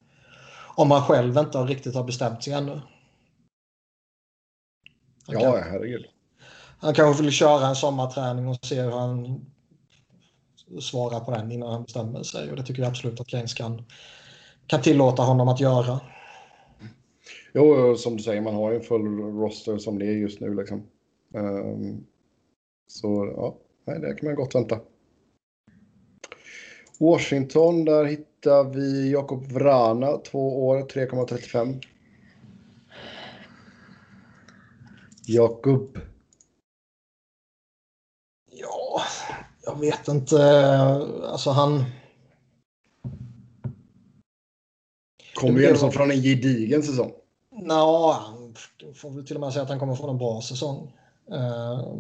om 0.77 0.91
han 0.91 1.03
själv 1.03 1.39
inte 1.39 1.59
riktigt 1.59 1.95
har 1.95 2.05
bestämt 2.05 2.45
sig 2.45 2.53
ännu. 2.53 2.81
Han, 5.27 5.41
Ja, 5.41 5.41
kan, 5.41 5.63
herregud. 5.63 6.07
han 6.79 6.95
kanske 6.95 7.23
vill 7.23 7.33
köra 7.33 7.67
en 7.67 7.77
sommarträning 7.77 8.49
och 8.49 8.59
se 8.63 8.83
hur 8.83 8.91
han 8.91 9.47
svarar 10.81 11.21
på 11.21 11.31
den 11.31 11.53
innan 11.53 11.73
han 11.73 11.83
bestämmer 11.85 12.23
sig. 12.23 12.51
Och 12.51 12.57
det 12.57 12.63
tycker 12.63 12.83
jag 12.83 12.91
absolut 12.91 13.21
att 13.21 13.31
Keynes 13.31 13.55
kan, 13.55 13.85
kan 14.67 14.83
tillåta 14.83 15.23
honom 15.23 15.49
att 15.49 15.61
göra. 15.61 16.01
Jo, 17.57 17.97
som 17.97 18.17
du 18.17 18.23
säger, 18.23 18.41
man 18.41 18.55
har 18.55 18.71
ju 18.71 18.77
en 18.77 18.83
full 18.83 19.19
roster 19.19 19.79
som 19.79 19.99
det 19.99 20.07
är 20.07 20.13
just 20.13 20.41
nu. 20.41 20.55
Liksom. 20.55 20.87
Ehm, 21.35 22.07
så 22.87 23.33
ja, 23.37 23.59
nej, 23.85 24.01
det 24.01 24.15
kan 24.15 24.29
man 24.29 24.37
gott 24.37 24.55
vänta. 24.55 24.81
Washington, 27.01 27.85
där 27.85 28.05
hittar 28.05 28.65
vi 28.65 29.13
Jakob 29.13 29.53
Vrana, 29.53 30.17
två 30.17 30.67
år, 30.67 30.81
3,35. 30.81 31.83
Jakob. 35.27 35.99
Ja, 38.51 39.03
jag 39.63 39.81
vet 39.81 40.09
inte. 40.09 40.67
Alltså 41.23 41.51
han... 41.51 41.85
Kommer 45.35 45.61
ju 45.61 45.67
ändå 45.67 45.79
som 45.79 45.93
från 45.93 46.11
en 46.11 46.23
gedigen 46.23 46.83
säsong. 46.83 47.13
Nå, 47.63 48.13
han 48.13 48.55
får 48.95 49.11
väl 49.11 49.27
till 49.27 49.37
och 49.37 49.41
med 49.41 49.53
säga 49.53 49.63
att 49.63 49.69
han 49.69 49.79
kommer 49.79 49.95
från 49.95 50.11
en 50.11 50.19
bra 50.19 50.41
säsong. 50.43 50.93
Eh, 51.33 51.95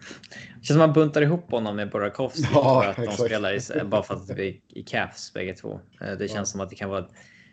Det 0.00 0.66
känns 0.66 0.66
som 0.68 0.78
man 0.78 0.92
buntar 0.92 1.22
ihop 1.22 1.50
honom 1.50 1.76
med 1.76 1.90
Burakovsky 1.90 2.42
Ja, 2.54 2.82
för 2.82 2.90
att 2.90 2.96
de 2.96 3.02
exakt. 3.02 3.22
spelar 3.22 3.80
i, 3.80 3.84
bara 3.84 4.02
för 4.02 4.14
att 4.14 4.30
vi 4.30 4.48
är 4.48 4.78
i 4.78 4.82
Cavs 4.82 5.32
bägge 5.34 5.54
två. 5.54 5.80
Eh, 6.00 6.12
Det 6.12 6.28
känns 6.28 6.50
som 6.50 6.60
att 6.60 6.70
det 6.70 6.76
kan 6.76 6.90
vara 6.90 7.06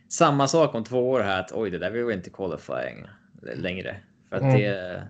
samma 0.09 0.47
sak 0.47 0.75
om 0.75 0.83
två 0.83 1.09
år 1.09 1.19
här 1.21 1.39
att 1.39 1.51
oj, 1.51 1.69
det 1.69 1.77
där 1.79 1.91
vill 1.91 2.05
vi 2.05 2.13
inte 2.13 2.29
qualifying 2.29 3.05
längre 3.55 3.99
för 4.29 4.35
att 4.35 4.41
Mm. 4.41 4.57
det. 4.61 5.07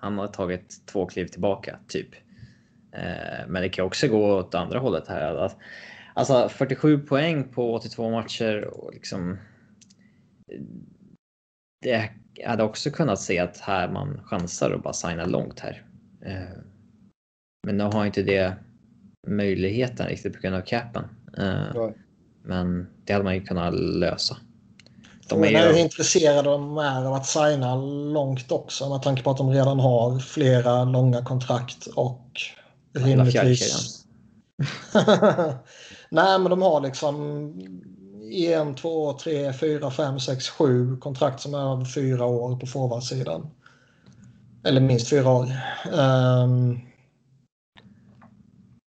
Han 0.00 0.18
har 0.18 0.26
tagit 0.28 0.86
två 0.86 1.06
kliv 1.06 1.26
tillbaka 1.26 1.78
typ. 1.88 2.08
Eh, 2.92 3.46
Men 3.48 3.62
det 3.62 3.68
kan 3.68 3.84
också 3.84 4.08
gå 4.08 4.36
åt 4.38 4.54
andra 4.54 4.78
hållet 4.78 5.08
här. 5.08 5.50
Alltså 6.14 6.48
47 6.48 6.98
poäng 7.00 7.48
på 7.48 7.74
82 7.74 8.10
matcher 8.10 8.64
och 8.64 8.92
liksom. 8.94 9.38
Det 11.82 12.10
hade 12.44 12.62
också 12.62 12.90
kunnat 12.90 13.20
se 13.20 13.38
att 13.38 13.58
här 13.58 13.88
man 13.88 14.20
chansar 14.24 14.70
och 14.70 14.80
bara 14.80 14.92
signa 14.92 15.24
långt 15.24 15.60
här. 15.60 15.84
Eh, 16.24 16.58
Men 17.66 17.76
nu 17.76 17.84
har 17.84 18.06
inte 18.06 18.22
det 18.22 18.56
möjligheten 19.26 20.06
riktigt 20.06 20.32
på 20.32 20.40
grund 20.40 20.56
av 20.56 20.60
capen. 20.60 21.04
Eh. 21.38 21.90
Men 22.42 22.86
det 23.04 23.12
hade 23.12 23.24
man 23.24 23.34
ju 23.34 23.44
kunnat 23.44 23.74
lösa. 23.74 24.36
De 25.28 25.44
är 25.44 25.54
är 25.54 25.72
ju, 25.72 25.80
intresserade 25.80 26.50
de 26.50 26.78
är 26.78 27.04
av 27.04 27.12
att 27.12 27.26
signa 27.26 27.76
långt 28.12 28.52
också 28.52 28.88
med 28.88 29.02
tanke 29.02 29.22
på 29.22 29.30
att 29.30 29.36
de 29.36 29.50
redan 29.50 29.80
har 29.80 30.18
flera 30.18 30.84
långa 30.84 31.24
kontrakt 31.24 31.86
och 31.86 32.40
rimligtvis... 32.92 34.04
Nej, 36.10 36.38
men 36.38 36.50
de 36.50 36.62
har 36.62 36.80
liksom 36.80 37.52
en, 38.30 38.74
två, 38.74 39.12
tre, 39.12 39.52
fyra, 39.52 39.90
fem, 39.90 40.20
sex, 40.20 40.48
sju 40.48 40.96
kontrakt 40.96 41.40
som 41.40 41.54
är 41.54 41.72
över 41.72 41.84
fyra 41.84 42.24
år 42.24 42.56
på 42.56 42.66
forwardsidan. 42.66 43.50
Eller 44.64 44.80
minst 44.80 45.08
fyra 45.08 45.30
år. 45.30 45.52
Um, 45.92 46.80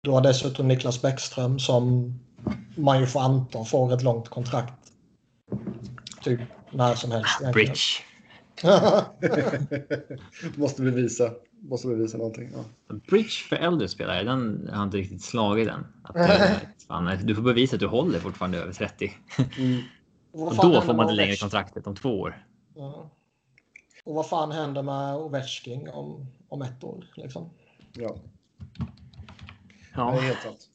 du 0.02 0.10
har 0.10 0.20
dessutom 0.20 0.68
Niklas 0.68 1.02
Bäckström 1.02 1.58
som 1.58 2.14
man 2.76 3.00
ju 3.00 3.06
får 3.06 3.20
anta 3.20 3.64
får 3.64 3.94
ett 3.94 4.02
långt 4.02 4.28
kontrakt. 4.28 4.92
Typ 6.22 6.40
när 6.70 6.94
som 6.94 7.10
helst. 7.12 7.52
Bridge. 7.52 7.80
måste 10.56 10.82
bevisa. 10.82 11.30
Måste 11.68 11.88
bevisa 11.88 12.18
någonting. 12.18 12.50
Ja. 12.54 12.94
Bridge 13.08 13.30
för 13.48 13.56
äldre 13.56 13.88
spelare, 13.88 14.24
den 14.24 14.68
har 14.72 14.84
inte 14.84 14.96
riktigt 14.96 15.22
slagit 15.22 15.68
än. 15.68 15.86
Att, 16.02 16.16
eh, 16.16 16.56
fan, 16.88 17.18
du 17.24 17.34
får 17.34 17.42
bevisa 17.42 17.76
att 17.76 17.80
du 17.80 17.86
håller 17.86 18.18
fortfarande 18.18 18.58
över 18.58 18.72
30. 18.72 19.12
Mm. 19.58 19.80
Och 20.32 20.56
då 20.56 20.80
får 20.80 20.94
man 20.94 21.06
det 21.06 21.12
längre 21.12 21.36
kontraktet 21.36 21.86
om 21.86 21.96
två 21.96 22.20
år. 22.20 22.46
Ja. 22.74 23.10
Och 24.04 24.14
vad 24.14 24.28
fan 24.28 24.52
händer 24.52 24.82
med 24.82 25.16
Ovechkin 25.16 25.88
om, 25.88 26.26
om 26.48 26.62
ett 26.62 26.84
år? 26.84 27.04
Liksom? 27.16 27.50
Ja, 27.92 28.16
det 29.94 30.00
är 30.00 30.04
Ja, 30.04 30.10
helt 30.10 30.42
sant. 30.42 30.68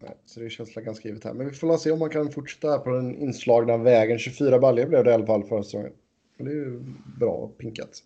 Nej, 0.00 0.16
så 0.26 0.40
det 0.40 0.50
känns 0.50 0.76
väl 0.76 0.84
ganska 0.84 1.08
givet 1.08 1.24
här. 1.24 1.34
Men 1.34 1.48
vi 1.48 1.54
får 1.54 1.66
la 1.66 1.78
se 1.78 1.90
om 1.90 1.98
man 1.98 2.10
kan 2.10 2.32
fortsätta 2.32 2.78
på 2.78 2.90
den 2.90 3.16
inslagna 3.16 3.76
vägen. 3.76 4.18
24 4.18 4.58
baljor 4.58 4.86
blev 4.86 5.04
det 5.04 5.10
i 5.10 5.14
alla 5.14 5.26
fall 5.26 5.44
förra 5.44 5.62
säsongen. 5.62 5.92
Det 6.38 6.44
är 6.44 6.54
ju 6.54 6.80
bra 7.18 7.48
pinkat. 7.58 8.02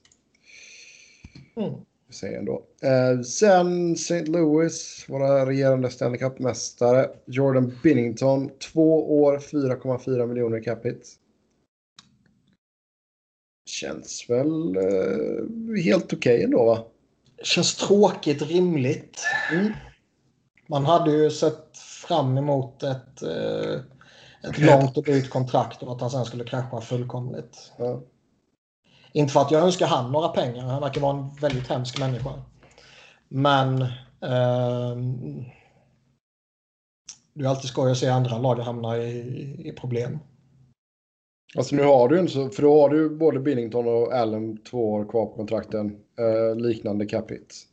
Mm. 1.56 1.74
Säger 2.10 2.38
ändå. 2.38 2.62
Eh, 2.82 3.20
sen 3.20 3.92
St. 3.92 4.24
Louis, 4.24 5.04
våra 5.08 5.46
regerande 5.46 5.90
Stanley 5.90 6.18
Cup-mästare. 6.18 7.10
Jordan 7.26 7.78
Binnington, 7.82 8.50
två 8.58 9.22
år, 9.22 9.38
4,4 9.38 10.26
miljoner 10.26 10.58
i 10.58 10.62
cap 10.62 10.84
hit. 10.84 11.18
Känns 13.66 14.30
väl 14.30 14.76
eh, 14.76 15.82
helt 15.84 16.12
okej 16.12 16.42
ändå 16.42 16.64
va? 16.64 16.84
Känns 17.42 17.76
tråkigt 17.76 18.42
rimligt. 18.42 19.20
Mm. 19.52 19.72
Man 20.66 20.84
hade 20.84 21.10
ju 21.12 21.30
sett 21.30 21.78
fram 21.78 22.38
emot 22.38 22.82
ett, 22.82 23.22
eh, 23.22 23.80
ett 24.50 24.58
långt 24.58 24.96
och 24.96 25.04
dyrt 25.04 25.30
kontrakt 25.30 25.82
och 25.82 25.92
att 25.92 26.00
han 26.00 26.10
sen 26.10 26.24
skulle 26.24 26.44
krascha 26.44 26.80
fullkomligt. 26.80 27.72
Ja. 27.78 28.02
Inte 29.12 29.32
för 29.32 29.40
att 29.40 29.50
jag 29.50 29.62
önskar 29.62 29.86
han 29.86 30.12
några 30.12 30.28
pengar. 30.28 30.62
Han 30.62 30.82
verkar 30.82 31.00
vara 31.00 31.18
en 31.18 31.34
väldigt 31.40 31.68
hemsk 31.68 31.98
människa. 31.98 32.42
Men 33.28 33.82
ehm, 34.20 35.44
det 37.34 37.44
är 37.44 37.48
alltid 37.48 37.70
skoj 37.70 37.90
att 37.90 37.98
se 37.98 38.08
andra 38.08 38.38
lag 38.38 38.58
hamna 38.58 38.98
i, 38.98 39.68
i 39.68 39.72
problem. 39.72 40.18
Alltså 41.56 41.76
nu 41.76 41.82
har 41.82 42.08
du 42.08 42.14
ju 42.14 42.20
inte 42.20 42.32
så, 42.32 42.50
för 42.50 42.62
då 42.62 42.80
har 42.80 42.88
du 42.88 43.10
både 43.10 43.40
Binnington 43.40 43.88
och 43.88 44.12
Allen 44.12 44.64
två 44.64 44.92
år 44.92 45.04
kvar 45.04 45.26
på 45.26 45.36
kontrakten. 45.36 45.96
Eh, 46.18 46.56
liknande 46.56 47.04
hits. 47.30 47.66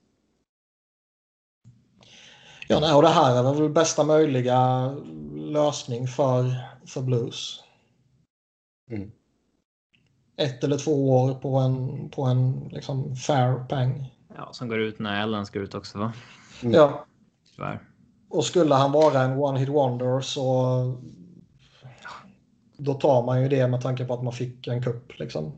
Ja, 2.67 2.79
nej, 2.79 2.93
och 2.93 3.01
det 3.01 3.07
här 3.07 3.37
är 3.37 3.53
väl 3.53 3.69
bästa 3.69 4.03
möjliga 4.03 4.89
lösning 5.33 6.07
för, 6.07 6.55
för 6.85 7.01
Blues. 7.01 7.63
Mm. 8.91 9.11
Ett 10.39 10.63
eller 10.63 10.77
två 10.77 11.09
år 11.21 11.33
på 11.33 11.55
en, 11.57 12.09
på 12.09 12.23
en 12.23 12.69
liksom 12.71 13.15
fair 13.15 13.65
peng. 13.69 14.15
ja, 14.37 14.49
som 14.51 14.67
går 14.67 14.79
ut 14.79 14.99
när 14.99 15.21
Ellen 15.23 15.45
ska 15.45 15.59
ut 15.59 15.75
också 15.75 15.97
va? 15.99 16.13
Mm. 16.63 16.73
Ja, 16.75 17.05
Tyvärr. 17.55 17.79
och 18.29 18.45
skulle 18.45 18.75
han 18.75 18.91
vara 18.91 19.21
en 19.21 19.37
one-hit 19.37 19.69
wonder 19.69 20.21
så 20.21 20.43
då 22.77 22.93
tar 22.93 23.23
man 23.23 23.41
ju 23.41 23.47
det 23.49 23.67
med 23.67 23.81
tanke 23.81 24.05
på 24.05 24.13
att 24.13 24.23
man 24.23 24.33
fick 24.33 24.67
en 24.67 24.83
kupp 24.83 25.19
liksom. 25.19 25.51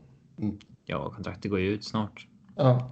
Ja, 0.84 1.10
kontraktet 1.10 1.50
går 1.50 1.60
ju 1.60 1.68
ut 1.68 1.84
snart. 1.84 2.26
Ja. 2.56 2.90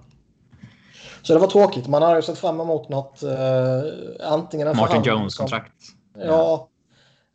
Så 1.21 1.33
det 1.33 1.39
var 1.39 1.47
tråkigt. 1.47 1.87
Man 1.87 2.01
har 2.01 2.15
ju 2.15 2.21
sett 2.21 2.37
fram 2.37 2.59
emot 2.61 2.89
något. 2.89 3.23
Eh, 3.23 4.29
antingen 4.31 4.67
en 4.67 4.75
Martin 4.77 4.87
förhandling 4.87 5.13
Jones 5.21 5.35
som- 5.35 5.43
kontrakt. 5.43 5.73
Ja, 6.17 6.67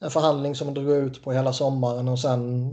en 0.01 0.11
förhandling 0.11 0.55
som 0.55 0.75
drog 0.75 0.91
ut 0.91 1.25
på 1.25 1.33
hela 1.33 1.53
sommaren 1.53 2.09
och 2.09 2.19
sen 2.19 2.71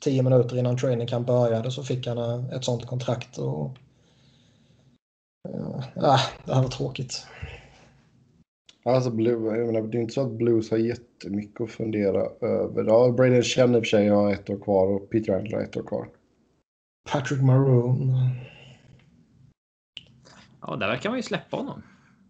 tio 0.00 0.22
minuter 0.22 0.58
innan 0.58 0.76
training 0.76 1.06
camp 1.06 1.26
började 1.26 1.70
så 1.70 1.82
fick 1.82 2.06
han 2.06 2.18
eh, 2.18 2.56
ett 2.56 2.64
sånt 2.64 2.86
kontrakt. 2.86 3.38
Och, 3.38 3.76
eh, 5.48 5.78
äh, 5.96 6.20
det 6.44 6.54
här 6.54 6.62
var 6.62 6.68
tråkigt. 6.68 7.26
Alltså 8.84 9.10
Blue, 9.10 9.58
jag 9.58 9.66
menar, 9.66 9.88
det 9.88 9.98
är 9.98 10.02
inte 10.02 10.14
så 10.14 10.20
att 10.20 10.32
Blues 10.32 10.70
har 10.70 10.78
jättemycket 10.78 11.60
att 11.60 11.70
fundera 11.70 12.26
över. 12.40 12.84
Ja, 12.84 13.12
Braden 13.16 13.42
Chen 13.42 13.74
i 13.74 13.78
och 13.78 13.82
för 13.82 13.88
sig 13.88 14.08
har 14.08 14.32
ett 14.32 14.50
år 14.50 14.58
kvar 14.58 14.86
och 14.86 15.10
Peter 15.10 15.32
Angelo 15.32 15.56
har 15.56 15.64
ett 15.64 15.76
år 15.76 15.82
kvar. 15.82 16.08
Patrick 17.12 17.42
Maroon. 17.42 18.14
Ja, 20.60 20.76
där 20.76 20.88
verkar 20.88 21.10
man 21.10 21.18
ju 21.18 21.22
släppa 21.22 21.56
honom. 21.56 21.82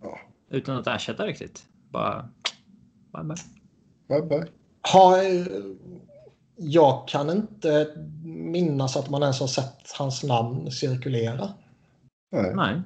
Ja. 0.03 0.19
Utan 0.51 0.77
att 0.77 0.87
ersätta 0.87 1.27
riktigt. 1.27 1.67
Bara... 1.91 2.29
Bye 3.13 3.25
bye. 3.25 3.37
Bye 4.09 4.29
bye. 4.29 4.49
Har, 4.81 5.17
jag 6.63 7.09
kan 7.09 7.31
inte 7.31 7.89
minnas 8.25 8.97
att 8.97 9.11
man 9.11 9.23
ens 9.23 9.41
har 9.41 9.47
sett 9.47 9.93
hans 9.99 10.25
namn 10.25 10.71
cirkulera. 10.71 11.49
Nej. 12.33 12.53
Nej. 12.55 12.81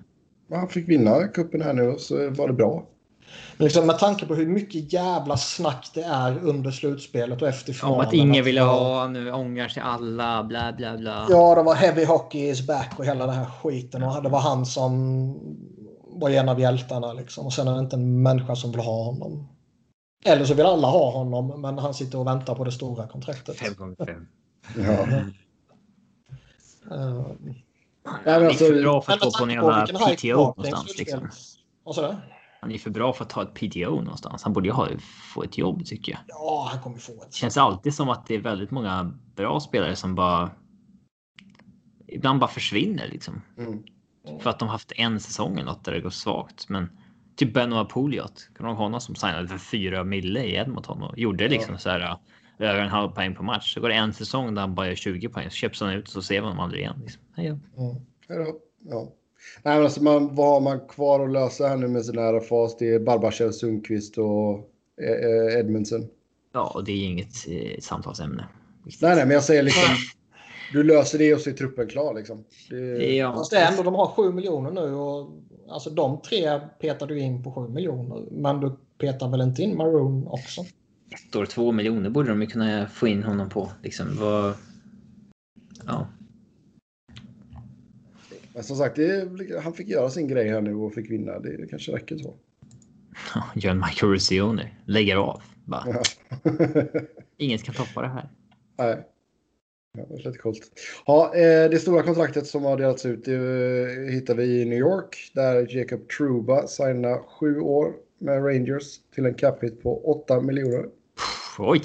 Men 0.49 0.59
Han 0.59 0.69
fick 0.69 0.89
vinna 0.89 1.29
kuppen 1.29 1.63
här 1.63 1.73
nu 1.73 1.89
och 1.89 2.01
så 2.01 2.31
var 2.31 2.49
det 2.49 2.55
bra. 2.55 2.87
Men 3.57 3.65
liksom 3.65 3.87
med 3.87 3.99
tanke 3.99 4.27
på 4.27 4.35
hur 4.35 4.47
mycket 4.47 4.93
jävla 4.93 5.37
snack 5.37 5.91
det 5.95 6.03
är 6.03 6.39
under 6.45 6.71
slutspelet 6.71 7.43
och 7.43 7.49
efter 7.49 7.73
Om 7.73 7.75
finalen. 7.75 8.01
att 8.07 8.13
ingen 8.15 8.45
ville 8.45 8.61
ha, 8.61 9.09
nu 9.09 9.33
ångrar 9.33 9.69
sig 9.69 9.83
alla, 9.83 10.45
bla 10.45 10.73
bla 10.73 10.97
bla. 10.97 11.27
Ja, 11.31 11.55
det 11.55 11.63
var 11.63 11.75
heavy 11.75 12.05
hockey 12.05 12.49
is 12.49 12.67
back 12.67 12.95
och 12.99 13.05
hela 13.05 13.27
den 13.27 13.35
här 13.35 13.45
skiten. 13.45 14.03
Och 14.03 14.23
det 14.23 14.29
var 14.29 14.41
han 14.41 14.67
som 14.67 14.93
var 16.21 16.31
en 16.31 16.49
av 16.49 16.61
hjältarna 16.61 17.13
liksom. 17.13 17.47
Och 17.47 17.53
sen 17.53 17.69
är 17.69 17.73
det 17.73 17.79
inte 17.79 17.97
en 17.97 18.23
människa 18.23 18.57
som 18.57 18.71
vill 18.71 18.81
ha 18.81 19.05
honom. 19.05 19.49
Eller 20.25 20.45
så 20.45 20.55
vill 20.55 20.67
alla 20.67 20.89
ha 20.89 21.11
honom, 21.11 21.61
men 21.61 21.79
han 21.79 21.95
sitter 21.95 22.19
och 22.19 22.27
väntar 22.27 22.55
på 22.55 22.65
det 22.65 22.73
stora 22.73 23.09
kontraktet. 23.09 23.57
Fem 23.57 23.75
gånger 23.75 23.97
fem. 24.07 24.27
Ja. 24.77 25.07
Uh, 26.97 27.27
men 28.25 28.43
är 28.43 28.47
alltså- 28.47 28.65
för 28.65 28.83
bra 28.83 29.03
för 29.03 29.13
att 29.13 29.21
gå 29.21 29.31
på 29.31 29.45
en 29.45 29.51
jävla 29.51 29.87
PTO 29.87 30.37
någonstans. 30.37 30.99
Liksom. 30.99 31.29
Han 32.61 32.73
är 32.73 32.79
för 32.79 32.91
bra 32.91 33.13
för 33.13 33.25
att 33.25 33.31
ta 33.31 33.43
ett 33.43 33.55
PTO 33.55 33.91
någonstans. 33.91 34.43
Han 34.43 34.53
borde 34.53 34.69
ju 34.69 34.73
ha, 34.73 34.89
få 35.35 35.43
ett 35.43 35.59
jobb 35.59 35.87
tycker 35.87 36.13
jag. 36.13 36.21
Ja, 36.29 36.69
han 36.71 36.81
kommer 36.81 36.99
få 36.99 37.13
ett. 37.13 37.31
Det 37.31 37.37
känns 37.37 37.57
alltid 37.57 37.95
som 37.95 38.09
att 38.09 38.27
det 38.27 38.35
är 38.35 38.39
väldigt 38.39 38.71
många 38.71 39.19
bra 39.35 39.61
spelare 39.61 39.97
som 39.97 40.15
bara 40.15 40.51
ibland 42.07 42.41
bara 42.41 42.51
försvinner 42.51 43.09
liksom. 43.09 43.43
Mm. 43.59 43.83
För 44.41 44.51
att 44.51 44.59
de 44.59 44.69
haft 44.69 44.93
en 44.97 45.21
säsong 45.21 45.53
eller 45.55 45.65
något 45.65 45.85
där 45.85 45.93
det 45.93 46.01
går 46.01 46.11
svagt. 46.11 46.69
Men 46.69 46.91
typ 47.37 47.55
Benoit 47.55 47.89
Pouliot, 47.89 48.49
kommer 48.57 48.71
du 48.71 48.73
ihåg 48.73 48.83
honom 48.83 49.01
som 49.01 49.15
signade 49.15 49.49
för 49.49 49.59
fyra 49.59 50.05
mille 50.05 50.45
i 50.45 50.55
Edmonton 50.55 51.03
och 51.03 51.19
gjorde 51.19 51.49
liksom 51.49 51.79
så 51.79 51.91
här 51.91 52.01
äh, 52.01 52.17
över 52.69 52.81
en 52.81 52.89
halv 52.89 53.11
poäng 53.11 53.35
på 53.35 53.43
match. 53.43 53.75
Så 53.75 53.81
går 53.81 53.89
det 53.89 53.95
en 53.95 54.13
säsong 54.13 54.55
där 54.55 54.61
han 54.61 54.75
bara 54.75 54.89
gör 54.89 54.95
20 54.95 55.29
poäng 55.29 55.51
så 55.51 55.57
köps 55.57 55.81
han 55.81 55.91
ut 55.91 56.07
och 56.07 56.13
så 56.13 56.23
ser 56.23 56.41
man 56.41 56.51
honom 56.51 56.65
aldrig 56.65 56.83
igen. 56.83 56.97
Liksom. 57.03 57.23
Hej 57.37 57.49
då. 57.49 57.83
Mm. 57.83 57.97
Hej 58.29 58.39
då. 58.39 58.59
Ja. 58.91 59.13
Nej, 59.63 59.75
men 59.77 59.85
alltså 59.85 60.03
man, 60.03 60.35
vad 60.35 60.47
har 60.47 60.61
man 60.61 60.81
kvar 60.89 61.25
att 61.25 61.33
lösa 61.33 61.69
här 61.69 61.77
nu 61.77 61.89
med 61.89 62.05
sin 62.05 62.19
RFAs? 62.19 62.77
Det 62.79 62.95
är 62.95 63.01
Barbachev, 63.01 63.53
Sundqvist 63.53 64.19
och 64.19 64.71
eh, 65.03 65.11
eh, 65.11 65.61
Edmundsen. 65.61 66.09
Ja, 66.53 66.73
och 66.75 66.85
det 66.85 66.93
är 66.93 67.05
inget 67.05 67.49
eh, 67.49 67.81
samtalsämne. 67.81 68.49
Nej, 68.85 69.17
nej, 69.17 69.27
men 69.27 69.31
jag 69.31 69.45
säger 69.45 69.63
liksom... 69.63 69.95
Du 70.73 70.83
löser 70.83 71.19
det 71.19 71.35
och 71.35 71.41
så 71.41 71.51
är 71.51 71.55
truppen 71.55 71.89
klar 71.89 72.15
liksom. 72.15 72.45
Det... 72.71 73.17
Ja. 73.17 73.33
Fast 73.35 73.51
det 73.51 73.57
är 73.57 73.71
ändå, 73.71 73.83
de 73.83 73.95
har 73.95 74.07
7 74.07 74.33
miljoner 74.33 74.71
nu 74.71 74.95
och 74.95 75.31
alltså 75.69 75.91
de 75.91 76.23
tre 76.23 76.61
petar 76.81 77.07
du 77.07 77.21
in 77.21 77.43
på 77.43 77.53
7 77.53 77.69
miljoner. 77.73 78.25
Men 78.31 78.61
du 78.61 78.77
petar 78.99 79.29
väl 79.29 79.41
inte 79.41 79.63
in 79.63 79.77
Maroon 79.77 80.27
också? 80.27 80.65
Ett 81.11 81.37
år, 81.37 81.47
två 81.47 81.73
miljoner 81.73 82.11
borde 82.11 82.29
de 82.29 82.43
ju 82.43 82.47
kunna 82.47 82.87
få 82.87 83.09
in 83.09 83.23
honom 83.23 83.49
på. 83.49 83.71
Liksom, 83.83 84.17
vad... 84.17 84.55
Ja. 85.87 86.07
Men 88.55 88.65
som 88.65 88.77
sagt, 88.77 88.97
det, 88.97 89.29
han 89.63 89.73
fick 89.73 89.89
göra 89.89 90.11
sin 90.11 90.29
grej 90.29 90.49
här 90.49 90.61
nu 90.61 90.75
och 90.75 90.95
fick 90.95 91.11
vinna. 91.11 91.39
Det 91.39 91.67
kanske 91.71 91.93
räcker 91.93 92.19
så. 92.19 92.35
Gör 93.55 93.71
en 93.71 93.79
Michael 93.79 94.13
Rusione. 94.13 94.71
Lägger 94.85 95.17
av. 95.17 95.43
Bara. 95.65 95.85
Ja. 95.87 96.03
Inget 97.37 97.63
kan 97.63 97.75
toppa 97.75 98.03
det 98.03 98.09
här. 98.09 98.29
Nej. 98.79 99.07
Ja, 99.99 100.05
det 100.09 100.15
är 100.15 100.19
lite 100.19 100.39
coolt. 100.39 100.71
Ja, 101.07 101.35
eh, 101.35 101.71
det 101.71 101.79
stora 101.79 102.03
kontraktet 102.03 102.47
som 102.47 102.65
har 102.65 102.77
delats 102.77 103.07
ut 103.07 103.29
eh, 103.29 103.35
hittar 104.15 104.35
vi 104.35 104.61
i 104.61 104.65
New 104.65 104.79
York. 104.79 105.31
Där 105.35 105.77
Jacob 105.77 106.09
Truba 106.09 106.67
signar 106.67 107.19
sju 107.19 107.61
år 107.61 107.93
med 108.19 108.45
Rangers 108.45 108.85
till 109.15 109.27
en 109.27 109.35
cap 109.35 109.63
hit 109.63 109.83
på 109.83 110.05
8 110.23 110.41
miljoner. 110.41 110.87
Oj! 111.59 111.83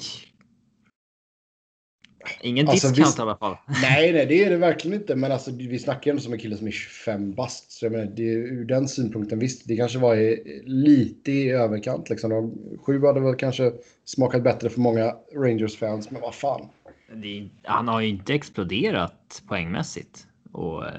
Ingen 2.42 2.68
Alltså, 2.68 2.88
discount 2.88 3.08
visst- 3.08 3.18
i 3.18 3.22
alla 3.22 3.36
fall. 3.36 3.56
Nej, 3.82 4.12
nej, 4.12 4.26
det 4.26 4.44
är 4.44 4.50
det 4.50 4.56
verkligen 4.56 5.00
inte. 5.00 5.16
Men 5.16 5.32
alltså, 5.32 5.50
vi 5.56 5.78
snackar 5.78 6.10
ändå 6.10 6.22
som 6.22 6.32
en 6.32 6.38
kille 6.38 6.56
som 6.56 6.66
är 6.66 6.70
25 6.70 7.34
bast. 7.34 7.72
Så 7.72 7.84
jag 7.84 7.92
menar, 7.92 8.04
det, 8.16 8.22
ur 8.22 8.64
den 8.64 8.88
synpunkten, 8.88 9.38
visst, 9.38 9.68
det 9.68 9.76
kanske 9.76 9.98
var 9.98 10.16
i, 10.16 10.62
lite 10.66 11.32
i 11.32 11.50
överkant. 11.50 12.10
Liksom. 12.10 12.30
De, 12.30 12.58
sju 12.86 13.06
hade 13.06 13.20
väl 13.20 13.34
kanske 13.34 13.72
smakat 14.04 14.42
bättre 14.42 14.70
för 14.70 14.80
många 14.80 15.16
Rangers-fans, 15.34 16.10
men 16.10 16.20
vad 16.20 16.34
fan. 16.34 16.68
Det 17.14 17.50
han 17.64 17.88
har 17.88 18.00
ju 18.00 18.08
inte 18.08 18.34
exploderat 18.34 19.42
poängmässigt. 19.48 20.26
Och, 20.52 20.86
eh, 20.86 20.92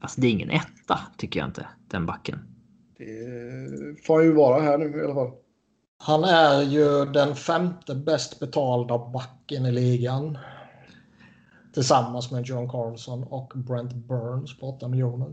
alltså 0.00 0.20
det 0.20 0.26
är 0.26 0.30
ingen 0.30 0.50
etta, 0.50 0.98
tycker 1.16 1.40
jag 1.40 1.48
inte, 1.48 1.66
den 1.88 2.06
backen. 2.06 2.38
Det 2.98 4.06
får 4.06 4.16
han 4.16 4.24
ju 4.24 4.32
vara 4.32 4.62
här 4.62 4.78
nu 4.78 4.98
i 4.98 5.04
alla 5.04 5.14
fall. 5.14 5.30
Han 5.98 6.24
är 6.24 6.62
ju 6.62 7.04
den 7.04 7.34
femte 7.34 7.94
bäst 7.94 8.40
betalda 8.40 8.98
backen 8.98 9.66
i 9.66 9.72
ligan. 9.72 10.38
Tillsammans 11.74 12.30
med 12.30 12.46
John 12.46 12.68
Carlson 12.68 13.24
och 13.24 13.52
Brent 13.54 13.94
Burns 13.94 14.58
på 14.58 14.66
8 14.66 14.88
miljoner. 14.88 15.32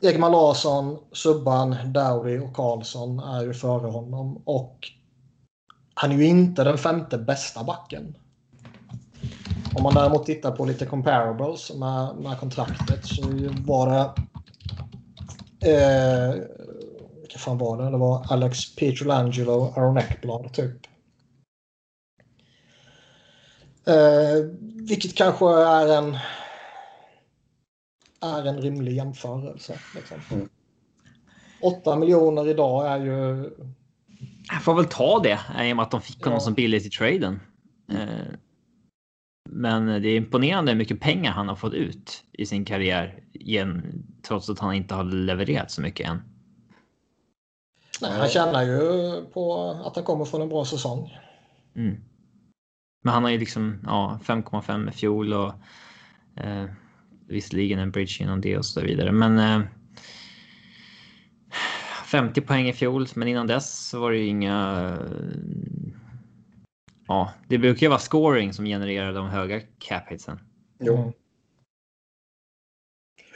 Ekman 0.00 0.32
Larsson, 0.32 0.98
Subban, 1.12 1.76
Dowdy 1.92 2.38
och 2.38 2.56
Carlson 2.56 3.18
är 3.18 3.42
ju 3.42 3.54
före 3.54 3.90
honom. 3.90 4.42
Och 4.44 4.78
han 5.98 6.12
är 6.12 6.16
ju 6.16 6.26
inte 6.26 6.64
den 6.64 6.78
femte 6.78 7.18
bästa 7.18 7.64
backen. 7.64 8.16
Om 9.74 9.82
man 9.82 9.94
däremot 9.94 10.26
tittar 10.26 10.50
på 10.52 10.64
lite 10.64 10.86
comparables 10.86 11.72
med, 11.74 12.16
med 12.16 12.38
kontraktet 12.38 13.06
så 13.06 13.22
var 13.66 13.90
det... 13.90 14.12
Eh, 15.70 16.34
vilka 17.20 17.38
fan 17.38 17.58
var 17.58 17.82
det? 17.82 17.90
Det 17.90 17.96
var 17.96 18.26
Alex 18.32 18.74
Pietrangelo, 18.74 19.72
Aaron 19.76 19.98
Ekblad 19.98 20.52
typ. 20.52 20.86
Eh, 23.86 24.44
vilket 24.88 25.14
kanske 25.14 25.46
är 25.46 25.98
en 25.98 26.18
är 28.20 28.44
en 28.44 28.60
rimlig 28.62 28.92
jämförelse. 28.92 29.78
Liksom. 29.94 30.16
Mm. 30.30 30.48
8 31.60 31.96
miljoner 31.96 32.48
idag 32.48 32.86
är 32.86 32.98
ju... 32.98 33.50
Jag 34.50 34.62
får 34.62 34.74
väl 34.74 34.84
ta 34.84 35.20
det 35.22 35.40
i 35.68 35.72
och 35.72 35.76
med 35.76 35.82
att 35.82 35.90
de 35.90 36.00
fick 36.00 36.24
honom 36.24 36.36
Ja. 36.36 36.40
som 36.40 36.54
billigt 36.54 36.86
i 36.86 36.90
traden. 36.90 37.40
Eh, 37.92 38.26
Men 39.48 39.86
det 39.86 40.08
är 40.08 40.16
imponerande 40.16 40.72
hur 40.72 40.78
mycket 40.78 41.00
pengar 41.00 41.32
han 41.32 41.48
har 41.48 41.56
fått 41.56 41.74
ut 41.74 42.24
i 42.32 42.46
sin 42.46 42.64
karriär 42.64 43.22
igen, 43.32 44.02
trots 44.22 44.50
att 44.50 44.58
han 44.58 44.74
inte 44.74 44.94
har 44.94 45.04
levererat 45.04 45.70
så 45.70 45.80
mycket 45.82 46.08
än. 46.08 46.22
Nej, 48.02 48.18
han 48.18 48.28
tjänar 48.28 48.62
ju 48.62 48.80
på 49.32 49.70
att 49.84 49.96
han 49.96 50.04
kommer 50.04 50.24
från 50.24 50.42
en 50.42 50.48
bra 50.48 50.64
säsong. 50.64 51.18
Mm. 51.74 51.96
Men 53.04 53.14
han 53.14 53.22
har 53.24 53.30
ju 53.30 53.38
liksom 53.38 53.78
ja, 53.84 54.20
5,5 54.24 54.88
i 54.88 54.92
fjol 54.92 55.32
och 55.32 55.52
eh, 56.36 56.64
visserligen 57.28 57.78
en 57.78 57.90
bridge 57.90 58.22
inom 58.22 58.40
det 58.40 58.58
och 58.58 58.64
så 58.66 58.80
vidare. 58.80 59.12
Men 59.12 59.38
eh, 59.38 59.66
50 62.06 62.40
poäng 62.40 62.68
i 62.68 62.72
fjol, 62.72 63.06
men 63.14 63.28
innan 63.28 63.46
dess 63.46 63.88
så 63.88 64.00
var 64.00 64.10
det 64.10 64.18
ju 64.18 64.26
inga. 64.26 64.98
Ja, 67.06 67.32
det 67.48 67.58
brukar 67.58 67.86
ju 67.86 67.88
vara 67.88 67.98
scoring 67.98 68.52
som 68.52 68.64
genererar 68.64 69.12
de 69.12 69.26
höga 69.26 69.60
cap 69.78 70.02
hitsen. 70.08 70.38
Jo. 70.80 70.96
Mm. 70.96 71.12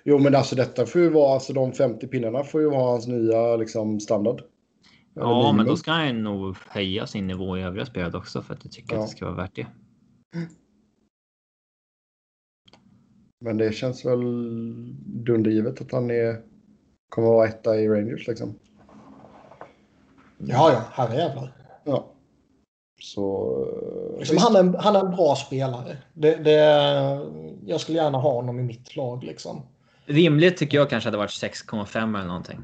Jo, 0.05 0.19
men 0.19 0.35
alltså 0.35 0.57
detta 0.57 0.87
får 0.87 1.01
ju 1.01 1.09
vara, 1.11 1.35
alltså 1.35 1.53
de 1.53 1.73
50 1.73 2.07
pinnarna 2.07 2.45
får 2.45 2.61
ju 2.61 2.71
vara 2.71 2.91
hans 2.91 3.07
nya 3.07 3.57
liksom 3.57 4.01
standard. 4.01 4.41
Eller 5.17 5.27
Ja, 5.27 5.43
men 5.43 5.47
minimum. 5.47 5.67
då 5.67 5.77
ska 5.77 5.91
han 5.93 6.23
nog 6.23 6.57
höja 6.69 7.07
sin 7.07 7.27
nivå 7.27 7.59
i 7.59 7.63
övriga 7.63 7.87
spelet 7.87 8.15
också 8.15 8.43
för 8.43 8.55
att 8.55 8.65
jag 8.65 8.73
tycker 8.73 8.95
Ja. 8.95 9.01
att 9.03 9.07
det 9.11 9.17
ska 9.17 9.25
vara 9.25 9.37
värt 9.37 9.55
det. 9.55 9.67
Men 13.45 13.57
det 13.57 13.73
känns 13.75 14.05
väl 14.05 14.21
dundergivet 15.25 15.81
att 15.81 15.93
han 15.93 16.11
är, 16.11 16.43
kommer 17.11 17.29
vara 17.29 17.49
etta 17.49 17.77
i 17.81 17.89
Rangers 17.89 18.27
liksom. 18.27 18.55
Ja, 20.39 20.73
ja, 20.73 20.83
herrejävlar. 20.93 21.53
Ja. 21.85 22.13
Så... 23.03 23.53
eh, 24.13 24.19
Liksom, 24.19 24.37
han, 24.39 24.57
är, 24.57 24.61
en- 24.61 24.75
han 24.75 24.97
är 24.97 25.01
en 25.01 25.11
bra 25.17 25.37
spelare. 25.37 25.97
Det, 26.15 26.37
det, 26.37 26.55
jag 27.67 27.81
skulle 27.81 27.99
gärna 27.99 28.19
ha 28.19 28.33
honom 28.33 28.61
i 28.61 28.63
mitt 28.63 28.97
lag. 28.97 29.25
Liksom. 29.25 29.63
Rimligt 30.07 30.57
tycker 30.57 30.79
jag 30.79 30.91
kanske 30.91 31.07
hade 31.07 31.19
varit 31.19 31.31
6,5 31.31 32.17
eller 32.19 32.27
någonting. 32.27 32.61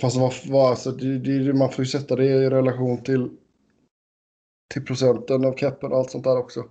Fast 0.00 0.16
vad, 0.16 0.32
vad, 0.48 0.70
alltså, 0.70 0.90
det, 0.92 1.18
det, 1.18 1.52
man 1.52 1.70
får 1.70 1.84
ju 1.84 1.90
sätta 1.90 2.16
det 2.16 2.24
i 2.24 2.50
relation 2.50 3.02
till, 3.02 3.30
till 4.74 4.84
procenten 4.84 5.44
av 5.44 5.52
capen 5.52 5.92
och 5.92 5.98
allt 5.98 6.10
sånt 6.10 6.24
där 6.24 6.38
också. 6.38 6.64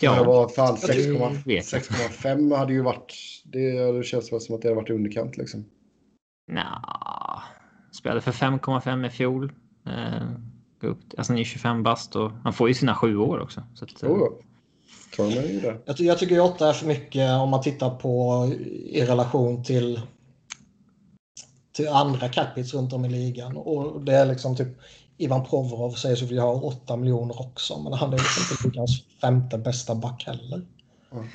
Ja. 0.00 0.14
Det 0.20 0.24
var 0.26 0.48
fan 0.48 0.78
Jag 0.82 0.90
tycker- 0.90 1.12
6,5 1.12 1.44
vet 1.44 1.72
jag. 1.72 1.82
6,5 1.82 2.56
hade 2.56 2.72
ju 2.72 2.82
varit... 2.82 3.14
Det, 3.44 3.92
det 3.92 4.04
känns 4.04 4.32
väl 4.32 4.40
som 4.40 4.54
att 4.54 4.62
det 4.62 4.68
hade 4.68 4.76
varit 4.76 4.90
i 4.90 4.92
underkant 4.92 5.36
liksom. 5.36 5.64
Nja, 6.52 7.42
spelade 7.92 8.20
för 8.20 8.32
5,5 8.32 9.06
i 9.06 9.10
fjol. 9.10 9.52
Eh, 9.86 10.22
alltså 11.16 11.32
han 11.32 11.38
är 11.38 11.44
25 11.44 11.82
bast 11.82 12.16
och 12.16 12.30
han 12.30 12.52
får 12.52 12.68
ju 12.68 12.74
sina 12.74 12.94
sju 12.94 13.16
år 13.16 13.38
också. 13.40 13.62
Så 13.74 13.84
att, 13.84 14.02
eh, 14.02 14.08
det. 15.62 15.76
Jag, 15.84 15.96
ty- 15.96 16.04
jag 16.04 16.18
tycker 16.18 16.40
8 16.40 16.68
är 16.68 16.72
för 16.72 16.86
mycket 16.86 17.30
om 17.30 17.48
man 17.48 17.62
tittar 17.62 17.90
på 17.90 18.44
i 18.86 19.04
relation 19.04 19.64
till, 19.64 20.00
till 21.72 21.88
andra 21.88 22.28
capits 22.28 22.74
runt 22.74 22.92
om 22.92 23.04
i 23.04 23.08
ligan. 23.08 23.56
Och 23.56 24.00
det 24.04 24.14
är 24.14 24.26
liksom 24.26 24.56
typ 24.56 24.68
Ivan 25.18 25.44
Provorov 25.44 25.90
säger 25.92 26.16
så 26.16 26.26
vi 26.26 26.38
har 26.38 26.64
8 26.64 26.96
miljoner 26.96 27.40
också. 27.40 27.78
Men 27.78 27.92
han 27.92 28.12
är 28.12 28.16
liksom 28.18 28.42
inte 28.54 28.68
ligans 28.68 29.04
femte 29.20 29.58
bästa 29.58 29.94
back 29.94 30.24
heller. 30.26 30.62
Mm. 31.12 31.26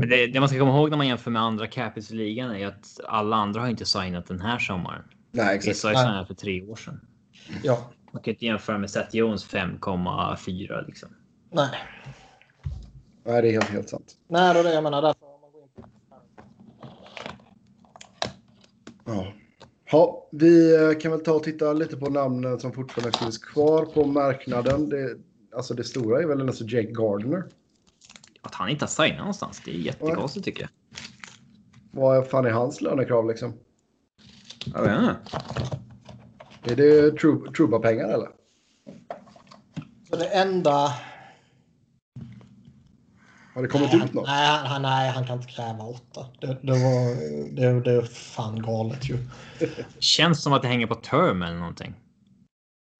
Men 0.00 0.08
det, 0.08 0.26
det 0.26 0.40
man 0.40 0.48
ska 0.48 0.58
komma 0.58 0.76
ihåg 0.78 0.90
när 0.90 0.96
man 0.96 1.06
jämför 1.08 1.30
med 1.30 1.42
andra 1.42 1.66
capits 1.66 2.10
i 2.10 2.14
ligan 2.14 2.56
är 2.56 2.66
att 2.66 3.00
alla 3.08 3.36
andra 3.36 3.60
har 3.60 3.68
inte 3.68 3.84
signat 3.84 4.26
den 4.26 4.40
här 4.40 4.58
sommaren. 4.58 5.02
Nej, 5.30 5.56
Vissa 5.56 5.70
exakt. 5.70 5.84
har 5.84 5.90
ju 5.90 5.96
Nej. 5.96 6.04
signat 6.06 6.26
för 6.26 6.34
tre 6.34 6.62
år 6.62 6.76
sedan. 6.76 7.00
ja, 7.62 7.90
Man 8.12 8.22
kan 8.22 8.34
inte 8.34 8.44
jämföra 8.46 8.78
med 8.78 8.90
Seth 8.90 9.16
Jones 9.16 9.48
5,4 9.50 10.86
liksom. 10.86 11.08
nej. 11.52 11.68
Nej, 13.26 13.42
det 13.42 13.48
är 13.48 13.52
helt, 13.52 13.68
helt 13.68 13.88
sant. 13.88 14.16
Nej, 14.28 14.54
det 14.54 14.60
är 14.60 14.64
det 14.64 14.74
jag 14.74 14.82
menar. 14.82 15.02
Därför 15.02 15.26
om 15.34 15.40
man 15.40 15.52
går 15.52 15.62
in 15.62 15.68
på 15.74 15.88
Ja. 19.12 19.32
Ja, 19.90 20.28
vi 20.30 20.74
eh, 20.76 20.98
kan 20.98 21.10
väl 21.10 21.20
ta 21.20 21.32
och 21.32 21.42
titta 21.42 21.72
lite 21.72 21.96
på 21.96 22.10
namnen 22.10 22.60
som 22.60 22.72
fortfarande 22.72 23.18
finns 23.18 23.38
kvar 23.38 23.84
på 23.84 24.04
marknaden. 24.04 24.88
Det, 24.88 25.16
alltså 25.56 25.74
det 25.74 25.84
stora 25.84 26.22
är 26.22 26.26
väl 26.26 26.44
nästan 26.44 26.68
Jake 26.68 26.90
Gardner. 26.92 27.44
Att 28.42 28.54
han 28.54 28.68
inte 28.68 28.84
har 28.84 28.88
signat 28.88 29.18
någonstans, 29.18 29.62
det 29.64 29.70
är 29.70 29.74
jättekonstigt 29.74 30.44
tycker 30.44 30.62
jag. 30.62 30.70
Vad 31.90 32.28
fan 32.28 32.46
är 32.46 32.50
hans 32.50 32.80
lönekrav 32.80 33.28
liksom? 33.28 33.52
Jag 34.74 34.82
vet 34.82 34.98
inte. 34.98 35.16
Är 36.72 36.76
det 36.76 37.10
Tru- 37.20 37.52
Truba-pengar 37.52 38.08
eller? 38.08 38.28
Så 40.10 40.16
det 40.16 40.26
enda... 40.26 40.92
Har 43.54 43.62
det 43.62 43.68
kommit 43.68 43.92
nej, 43.92 44.04
ut 44.04 44.14
något? 44.14 44.26
Nej, 44.26 44.58
han, 44.64 44.82
nej, 44.82 45.10
han 45.10 45.26
kan 45.26 45.36
inte 45.36 45.52
kräva 45.52 45.84
åtta. 45.84 46.26
Det, 46.40 46.46
det, 46.46 46.72
var, 46.72 47.14
det, 47.54 47.80
det 47.80 47.92
är 47.92 48.02
fan 48.02 48.62
galet 48.62 49.10
ju. 49.10 49.18
Känns 49.98 50.42
som 50.42 50.52
att 50.52 50.62
det 50.62 50.68
hänger 50.68 50.86
på 50.86 50.94
term 50.94 51.42
eller 51.42 51.56
någonting. 51.56 51.94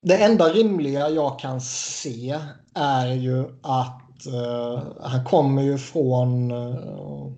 Det 0.06 0.24
enda 0.24 0.44
rimliga 0.44 1.08
jag 1.08 1.38
kan 1.38 1.60
se 1.60 2.38
är 2.74 3.06
ju 3.06 3.44
att 3.62 4.26
eh, 4.26 4.82
han 5.00 5.24
kommer 5.24 5.62
ju 5.62 5.78
från 5.78 6.50
eh, 6.50 7.32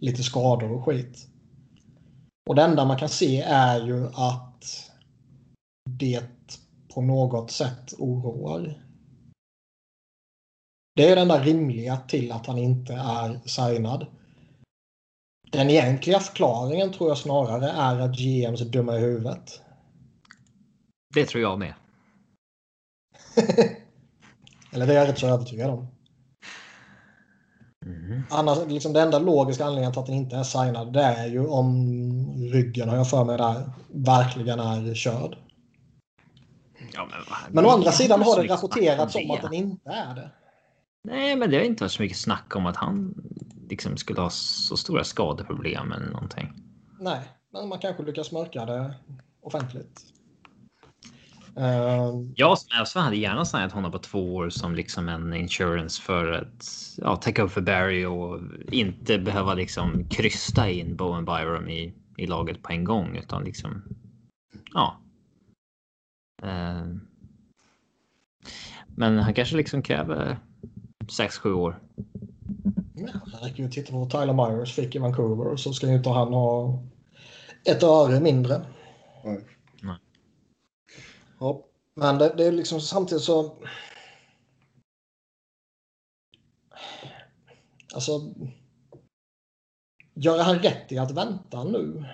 lite 0.00 0.22
skador 0.22 0.72
och 0.72 0.84
skit. 0.84 1.28
Och 2.48 2.54
det 2.54 2.62
enda 2.62 2.84
man 2.84 2.98
kan 2.98 3.08
se 3.08 3.40
är 3.40 3.86
ju 3.86 4.06
att 4.06 4.90
det 5.88 6.22
på 6.94 7.02
något 7.02 7.50
sätt 7.50 7.94
oroar. 7.98 8.82
Det 10.94 11.08
är 11.08 11.16
den 11.16 11.28
där 11.28 11.44
rimliga 11.44 11.96
till 11.96 12.32
att 12.32 12.46
han 12.46 12.58
inte 12.58 12.92
är 12.92 13.40
signad. 13.48 14.06
Den 15.52 15.70
egentliga 15.70 16.20
förklaringen 16.20 16.92
tror 16.92 17.08
jag 17.08 17.18
snarare 17.18 17.70
är 17.70 18.00
att 18.00 18.16
GMs 18.16 18.60
är 18.60 18.64
dumma 18.64 18.96
i 18.96 19.00
huvudet. 19.00 19.60
Det 21.14 21.26
tror 21.26 21.42
jag 21.42 21.58
med. 21.58 21.74
Eller 24.72 24.86
det 24.86 24.92
är 24.92 24.98
jag 24.98 25.08
rätt 25.08 25.18
så 25.18 25.26
övertygad 25.26 25.70
om. 25.70 25.86
Mm. 27.86 28.22
Annars, 28.30 28.58
liksom, 28.68 28.92
det 28.92 29.00
enda 29.00 29.18
logiska 29.18 29.64
anledningen 29.64 29.92
till 29.92 30.00
att 30.00 30.06
den 30.06 30.14
inte 30.14 30.36
är 30.36 30.42
signad 30.42 30.92
det 30.92 31.02
är 31.02 31.26
ju 31.26 31.46
om 31.46 31.86
ryggen, 32.52 32.88
har 32.88 32.96
jag 32.96 33.10
för 33.10 33.24
mig, 33.24 33.38
där 33.38 33.70
verkligen 33.88 34.60
är 34.60 34.94
körd. 34.94 35.36
Ja, 36.92 37.08
men, 37.10 37.20
Men 37.54 37.66
å 37.66 37.68
andra 37.68 37.92
sidan 37.92 38.22
har 38.22 38.42
det 38.42 38.48
rapporterats 38.48 39.14
om 39.14 39.30
att 39.30 39.42
den 39.42 39.52
inte 39.52 39.90
är 39.90 40.14
det. 40.14 40.30
Nej, 41.04 41.36
men 41.36 41.50
det 41.50 41.56
har 41.56 41.64
inte 41.64 41.84
varit 41.84 41.92
så 41.92 42.02
mycket 42.02 42.18
snack 42.18 42.56
om 42.56 42.66
att 42.66 42.76
han 42.76 43.14
liksom 43.68 43.96
skulle 43.96 44.20
ha 44.20 44.30
så 44.30 44.76
stora 44.76 45.04
skadeproblem 45.04 45.92
eller 45.92 46.10
någonting. 46.10 46.52
Nej, 47.00 47.20
men 47.52 47.68
man 47.68 47.78
kanske 47.78 48.02
lyckas 48.02 48.32
mörka 48.32 48.66
det 48.66 48.94
offentligt. 49.40 50.12
Eh, 51.56 52.10
Jag 52.34 52.58
som 52.58 52.80
Avs-fan 52.80 53.04
hade 53.04 53.16
gärna 53.16 53.44
signat 53.44 53.72
honom 53.72 53.92
på 53.92 53.98
två 53.98 54.34
år 54.34 54.50
som 54.50 54.74
liksom 54.74 55.08
en 55.08 55.34
insurance 55.34 56.02
för 56.02 56.32
att 56.32 56.64
ja, 56.96 57.16
täcka 57.16 57.42
upp 57.42 57.52
för 57.52 57.60
Barry 57.60 58.04
och 58.04 58.40
inte 58.72 59.18
behöva 59.18 59.54
liksom 59.54 60.08
krysta 60.08 60.70
in 60.70 60.96
Bowen 60.96 61.24
Byram 61.24 61.68
i, 61.68 61.94
i 62.16 62.26
laget 62.26 62.62
på 62.62 62.72
en 62.72 62.84
gång 62.84 63.16
utan 63.16 63.44
liksom. 63.44 63.82
Ja. 64.72 65.00
Eh, 66.42 66.86
men 68.86 69.18
han 69.18 69.34
kanske 69.34 69.56
liksom 69.56 69.82
kräver 69.82 70.38
6-7 71.08 71.52
år. 71.52 71.80
ja, 72.94 73.20
det 73.26 73.46
räcker 73.46 73.58
ju 73.58 73.64
att 73.64 73.72
titta 73.72 73.92
på 73.92 73.98
vad 73.98 74.10
Tyler 74.10 74.32
Myers 74.32 74.74
fick 74.74 74.94
i 74.94 74.98
Vancouver 74.98 75.56
så 75.56 75.72
ska 75.72 75.86
ju 75.86 75.94
inte 75.94 76.10
han 76.10 76.32
ha 76.32 76.82
ett 77.64 77.82
öre 77.82 78.20
mindre. 78.20 78.66
Nej. 79.24 79.44
Nej. 79.82 79.96
Ja. 81.38 81.64
Men 81.94 82.18
det, 82.18 82.34
det 82.36 82.44
är 82.44 82.52
liksom 82.52 82.80
samtidigt 82.80 83.24
så... 83.24 83.56
Alltså... 87.94 88.20
Gör 90.14 90.42
han 90.42 90.58
rätt 90.58 90.92
i 90.92 90.98
att 90.98 91.10
vänta 91.10 91.64
nu? 91.64 92.04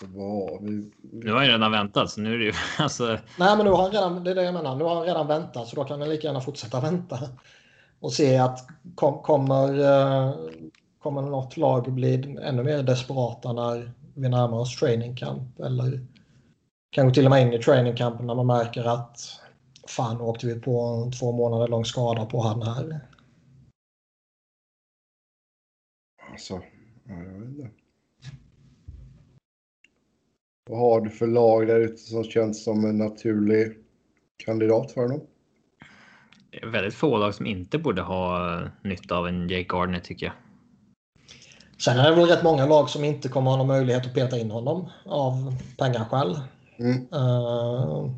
Alltså 0.00 0.18
vad... 0.18 0.62
Vi, 0.62 0.90
Nu 1.12 1.32
har 1.32 1.42
jag 1.42 1.48
redan 1.48 1.72
väntat 1.72 2.10
så 2.10 2.20
nu 2.20 2.34
är 2.34 2.38
det 2.38 2.44
ju 2.44 2.52
alltså. 2.78 3.04
Nej, 3.38 3.56
men 3.56 3.64
nu 3.64 3.70
har 3.70 3.82
han 3.82 3.90
redan, 3.90 4.24
det 4.24 4.30
är 4.30 4.34
det 4.34 4.42
jag 4.42 4.54
menar. 4.54 4.76
Nu 4.76 4.84
har 4.84 4.94
han 4.94 5.04
redan 5.04 5.26
väntat 5.26 5.68
så 5.68 5.76
då 5.76 5.84
kan 5.84 6.00
han 6.00 6.08
lika 6.08 6.26
gärna 6.26 6.40
fortsätta 6.40 6.80
vänta. 6.80 7.18
Och 8.00 8.12
se 8.12 8.38
att 8.38 8.66
kom, 8.94 9.22
kommer, 9.22 9.80
eh, 9.80 10.34
kommer 11.02 11.22
något 11.22 11.56
lag 11.56 11.92
bli 11.92 12.38
ännu 12.42 12.62
mer 12.62 12.82
desperata 12.82 13.52
när 13.52 13.92
vi 14.14 14.28
närmar 14.28 14.58
oss 14.58 14.76
training 14.76 15.16
camp. 15.16 15.60
Eller 15.60 16.06
kanske 16.90 17.14
till 17.14 17.24
och 17.24 17.30
med 17.30 17.42
in 17.42 17.52
i 17.52 17.58
training 17.58 17.96
camp 17.96 18.20
när 18.20 18.34
man 18.34 18.46
märker 18.46 18.84
att 18.84 19.40
fan 19.88 20.16
nu 20.16 20.22
åkte 20.22 20.46
vi 20.46 20.60
på 20.60 21.02
en 21.06 21.12
två 21.12 21.32
månader 21.32 21.68
lång 21.68 21.84
skada 21.84 22.26
på 22.26 22.40
han 22.40 22.62
här. 22.62 23.00
alltså... 26.30 26.62
Ja, 27.04 27.14
jag 27.14 27.38
vet 27.38 27.48
inte. 27.48 27.79
Vad 30.70 30.78
har 30.78 31.00
du 31.00 31.10
för 31.10 31.26
lag 31.26 31.66
där 31.66 31.80
ute 31.80 31.96
som 31.96 32.24
känns 32.24 32.64
som 32.64 32.84
en 32.84 32.98
naturlig 32.98 33.78
kandidat 34.44 34.92
för 34.92 35.00
honom? 35.00 35.20
Det 36.50 36.62
är 36.62 36.66
väldigt 36.66 36.94
få 36.94 37.18
lag 37.18 37.34
som 37.34 37.46
inte 37.46 37.78
borde 37.78 38.02
ha 38.02 38.60
nytta 38.82 39.16
av 39.16 39.28
en 39.28 39.48
Jake 39.48 39.66
Gardner 39.68 40.00
tycker 40.00 40.26
jag. 40.26 40.34
Sen 41.78 41.98
är 41.98 42.10
det 42.10 42.16
väl 42.16 42.26
rätt 42.28 42.44
många 42.44 42.66
lag 42.66 42.90
som 42.90 43.04
inte 43.04 43.28
kommer 43.28 43.50
ha 43.50 43.56
någon 43.56 43.66
möjlighet 43.66 44.06
att 44.06 44.14
peta 44.14 44.38
in 44.38 44.50
honom 44.50 44.90
av 45.04 45.54
pengaskäl. 45.78 46.38
Mm. 46.78 46.96
Uh, 47.14 48.10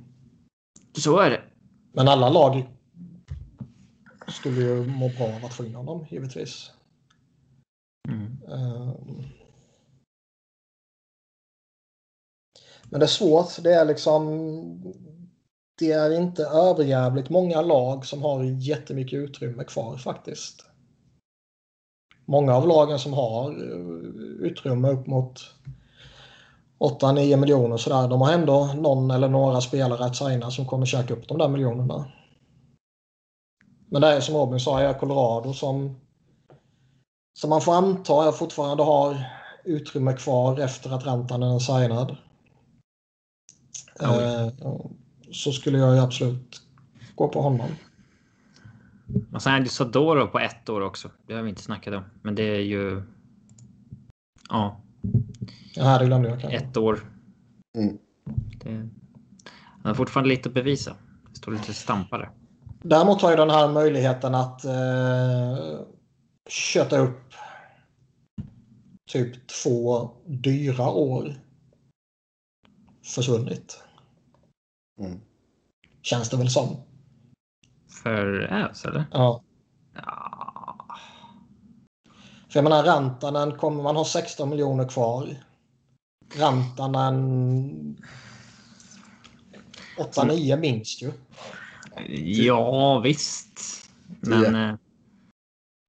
Så 0.99 1.19
är 1.19 1.31
det. 1.31 1.41
Men 1.93 2.09
alla 2.09 2.29
lag 2.29 2.69
skulle 4.29 4.61
ju 4.61 4.87
må 4.87 5.09
bra 5.09 5.27
av 5.27 5.45
att 5.45 5.55
få 5.55 5.65
in 5.65 5.75
honom, 5.75 6.07
givetvis. 6.11 6.71
Mm. 8.09 8.39
Eh, 8.49 8.93
Men 12.93 13.01
det 13.01 13.07
är 13.07 13.09
svårt. 13.09 13.63
Det 13.63 13.73
är 13.73 13.85
liksom... 13.85 14.93
Det 15.79 15.93
är 15.93 16.11
inte 16.11 16.45
överjävligt 16.45 17.31
många 17.31 17.63
lag 17.63 18.07
som 18.07 18.23
har 18.23 18.45
jättemycket 18.45 19.19
utrymme 19.19 19.65
kvar 19.65 19.97
faktiskt. 19.97 20.65
Många 22.25 22.55
av 22.55 22.69
lagen 22.69 22.99
som 22.99 23.13
har 23.13 23.51
eh, 23.51 24.47
utrymme 24.47 24.89
upp 24.91 25.07
mot 25.07 25.41
8-9 26.81 27.37
miljoner 27.37 27.77
sådär. 27.77 28.09
De 28.09 28.21
har 28.21 28.33
ändå 28.33 28.67
någon 28.77 29.11
eller 29.11 29.29
några 29.29 29.61
spelare 29.61 30.05
att 30.05 30.17
signa 30.17 30.51
som 30.51 30.67
kommer 30.67 30.87
käka 30.87 31.15
upp 31.15 31.29
de 31.29 31.39
där 31.39 31.49
miljonerna. 31.49 32.13
Men 33.91 34.03
det 34.03 34.09
är 34.09 34.21
som 34.21 34.37
Robin 34.37 34.61
sa, 34.61 34.81
är 34.81 34.95
Colorado 34.95 35.53
som, 35.53 36.01
som 37.39 37.51
man 37.51 37.61
får 37.61 37.75
anta 37.75 38.25
jag 38.25 38.39
fortfarande 38.39 38.83
har 38.83 39.25
utrymme 39.65 40.13
kvar 40.13 40.59
efter 40.59 40.95
att 40.95 41.07
Rantanen 41.07 41.55
är 41.55 41.59
signad. 41.59 42.17
Eh, 44.01 44.49
så 45.33 45.53
skulle 45.53 45.79
jag 45.79 45.95
ju 45.95 46.01
absolut 46.01 46.63
gå 47.15 47.29
på 47.29 47.43
honom. 47.43 47.69
Och 49.33 49.43
sen 49.43 49.53
är 49.53 49.61
det 49.61 49.69
Sadoro 49.69 50.27
på 50.27 50.39
ett 50.39 50.69
år 50.69 50.81
också. 50.81 51.11
Det 51.27 51.35
har 51.35 51.43
vi 51.43 51.49
inte 51.49 51.63
snackat 51.63 51.95
om, 51.95 52.05
men 52.23 52.35
det 52.35 52.43
är 52.43 52.61
ju. 52.61 53.03
Ja, 54.51 54.83
Ja, 55.75 55.99
det 55.99 56.07
glömde 56.07 56.29
jag 56.29 56.41
kanske. 56.41 56.59
ett 56.59 56.77
år. 56.77 57.01
Mm. 57.79 57.99
Det, 58.65 58.71
han 59.83 59.91
har 59.91 59.95
fortfarande 59.95 60.29
lite 60.29 60.49
att 60.49 60.55
bevisa. 60.55 60.97
Det 61.31 61.37
står 61.37 61.53
lite 61.53 61.75
stampare. 61.75 62.31
Däremot 62.83 63.23
har 63.23 63.31
ju 63.31 63.37
den 63.37 63.51
här 63.51 63.69
möjligheten 63.69 64.35
att 64.35 64.65
eh, 64.65 65.81
köta 66.49 66.99
upp 66.99 67.35
typ 69.11 69.49
två 69.49 70.11
dyra 70.27 70.89
år 70.91 71.35
försvunnit. 73.15 73.83
Mm. 75.01 75.21
Känns 76.03 76.31
det 76.31 76.37
väl 76.37 76.51
som. 76.51 76.77
För 78.03 78.53
Avs 78.53 78.85
eller? 78.85 79.05
Ja. 79.13 79.43
Ja. 79.95 80.87
För 82.49 82.59
jag 82.59 82.65
menar 82.65 82.85
Rantanen 82.85 83.59
kommer 83.59 83.83
man 83.83 83.97
ha 83.97 84.05
16 84.05 84.51
miljoner 84.51 84.89
kvar. 84.89 85.29
Rantanen 86.37 87.97
8-9 89.99 90.57
minst 90.59 91.03
ju. 91.03 91.13
Ja, 92.45 92.99
visst. 92.99 93.61
Men. 94.21 94.55
Eh, 94.55 94.75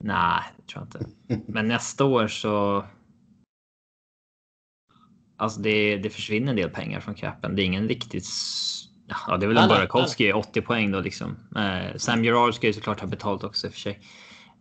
nej, 0.04 0.44
det 0.58 0.74
tror 0.74 0.88
jag 0.92 1.02
inte. 1.02 1.12
Men 1.52 1.68
nästa 1.68 2.06
år 2.06 2.28
så. 2.28 2.86
Alltså 5.44 5.60
det, 5.60 5.98
det 5.98 6.10
försvinner 6.10 6.50
en 6.50 6.56
del 6.56 6.70
pengar 6.70 7.00
från 7.00 7.16
capen. 7.16 7.56
Det 7.56 7.62
är 7.62 7.66
ingen 7.66 7.88
riktigt. 7.88 8.26
Ja, 9.28 9.38
det 9.38 9.46
är 9.46 9.48
väl 9.48 9.58
en 9.58 9.70
Burakovsky 9.70 10.32
80 10.32 10.62
poäng 10.62 10.92
då 10.92 11.00
liksom. 11.00 11.38
Eh, 11.56 11.98
Sam 11.98 12.24
Gerard 12.24 12.54
ska 12.54 12.68
ju 12.68 12.74
såklart 12.74 13.00
ha 13.00 13.08
betalt 13.08 13.44
också 13.44 13.68
i 13.68 13.70
och 13.70 13.74
för 13.74 13.80
sig. 13.80 14.00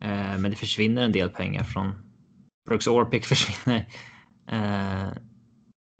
Eh, 0.00 0.38
men 0.38 0.50
det 0.50 0.56
försvinner 0.56 1.02
en 1.02 1.12
del 1.12 1.30
pengar 1.30 1.64
från 1.64 1.92
Brooks 2.68 2.86
Orpik 2.86 3.24
försvinner. 3.26 3.88
Eh, 4.50 5.06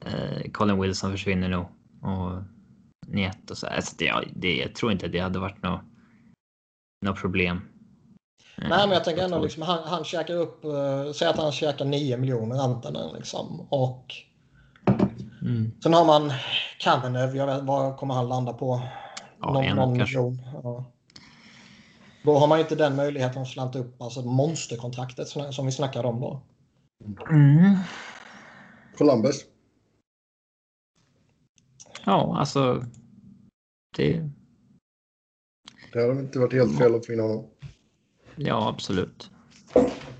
eh, 0.04 0.50
Colin 0.52 0.80
Wilson 0.80 1.10
försvinner 1.10 1.48
nog. 1.48 1.66
Och 2.02 2.42
Niet 3.06 3.50
och 3.50 3.58
så. 3.58 3.66
Alltså 3.66 3.94
det, 3.98 4.12
det, 4.34 4.56
jag 4.56 4.74
tror 4.74 4.92
inte 4.92 5.08
det 5.08 5.18
hade 5.18 5.38
varit 5.38 5.62
något 5.62 5.80
något 7.04 7.20
problem. 7.20 7.56
Eh, 8.56 8.68
Nej, 8.68 8.86
men 8.86 8.90
jag 8.90 9.04
tänker 9.04 9.22
ändå 9.22 9.42
liksom, 9.42 9.62
han, 9.62 9.88
han 9.88 10.04
käkar 10.04 10.34
upp, 10.34 10.64
uh, 10.64 11.12
säg 11.12 11.28
att 11.28 11.38
han 11.38 11.52
käkar 11.52 11.84
9 11.84 12.16
miljoner 12.16 12.56
Rantanen 12.56 13.14
liksom. 13.14 13.66
Och 13.70 14.14
Mm. 15.42 15.72
sen 15.82 15.92
har 15.92 16.04
man 16.04 16.32
Kamenev, 16.78 17.36
jag 17.36 17.46
vet 17.46 17.62
vad 17.62 17.96
kommer 17.96 18.14
han 18.14 18.28
landa 18.28 18.52
på? 18.52 18.82
Ja, 19.40 19.64
en 19.64 19.76
kanske. 19.76 19.98
miljon. 19.98 20.42
Ja. 20.62 20.84
Då 22.24 22.38
har 22.38 22.46
man 22.46 22.58
ju 22.58 22.62
inte 22.62 22.74
den 22.74 22.96
möjligheten 22.96 23.42
att 23.42 23.48
slanta 23.48 23.78
upp 23.78 24.02
alltså 24.02 24.22
monsterkontraktet 24.22 25.28
som 25.28 25.66
vi 25.66 25.72
snackade 25.72 26.08
om 26.08 26.20
då. 26.20 26.42
Mm. 27.30 27.76
Columbus. 28.98 29.44
Ja, 32.04 32.38
alltså. 32.38 32.84
Det. 33.96 34.30
Det 35.92 36.00
hade 36.00 36.20
inte 36.20 36.38
varit 36.38 36.52
helt 36.52 36.78
fel 36.78 36.94
att 36.94 37.06
få 37.06 37.12
in 37.12 37.20
honom. 37.20 37.46
Ja, 38.36 38.68
absolut. 38.68 39.30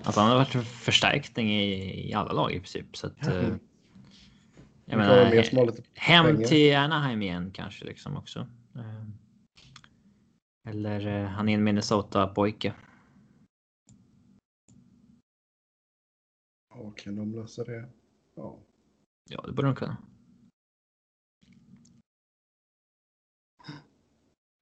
Alltså 0.03 0.21
han 0.21 0.31
har 0.31 0.37
varit 0.37 0.55
en 0.55 0.65
förstärkning 0.65 1.51
i, 1.51 2.11
i 2.11 2.15
alla 2.15 2.33
lag 2.33 2.53
i 2.53 2.59
princip. 2.59 2.97
Så 2.97 3.07
att, 3.07 3.27
eh, 3.27 3.49
jag 4.85 4.99
menar, 4.99 5.43
som 5.43 5.59
har 5.59 5.67
lite 5.67 5.83
Hem 5.95 6.25
pengar. 6.27 6.49
till 6.49 6.77
Anaheim 6.77 7.23
igen 7.23 7.51
kanske 7.55 7.85
liksom 7.85 8.17
också. 8.17 8.47
Eh, 8.77 9.05
Eller 10.69 11.07
eh, 11.07 11.29
han 11.29 11.49
är 11.49 11.55
en 11.55 11.65
Minnesota-pojke. 11.65 12.75
Ja, 16.75 16.91
kan 16.97 17.17
de 17.17 17.35
lösa 17.35 17.65
det? 17.65 17.89
Ja. 18.35 18.59
Ja, 19.31 19.43
det 19.47 19.53
borde 19.53 19.69
de 19.69 19.75
kunna. 19.75 19.97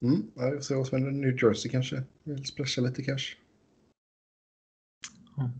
Mm, 0.04 0.30
ja, 0.34 0.42
jag 0.44 0.64
ser 0.64 0.74
vad 0.76 0.86
som 0.86 1.02
händer. 1.02 1.12
New 1.26 1.38
Jersey 1.42 1.70
kanske 1.70 2.02
vill 2.24 2.44
splasha 2.46 2.80
lite 2.82 3.02
cash. 3.02 3.36
Ja. 5.36 5.50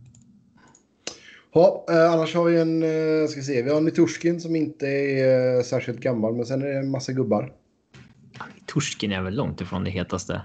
Ja, 1.53 1.85
eh, 1.89 2.11
annars 2.11 2.35
har 2.35 2.45
vi 2.45 2.59
en, 2.59 2.83
eh, 2.83 3.27
ska 3.27 3.41
se, 3.41 3.61
vi 3.61 3.69
har 3.69 3.81
Nitushkin 3.81 4.41
som 4.41 4.55
inte 4.55 4.87
är 4.87 5.57
eh, 5.57 5.63
särskilt 5.63 5.99
gammal, 5.99 6.35
men 6.35 6.45
sen 6.45 6.61
är 6.61 6.67
det 6.67 6.77
en 6.79 6.91
massa 6.91 7.11
gubbar. 7.11 7.53
Torsken 8.65 9.11
är 9.11 9.21
väl 9.21 9.35
långt 9.35 9.61
ifrån 9.61 9.83
det 9.83 9.91
hetaste. 9.91 10.41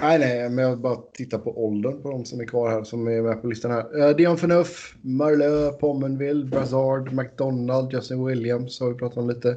Nej, 0.00 0.18
nej, 0.18 0.50
men 0.50 0.64
jag 0.64 0.80
bara 0.80 0.96
tittar 0.96 1.38
på 1.38 1.64
åldern 1.66 2.02
på 2.02 2.10
de 2.10 2.24
som 2.24 2.40
är 2.40 2.44
kvar 2.44 2.70
här, 2.70 2.84
som 2.84 3.06
är 3.08 3.22
med 3.22 3.42
på 3.42 3.46
listan 3.46 3.70
här. 3.70 4.14
Dion 4.14 4.36
Phaneuf, 4.36 4.94
Marlö, 5.00 5.72
Pommenville, 5.72 6.44
Brazard, 6.44 7.12
McDonald, 7.12 7.92
Justin 7.92 8.26
Williams 8.26 8.80
har 8.80 8.88
vi 8.88 8.94
pratat 8.94 9.18
om 9.18 9.28
lite. 9.28 9.56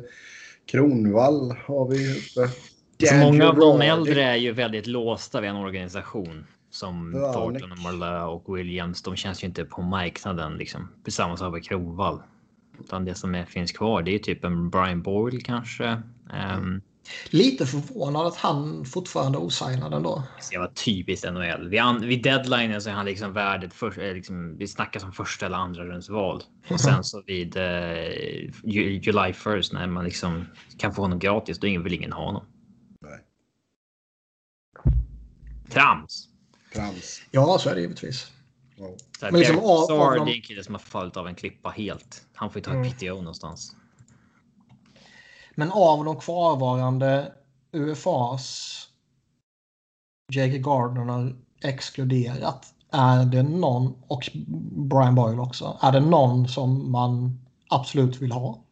Kronvall 0.65 1.55
har 1.65 1.87
vi 1.87 2.11
uppe. 2.11 2.53
Så 3.07 3.15
många 3.15 3.49
av 3.49 3.55
de 3.55 3.81
äldre 3.81 4.23
är 4.23 4.35
ju 4.35 4.51
väldigt 4.51 4.87
låsta 4.87 5.41
vid 5.41 5.49
en 5.49 5.55
organisation. 5.55 6.45
Som 6.71 7.11
Thornton 7.33 7.71
och 7.71 7.79
Marleau 7.79 8.27
och 8.29 8.57
Williams. 8.57 9.01
De 9.01 9.15
känns 9.15 9.43
ju 9.43 9.47
inte 9.47 9.65
på 9.65 9.81
marknaden 9.81 10.57
liksom. 10.57 10.87
Samma 11.07 11.37
sak 11.37 11.53
med 11.53 11.63
Kronwall. 11.65 12.21
Utan 12.79 13.05
det 13.05 13.15
som 13.15 13.35
är, 13.35 13.45
finns 13.45 13.71
kvar 13.71 14.01
det 14.01 14.15
är 14.15 14.19
typ 14.19 14.43
en 14.43 14.69
Brian 14.69 15.01
Boyle 15.01 15.41
kanske. 15.41 16.01
Um, 16.57 16.81
Lite 17.29 17.65
förvånad 17.65 18.27
att 18.27 18.35
han 18.35 18.85
fortfarande 18.85 19.37
är 19.37 19.41
osignad 19.41 19.93
ändå. 19.93 20.23
det 20.51 20.57
var 20.57 20.67
typiskt 20.67 21.31
NHL. 21.33 21.69
Vid, 21.69 21.79
an, 21.79 22.01
vid 22.01 22.23
deadlinen 22.23 22.81
så 22.81 22.89
är 22.89 22.93
han 22.93 23.05
liksom 23.05 23.33
värdet 23.33 23.73
för, 23.73 23.99
eh, 23.99 24.13
liksom, 24.13 24.57
vi 24.57 24.67
snackar 24.67 24.99
som 24.99 25.11
första 25.11 25.45
eller 25.45 25.57
andra 25.57 25.85
rundsval. 25.85 26.43
Och 26.69 26.79
sen 26.79 27.03
så 27.03 27.23
vid 27.27 27.57
eh, 27.57 27.63
Ju- 28.63 28.99
July 29.03 29.29
1 29.29 29.73
när 29.73 29.87
man 29.87 30.05
liksom 30.05 30.45
kan 30.77 30.93
få 30.93 31.01
honom 31.01 31.19
gratis, 31.19 31.59
då 31.59 31.67
vill 31.67 31.93
ingen 31.93 32.11
ha 32.13 32.25
honom. 32.25 32.45
Nej. 33.01 33.19
Trams! 35.69 36.30
Trams. 36.73 37.21
Ja, 37.31 37.57
så 37.59 37.69
är 37.69 37.75
det 37.75 37.81
givetvis. 37.81 38.31
Här, 39.21 39.31
Men 39.31 39.39
liksom 39.39 39.59
av- 39.59 39.91
av 39.91 40.15
dem- 40.15 40.25
det 40.25 40.31
är 40.31 40.35
en 40.35 40.41
kille 40.41 40.63
som 40.63 40.73
har 40.75 40.79
fallit 40.79 41.17
av 41.17 41.27
en 41.27 41.35
klippa 41.35 41.69
helt. 41.69 42.25
Han 42.33 42.49
får 42.49 42.59
ju 42.59 42.63
ta 42.63 42.71
Mm. 42.71 42.83
ett 42.83 42.97
PTO 42.99 43.15
någonstans. 43.15 43.75
Men 45.55 45.71
av 45.71 46.05
de 46.05 46.19
kvarvarande 46.19 47.33
UFAs 47.71 48.77
J.K. 50.33 50.57
Gardner 50.71 51.35
exkluderat. 51.61 52.73
Är 52.91 53.25
det 53.25 53.43
någon, 53.43 54.03
och 54.07 54.29
Brian 54.89 55.15
Boyle 55.15 55.39
också, 55.39 55.77
är 55.81 55.91
det 55.91 55.99
någon 55.99 56.47
som 56.47 56.91
man 56.91 57.39
absolut 57.69 58.21
vill 58.21 58.31
ha? 58.31 58.63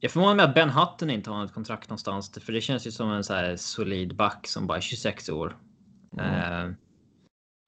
Jag 0.00 0.10
förvånar 0.10 0.34
mig 0.34 0.44
att 0.46 0.54
Ben 0.54 0.70
Hutton 0.70 1.10
inte 1.10 1.30
har 1.30 1.44
ett 1.44 1.52
kontrakt 1.52 1.88
någonstans. 1.88 2.30
För 2.40 2.52
det 2.52 2.60
känns 2.60 2.86
ju 2.86 2.90
som 2.90 3.10
en 3.12 3.24
så 3.24 3.34
här 3.34 3.56
solid 3.56 4.16
back 4.16 4.46
som 4.46 4.66
bara 4.66 4.78
är 4.78 4.82
26 4.82 5.28
år. 5.28 5.56
Eh, 6.18 6.70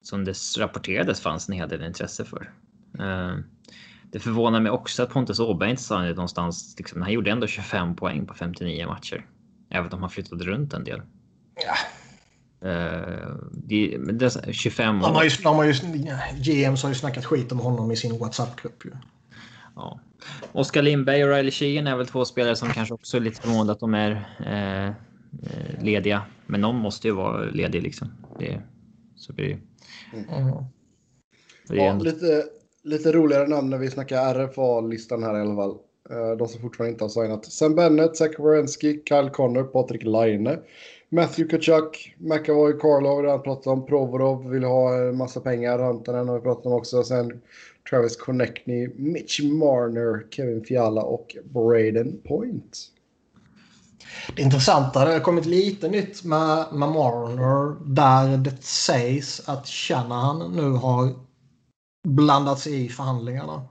som 0.05 0.25
det 0.25 0.37
rapporterades 0.59 1.21
fanns 1.21 1.49
en 1.49 1.55
hel 1.55 1.69
del 1.69 1.85
intresse 1.85 2.25
för. 2.25 2.53
Eh, 2.99 3.37
det 4.13 4.19
förvånar 4.21 4.61
mig 4.61 4.73
också 4.73 5.03
att 5.03 5.11
Pontus 5.11 5.41
Åberg 5.41 5.71
inte 5.71 5.83
signade 5.83 6.15
någonstans. 6.15 6.75
Liksom, 6.79 7.03
han 7.03 7.13
gjorde 7.13 7.31
ändå 7.31 7.47
25 7.47 7.97
poäng 7.97 8.27
på 8.27 8.35
59 8.35 8.87
matcher. 8.87 9.27
Även 9.71 9.93
om 9.93 10.01
han 10.01 10.11
flyttade 10.11 10.45
runt 10.45 10.73
en 10.73 10.85
del. 10.85 11.03
Ja. 11.67 11.75
Men 12.61 14.19
det, 14.19 14.25
är 14.25 14.53
25 14.53 14.99
De 14.99 15.05
har 15.05 15.17
år. 15.17 15.25
ju, 15.25 15.31
de 15.43 15.57
har 15.57 15.65
ju, 15.65 15.73
GMs 16.37 16.83
har 16.83 16.91
ju 16.91 16.95
snackat 16.95 17.25
skit 17.25 17.53
om 17.53 17.59
honom 17.59 17.91
i 17.91 17.97
sin 17.97 18.19
WhatsApp-grupp. 18.19 18.83
Ja. 19.77 20.01
Oskar 20.53 20.83
Lindberg 20.83 21.25
och 21.25 21.31
Riley 21.31 21.51
Sheehan 21.51 21.87
är 21.87 21.97
väl 21.97 22.07
två 22.07 22.25
spelare 22.25 22.57
som 22.57 22.69
kanske 22.69 22.95
också 22.95 23.17
är 23.17 23.21
lite 23.21 23.41
förvånade 23.41 23.73
att 23.73 23.81
de 23.81 23.95
är 23.95 24.11
eh, 24.47 24.95
lediga. 25.83 26.23
Men 26.47 26.61
någon 26.61 26.77
måste 26.77 27.09
ju 27.09 27.15
vara 27.15 27.45
ledig 27.45 27.83
liksom. 27.83 28.09
Det, 28.39 28.61
så 29.17 29.33
blir 29.33 29.49
det, 29.49 29.59
Mm. 30.33 30.55
det 31.69 31.77
Ja, 31.77 31.83
ändå, 31.83 32.05
lite, 32.05 32.45
lite 32.83 33.13
roligare 33.13 33.49
namn 33.49 33.71
när 33.71 33.79
vi 33.79 33.91
snackar 33.91 34.35
RFA-listan 34.35 35.23
här 35.23 35.39
i 35.39 35.41
alla 35.41 35.55
fall. 35.57 35.77
Eh, 36.11 36.37
De 36.37 36.49
som 36.49 36.61
fortfarande 36.61 36.93
inte 36.93 37.05
har 37.05 37.09
signat. 37.09 37.45
Sam 37.45 37.75
Bennett, 37.75 38.17
Zach 38.17 38.39
Wierenski, 38.39 39.03
Kyle 39.09 39.31
Connor, 39.31 39.63
Patrik 39.63 40.05
Laine, 40.05 40.59
Matthew 41.09 41.51
Kachuk, 41.51 42.15
McAvoy, 42.19 42.73
har 42.83 43.23
vi 43.23 43.27
redan 43.27 43.43
pratat 43.43 43.67
om. 43.67 43.87
Provorov 43.87 44.51
vill 44.51 44.65
ha 44.65 44.95
en 44.95 45.17
massa 45.17 45.41
pengar. 45.41 45.79
Rantanen 45.79 46.29
har 46.29 46.37
vi 46.37 46.43
pratat 46.43 46.67
om 46.67 46.73
också. 46.73 47.03
Sen 47.03 47.41
Travis 47.91 48.17
Connectney, 48.17 48.89
Mitch 48.97 49.41
Marner, 49.43 50.27
Kevin 50.31 50.65
Fiala 50.65 51.03
och 51.03 51.37
Braden 51.45 52.21
Point. 52.25 52.79
Det 54.37 54.43
intressanta, 54.43 55.05
det 55.05 55.13
har 55.13 55.21
kommit 55.21 55.47
lite 55.47 55.89
nytt 55.89 56.25
med, 56.25 56.67
med 56.73 56.89
Marner 56.89 57.77
där 57.95 58.37
det 58.37 58.63
sägs 58.63 59.49
att 59.49 59.67
Shanahan 59.67 60.53
nu 60.53 60.71
har 60.71 61.15
blandat 62.09 62.59
sig 62.59 62.85
i 62.85 62.89
förhandlingarna. 62.89 63.69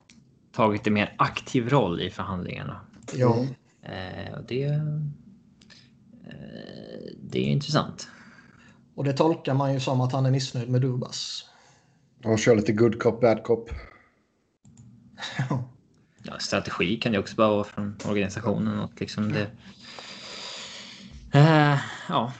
tagit 0.56 0.88
en 0.88 0.94
mer 0.94 1.16
aktiv 1.18 1.70
roll 1.70 2.02
i 2.02 2.10
förhandlingarna. 2.10 2.82
Ja. 3.14 3.36
Mm. 3.36 3.48
Eh, 3.84 4.40
det, 4.48 4.64
eh, 4.64 4.82
det 7.22 7.40
är 7.40 7.52
intressant. 7.52 8.08
Och 8.96 9.04
det 9.04 9.14
tolkar 9.14 9.54
man 9.54 9.74
ju 9.74 9.80
som 9.80 10.02
att 10.02 10.12
han 10.12 10.26
är 10.26 10.32
missnöjd 10.32 10.70
med 10.70 10.82
Dubas. 10.82 11.46
De 12.22 12.38
kör 12.38 12.56
lite 12.56 12.72
good 12.72 13.00
cop, 13.00 13.22
bad 13.22 13.44
cop. 13.44 13.70
Ja, 16.28 16.40
strategi 16.40 16.98
kan 16.98 17.12
det 17.12 17.20
också 17.20 17.36
bara 17.36 17.50
vara 17.50 17.64
från 17.64 17.96
organisationen. 18.06 18.80
Och 18.80 19.02
liksom 19.02 19.32
det, 19.32 19.48
eh, 21.36 21.78
ja, 22.10 22.34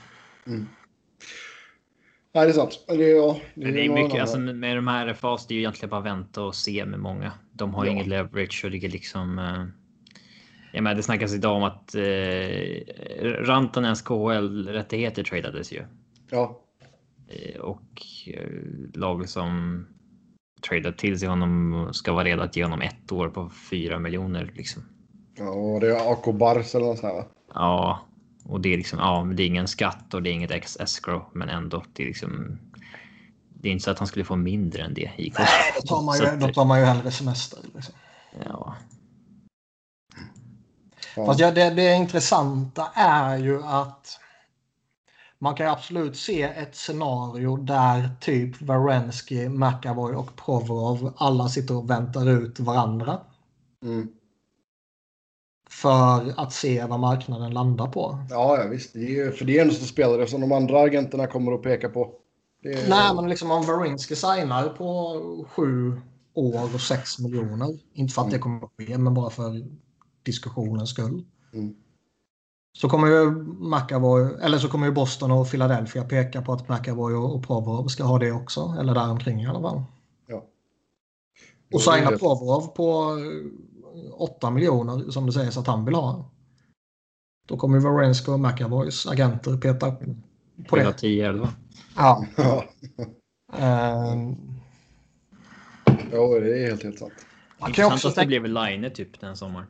Nej, 2.34 2.46
det 2.46 2.50
är 2.50 2.52
sant. 2.52 2.84
Det 2.88 2.94
är, 2.94 3.16
ja, 3.16 3.40
det 3.54 3.62
är 3.64 3.88
någon 3.88 3.94
mycket, 3.94 4.10
annan. 4.12 4.20
alltså 4.20 4.38
med 4.38 4.76
de 4.76 4.88
här 4.88 5.06
RFAs, 5.06 5.46
det 5.46 5.54
är 5.54 5.56
ju 5.56 5.60
egentligen 5.60 5.90
bara 5.90 6.00
vänta 6.00 6.42
och 6.42 6.54
se 6.54 6.84
med 6.86 7.00
många. 7.00 7.32
De 7.52 7.74
har 7.74 7.84
Ja. 7.86 7.92
inget 7.92 8.06
leverage 8.06 8.62
och 8.64 8.70
ligger 8.70 8.88
liksom... 8.88 9.38
Eh, 9.38 9.64
jag 10.72 10.82
menar, 10.82 10.94
det 10.96 11.02
snackas 11.02 11.34
idag 11.34 11.56
om 11.56 11.62
att 11.62 11.94
eh, 11.94 12.02
Rantanens 13.44 14.02
KHL-rättigheter 14.02 15.22
tradades 15.24 15.72
ju. 15.72 15.84
Ja, 16.30 16.62
Eh, 17.28 17.60
och 17.60 17.82
eh, 18.26 18.48
lag 18.94 19.28
som 19.28 19.86
tradar 20.68 20.92
till 20.92 21.18
sig 21.18 21.28
honom 21.28 21.88
ska 21.92 22.12
vara 22.12 22.24
redo 22.24 22.42
att 22.42 22.56
ge 22.56 22.62
honom 22.64 22.80
ett 22.80 23.12
år 23.12 23.28
på 23.28 23.50
4 23.70 23.98
miljoner 23.98 24.52
liksom. 24.54 24.82
ja, 25.38 25.48
och 25.50 25.80
det 25.80 25.88
är 25.96 26.12
AK 26.12 26.34
Bars 26.34 26.74
eller 26.74 26.86
något 26.86 26.98
sånt 26.98 27.12
här 27.12 27.20
va? 27.20 27.26
Ja, 27.54 28.00
och 28.48 28.60
det 28.60 28.72
är 28.72 28.76
liksom, 28.76 28.98
ja, 28.98 29.24
men 29.24 29.36
det 29.36 29.42
är 29.42 29.46
ingen 29.46 29.68
skatt 29.68 30.14
och 30.14 30.22
det 30.22 30.30
är 30.30 30.32
inget 30.32 30.50
ex 30.50 30.76
escrow, 30.76 31.24
men 31.32 31.48
ändå. 31.48 31.84
Det 31.92 32.02
är 32.02 32.06
liksom. 32.06 32.58
Det 33.60 33.68
är 33.68 33.72
inte 33.72 33.84
så 33.84 33.90
att 33.90 33.98
han 33.98 34.08
skulle 34.08 34.24
få 34.24 34.36
mindre 34.36 34.82
än 34.82 34.94
det 34.94 35.10
i 35.16 35.32
Nej, 35.38 35.48
då 35.74 35.86
tar 35.86 36.02
man 36.02 36.18
ju, 36.18 36.46
då 36.46 36.52
tar 36.52 36.64
man 36.64 36.80
ju 36.80 36.84
hellre 36.84 37.10
semester. 37.10 37.58
Liksom. 37.74 37.94
Ja. 38.44 38.76
Fast 41.14 41.40
ja, 41.40 41.50
det, 41.50 41.70
det 41.70 41.94
intressanta 41.94 42.86
är 42.94 43.36
ju 43.36 43.62
att 43.62 44.20
man 45.38 45.54
kan 45.54 45.66
ju 45.66 45.72
absolut 45.72 46.16
se 46.16 46.42
ett 46.42 46.76
scenario 46.76 47.56
där 47.56 48.10
typ 48.20 48.62
Varensky, 48.62 49.48
McAvoy 49.48 50.14
och 50.14 50.36
Provorov 50.36 51.14
alla 51.16 51.48
sitter 51.48 51.76
och 51.76 51.90
väntar 51.90 52.28
ut 52.28 52.60
varandra. 52.60 53.20
Mm. 53.82 54.08
För 55.82 56.32
att 56.36 56.52
se 56.52 56.84
vad 56.84 57.00
marknaden 57.00 57.54
landar 57.54 57.86
på. 57.86 58.18
Ja, 58.30 58.58
ja, 58.58 58.68
visst. 58.68 58.92
Det 58.92 58.98
är, 58.98 59.10
ju- 59.10 59.32
för 59.32 59.44
det 59.44 59.58
är 59.58 59.64
en 59.64 59.70
sån 59.70 59.86
spelare 59.86 60.26
som 60.26 60.40
de 60.40 60.52
andra 60.52 60.80
agenterna 60.80 61.26
kommer 61.26 61.52
att 61.52 61.62
peka 61.62 61.88
på. 61.88 62.12
Är, 62.62 62.88
Nej, 62.88 63.14
men 63.14 63.28
liksom 63.28 63.50
om 63.50 63.66
Varinsky 63.66 64.14
signar 64.14 64.68
på 64.68 65.20
sju 65.48 66.00
år 66.34 66.74
och 66.74 66.80
sex 66.80 67.18
miljoner. 67.18 67.78
Inte 67.94 68.14
för 68.14 68.22
att 68.22 68.30
det 68.30 68.38
kommer 68.38 68.64
att 68.64 68.70
ske, 68.78 68.98
men 68.98 69.14
bara 69.14 69.30
för 69.30 69.66
diskussionens 70.22 70.90
skull. 70.90 71.24
Mm. 71.52 71.74
Så 72.72 72.88
kommer 72.88 73.06
ju 73.08 73.30
McAvoy, 73.60 74.30
eller 74.42 74.58
så 74.58 74.68
kommer 74.68 74.86
ju 74.86 74.92
Boston 74.92 75.30
och 75.30 75.50
Philadelphia 75.50 76.04
peka 76.04 76.42
på 76.42 76.52
att 76.52 76.68
McAvoy 76.68 77.14
och, 77.14 77.34
och 77.34 77.46
Provorov 77.46 77.86
ska 77.86 78.04
ha 78.04 78.18
det 78.18 78.32
också. 78.32 78.76
Eller 78.80 78.94
däromkring 78.94 79.42
i 79.42 79.46
alla 79.46 79.60
fall. 79.60 79.82
Ja. 80.26 80.44
Och 81.72 81.80
signa 81.80 82.10
Provorov 82.10 82.66
på 82.66 83.16
8 84.16 84.50
miljoner 84.50 85.10
som 85.10 85.26
det 85.26 85.32
sägs 85.32 85.56
att 85.56 85.66
han 85.66 85.84
vill 85.84 85.94
ha. 85.94 86.30
Då 87.48 87.56
kommer 87.56 87.78
ju 87.78 87.84
Varensky 87.84 88.32
och 88.32 88.40
McAvoys 88.40 89.06
agenter 89.06 89.56
peta 89.56 89.96
på 90.68 90.76
hela 90.76 90.90
det. 90.90 90.98
10 90.98 91.28
11. 91.28 91.48
Ja. 91.96 92.26
Ja, 92.36 92.64
Ehm, 93.52 94.36
ja, 96.12 96.40
det 96.40 96.62
är 96.62 96.66
helt, 96.66 96.82
helt 96.82 96.98
sant. 96.98 97.12
man 97.58 97.72
kan 97.72 97.82
ju 97.82 97.86
Intressant 97.86 97.94
också 97.94 98.08
att 98.08 98.28
det 98.28 98.40
blev 98.40 98.44
Line 98.44 98.90
typ 98.94 99.20
den 99.20 99.36
sommaren. 99.36 99.66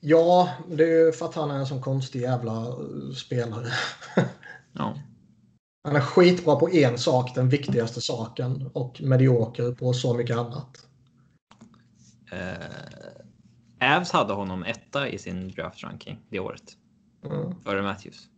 Ja, 0.00 0.48
det 0.68 0.84
är 0.84 1.04
ju 1.06 1.12
för 1.12 1.26
att 1.26 1.34
han 1.34 1.50
är 1.50 1.54
en 1.54 1.66
sån 1.66 1.82
konstig 1.82 2.20
jävla 2.20 2.52
eh, 2.52 3.12
spelare. 3.16 3.66
Ja. 4.72 4.98
Han 5.84 5.96
är 5.96 6.00
skitbra 6.00 6.56
på 6.56 6.70
en 6.70 6.98
sak, 6.98 7.34
den 7.34 7.48
viktigaste 7.48 8.00
saken, 8.00 8.70
och 8.72 9.00
medioker 9.00 9.72
på 9.72 9.92
så 9.92 10.14
mycket 10.14 10.36
annat. 10.36 10.87
Eh, 12.32 13.96
Avs 13.96 14.10
hade 14.10 14.32
honom 14.32 14.64
etta 14.64 15.08
i 15.08 15.18
sin 15.18 15.48
draft 15.48 15.82
ranking 15.82 16.18
det 16.28 16.38
året. 16.38 16.76
Mm. 17.24 17.60
Före 17.60 17.82
Matthews. 17.82 18.28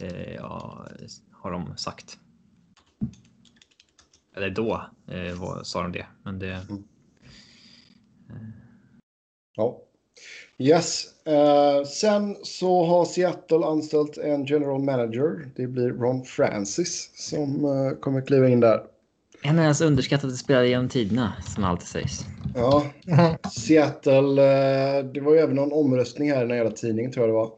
Eh, 0.00 0.34
ja, 0.34 0.86
har 1.32 1.50
de 1.50 1.76
sagt. 1.76 2.18
Eller 4.36 4.50
då 4.50 4.90
eh, 5.06 5.34
var, 5.34 5.62
sa 5.62 5.82
de 5.82 5.92
det. 5.92 6.06
Men 6.22 6.38
det... 6.38 6.66
Ja. 9.56 9.82
Yes. 10.58 11.04
Eh, 11.26 11.84
sen 11.84 12.36
så 12.42 12.84
har 12.84 13.04
Seattle 13.04 13.66
anställt 13.66 14.18
en 14.18 14.44
general 14.44 14.82
manager. 14.82 15.50
Det 15.56 15.66
blir 15.66 15.88
Ron 15.88 16.24
Francis 16.24 17.10
som 17.14 17.64
eh, 17.64 17.98
kommer 18.00 18.20
kliva 18.20 18.48
in 18.48 18.60
där. 18.60 18.86
En 19.42 19.58
av 19.58 19.64
deras 19.64 19.80
underskattade 19.80 20.32
spelare 20.36 20.68
genom 20.68 20.88
tiderna, 20.88 21.32
som 21.54 21.64
alltid 21.64 21.88
sägs. 21.88 22.20
Ja, 22.54 22.86
Seattle. 23.52 24.42
Eh, 24.98 25.04
det 25.04 25.20
var 25.20 25.32
ju 25.34 25.38
även 25.38 25.56
någon 25.56 25.72
omröstning 25.72 26.30
här 26.32 26.44
i 26.44 26.48
den 26.48 26.56
jävla 26.56 26.70
tidningen 26.70 27.12
tror 27.12 27.26
jag 27.28 27.34
det 27.34 27.38
var. 27.38 27.50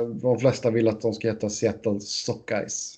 Eh, 0.00 0.08
de 0.08 0.38
flesta 0.38 0.70
vill 0.70 0.88
att 0.88 1.00
de 1.00 1.12
ska 1.14 1.28
heta 1.28 1.50
Seattle 1.50 2.00
Sockeyes. 2.00 2.94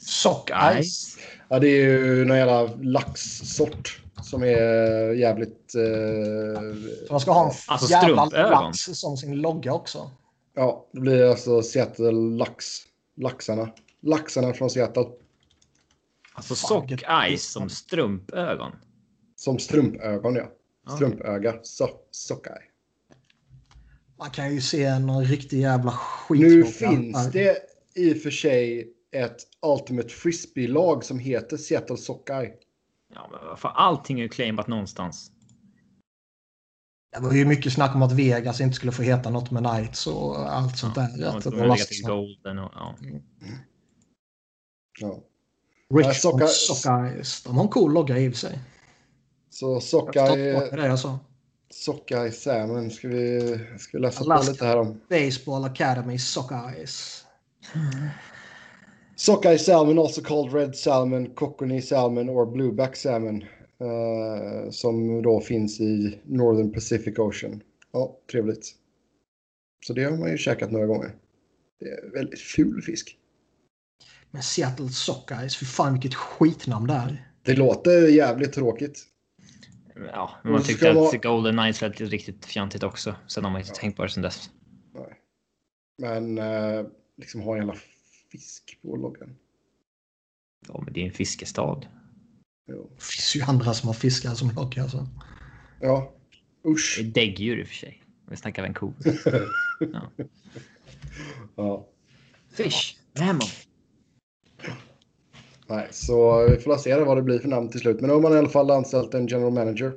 Sock 0.00 0.50
Ice. 0.82 1.18
Ja, 1.48 1.58
det 1.58 1.68
är 1.68 1.88
ju 1.88 2.24
någon 2.24 2.36
jävla 2.36 2.70
laxsort 2.80 4.02
som 4.22 4.42
är 4.42 5.12
jävligt... 5.14 5.74
Eh, 5.74 6.60
Så 7.06 7.12
de 7.12 7.20
ska 7.20 7.32
ha 7.32 7.44
en 7.46 7.52
Alltså 7.66 7.90
jävla 7.90 8.24
lax 8.24 8.78
som 8.78 9.16
sin 9.16 9.36
logga 9.36 9.72
också. 9.72 10.10
ja, 10.56 10.86
det 10.92 11.00
blir 11.00 11.24
alltså 11.30 11.62
Seattle 11.62 12.12
Lax. 12.12 12.64
Laxarna. 13.16 13.68
Laxarna 14.02 14.52
från 14.52 14.70
Seattle. 14.70 15.04
Alltså 16.36 16.54
Fan, 16.54 16.68
sock 16.68 17.02
eyes 17.08 17.42
som 17.42 17.68
strumpögon. 17.68 18.72
Som 19.36 19.58
strumpögon, 19.58 20.34
ja. 20.34 20.48
Ja. 20.86 20.96
Strumpöga. 20.96 21.58
So 21.62 21.88
Sockeye. 22.10 22.62
Man 24.18 24.30
kan 24.30 24.54
ju 24.54 24.60
se 24.60 24.98
någon 24.98 25.24
riktig 25.24 25.60
jävla 25.60 25.90
skit. 25.92 26.40
Nu 26.40 26.64
finns 26.64 27.30
det 27.32 27.58
i 27.94 28.12
och 28.12 28.16
för 28.22 28.30
sig 28.30 28.92
ett 29.12 29.36
Ultimate 29.66 30.08
Frisbee-lag 30.08 31.04
som 31.04 31.18
heter 31.18 31.56
Seattle 31.56 31.96
Sockeye. 31.96 32.52
Ja, 33.14 33.28
men 33.30 33.48
vad 33.48 33.58
fan, 33.58 33.72
allting 33.74 34.18
är 34.18 34.22
ju 34.22 34.28
claimat 34.28 34.66
någonstans. 34.66 35.30
Det 37.12 37.22
var 37.22 37.32
ju 37.32 37.44
mycket 37.44 37.72
snack 37.72 37.94
om 37.94 38.02
att 38.02 38.12
Vegas 38.12 38.60
inte 38.60 38.76
skulle 38.76 38.92
få 38.92 39.02
heta 39.02 39.30
något 39.30 39.50
med 39.50 39.62
Knights 39.64 40.06
och 40.06 40.52
allt 40.54 40.78
sånt 40.78 40.94
där. 40.94 41.08
Ja, 41.18 41.40
de 41.44 41.50
lägga 41.56 41.74
till 41.74 42.02
så- 42.02 42.08
golden 42.08 42.58
och 42.58 42.72
ja. 42.74 42.94
Ja. 45.00 45.24
Richmond 45.94 46.14
Socka- 46.16 46.46
Sockeyes. 46.46 47.42
De 47.42 47.56
har 47.56 47.62
en 47.62 47.68
cool 47.68 47.92
logga 47.92 48.18
i 48.18 48.28
och 48.28 48.32
för 48.32 48.38
sig. 48.38 48.58
Så 49.50 49.80
det 50.76 50.86
jag 50.86 50.98
sa. 50.98 51.18
Sockeye 51.70 52.30
Salmon 52.30 52.90
ska 52.90 53.08
vi, 53.08 53.40
ska 53.78 53.98
vi 53.98 54.02
läsa 54.02 54.24
på 54.24 54.32
Alaska. 54.32 54.52
lite 54.52 54.64
här 54.66 54.76
om. 54.78 55.00
Baseball 55.08 55.64
Academy 55.64 56.18
Sockeyes. 56.18 57.24
Sockeye 59.16 59.58
salmon, 59.58 59.98
also 59.98 60.22
called 60.22 60.54
red 60.54 60.76
salmon, 60.76 61.34
cockney 61.34 61.82
salmon 61.82 62.30
or 62.30 62.46
blueback 62.46 62.96
salmon. 62.96 63.42
eh, 63.80 64.70
som 64.70 65.22
då 65.22 65.40
finns 65.40 65.80
i 65.80 66.18
Northern 66.24 66.72
Pacific 66.72 67.18
Ocean. 67.18 67.60
Ja, 67.92 68.16
trevligt. 68.30 68.74
Så 69.86 69.92
det 69.92 70.04
har 70.04 70.16
man 70.16 70.30
ju 70.30 70.38
käkat 70.38 70.70
några 70.72 70.86
gånger. 70.86 71.14
Det 71.80 71.86
är 71.88 72.10
väldigt 72.12 72.40
ful 72.40 72.82
fisk. 72.82 73.16
Men 74.36 74.42
Seattle 74.42 74.88
Sockeyes, 74.88 75.56
för 75.56 75.64
fan 75.64 75.92
vilket 75.92 76.14
skitnamn 76.14 76.86
det 76.86 76.94
är. 76.94 77.28
Det 77.42 77.54
låter 77.56 78.08
jävligt 78.08 78.52
tråkigt. 78.52 79.04
Ja, 80.12 80.30
men 80.42 80.52
man 80.52 80.62
tyckte 80.62 80.90
att 80.90 80.96
vara- 80.96 81.16
Golden 81.18 81.56
Knights 81.56 81.80
lät 81.80 82.00
riktigt 82.00 82.46
fjantigt 82.46 82.82
också. 82.82 83.14
Sen 83.26 83.44
har 83.44 83.50
man 83.50 83.60
inte 83.60 83.72
tänkt 83.74 83.96
på 83.96 84.02
det 84.02 84.08
sen 84.10 84.22
dess. 84.22 84.50
Nej. 84.94 85.14
Men 85.98 86.38
eh, 86.38 86.86
liksom 87.16 87.40
ha 87.40 87.52
en 87.52 87.58
jävla 87.58 87.74
fisk 88.32 88.78
på 88.82 88.96
loggan. 88.96 89.36
Ja, 90.68 90.80
men 90.84 90.92
det 90.92 91.00
är 91.00 91.06
en 91.06 91.12
fiskestad. 91.12 91.86
Jo. 92.68 92.90
Det 92.96 93.02
finns 93.04 93.36
ju 93.36 93.42
andra 93.42 93.74
som 93.74 93.86
har 93.86 93.94
fiskar 93.94 94.30
som 94.34 94.50
logga. 94.50 94.82
Alltså. 94.82 95.06
Ja, 95.80 96.12
Det 96.62 96.68
är 96.68 96.72
usch. 96.72 97.00
däggdjur 97.04 97.60
i 97.60 97.62
och 97.64 97.68
för 97.68 97.74
sig. 97.74 98.02
Vi 98.30 98.36
snackar 98.36 98.62
Vancouver. 98.62 99.12
Ja. 101.56 101.86
Fish. 102.52 102.96
Mammal. 103.18 103.48
Nej, 105.68 105.88
så 105.90 106.44
vi 106.46 106.58
får 106.58 106.76
se 106.76 106.94
vad 107.04 107.16
det 107.16 107.22
blir 107.22 107.38
för 107.38 107.48
namn 107.48 107.68
till 107.70 107.80
slut. 107.80 108.00
Men 108.00 108.08
nu 108.08 108.14
har 108.14 108.20
man 108.20 108.32
i 108.32 108.38
alla 108.38 108.48
fall 108.48 108.70
anställt 108.70 109.14
en 109.14 109.26
general 109.26 109.52
manager. 109.52 109.92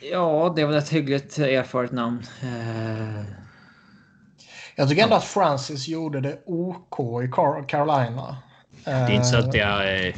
Ja, 0.00 0.52
det 0.56 0.64
var 0.64 0.72
ett 0.72 0.88
hyggligt 0.88 1.38
erfaret 1.38 1.92
namn. 1.92 2.22
Eh, 2.42 3.24
Jag 4.76 4.88
tycker 4.88 5.02
ändå 5.02 5.16
att 5.16 5.24
Francis 5.24 5.88
gjorde 5.88 6.20
det 6.20 6.38
OK 6.46 6.98
i 7.24 7.28
Car- 7.28 7.68
Carolina. 7.68 8.36
Det 8.84 8.90
är 8.90 9.10
inte 9.10 9.24
så 9.26 9.36
att 9.38 9.54
jag... 9.54 10.06
Eh, 10.06 10.14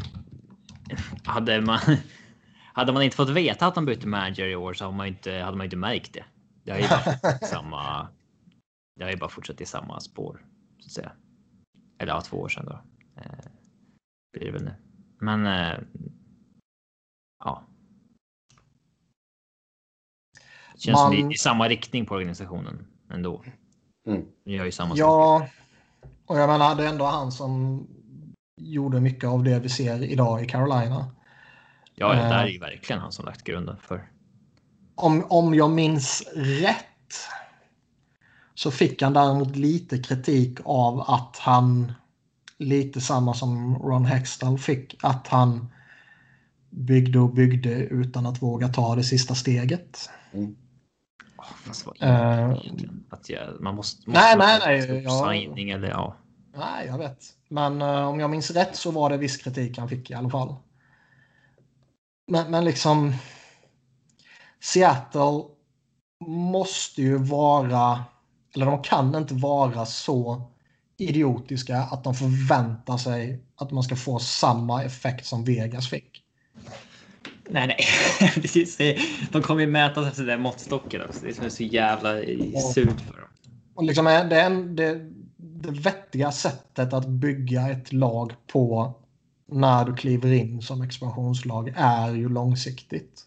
hade, 1.24 1.60
man, 1.60 1.78
hade 2.72 2.92
man 2.92 3.02
inte 3.02 3.16
fått 3.16 3.28
veta 3.30 3.66
att 3.66 3.74
de 3.74 3.84
bytte 3.84 4.06
manager 4.08 4.46
i 4.46 4.56
år 4.56 4.74
så 4.74 4.84
hade 4.84 4.96
man 4.96 5.06
inte, 5.06 5.32
hade 5.32 5.56
man 5.56 5.64
inte 5.64 5.76
märkt 5.76 6.12
det. 6.14 6.24
Det 6.64 6.70
har 6.70 6.78
ju 6.78 6.88
bara 6.88 7.38
samma... 7.46 8.08
Det 8.96 9.04
har 9.04 9.10
ju 9.10 9.16
bara 9.16 9.30
fortsatt 9.30 9.60
i 9.60 9.66
samma 9.66 10.00
spår. 10.00 10.44
Så 10.78 10.86
att 10.86 10.92
säga. 10.92 11.12
Eller 11.98 12.12
ja, 12.12 12.20
två 12.20 12.36
år 12.36 12.48
sedan 12.48 12.64
då. 12.66 12.80
Eh, 13.20 13.22
blir 14.38 14.46
det 14.46 14.52
väl 14.52 14.64
nu. 14.64 14.74
Men... 15.18 15.46
Eh, 15.46 15.78
ja. 17.44 17.62
Det 20.74 20.80
känns 20.80 20.98
som 20.98 21.04
Man- 21.04 21.10
det 21.12 21.20
är 21.20 21.32
i 21.34 21.38
samma 21.38 21.68
riktning 21.68 22.06
på 22.06 22.14
organisationen 22.14 22.86
ändå. 23.10 23.44
Mm. 24.08 24.24
De 24.44 24.52
gör 24.52 24.64
ju 24.64 24.72
samma 24.72 24.90
sak. 24.90 24.98
Ja, 24.98 25.48
och 26.26 26.38
jag 26.38 26.48
menar 26.48 26.74
det 26.74 26.84
är 26.84 26.88
ändå 26.88 27.04
han 27.04 27.32
som 27.32 27.86
gjorde 28.60 29.00
mycket 29.00 29.28
av 29.28 29.44
det 29.44 29.58
vi 29.58 29.68
ser 29.68 30.02
idag 30.02 30.42
i 30.44 30.46
Carolina. 30.46 31.10
Ja, 31.94 32.08
det 32.08 32.14
där 32.14 32.30
Eh. 32.32 32.40
är 32.40 32.46
ju 32.48 32.58
verkligen 32.58 33.02
han 33.02 33.12
som 33.12 33.24
lagt 33.24 33.44
grunden 33.44 33.76
för. 33.76 34.10
Om, 34.94 35.24
om 35.28 35.54
jag 35.54 35.70
minns 35.70 36.22
rätt 36.34 37.14
så 38.54 38.70
fick 38.70 39.02
han 39.02 39.12
däremot 39.12 39.56
lite 39.56 39.98
kritik 39.98 40.58
av 40.64 41.00
att 41.00 41.36
han, 41.38 41.92
lite 42.58 43.00
samma 43.00 43.34
som 43.34 43.78
Ron 43.78 44.04
Hextall 44.04 44.58
fick, 44.58 44.96
att 45.02 45.26
han 45.28 45.72
byggde 46.70 47.18
och 47.18 47.34
byggde 47.34 47.70
utan 47.70 48.26
att 48.26 48.42
våga 48.42 48.68
ta 48.68 48.94
det 48.94 49.04
sista 49.04 49.34
steget. 49.34 50.10
Oh, 50.32 51.44
fast 51.66 51.86
vad 51.86 51.96
är 52.00 52.48
det 52.48 52.52
Eh? 52.52 52.90
Att 53.10 53.28
jag, 53.28 53.60
man 53.60 53.74
måste, 53.74 54.10
nej, 54.10 54.36
måste 54.36 54.46
nej, 54.46 54.58
man 54.58 54.68
nej, 54.88 54.98
upp 54.98 55.04
jag- 55.04 55.32
signing 55.32 55.70
eller 55.70 55.88
ja. 55.88 56.16
Nej, 56.56 56.86
jag 56.86 56.98
vet. 56.98 57.18
Men 57.48 57.82
eh, 57.82 58.08
om 58.08 58.20
jag 58.20 58.30
minns 58.30 58.50
rätt 58.50 58.76
så 58.76 58.90
var 58.90 59.10
det 59.10 59.16
viss 59.16 59.36
kritik 59.36 59.78
han 59.78 59.88
fick 59.88 60.10
i 60.10 60.14
alla 60.14 60.30
fall. 60.30 60.54
Men, 62.26 62.50
men 62.50 62.64
liksom 62.64 63.14
Seattle 64.60 65.42
måste 66.26 67.02
ju 67.02 67.18
vara, 67.18 68.04
eller 68.54 68.66
de 68.66 68.82
kan 68.82 69.14
inte 69.14 69.34
vara 69.34 69.86
så 69.86 70.42
idiotiska 70.96 71.78
att 71.78 72.04
de 72.04 72.14
förväntar 72.14 72.96
sig 72.96 73.40
att 73.56 73.70
man 73.70 73.82
ska 73.82 73.96
få 73.96 74.18
samma 74.18 74.82
effekt 74.82 75.26
som 75.26 75.44
Vegas 75.44 75.90
fick. 75.90 76.22
Nej, 77.50 77.66
nej, 77.66 77.78
precis. 78.34 78.78
De 79.32 79.42
kommer 79.42 79.60
ju 79.60 79.66
mätas 79.66 80.06
efter 80.06 80.26
den 80.26 80.40
måttstocken 80.40 81.02
också. 81.02 81.20
Det 81.22 81.38
är 81.38 81.48
så 81.48 81.62
jävla 81.62 82.10
surt 82.74 83.00
för 83.00 83.20
dem. 83.20 83.28
Och 83.74 83.84
liksom 83.84 84.06
är 84.06 84.24
det, 84.24 84.40
en, 84.40 84.76
det, 84.76 85.10
det 85.36 85.70
vettiga 85.70 86.32
sättet 86.32 86.92
att 86.92 87.08
bygga 87.08 87.70
ett 87.70 87.92
lag 87.92 88.32
på 88.46 88.94
när 89.46 89.84
du 89.84 89.94
kliver 89.94 90.32
in 90.32 90.62
som 90.62 90.82
expansionslag 90.82 91.72
är 91.76 92.14
ju 92.14 92.28
långsiktigt. 92.28 93.22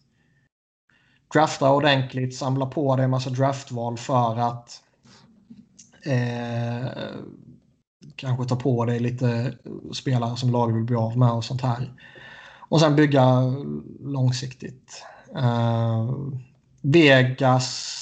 Drafta 1.33 1.71
ordentligt, 1.71 2.35
samla 2.35 2.65
på 2.65 2.95
dig 2.95 3.05
en 3.05 3.11
massa 3.11 3.29
draftval 3.29 3.97
för 3.97 4.37
att 4.39 4.83
eh, 6.05 6.87
kanske 8.19 8.45
ta 8.45 8.55
på 8.55 8.85
dig 8.85 8.99
lite 8.99 9.57
spelare 9.93 10.37
som 10.37 10.51
laget 10.51 10.75
vill 10.75 10.83
bli 10.83 10.95
av 10.95 11.17
med 11.17 11.31
och 11.31 11.43
sånt 11.43 11.61
här. 11.61 11.93
Och 12.69 12.79
sen 12.79 12.95
bygga 12.95 13.41
långsiktigt. 13.99 15.03
Eh, 15.35 16.15
Vegas 16.81 17.95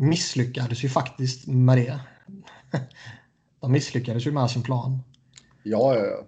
misslyckades 0.00 0.84
ju 0.84 0.88
faktiskt 0.88 1.46
med 1.46 1.78
det. 1.78 2.00
De 3.60 3.72
misslyckades 3.72 4.26
ju 4.26 4.32
med 4.32 4.50
sin 4.50 4.62
plan. 4.62 5.02
Ja, 5.62 5.94
ja, 5.94 6.04
ja. 6.04 6.24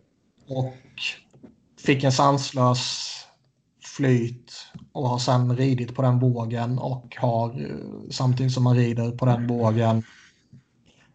Och 0.57 0.75
fick 1.85 2.05
en 2.05 2.13
sanslös 2.13 3.11
flyt 3.97 4.53
och 4.93 5.09
har 5.09 5.19
sen 5.19 5.57
ridit 5.57 5.95
på 5.95 6.03
den 6.03 6.19
vågen 6.19 6.79
och 6.79 7.17
har 7.17 7.61
eh, 7.61 8.11
samtidigt 8.11 8.53
som 8.53 8.65
man 8.65 8.77
rider 8.77 9.11
på 9.11 9.27
den 9.27 9.47
vågen 9.47 10.03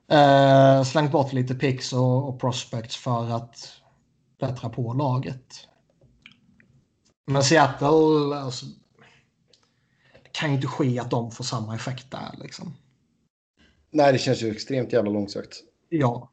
eh, 0.09 0.83
slängt 0.83 1.11
bort 1.11 1.33
lite 1.33 1.55
picks 1.55 1.93
och, 1.93 2.29
och 2.29 2.39
prospects 2.39 2.97
för 2.97 3.29
att 3.35 3.73
bättra 4.39 4.69
på 4.69 4.93
laget. 4.93 5.67
Men 7.27 7.43
Seattle, 7.43 8.35
alltså, 8.35 8.65
det 10.23 10.29
kan 10.31 10.49
ju 10.49 10.55
inte 10.55 10.67
ske 10.67 10.99
att 10.99 11.11
de 11.11 11.31
får 11.31 11.43
samma 11.43 11.75
effekt 11.75 12.11
där 12.11 12.35
liksom. 12.41 12.73
Nej, 13.91 14.13
det 14.13 14.19
känns 14.19 14.41
ju 14.41 14.51
extremt 14.51 14.93
jävla 14.93 15.11
långsökt. 15.11 15.63
Ja. 15.89 16.31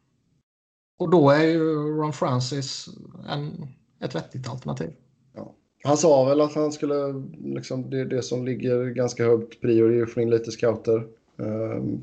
Och 0.98 1.10
då 1.10 1.30
är 1.30 1.44
ju 1.44 1.74
Ron 1.96 2.12
Francis 2.12 2.88
en, 3.28 3.68
ett 4.00 4.14
vettigt 4.14 4.48
alternativ. 4.48 4.90
Ja. 5.34 5.54
Han 5.84 5.96
sa 5.96 6.24
väl 6.24 6.40
att 6.40 6.54
han 6.54 6.72
skulle, 6.72 6.94
liksom, 7.54 7.90
det 7.90 8.04
det 8.04 8.22
som 8.22 8.44
ligger 8.44 8.84
ganska 8.84 9.24
högt 9.24 9.60
prio, 9.60 9.92
är 9.92 10.02
att 10.02 10.10
få 10.10 10.20
in 10.20 10.30
lite 10.30 10.50
scouter. 10.50 11.06
Um, 11.36 12.02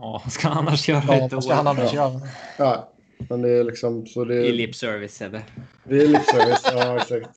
Ja, 0.00 0.22
vad 0.24 0.32
ska 0.32 0.48
han 0.48 0.58
annars 0.58 0.88
göra 0.88 1.02
Ja, 1.08 1.28
vad 1.32 1.44
ska 1.44 1.54
han 1.54 1.66
annars 1.66 1.92
göra? 1.92 2.20
ja, 2.58 2.92
men 3.18 3.42
det 3.42 3.50
är 3.50 3.64
liksom 3.64 4.06
så 4.06 4.24
det 4.24 4.46
I 4.46 4.52
lip 4.52 4.74
service 4.74 5.14
Sebbe. 5.14 5.42
Det 5.84 6.02
är 6.02 6.06
lipservice, 6.06 6.72
ja 6.74 6.96
exakt. 6.96 7.30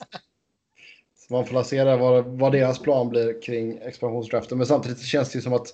Så 1.16 1.34
man 1.34 1.46
får 1.46 1.64
se 1.64 1.84
där 1.84 1.98
vad, 1.98 2.26
vad 2.26 2.52
deras 2.52 2.80
plan 2.80 3.10
blir 3.10 3.42
kring 3.42 3.78
expansionsdraften. 3.78 4.58
Men 4.58 4.68
samtidigt 4.68 5.02
känns 5.02 5.32
det 5.32 5.38
ju 5.38 5.42
som 5.42 5.54
att 5.54 5.68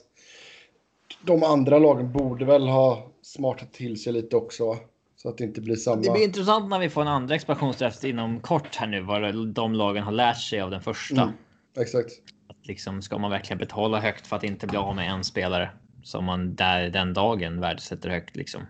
de 1.22 1.44
andra 1.44 1.80
lagen 1.80 2.12
borde 2.12 2.46
väl 2.46 2.68
ha 2.68 3.08
smartat 3.22 3.74
till 3.74 4.04
sig 4.04 4.14
lite 4.14 4.36
också. 4.36 4.78
Så 5.16 5.30
att 5.30 5.38
det 5.38 5.44
inte 5.44 5.62
blir 5.62 5.76
samma. 5.76 6.02
Det 6.02 6.12
blir 6.12 6.24
intressant 6.24 6.70
när 6.70 6.80
vi 6.80 6.90
får 6.90 7.02
en 7.02 7.08
andra 7.08 7.36
expansionsdraft 7.36 8.04
inom 8.04 8.40
kort 8.40 8.76
här 8.76 8.88
nu 8.88 9.02
vad 9.02 9.48
de 9.54 9.74
lagen 9.74 10.04
har 10.04 10.12
lärt 10.12 10.42
sig 10.42 10.62
av 10.62 10.72
den 10.72 10.82
första. 10.82 11.22
Mm. 11.22 11.34
Exakt. 11.78 12.12
Att 12.50 12.68
liksom, 12.68 13.02
ska 13.02 13.18
man 13.18 13.32
verkligen 13.32 13.58
betala 13.58 14.00
högt 14.00 14.28
för 14.28 14.36
att 14.36 14.44
inte 14.44 14.68
bli 14.68 14.78
av 14.78 14.96
med 14.96 15.12
en 15.12 15.24
spelare 15.24 15.70
som 16.04 16.26
man 16.26 16.56
där 16.56 16.90
den 16.90 17.14
dagen 17.14 17.60
värdesätter 17.60 18.10
högt 18.10 18.36
liksom? 18.36 18.62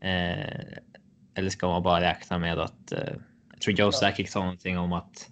Eh, 0.00 0.78
eller 1.34 1.50
ska 1.50 1.68
man 1.68 1.82
bara 1.82 2.00
räkna 2.00 2.38
med 2.38 2.58
att 2.58 2.92
eh, 2.92 3.14
jag 3.52 3.60
tror 3.60 3.78
Joe 3.78 3.92
Sakic 3.92 4.32
sa 4.32 4.40
någonting 4.40 4.78
om 4.78 4.92
att 4.92 5.28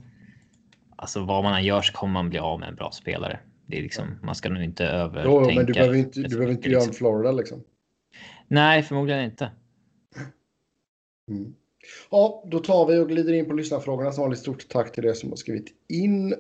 alltså 0.97 1.25
vad 1.25 1.45
man 1.45 1.55
än 1.55 1.65
gör 1.65 1.83
så 1.83 1.93
kommer 1.93 2.13
man 2.13 2.31
bli 2.31 2.39
av 2.39 2.61
med 2.61 2.69
en 2.69 2.75
bra 2.75 2.91
spelare. 2.91 3.39
Det 3.67 3.79
är 3.79 3.83
liksom, 3.83 4.19
man 4.23 4.35
ska 4.35 4.49
nog 4.49 4.63
inte 4.63 4.85
övertänka. 4.85 5.51
Jo, 5.51 5.55
men 5.55 5.67
du 5.67 5.73
behöver 5.73 5.95
inte, 5.95 6.21
du 6.21 6.29
behöver 6.29 6.53
inte 6.53 6.69
göra 6.69 6.81
liksom. 6.81 6.95
Florida 6.95 7.33
liksom. 7.33 7.65
Nej, 8.49 8.83
förmodligen 8.83 9.25
inte. 9.25 9.51
Mm. 11.29 11.55
Ja, 12.11 12.45
då 12.47 12.59
tar 12.59 12.87
vi 12.87 12.99
och 12.99 13.09
glider 13.09 13.33
in 13.33 13.47
på 13.47 13.55
lyssnarfrågorna. 13.55 14.13
Som 14.13 14.23
vanligt 14.23 14.39
stort 14.39 14.69
tack 14.69 14.93
till 14.93 15.05
er 15.05 15.13
som 15.13 15.29
har 15.29 15.37
skrivit 15.37 15.75
in. 15.89 16.35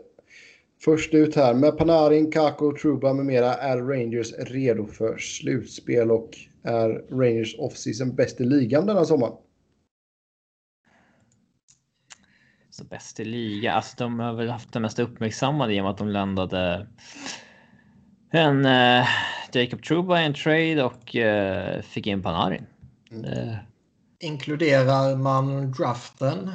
Först 0.84 1.14
ut 1.14 1.36
här. 1.36 1.54
Med 1.54 1.78
Panarin, 1.78 2.32
Kako, 2.32 2.76
Truba 2.76 3.12
med 3.12 3.26
mera 3.26 3.54
är 3.54 3.76
Rangers 3.78 4.32
redo 4.32 4.86
för 4.86 5.18
slutspel 5.18 6.10
och 6.10 6.30
är 6.62 6.88
Rangers 7.10 7.56
off-season 7.58 8.14
bäst 8.14 8.40
i 8.40 8.44
ligan 8.44 8.86
denna 8.86 9.04
sommaren? 9.04 9.32
Så 12.70 12.84
bäst 12.84 13.20
i 13.20 13.24
liga. 13.24 13.72
Alltså 13.72 13.94
de 13.98 14.18
har 14.18 14.32
väl 14.32 14.48
haft 14.48 14.72
det 14.72 14.80
mest 14.80 14.98
uppmärksammade 14.98 15.74
i 15.74 15.80
och 15.80 15.84
med 15.84 15.90
att 15.90 15.98
de 15.98 16.08
landade 16.08 16.86
en 18.30 18.64
eh, 18.64 19.06
Jacob 19.52 19.82
Truba 19.82 20.20
i 20.20 20.24
en 20.26 20.34
trade 20.34 20.84
och 20.84 21.16
eh, 21.16 21.82
fick 21.82 22.06
in 22.06 22.22
Panarin. 22.22 22.66
Mm. 23.10 23.24
Eh, 23.24 23.56
Inkluderar 24.18 25.16
man 25.16 25.72
draften, 25.72 26.50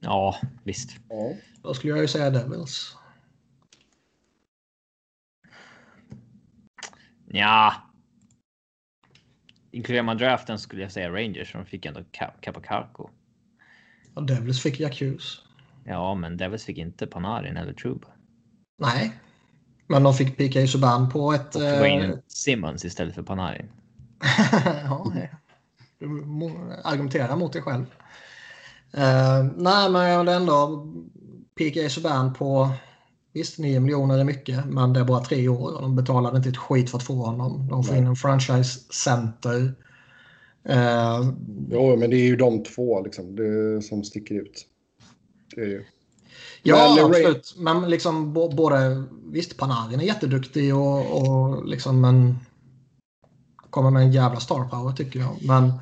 ja, 0.00 0.36
visst. 0.64 0.90
Ja. 1.08 1.32
då 1.62 1.74
skulle 1.74 1.92
jag 1.92 2.02
ju 2.02 2.08
säga 2.08 2.30
Devils. 2.30 2.96
Ja. 7.28 7.74
Inkluderar 9.70 10.02
man 10.02 10.18
draften 10.18 10.58
skulle 10.58 10.82
jag 10.82 10.92
säga 10.92 11.10
Rangers 11.10 11.52
som 11.52 11.66
fick 11.66 11.86
ändå 11.86 12.00
Ka- 12.00 12.40
Capacarco. 12.40 13.10
Och 14.14 14.26
Devils 14.26 14.62
fick 14.62 14.80
Jack 14.80 15.00
Hughes. 15.00 15.42
Ja, 15.84 16.14
men 16.14 16.36
Devils 16.36 16.64
fick 16.64 16.78
inte 16.78 17.06
Panarin 17.06 17.56
eller 17.56 17.72
Truba. 17.72 18.08
Nej. 18.78 19.12
Men 19.86 20.02
de 20.02 20.14
fick 20.14 20.36
PK 20.36 20.66
Subban 20.66 21.10
på 21.10 21.32
ett... 21.32 21.54
Var 21.54 21.84
eh, 21.86 21.94
in 21.94 22.22
Simmons 22.26 22.84
istället 22.84 23.14
för 23.14 23.22
Panarin. 23.22 23.70
ja, 24.84 25.12
du 25.98 26.06
argumenterar 26.84 27.36
mot 27.36 27.52
dig 27.52 27.62
själv. 27.62 27.86
Eh, 28.92 29.44
nej, 29.56 29.90
men 29.90 30.08
jag 30.08 30.18
vill 30.18 30.28
ändå 30.28 30.86
PK 31.58 31.88
Subban 31.88 32.34
på... 32.34 32.72
Visst, 33.36 33.58
9 33.58 33.80
miljoner 33.80 34.18
är 34.18 34.24
mycket, 34.24 34.66
men 34.66 34.92
det 34.92 35.00
är 35.00 35.04
bara 35.04 35.20
tre 35.20 35.48
år 35.48 35.74
och 35.74 35.82
de 35.82 35.96
betalade 35.96 36.36
inte 36.36 36.48
ett 36.48 36.56
skit 36.56 36.90
för 36.90 36.98
att 36.98 37.04
få 37.04 37.14
honom. 37.14 37.68
De 37.68 37.84
får 37.84 37.92
Nej. 37.92 38.00
in 38.00 38.06
en 38.06 38.16
franchise 38.16 38.80
center. 38.90 39.74
Eh, 40.64 41.30
Jo, 41.70 41.96
men 41.96 42.10
det 42.10 42.16
är 42.16 42.26
ju 42.26 42.36
de 42.36 42.62
två 42.62 43.02
liksom, 43.02 43.36
det, 43.36 43.82
som 43.82 44.04
sticker 44.04 44.34
ut. 44.34 44.66
Det 45.54 45.60
är 45.60 45.66
ju. 45.66 45.84
Ja, 46.62 46.94
Men 46.96 47.04
absolut. 47.04 47.54
Men 47.58 47.90
liksom 47.90 48.32
både... 48.32 49.04
Visst, 49.24 49.56
Panarin 49.56 50.00
är 50.00 50.04
jätteduktig 50.04 50.76
och, 50.76 51.22
och 51.22 51.66
liksom 51.66 52.04
en... 52.04 52.38
Kommer 53.70 53.90
med 53.90 54.02
en 54.02 54.12
jävla 54.12 54.40
star 54.40 54.68
power 54.68 54.92
tycker 54.92 55.20
jag. 55.20 55.36
Men 55.42 55.72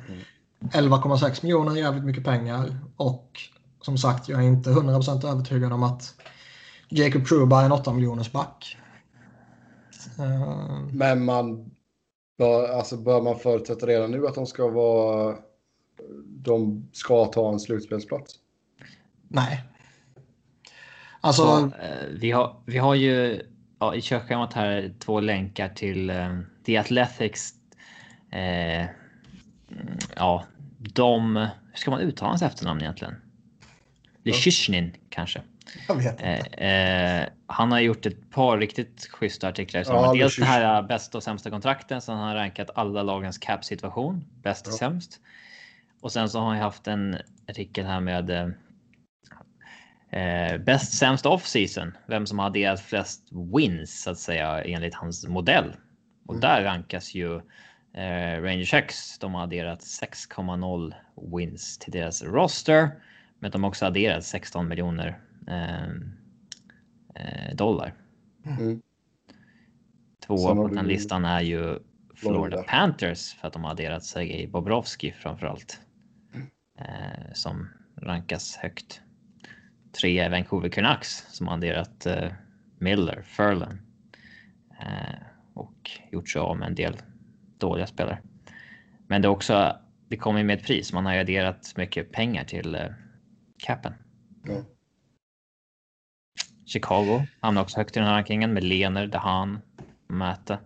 11,6 0.59 1.39
miljoner 1.43 1.71
är 1.71 1.75
jävligt 1.75 2.05
mycket 2.05 2.23
pengar. 2.23 2.77
Och 2.97 3.39
som 3.81 3.97
sagt, 3.97 4.29
jag 4.29 4.43
är 4.43 4.47
inte 4.47 4.69
100% 4.69 5.31
övertygad 5.31 5.73
om 5.73 5.83
att 5.83 6.15
Jacob 6.89 7.25
Truba 7.27 7.61
är 7.61 7.65
en 7.65 7.71
8 7.71 7.93
miljoners 7.93 8.31
back. 8.31 8.77
Eh, 10.19 10.79
Men 10.93 11.25
man 11.25 11.71
bör, 12.37 12.69
alltså 12.69 12.97
bör 12.97 13.21
man 13.21 13.39
förutsätta 13.39 13.85
redan 13.87 14.11
nu 14.11 14.27
att 14.27 14.35
de 14.35 14.45
ska 14.45 14.69
vara... 14.69 15.35
De 16.25 16.89
ska 16.91 17.25
ta 17.25 17.53
en 17.53 17.59
slutspelsplats. 17.59 18.35
nej. 19.27 19.63
Alltså, 21.21 21.41
Så, 21.43 21.65
eh, 21.65 22.07
vi, 22.11 22.31
har, 22.31 22.55
vi 22.65 22.77
har 22.77 22.95
ju 22.95 23.41
ja, 23.79 23.95
i 23.95 24.01
körschemat 24.01 24.53
här 24.53 24.93
två 24.99 25.19
länkar 25.19 25.69
till 25.69 26.09
eh, 26.09 26.39
The 26.65 26.77
Athletics. 26.77 27.53
Eh, 28.31 28.85
ja, 30.15 30.43
de... 30.77 31.35
Hur 31.35 31.77
ska 31.77 31.91
man 31.91 31.99
uttala 31.99 32.29
hans 32.29 32.41
efternamn 32.41 32.81
egentligen? 32.81 33.15
Lyshishnin 34.23 34.91
kanske. 35.09 35.41
Jag 35.87 35.95
vet 35.95 36.21
Eh, 36.21 36.37
inte. 36.39 36.49
eh, 36.57 37.29
han 37.47 37.71
har 37.71 37.79
gjort 37.79 38.05
ett 38.05 38.31
par 38.31 38.57
riktigt 38.57 39.07
schyssta 39.11 39.47
artiklar. 39.47 39.83
Som 39.83 39.95
Ja, 39.95 40.13
dels 40.13 40.35
det 40.35 40.45
här 40.45 40.81
eh, 40.81 40.87
bästa 40.87 41.17
och 41.17 41.23
sämsta 41.23 41.49
kontrakten. 41.49 42.01
Sen 42.01 42.17
har 42.17 42.25
han 42.25 42.35
rankat 42.35 42.69
alla 42.75 43.03
lagens 43.03 43.37
cap 43.37 43.65
situation. 43.65 44.25
Bäst 44.43 44.65
till 44.65 44.71
Ja. 44.73 44.77
sämst. 44.77 45.19
Och 46.01 46.11
sen 46.11 46.29
så 46.29 46.39
har 46.39 46.47
han 46.47 46.57
haft 46.57 46.87
en 46.87 47.17
artikel 47.49 47.85
här 47.85 47.99
med 47.99 48.29
eh, 48.29 48.47
eh, 50.09 50.57
bäst 50.57 50.93
sämst 50.97 51.25
off 51.25 51.45
season. 51.47 51.97
Vem 52.07 52.25
som 52.25 52.39
har 52.39 52.45
adderat 52.45 52.79
flest 52.81 53.21
wins 53.53 54.01
så 54.01 54.11
att 54.11 54.19
säga 54.19 54.63
enligt 54.63 54.95
hans 54.95 55.27
modell. 55.27 55.75
Och 56.27 56.33
Mm. 56.33 56.41
där 56.41 56.63
rankas 56.63 57.13
ju 57.15 57.35
eh, 57.93 58.41
Rangers 58.41 58.73
X. 58.73 59.19
De 59.19 59.33
har 59.33 59.43
adderat 59.43 59.79
6,0 59.81 60.93
wins 61.35 61.77
till 61.77 61.91
deras 61.91 62.23
roster. 62.23 62.89
Men 63.39 63.51
de 63.51 63.63
har 63.63 63.69
också 63.69 63.85
adderat 63.85 64.23
16 64.23 64.67
miljoner 64.67 65.07
eh, 65.07 65.13
eh, 65.13 65.15
dollar. 67.53 67.93
Mm. 68.45 68.81
Tvåa 70.25 70.37
Sen 70.37 70.57
har 70.57 70.69
på 70.69 70.75
den 70.75 70.87
listan 70.87 71.25
är 71.25 71.41
ju 71.41 71.61
Florida, 71.61 71.79
Florida. 72.15 72.63
Panthers 72.63 73.33
för 73.33 73.47
att 73.47 73.53
de 73.53 73.63
har 73.63 73.71
adderat 73.71 74.03
Sergej 74.03 74.47
Bobrovski 74.47 75.11
framförallt. 75.11 75.81
Mm. 76.33 76.47
Eh, 76.79 77.33
som 77.33 77.69
rankas 77.95 78.55
högt. 78.55 79.01
Tre 80.01 80.19
är 80.19 80.29
Vancouver 80.29 80.69
Canucks 80.69 81.25
som 81.29 81.47
har 81.47 81.53
adderat 81.53 82.05
eh, 82.05 82.31
Miller, 82.79 83.21
Furlan. 83.21 83.79
Eh, 84.79 85.15
och 85.53 85.91
gjort 86.11 86.29
sig 86.29 86.39
av 86.39 86.57
med 86.57 86.67
en 86.67 86.75
del 86.75 86.97
dåliga 87.57 87.87
spelare. 87.87 88.19
Men 89.07 89.21
det 89.21 89.27
är 89.27 89.29
också, 89.29 89.77
det 90.07 90.17
kommer 90.17 90.43
med 90.43 90.57
ett 90.57 90.65
pris. 90.65 90.93
Man 90.93 91.05
har 91.05 91.13
ju 91.13 91.19
adderat 91.19 91.73
mycket 91.77 92.11
pengar 92.11 92.43
till 92.43 92.75
eh, 92.75 92.81
capen. 93.57 93.93
Ja. 94.43 94.63
Chicago 96.65 97.23
hamnar 97.39 97.61
också 97.61 97.77
högt 97.77 97.95
i 97.97 97.99
den 97.99 98.07
här 98.07 98.15
rankingen 98.15 98.53
med 98.53 98.63
Lener, 98.63 99.07
Dehan, 99.07 99.59
Mäte, 100.07 100.59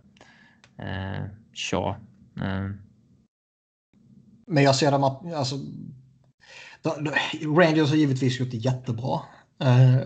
eh, 0.78 1.26
Shaw. 1.54 1.90
Eh, 2.42 2.70
Men 4.48 4.64
jag 4.64 4.76
ser 4.76 4.92
dem 4.92 5.04
att... 5.04 5.34
Alltså, 5.34 5.56
de- 6.82 7.04
de- 7.04 7.56
Rangers 7.62 7.90
har 7.90 7.96
givetvis 7.96 8.40
gjort 8.40 8.52
det 8.52 8.58
jättebra. 8.58 9.20
Eh, 9.60 9.98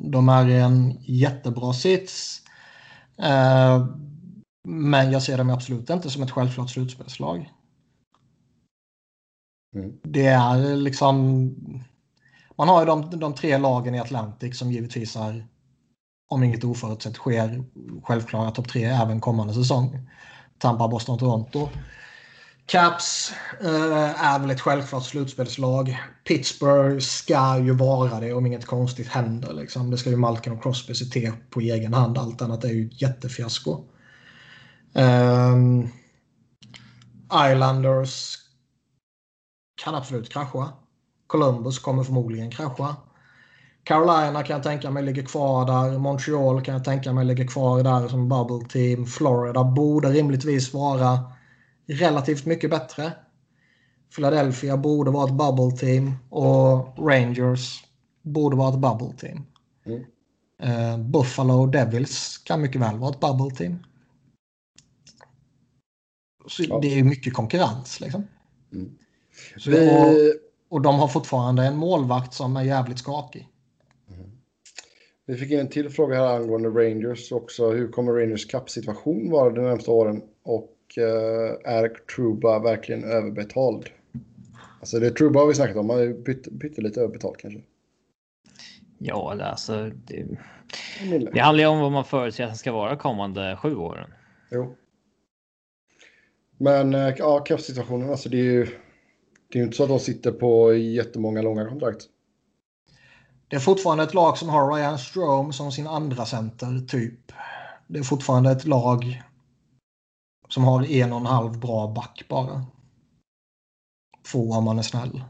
De 0.00 0.28
är 0.28 0.48
i 0.48 0.60
en 0.60 0.90
jättebra 1.00 1.72
sits. 1.72 2.42
Eh, 3.18 3.86
Men 4.68 5.10
jag 5.12 5.22
ser 5.22 5.38
dem 5.38 5.50
absolut 5.50 5.90
inte 5.90 6.10
som 6.10 6.22
ett 6.22 6.30
självklart 6.30 6.70
slutspelslag. 6.70 7.50
Mm. 9.76 10.00
Det 10.02 10.26
är 10.26 10.76
liksom 10.76 11.54
man 12.60 12.68
har 12.68 12.80
ju 12.80 12.86
de, 12.86 13.20
de 13.20 13.34
tre 13.34 13.58
lagen 13.58 13.94
i 13.94 14.00
Atlantic 14.00 14.58
som 14.58 14.72
givetvis 14.72 15.16
är, 15.16 15.46
om 16.28 16.42
inget 16.42 16.64
oförutsett 16.64 17.16
sker, 17.16 17.64
självklara 18.02 18.50
topp 18.50 18.68
tre 18.68 18.84
även 18.84 19.20
kommande 19.20 19.54
säsong. 19.54 20.08
Tampa, 20.58 20.88
Boston, 20.88 21.18
Toronto. 21.18 21.68
Caps 22.66 23.32
eh, 23.60 24.24
är 24.24 24.38
väl 24.38 24.50
ett 24.50 24.60
självklart 24.60 25.04
slutspelslag. 25.04 25.98
Pittsburgh 26.24 26.98
ska 26.98 27.58
ju 27.58 27.72
vara 27.72 28.20
det 28.20 28.32
om 28.32 28.46
inget 28.46 28.66
konstigt 28.66 29.08
händer. 29.08 29.52
Liksom. 29.52 29.90
Det 29.90 29.96
ska 29.96 30.10
ju 30.10 30.16
Malkin 30.16 30.52
och 30.52 30.62
Crosby 30.62 30.94
se 30.94 31.04
till 31.04 31.32
på 31.50 31.60
egen 31.60 31.94
hand. 31.94 32.18
Allt 32.18 32.42
annat 32.42 32.64
är 32.64 32.68
ju 32.68 32.86
ett 32.86 33.02
jättefiasko. 33.02 33.84
Um, 34.92 35.88
Islanders 37.50 38.36
kan 39.84 39.94
absolut 39.94 40.32
krascha. 40.32 40.79
Columbus 41.30 41.78
kommer 41.78 42.02
förmodligen 42.02 42.50
krascha. 42.50 42.96
Carolina 43.84 44.42
kan 44.42 44.54
jag 44.54 44.62
tänka 44.62 44.90
mig 44.90 45.02
ligger 45.02 45.22
kvar 45.22 45.66
där. 45.66 45.98
Montreal 45.98 46.62
kan 46.62 46.74
jag 46.74 46.84
tänka 46.84 47.12
mig 47.12 47.24
ligger 47.24 47.46
kvar 47.46 47.82
där 47.82 48.08
som 48.08 48.28
bubble 48.28 48.68
team. 48.68 49.06
Florida 49.06 49.64
borde 49.64 50.08
rimligtvis 50.08 50.74
vara 50.74 51.18
relativt 51.86 52.46
mycket 52.46 52.70
bättre. 52.70 53.12
Philadelphia 54.14 54.76
borde 54.76 55.10
vara 55.10 55.24
ett 55.24 55.34
bubble 55.34 55.78
team 55.78 56.14
och 56.30 56.98
Rangers 56.98 57.84
borde 58.22 58.56
vara 58.56 58.68
ett 58.68 58.80
bubble 58.80 59.16
team. 59.18 59.46
Mm. 59.86 60.04
Uh, 60.64 60.98
Buffalo 60.98 61.66
Devils 61.66 62.38
kan 62.38 62.60
mycket 62.60 62.80
väl 62.80 62.98
vara 62.98 63.10
ett 63.10 63.20
bubble 63.20 63.56
team. 63.56 63.78
Så 66.46 66.62
ja. 66.62 66.78
Det 66.82 66.98
är 66.98 67.04
mycket 67.04 67.34
konkurrens 67.34 68.00
liksom. 68.00 68.26
Mm. 68.72 68.90
Så, 69.56 69.70
och, 69.70 70.49
och 70.70 70.80
de 70.80 70.98
har 70.98 71.08
fortfarande 71.08 71.64
en 71.64 71.76
målvakt 71.76 72.34
som 72.34 72.56
är 72.56 72.62
jävligt 72.62 72.98
skakig. 72.98 73.48
Mm. 74.08 74.30
Vi 75.26 75.36
fick 75.36 75.50
in 75.50 75.60
en 75.60 75.68
till 75.68 75.90
fråga 75.90 76.16
här 76.16 76.36
angående 76.36 76.68
Rangers 76.68 77.32
också. 77.32 77.70
Hur 77.70 77.88
kommer 77.88 78.12
Rangers 78.12 78.46
kappsituation 78.46 79.30
vara 79.30 79.50
de 79.50 79.62
närmaste 79.62 79.90
åren? 79.90 80.22
Och 80.42 80.76
uh, 80.98 81.72
är 81.72 81.88
Truba 81.88 82.58
verkligen 82.58 83.04
överbetald? 83.04 83.86
Alltså 84.80 84.98
det 84.98 85.06
är 85.06 85.10
Truba 85.10 85.40
har 85.40 85.46
vi 85.46 85.54
snackat 85.54 85.76
om. 85.76 85.90
Han 85.90 85.98
är 85.98 86.12
pyttelite 86.58 87.00
överbetald 87.00 87.36
kanske. 87.36 87.60
Ja, 88.98 89.42
alltså. 89.42 89.90
Det, 90.04 90.26
det 91.32 91.40
handlar 91.40 91.64
ju 91.64 91.70
om 91.70 91.80
vad 91.80 91.92
man 91.92 92.04
förutser 92.04 92.44
att 92.44 92.50
han 92.50 92.58
ska 92.58 92.72
vara 92.72 92.96
kommande 92.96 93.56
sju 93.62 93.76
åren. 93.76 94.10
Jo. 94.50 94.76
Men 96.58 96.94
eh, 96.94 97.14
ja, 97.18 97.38
kappsituationen, 97.38 98.10
alltså 98.10 98.28
det 98.28 98.36
är 98.36 98.42
ju 98.42 98.66
det 99.52 99.58
är 99.58 99.60
ju 99.60 99.64
inte 99.64 99.76
så 99.76 99.82
att 99.82 99.88
de 99.88 99.98
sitter 99.98 100.32
på 100.32 100.74
jättemånga 100.74 101.42
långa 101.42 101.68
kontrakt. 101.68 102.08
Det 103.48 103.56
är 103.56 103.60
fortfarande 103.60 104.04
ett 104.04 104.14
lag 104.14 104.38
som 104.38 104.48
har 104.48 104.74
Ryan 104.74 104.98
Strome 104.98 105.52
som 105.52 105.72
sin 105.72 105.86
andra 105.86 106.26
center, 106.26 106.86
typ. 106.88 107.32
Det 107.86 107.98
är 107.98 108.02
fortfarande 108.02 108.50
ett 108.50 108.66
lag 108.66 109.22
som 110.48 110.64
har 110.64 110.90
en 110.90 111.12
och 111.12 111.20
en 111.20 111.26
halv 111.26 111.58
bra 111.58 111.88
back 111.88 112.24
bara. 112.28 112.64
Två 114.32 114.50
om 114.50 114.64
man 114.64 114.78
är 114.78 114.82
snäll. 114.82 115.24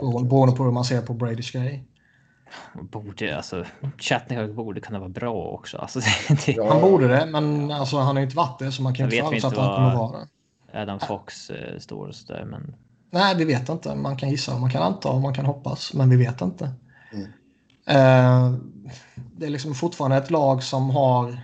Beroende 0.00 0.56
på 0.56 0.64
hur 0.64 0.70
man 0.70 0.84
ser 0.84 1.02
på 1.02 1.14
Brady 1.14 1.42
Sky. 1.42 1.80
Borde, 2.82 3.36
alltså, 3.36 3.64
Chatney 3.98 4.46
borde 4.46 4.80
kunna 4.80 4.98
vara 4.98 5.08
bra 5.08 5.34
också. 5.34 5.78
Alltså, 5.78 6.00
det, 6.46 6.52
ja. 6.52 6.72
Han 6.72 6.80
borde 6.80 7.08
det, 7.08 7.26
men 7.26 7.70
alltså, 7.70 7.96
han 7.96 8.16
har 8.16 8.22
inte 8.22 8.36
varit 8.36 8.58
det 8.58 8.72
så 8.72 8.82
man 8.82 8.94
kan 8.94 9.04
inte 9.04 9.16
förutsätta 9.16 9.46
att 9.48 9.56
han 9.56 9.76
kommer 9.76 9.96
vara 9.96 10.20
det. 10.20 10.28
Adam 10.74 11.00
Fox 11.00 11.50
eh, 11.50 11.78
står 11.78 12.08
och 12.08 12.14
sådär. 12.14 12.44
Men... 12.44 12.76
Nej, 13.10 13.36
vi 13.36 13.44
vet 13.44 13.68
inte. 13.68 13.94
Man 13.94 14.16
kan 14.16 14.30
gissa, 14.30 14.58
man 14.58 14.70
kan 14.70 14.82
anta 14.82 15.10
och 15.10 15.20
man 15.20 15.34
kan 15.34 15.46
hoppas, 15.46 15.94
men 15.94 16.10
vi 16.10 16.16
vet 16.16 16.40
inte. 16.40 16.72
Mm. 17.12 17.26
Eh, 17.86 18.58
det 19.36 19.46
är 19.46 19.50
liksom 19.50 19.74
fortfarande 19.74 20.16
ett 20.16 20.30
lag 20.30 20.62
som 20.62 20.90
har 20.90 21.38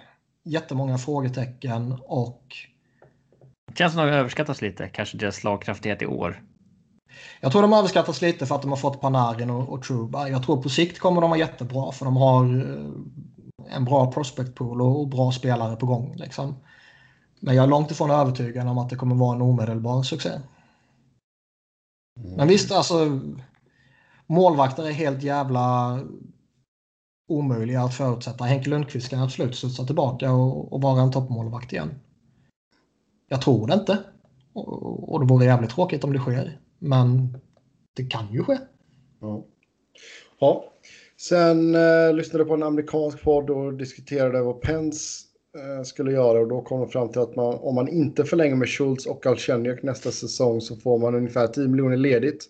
jättemånga 0.44 0.98
frågetecken 0.98 1.96
och... 2.02 2.56
Känns 3.74 3.92
som 3.92 4.02
att 4.02 4.08
de 4.08 4.12
överskattas 4.12 4.62
lite, 4.62 4.88
kanske 4.88 5.16
deras 5.16 5.36
slagkraftighet 5.36 6.02
i 6.02 6.06
år. 6.06 6.42
Jag 7.40 7.52
tror 7.52 7.62
de 7.62 7.72
överskattas 7.72 8.22
lite 8.22 8.46
för 8.46 8.54
att 8.54 8.62
de 8.62 8.70
har 8.70 8.76
fått 8.76 9.00
Panarin 9.00 9.50
och, 9.50 9.68
och 9.68 9.82
Truba. 9.82 10.28
Jag 10.28 10.42
tror 10.42 10.62
på 10.62 10.68
sikt 10.68 10.98
kommer 10.98 11.20
de 11.20 11.30
vara 11.30 11.40
jättebra 11.40 11.92
för 11.92 12.04
de 12.04 12.16
har 12.16 12.44
eh, 12.44 13.76
en 13.76 13.84
bra 13.84 14.12
prospect 14.12 14.54
pool 14.54 14.82
och, 14.82 15.00
och 15.00 15.08
bra 15.08 15.32
spelare 15.32 15.76
på 15.76 15.86
gång. 15.86 16.16
Liksom. 16.16 16.56
Men 17.40 17.56
jag 17.56 17.62
är 17.62 17.68
långt 17.68 17.90
ifrån 17.90 18.10
övertygad 18.10 18.68
om 18.68 18.78
att 18.78 18.90
det 18.90 18.96
kommer 18.96 19.14
vara 19.14 19.36
en 19.36 19.42
omedelbar 19.42 20.02
succé. 20.02 20.28
Mm. 20.28 20.42
Men 22.36 22.48
visst, 22.48 22.72
alltså 22.72 23.20
målvakter 24.26 24.86
är 24.86 24.92
helt 24.92 25.22
jävla 25.22 25.98
omöjliga 27.28 27.82
att 27.82 27.94
förutsätta. 27.94 28.44
Henke 28.44 28.70
Lundqvist 28.70 29.08
kan 29.08 29.22
absolut 29.22 29.56
studsa 29.56 29.84
tillbaka 29.84 30.32
och, 30.32 30.72
och 30.72 30.82
vara 30.82 31.02
en 31.02 31.12
toppmålvakt 31.12 31.72
igen. 31.72 31.90
Jag 33.28 33.42
tror 33.42 33.66
det 33.66 33.74
inte. 33.74 33.98
Och, 34.52 35.12
och 35.12 35.20
det 35.20 35.26
vore 35.26 35.44
jävligt 35.44 35.70
tråkigt 35.70 36.04
om 36.04 36.12
det 36.12 36.18
sker. 36.18 36.60
Men 36.78 37.38
det 37.96 38.04
kan 38.04 38.32
ju 38.32 38.44
ske. 38.44 38.58
Ja. 39.20 39.44
ja. 40.38 40.64
Sen 41.16 41.74
eh, 41.74 42.14
lyssnade 42.14 42.44
på 42.44 42.54
en 42.54 42.62
amerikansk 42.62 43.22
podd 43.22 43.50
och 43.50 43.74
diskuterade 43.74 44.42
vad 44.42 44.60
Pence 44.60 45.29
skulle 45.84 46.12
göra 46.12 46.40
och 46.40 46.48
då 46.48 46.60
kom 46.60 46.80
de 46.80 46.88
fram 46.88 47.08
till 47.08 47.20
att 47.20 47.36
man, 47.36 47.54
om 47.54 47.74
man 47.74 47.88
inte 47.88 48.24
förlänger 48.24 48.56
med 48.56 48.68
Schultz 48.68 49.06
och 49.06 49.22
Galchenyuk 49.22 49.82
nästa 49.82 50.10
säsong 50.10 50.60
så 50.60 50.76
får 50.76 50.98
man 50.98 51.14
ungefär 51.14 51.46
10 51.46 51.68
miljoner 51.68 51.96
ledigt. 51.96 52.46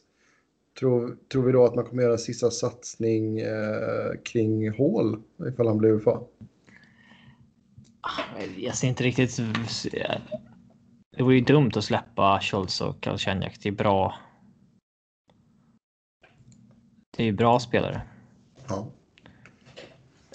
Tror, 0.79 1.17
tror 1.33 1.43
vi 1.43 1.53
då 1.53 1.65
att 1.65 1.75
man 1.75 1.85
kommer 1.85 2.03
göra 2.03 2.19
sista 2.19 2.51
satsning 2.51 3.41
eh, 3.41 4.13
kring 4.25 4.71
Hall 4.71 5.23
ifall 5.49 5.67
han 5.67 5.79
blir 5.79 5.91
UFA? 5.91 6.21
Jag 8.57 8.77
ser 8.77 8.89
inte 8.89 9.05
riktigt. 9.05 9.37
Det 11.17 11.23
vore 11.23 11.35
ju 11.35 11.41
dumt 11.41 11.71
att 11.77 11.85
släppa 11.85 12.41
Schultz 12.43 12.81
och 12.81 13.01
Galchenyuk. 13.01 13.63
Det 13.63 13.69
är 13.69 13.73
bra. 13.73 14.15
Det 17.17 17.23
är 17.23 17.27
ju 17.27 17.33
bra 17.33 17.61
spelare. 17.61 18.03
Ja. 18.69 18.87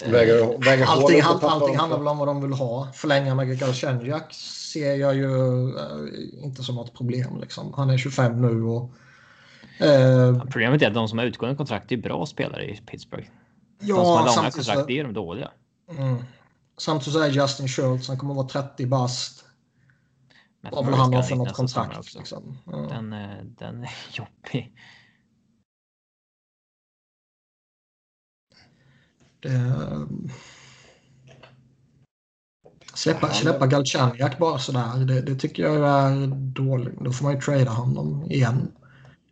Väger, 0.04 0.64
väger 0.64 0.86
allting, 0.86 1.20
all, 1.20 1.44
allting 1.44 1.76
handlar 1.76 1.98
väl 1.98 2.08
om 2.08 2.18
vad 2.18 2.28
de 2.28 2.42
vill 2.42 2.52
ha. 2.52 2.92
Förlänga 2.92 3.34
med 3.34 3.58
Galchenyak 3.58 4.34
ser 4.34 4.94
jag 4.96 5.14
ju 5.14 5.68
äh, 5.76 6.44
inte 6.44 6.62
som 6.62 6.74
något 6.74 6.94
problem. 6.94 7.40
Liksom. 7.40 7.74
Han 7.76 7.90
är 7.90 7.98
25 7.98 8.42
nu 8.42 8.62
och... 8.62 8.90
Äh, 9.78 10.42
Problemet 10.42 10.82
är 10.82 10.86
att 10.86 10.94
de 10.94 11.08
som 11.08 11.18
har 11.18 11.24
utgående 11.24 11.56
kontrakt 11.56 11.92
är 11.92 11.96
bra 11.96 12.26
spelare 12.26 12.70
i 12.70 12.76
Pittsburgh. 12.76 13.28
Ja, 13.80 13.96
de 13.96 14.04
som 14.04 14.12
har 14.12 14.36
långa 14.36 14.50
kontrakt, 14.50 14.86
det 14.86 14.98
är 14.98 15.04
de 15.04 15.12
dåliga. 15.12 15.50
Mm. 15.98 16.16
Samtidigt 16.78 17.12
så 17.12 17.20
är 17.20 17.28
Justin 17.28 17.68
Schultz, 17.68 18.08
han 18.08 18.18
kommer 18.18 18.32
att 18.32 18.54
vara 18.54 18.64
30 18.64 18.86
bast. 18.86 19.44
Vad 20.72 20.86
vill 20.86 20.94
han 20.94 21.14
ha 21.14 21.22
för 21.22 21.36
något 21.36 21.52
kontrakt? 21.52 22.14
Liksom. 22.14 22.58
Ja. 22.64 22.76
Den, 22.76 23.12
eh, 23.12 23.28
den 23.58 23.82
är 23.82 23.90
jobbig. 24.12 24.72
Det... 29.40 30.06
Släppa, 32.94 33.30
släppa 33.30 33.66
Galchenyak 33.66 34.38
bara 34.38 34.58
sådär, 34.58 35.04
det, 35.04 35.20
det 35.20 35.34
tycker 35.34 35.62
jag 35.62 35.76
är 35.76 36.26
dåligt. 36.54 37.00
Då 37.00 37.12
får 37.12 37.24
man 37.24 37.34
ju 37.34 37.40
trada 37.40 37.70
honom 37.70 38.30
igen. 38.30 38.72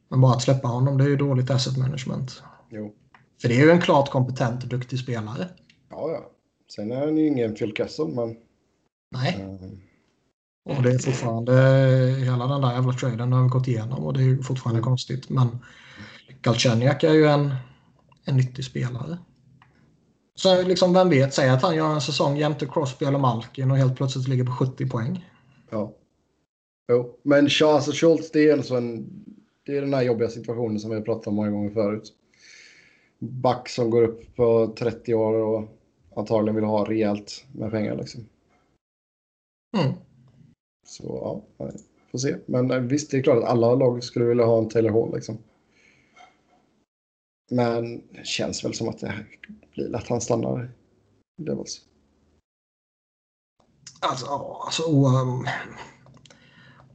Men 0.09 0.21
bara 0.21 0.35
att 0.35 0.43
släppa 0.43 0.69
honom, 0.69 0.99
det 0.99 1.05
är 1.05 1.09
ju 1.09 1.17
dåligt 1.17 1.51
asset 1.51 1.77
management. 1.77 2.43
Jo. 2.71 2.95
För 3.43 3.49
det 3.49 3.55
är 3.55 3.65
ju 3.65 3.71
en 3.71 3.81
klart 3.81 4.11
kompetent 4.11 4.63
och 4.63 4.69
duktig 4.69 4.99
spelare. 4.99 5.49
Ja, 5.91 6.11
ja. 6.11 6.31
Sen 6.75 6.93
är 6.93 7.01
han 7.01 7.17
ju 7.17 7.27
ingen 7.27 7.55
Phil 7.55 7.73
Kessel, 7.77 8.09
men... 8.09 8.37
Nej. 9.11 9.35
Mm. 9.41 9.81
Och 10.65 10.83
det 10.83 10.91
är 10.91 10.99
fortfarande, 10.99 11.53
hela 12.19 12.47
den 12.47 12.61
där 12.61 12.73
jävla 12.73 12.93
traden 12.93 13.33
har 13.33 13.43
vi 13.43 13.49
gått 13.49 13.69
igenom 13.69 14.05
och 14.05 14.13
det 14.13 14.21
är 14.21 14.25
ju 14.25 14.43
fortfarande 14.43 14.79
mm. 14.79 14.85
konstigt. 14.85 15.31
Men 15.31 15.59
Galchenyak 16.43 17.03
är 17.03 17.13
ju 17.13 17.27
en, 17.27 17.55
en 18.25 18.37
nyttig 18.37 18.65
spelare. 18.65 19.19
Så 20.35 20.62
liksom, 20.62 20.93
vem 20.93 21.09
vet, 21.09 21.35
säg 21.35 21.48
att 21.48 21.62
han 21.62 21.77
gör 21.77 21.94
en 21.94 22.01
säsong 22.01 22.36
jämte 22.36 22.66
Crosby 22.66 23.06
eller 23.06 23.19
Malkin 23.19 23.70
och 23.70 23.77
helt 23.77 23.97
plötsligt 23.97 24.28
ligger 24.28 24.44
på 24.44 24.52
70 24.52 24.89
poäng. 24.89 25.31
Ja. 25.70 25.93
Jo, 26.89 27.19
men 27.23 27.48
alltså 27.65 27.93
Schultz 27.93 28.31
det 28.31 28.48
är 28.48 28.52
alltså 28.52 28.74
en... 28.74 29.06
Det 29.66 29.77
är 29.77 29.81
den 29.81 29.94
här 29.94 30.02
jobbiga 30.02 30.28
situationen 30.28 30.81
som 30.81 30.90
vi 30.90 30.97
har 30.97 31.02
pratat 31.02 31.27
om 31.27 31.35
många 31.35 31.51
gånger 31.51 31.70
förut. 31.70 32.12
Back 33.19 33.69
som 33.69 33.90
går 33.90 34.02
upp 34.02 34.36
på 34.36 34.74
30 34.78 35.15
år 35.15 35.35
och 35.35 35.69
antagligen 36.16 36.55
vill 36.55 36.65
ha 36.65 36.90
rejält 36.90 37.44
med 37.52 37.70
pengar 37.70 37.97
liksom. 37.97 38.28
Mm. 39.77 39.93
Så 40.86 41.43
ja, 41.59 41.69
får 42.11 42.19
se. 42.19 42.36
Men 42.47 42.70
eh, 42.70 42.78
visst, 42.78 43.11
det 43.11 43.19
är 43.19 43.23
klart 43.23 43.39
att 43.39 43.51
alla 43.51 43.74
lag 43.74 44.05
skulle 44.05 44.24
vilja 44.24 44.44
ha 44.44 44.59
en 44.59 44.69
Taylor 44.69 44.90
Hall 44.90 45.15
liksom. 45.15 45.39
Men 47.51 48.02
det 48.11 48.27
känns 48.27 48.65
väl 48.65 48.74
som 48.74 48.89
att 48.89 48.98
det 48.98 49.24
blir 49.75 49.97
att 49.97 50.09
han 50.09 50.21
stannar 50.21 50.65
i 51.39 51.43
Devils. 51.43 51.81
Alltså, 54.01 54.27
alltså 54.27 54.83
um, 54.83 55.47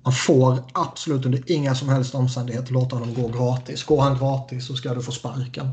Man 0.03 0.13
får 0.13 0.57
absolut 0.73 1.25
under 1.25 1.51
inga 1.51 1.75
som 1.75 1.89
helst 1.89 2.15
omständigheter 2.15 2.73
låta 2.73 2.95
honom 2.95 3.13
gå 3.13 3.27
gratis. 3.27 3.83
Går 3.83 4.01
han 4.01 4.17
gratis 4.17 4.67
så 4.67 4.73
ska 4.73 4.93
du 4.93 5.01
få 5.01 5.11
sparken. 5.11 5.67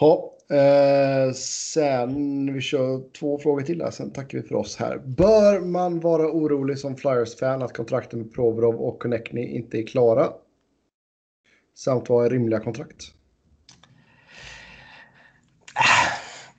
Ja, 0.00 0.32
eh, 0.56 1.32
sen 1.34 2.54
vi 2.54 2.60
kör 2.60 3.12
två 3.12 3.38
frågor 3.38 3.62
till 3.62 3.82
här, 3.82 3.90
sen 3.90 4.10
tackar 4.10 4.38
vi 4.38 4.48
för 4.48 4.54
oss 4.54 4.76
här. 4.76 4.98
Bör 4.98 5.60
man 5.60 6.00
vara 6.00 6.32
orolig 6.32 6.78
som 6.78 6.96
Flyers-fan 6.96 7.62
att 7.62 7.76
kontrakten 7.76 8.18
med 8.18 8.32
Provorov 8.32 8.74
och 8.74 9.02
Connectney 9.02 9.44
inte 9.44 9.78
är 9.78 9.86
klara? 9.86 10.32
Samt 11.74 12.08
vad 12.08 12.26
är 12.26 12.30
rimliga 12.30 12.60
kontrakt? 12.60 13.14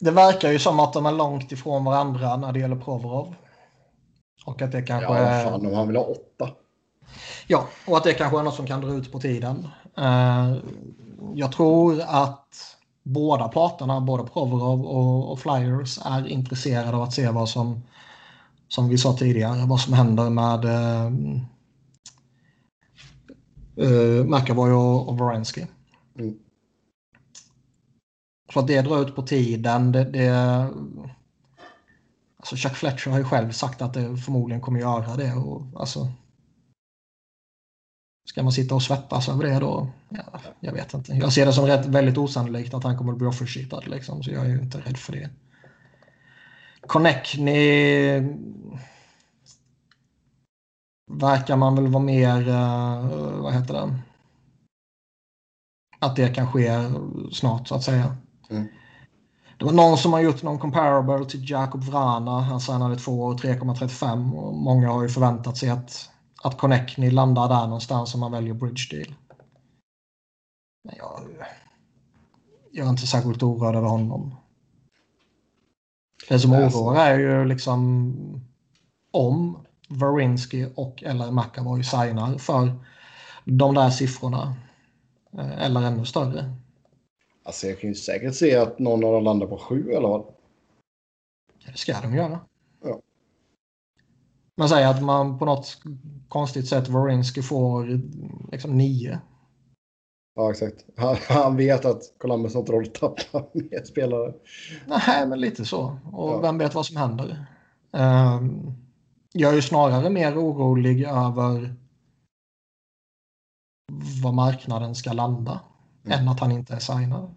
Det 0.02 0.12
verkar 0.12 0.52
ju 0.52 0.60
som 0.60 0.80
att 0.80 0.94
de 0.94 1.06
är 1.06 1.12
långt 1.12 1.52
ifrån 1.52 1.84
varandra 1.84 2.38
när 2.38 2.52
det 2.52 2.60
gäller 2.60 2.76
Provorov. 2.76 3.36
Och 4.46 4.62
att 4.62 4.72
det 4.72 4.82
kanske 4.82 5.14
Ja, 5.14 5.18
är... 5.18 5.44
fan 5.44 5.66
om 5.66 5.74
han 5.74 5.88
vill 5.88 5.98
ha 5.98 6.04
åtta. 6.04 6.50
Ja, 7.48 7.68
och 7.88 7.98
att 7.98 8.04
det 8.04 8.14
kanske 8.14 8.40
är 8.40 8.44
något 8.44 8.56
som 8.56 8.68
kan 8.68 8.82
dra 8.82 8.94
ut 8.94 9.12
på 9.12 9.20
tiden. 9.20 9.68
Eh, 9.98 10.56
jag 11.36 11.52
tror 11.52 12.02
att 12.08 12.78
båda 13.04 13.48
parterna, 13.48 14.02
både 14.02 14.24
Provorov 14.24 14.86
och, 14.86 15.40
Flyers, 15.40 16.00
är 16.06 16.28
intresserade 16.28 16.98
av 16.98 17.02
att 17.02 17.14
se 17.14 17.30
vad 17.30 17.50
som, 17.50 17.82
som 18.68 18.90
vi 18.90 18.98
sa 18.98 19.14
tidigare, 19.14 19.66
vad 19.66 19.80
som 19.80 19.94
händer 19.94 20.30
med 20.30 20.66
eh, 20.66 21.06
eh, 23.88 24.26
McAvoy 24.26 24.72
och, 24.72 25.10
och 25.10 25.20
Wierenski. 25.20 25.68
Mm. 26.20 26.38
Så 28.54 28.60
att 28.60 28.68
det 28.68 28.82
drar 28.82 29.02
ut 29.02 29.16
på 29.16 29.22
tiden. 29.22 29.92
Det, 29.92 30.04
det, 30.04 30.30
alltså 32.38 32.56
Chuck 32.56 32.76
Fletcher 32.76 33.12
har 33.12 33.18
ju 33.18 33.24
själv 33.24 33.52
sagt 33.52 33.82
att 33.82 33.94
det 33.94 34.18
förmodligen 34.18 34.62
kommer 34.62 34.80
göra 34.80 35.16
det. 35.16 35.34
Och, 35.34 35.64
alltså, 35.76 36.12
Ska 38.26 38.44
man 38.44 38.52
sitta 38.52 38.76
och 38.76 38.84
svettas 38.84 39.30
över 39.30 39.44
det 39.44 39.60
då? 39.60 39.88
Ja, 40.10 40.40
jag 40.60 40.74
vet 40.74 40.94
inte. 40.94 41.14
Jag 41.14 41.34
ser 41.34 41.46
det 41.46 41.54
som 41.54 41.66
rätt, 41.66 41.86
väldigt 41.86 42.18
osannolikt 42.18 42.74
att 42.74 42.84
han 42.84 42.98
kommer 42.98 43.12
att 43.12 43.18
bli 43.18 43.28
offersheetad. 43.28 43.82
Liksom, 43.86 44.24
så 44.24 44.32
jag 44.32 44.46
är 44.46 44.50
ju 44.50 44.62
inte 44.62 44.78
rädd 44.78 44.98
för 44.98 45.14
det. 45.14 45.30
Connectney 46.82 48.22
verkar 51.12 51.56
man 51.56 51.76
väl 51.76 51.88
vara 51.88 52.04
mer, 52.04 52.48
uh, 52.50 53.42
vad 53.42 53.54
heter 53.54 53.74
det? 53.74 54.00
Att 56.00 56.16
det 56.16 56.36
kan 56.36 56.52
ske 56.52 56.70
snart 57.32 57.68
så 57.68 57.76
att 57.76 57.84
säga. 57.84 58.18
Mm. 58.52 58.68
Det 59.58 59.66
var 59.66 59.72
någon 59.72 59.98
som 59.98 60.14
har 60.14 60.20
gjort 60.20 60.44
någon 60.44 60.60
comparable 60.60 61.26
till 61.26 61.50
Jakob 61.50 61.84
Vrana. 61.84 62.42
Han 62.42 62.60
signade 62.62 62.96
två 62.96 63.22
år 63.24 63.34
3,35 63.34 64.36
och 64.36 64.56
många 64.56 64.92
har 64.92 65.04
ju 65.04 65.10
förväntat 65.10 65.58
sig 65.58 65.70
att 65.70 66.10
att 66.44 66.58
Connectney 66.58 67.12
landar 67.12 67.50
där 67.50 67.66
någonstans 67.68 68.14
om 68.14 68.20
man 68.20 68.32
väljer 68.32 68.54
bridge 68.54 68.88
deal. 68.92 69.16
Men 70.84 70.96
jag, 70.98 71.22
jag 72.72 72.86
är 72.86 72.90
inte 72.90 73.08
särskilt 73.08 73.44
oroad 73.44 73.76
över 73.76 73.88
honom. 73.88 74.36
Det 76.30 76.40
som 76.40 76.54
oroar 76.54 76.96
är 76.96 77.20
ju 77.20 77.46
liksom 77.46 78.14
om 79.12 79.66
Varinsky 79.90 80.68
och 80.76 81.04
eller 81.04 81.32
McAvoy 81.32 81.84
signar 81.84 82.38
för 82.38 82.76
de 83.46 83.76
där 83.76 83.90
siffrorna. 83.90 84.56
eh, 85.38 85.66
Eller 85.66 85.82
ännu 85.82 86.06
större. 86.06 86.56
Alltså 87.44 87.68
jag 87.68 87.80
kan 87.80 87.90
ju 87.90 87.96
säkert 87.96 88.36
se 88.36 88.56
att 88.56 88.80
någon 88.80 89.04
av 89.04 89.14
dem 89.14 89.24
landar 89.24 89.48
på 89.48 89.58
sju 89.58 89.92
eller 89.92 90.08
vad. 90.08 90.26
Det 91.66 91.78
ska 91.78 92.02
de 92.02 92.14
göra. 92.16 92.40
Ja. 92.84 93.00
Man 94.58 94.70
säger 94.70 94.88
att 94.88 95.04
man 95.04 95.40
på 95.40 95.46
något 95.46 95.82
konstigt 96.28 96.68
sätt 96.68 96.88
Varinsky 96.90 97.42
får 97.42 98.02
liksom 98.52 98.78
nio. 98.78 99.20
Ja, 100.36 100.52
exakt. 100.52 100.86
Han, 100.98 101.16
han 101.30 101.58
vet 101.58 101.86
att 101.86 102.02
Columbus 102.18 102.54
har 102.54 102.60
inte 102.62 102.72
råd 102.72 102.88
att 102.88 102.94
tappa 102.94 103.46
mer 103.54 103.84
spelare. 103.84 104.34
Nej, 104.88 105.28
men 105.28 105.40
lite 105.40 105.66
så. 105.66 105.98
Och 106.12 106.30
Ja. 106.30 106.40
vem 106.42 106.58
vet 106.58 106.76
vad 106.76 106.86
som 106.86 106.98
händer. 106.98 107.46
Ehm, 107.92 108.72
jag 109.34 109.52
är 109.52 109.56
ju 109.56 109.62
snarare 109.62 110.10
mer 110.10 110.38
orolig 110.38 111.04
över 111.04 111.76
var 114.24 114.32
marknaden 114.32 114.96
ska 114.96 115.14
landa 115.14 115.60
Mm. 116.06 116.20
än 116.20 116.28
att 116.28 116.40
han 116.40 116.52
inte 116.52 116.74
är 116.74 116.80
signad. 116.80 117.36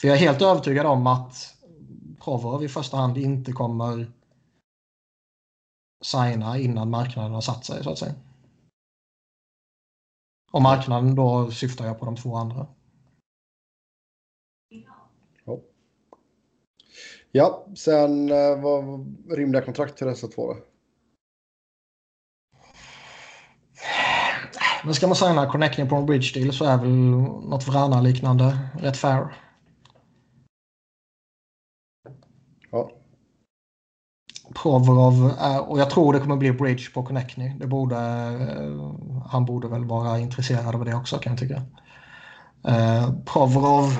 För 0.00 0.08
jag 0.08 0.16
är 0.16 0.20
helt 0.20 0.42
övertygad 0.42 0.86
om 0.86 1.06
att 1.06 1.56
Provorov 2.20 2.64
i 2.64 2.68
första 2.68 2.96
hand 2.96 3.18
inte 3.18 3.52
kommer 3.52 4.12
signa 6.04 6.58
innan 6.58 6.90
marknaden 6.90 7.32
har 7.32 7.40
satt 7.40 7.64
sig 7.64 7.84
så 7.84 7.90
att 7.90 7.98
säga. 7.98 8.14
Och 10.52 10.62
marknaden 10.62 11.14
då 11.14 11.50
syftar 11.50 11.86
jag 11.86 11.98
på 11.98 12.04
de 12.04 12.16
två 12.16 12.34
andra. 12.34 12.66
Ja, 17.32 17.66
sen 17.76 18.30
eh, 18.30 18.62
vad 18.62 19.16
rimliga 19.30 19.62
kontrakt 19.62 19.98
till 19.98 20.06
dessa 20.06 20.28
två 20.28 20.54
då? 20.54 20.69
Men 24.84 24.94
ska 24.94 25.06
man 25.06 25.16
signa 25.16 25.46
Connecting 25.46 25.88
på 25.88 25.96
en 25.96 26.06
bridge 26.06 26.40
deal 26.40 26.52
så 26.52 26.64
är 26.64 26.78
väl 26.78 26.90
något 26.90 27.68
Vrana-liknande 27.68 28.58
rätt 28.78 28.96
fair. 28.96 29.26
Ja, 32.70 32.90
Provorov, 34.54 35.32
är, 35.38 35.70
och 35.70 35.78
jag 35.78 35.90
tror 35.90 36.12
det 36.12 36.20
kommer 36.20 36.36
bli 36.36 36.52
bridge 36.52 36.90
på 36.94 37.02
Connecting. 37.02 37.58
Det 37.58 37.66
borde, 37.66 37.96
eh, 37.96 38.92
han 39.26 39.44
borde 39.44 39.68
väl 39.68 39.84
vara 39.84 40.18
intresserad 40.18 40.74
av 40.74 40.84
det 40.84 40.94
också 40.94 41.18
kan 41.18 41.32
jag 41.32 41.40
tycka. 41.40 41.62
Eh, 42.68 43.14
Provorov... 43.24 43.96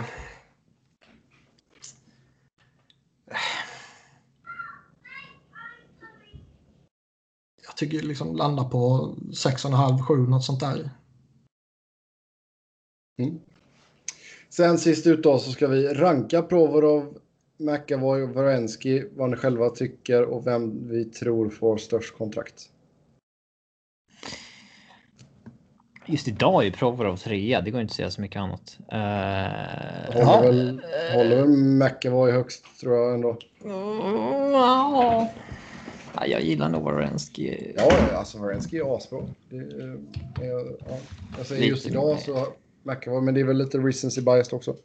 tycker 7.81 8.02
liksom 8.02 8.36
landa 8.36 8.65
på 8.65 9.15
6,5-7 9.32 10.28
något 10.28 10.44
sånt 10.44 10.61
där. 10.61 10.90
Mm. 13.19 13.40
Sen 14.48 14.78
sist 14.78 15.07
ut 15.07 15.23
då 15.23 15.39
så 15.39 15.51
ska 15.51 15.66
vi 15.66 15.89
ranka 15.89 16.43
Provorov, 16.43 17.19
McAvoy 17.57 18.23
och 18.23 18.28
Varensky, 18.28 19.05
vad 19.16 19.31
ni 19.31 19.36
själva 19.36 19.70
tycker 19.70 20.23
och 20.23 20.47
vem 20.47 20.89
vi 20.89 21.05
tror 21.05 21.51
får 21.51 21.77
störst 21.77 22.19
kontrakt. 22.19 22.70
Just 26.07 26.28
idag 26.28 26.66
är 26.66 26.70
Provorov 26.70 27.16
trea. 27.16 27.61
Det 27.61 27.70
går 27.70 27.81
inte 27.81 27.93
att 27.93 27.97
säga 27.97 28.11
så 28.11 28.20
mycket 28.20 28.40
annat. 28.40 28.78
Uh, 28.93 28.98
Håller, 30.24 30.52
väl, 30.52 30.82
håller 31.15 31.36
väl 31.36 31.48
McAvoy 31.48 32.32
högst 32.32 32.81
tror 32.81 32.97
jag 32.97 33.15
ändå. 33.15 33.39
Ja, 36.15 36.27
jag 36.27 36.43
gillar 36.43 36.69
nog 36.69 36.82
Warensky. 36.82 37.73
Ja, 37.77 37.99
alltså 38.16 38.39
Varensky 38.39 38.78
är 38.78 38.97
asbra. 38.97 39.20
Det, 39.49 39.57
är- 39.57 39.99
är- 40.43 40.77
ja. 40.89 41.45
Säger 41.45 41.65
just 41.65 41.85
Lite 41.85 41.97
idag 41.99 42.20
så 42.20 42.47
McAvoy, 42.82 43.20
men 43.20 43.35
det 43.35 43.41
är 43.41 43.45
väl 43.45 43.59
lite 43.59 43.78
recency 43.78 44.20
biased 44.23 44.55
också. 44.55 44.77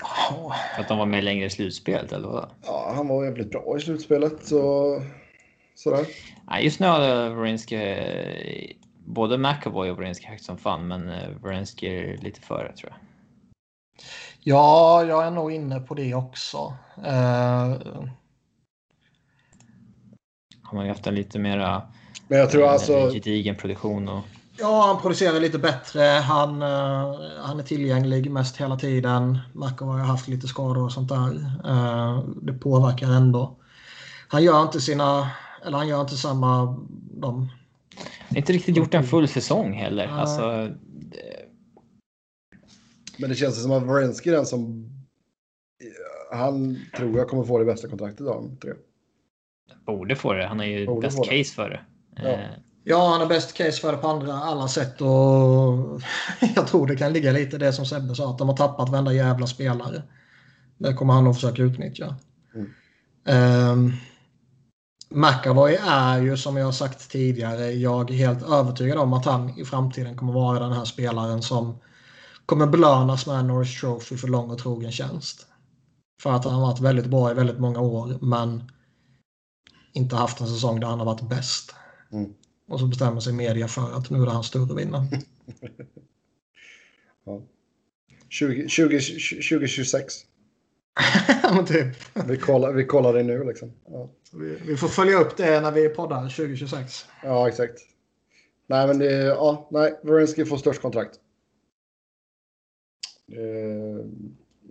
Ja, 0.00 0.54
att 0.78 0.88
de 0.88 0.98
var 0.98 1.06
med 1.06 1.24
längre 1.24 1.46
i 1.46 1.50
slutspelet 1.50 2.12
eller 2.12 2.28
vad? 2.28 2.50
Ja, 2.66 2.92
han 2.96 3.08
var 3.08 3.24
jävligt 3.24 3.50
bra 3.50 3.76
i 3.78 3.80
slutspelet 3.80 4.44
så 4.44 5.02
sådär. 5.74 6.06
Nej, 6.50 6.64
just 6.64 6.80
nu 6.80 6.86
har 6.86 7.30
Warensky 7.34 7.76
eh, 7.76 8.70
både 9.06 9.38
McAvoy 9.38 9.90
och 9.90 9.96
Warensky 9.96 10.26
högt 10.26 10.44
som 10.44 10.58
fan, 10.58 10.88
men 10.88 11.08
eh, 11.08 11.30
Warensky 11.42 11.86
är 11.86 12.16
lite 12.16 12.40
före 12.40 12.76
tror 12.76 12.92
jag. 12.92 12.98
Ja, 14.46 15.04
jag 15.04 15.26
är 15.26 15.30
nog 15.30 15.52
inne 15.52 15.80
på 15.80 15.94
det 15.94 16.14
också. 16.14 16.74
Eh, 17.04 17.72
Han 20.62 20.76
har 20.78 20.82
ju 20.82 20.88
haft 20.88 21.06
en 21.06 21.14
lite 21.14 21.38
mera 21.38 21.82
Men 22.28 22.38
jag 22.38 22.50
tror 22.50 22.62
eh, 22.64 22.72
alltså, 22.72 23.10
gedigen 23.12 23.56
produktion 23.56 24.08
och 24.08 24.22
ja, 24.58 24.86
han 24.86 25.02
producerar 25.02 25.40
lite 25.40 25.58
bättre. 25.58 26.00
Han, 26.02 26.62
eh, 26.62 27.14
han 27.42 27.58
är 27.58 27.62
tillgänglig 27.62 28.30
mest 28.30 28.56
hela 28.56 28.76
tiden. 28.76 29.38
McAvoy 29.52 30.00
har 30.00 30.06
haft 30.06 30.28
lite 30.28 30.48
skador 30.48 30.84
och 30.84 30.92
sånt 30.92 31.08
där. 31.08 31.50
Eh, 31.64 32.24
det 32.42 32.52
påverkar 32.52 33.06
ändå. 33.08 33.56
Han 34.28 34.42
gör 34.42 34.62
inte 34.62 34.80
sina, 34.80 35.30
eller 35.66 35.78
han 35.78 35.88
gör 35.88 36.00
inte 36.00 36.16
samma, 36.16 36.78
de, 37.10 37.50
inte 38.36 38.52
riktigt 38.52 38.76
gjort 38.76 38.94
en 38.94 39.04
full 39.04 39.28
säsong 39.28 39.72
heller. 39.72 40.06
Alltså, 40.08 40.68
det- 40.92 41.33
men 43.18 43.30
det 43.30 43.36
känns 43.36 43.62
som 43.62 43.72
att 43.72 43.82
Varensky 43.82 44.30
är 44.30 44.34
den 44.34 44.46
som 44.46 44.90
han 46.32 46.78
tror 46.96 47.18
jag 47.18 47.28
kommer 47.28 47.44
få 47.44 47.58
det 47.58 47.64
bästa 47.64 47.88
kontraktet 47.88 48.26
av 48.26 48.34
de 48.42 48.56
tre. 48.56 48.72
borde 49.86 50.16
få 50.16 50.32
det. 50.32 50.46
Han 50.46 50.58
har 50.58 50.66
ju 50.66 50.86
Borde 50.86 51.06
bäst 51.06 51.16
få 51.16 51.24
det. 51.24 51.38
case 51.38 51.54
för 51.54 51.70
det. 51.70 51.80
Ja. 52.16 52.28
Eh, 52.28 52.50
Ja, 52.86 53.08
han 53.10 53.20
har 53.20 53.28
bäst 53.28 53.54
case 53.54 53.80
för 53.80 53.92
det 53.92 53.98
på 53.98 54.08
andra 54.08 54.32
alla 54.32 54.68
sätt 54.68 55.00
och 55.00 55.08
jag 56.56 56.66
tror 56.66 56.86
det 56.86 56.96
kan 56.96 57.12
ligga 57.12 57.32
lite 57.32 57.58
det 57.58 57.72
som 57.72 57.86
Sebbe 57.86 58.14
sa 58.14 58.30
att 58.30 58.38
de 58.38 58.48
har 58.48 58.56
tappat 58.56 58.88
varenda 58.88 59.12
jävla 59.12 59.46
spelare. 59.46 60.02
Det 60.78 60.94
kommer 60.94 61.14
han 61.14 61.26
att 61.26 61.34
försöka 61.34 61.62
utnyttja. 61.62 62.16
Mm. 62.54 63.70
Um, 63.72 63.92
McAvoy 65.10 65.78
är 65.88 66.20
ju 66.20 66.36
som 66.36 66.56
jag 66.56 66.74
sagt 66.74 67.10
tidigare, 67.10 67.70
jag 67.72 68.10
är 68.10 68.14
helt 68.14 68.42
övertygad 68.42 68.98
om 68.98 69.12
att 69.12 69.24
han 69.24 69.58
i 69.58 69.64
framtiden 69.64 70.16
kommer 70.16 70.32
vara 70.32 70.58
den 70.58 70.72
här 70.72 70.84
spelaren 70.84 71.42
som 71.42 71.78
kommer 72.46 72.66
belönas 72.66 73.26
med 73.26 73.36
en 73.36 73.46
Norris 73.46 73.80
Trophy 73.80 74.16
för 74.16 74.28
lång 74.28 74.50
och 74.50 74.58
trogen 74.58 74.92
tjänst. 74.92 75.46
För 76.22 76.30
att 76.30 76.44
han 76.44 76.54
har 76.54 76.60
varit 76.60 76.80
väldigt 76.80 77.06
bra 77.06 77.30
i 77.30 77.34
väldigt 77.34 77.58
många 77.58 77.80
år 77.80 78.18
men 78.20 78.70
inte 79.92 80.16
haft 80.16 80.40
en 80.40 80.48
säsong 80.48 80.80
där 80.80 80.86
han 80.86 80.98
har 80.98 81.06
varit 81.06 81.28
bäst. 81.28 81.74
Mm. 82.12 82.34
Och 82.68 82.80
så 82.80 82.86
bestämmer 82.86 83.20
sig 83.20 83.32
media 83.32 83.68
för 83.68 83.96
att 83.96 84.10
nu 84.10 84.22
är 84.22 84.26
det 84.26 84.30
hans 84.30 84.50
tur 84.50 84.62
att 84.62 84.78
vinna. 84.78 85.06
ja. 87.24 87.42
20, 88.28 88.68
20, 88.68 89.00
2026. 89.00 90.14
men 91.54 91.66
typ. 91.66 91.86
vi, 92.26 92.36
kollar, 92.36 92.72
vi 92.72 92.86
kollar 92.86 93.14
det 93.14 93.22
nu 93.22 93.44
liksom. 93.44 93.72
Ja. 93.88 94.10
Vi, 94.32 94.58
vi, 94.66 94.76
får 94.76 94.88
följa 94.88 95.18
upp 95.18 95.36
det 95.36 95.60
när 95.60 95.70
vi 95.72 95.88
poddar 95.88 96.22
2026. 96.22 97.06
Ja, 97.22 97.48
exakt. 97.48 97.78
Nej, 98.66 98.86
men 98.86 98.98
det, 98.98 99.12
ja, 99.12 99.68
nej, 99.70 100.00
Wierenski 100.02 100.44
får 100.44 100.56
störst 100.56 100.82
kontrakt. 100.82 101.20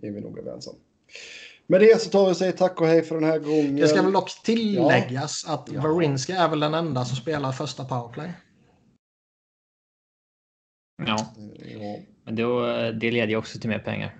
Det 0.00 0.06
är 0.06 0.10
vi 0.10 0.20
nog 0.20 0.38
överens 0.38 0.66
om. 0.66 0.74
Med 1.66 1.80
det 1.80 2.00
så 2.00 2.10
tar 2.10 2.26
vi 2.26 2.32
och 2.32 2.36
säger 2.36 2.52
tack 2.52 2.80
och 2.80 2.86
hej 2.86 3.02
för 3.02 3.14
den 3.14 3.24
här 3.24 3.38
gången. 3.38 3.76
Det 3.76 3.88
ska 3.88 4.02
väl 4.02 4.12
dock 4.12 4.30
tilläggas 4.44 5.44
ja. 5.46 5.54
att 5.54 5.68
ja. 5.72 5.80
Varinski 5.80 6.32
är 6.32 6.48
väl 6.48 6.60
den 6.60 6.74
enda 6.74 7.04
som 7.04 7.16
spelar 7.16 7.52
första 7.52 7.84
powerplay. 7.84 8.32
Ja. 11.06 11.16
ja. 11.78 11.96
Men 12.24 12.36
då, 12.36 12.66
det 12.92 13.10
leder 13.10 13.28
ju 13.28 13.36
också 13.36 13.58
till 13.58 13.70
mer 13.70 13.78
pengar. 13.78 14.16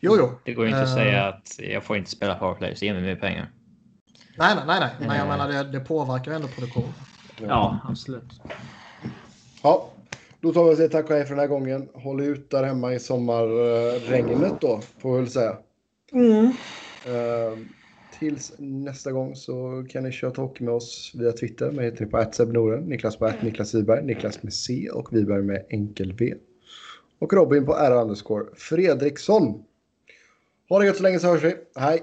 Jo, 0.00 0.16
jo. 0.18 0.30
Det 0.44 0.54
går 0.54 0.64
ju 0.64 0.70
inte 0.70 0.82
uh... 0.82 0.88
att 0.88 0.94
säga 0.94 1.28
att 1.28 1.58
jag 1.58 1.84
får 1.84 1.96
inte 1.96 2.10
spela 2.10 2.34
powerplay 2.34 2.76
så 2.76 2.84
ge 2.84 2.92
mig 2.92 3.02
mer 3.02 3.16
pengar. 3.16 3.50
Nej, 4.38 4.54
nej, 4.54 4.64
nej. 4.66 4.80
nej. 4.80 5.08
Men 5.08 5.16
jag 5.16 5.28
menar 5.28 5.48
det, 5.48 5.78
det 5.78 5.80
påverkar 5.80 6.32
ändå 6.32 6.48
produktion. 6.48 6.92
Ja, 7.40 7.78
absolut. 7.88 8.40
Ja, 9.62 9.90
då 10.42 10.52
tar 10.52 10.64
vi 10.64 10.72
och 10.72 10.76
säger 10.76 10.88
tack 10.88 11.10
och 11.10 11.16
hej 11.16 11.24
för 11.24 11.34
den 11.34 11.40
här 11.40 11.46
gången. 11.46 11.88
Håll 11.94 12.20
ut 12.20 12.50
där 12.50 12.64
hemma 12.64 12.94
i 12.94 12.98
sommarregnet 12.98 14.60
då, 14.60 14.80
får 14.98 15.12
vi 15.12 15.18
väl 15.18 15.30
säga. 15.30 15.56
Mm. 16.12 16.44
Uh, 16.44 17.58
tills 18.18 18.52
nästa 18.58 19.12
gång 19.12 19.36
så 19.36 19.86
kan 19.90 20.04
ni 20.04 20.12
köra 20.12 20.32
hockey 20.36 20.64
med 20.64 20.74
oss 20.74 21.12
via 21.14 21.32
Twitter. 21.32 21.70
Mig 21.70 21.84
heter 21.84 22.04
ni 22.04 22.10
på 22.10 22.16
attsebnoren, 22.16 22.84
Niklas 22.84 23.16
på 23.16 23.26
att 23.26 23.42
Niklas 23.42 23.74
Wiberg, 23.74 24.04
Niklas 24.04 24.42
med 24.42 24.52
C 24.52 24.90
och 24.90 25.16
Wiberg 25.16 25.42
med 25.42 25.66
enkel 25.70 26.12
V. 26.12 26.34
Och 27.18 27.32
Robin 27.32 27.66
på 27.66 27.76
R 27.76 28.14
Fredriksson. 28.54 29.64
Ha 30.68 30.78
det 30.78 30.86
gött 30.86 30.96
så 30.96 31.02
länge 31.02 31.18
så 31.18 31.26
hörs 31.26 31.44
vi. 31.44 31.54
Hej! 31.74 32.02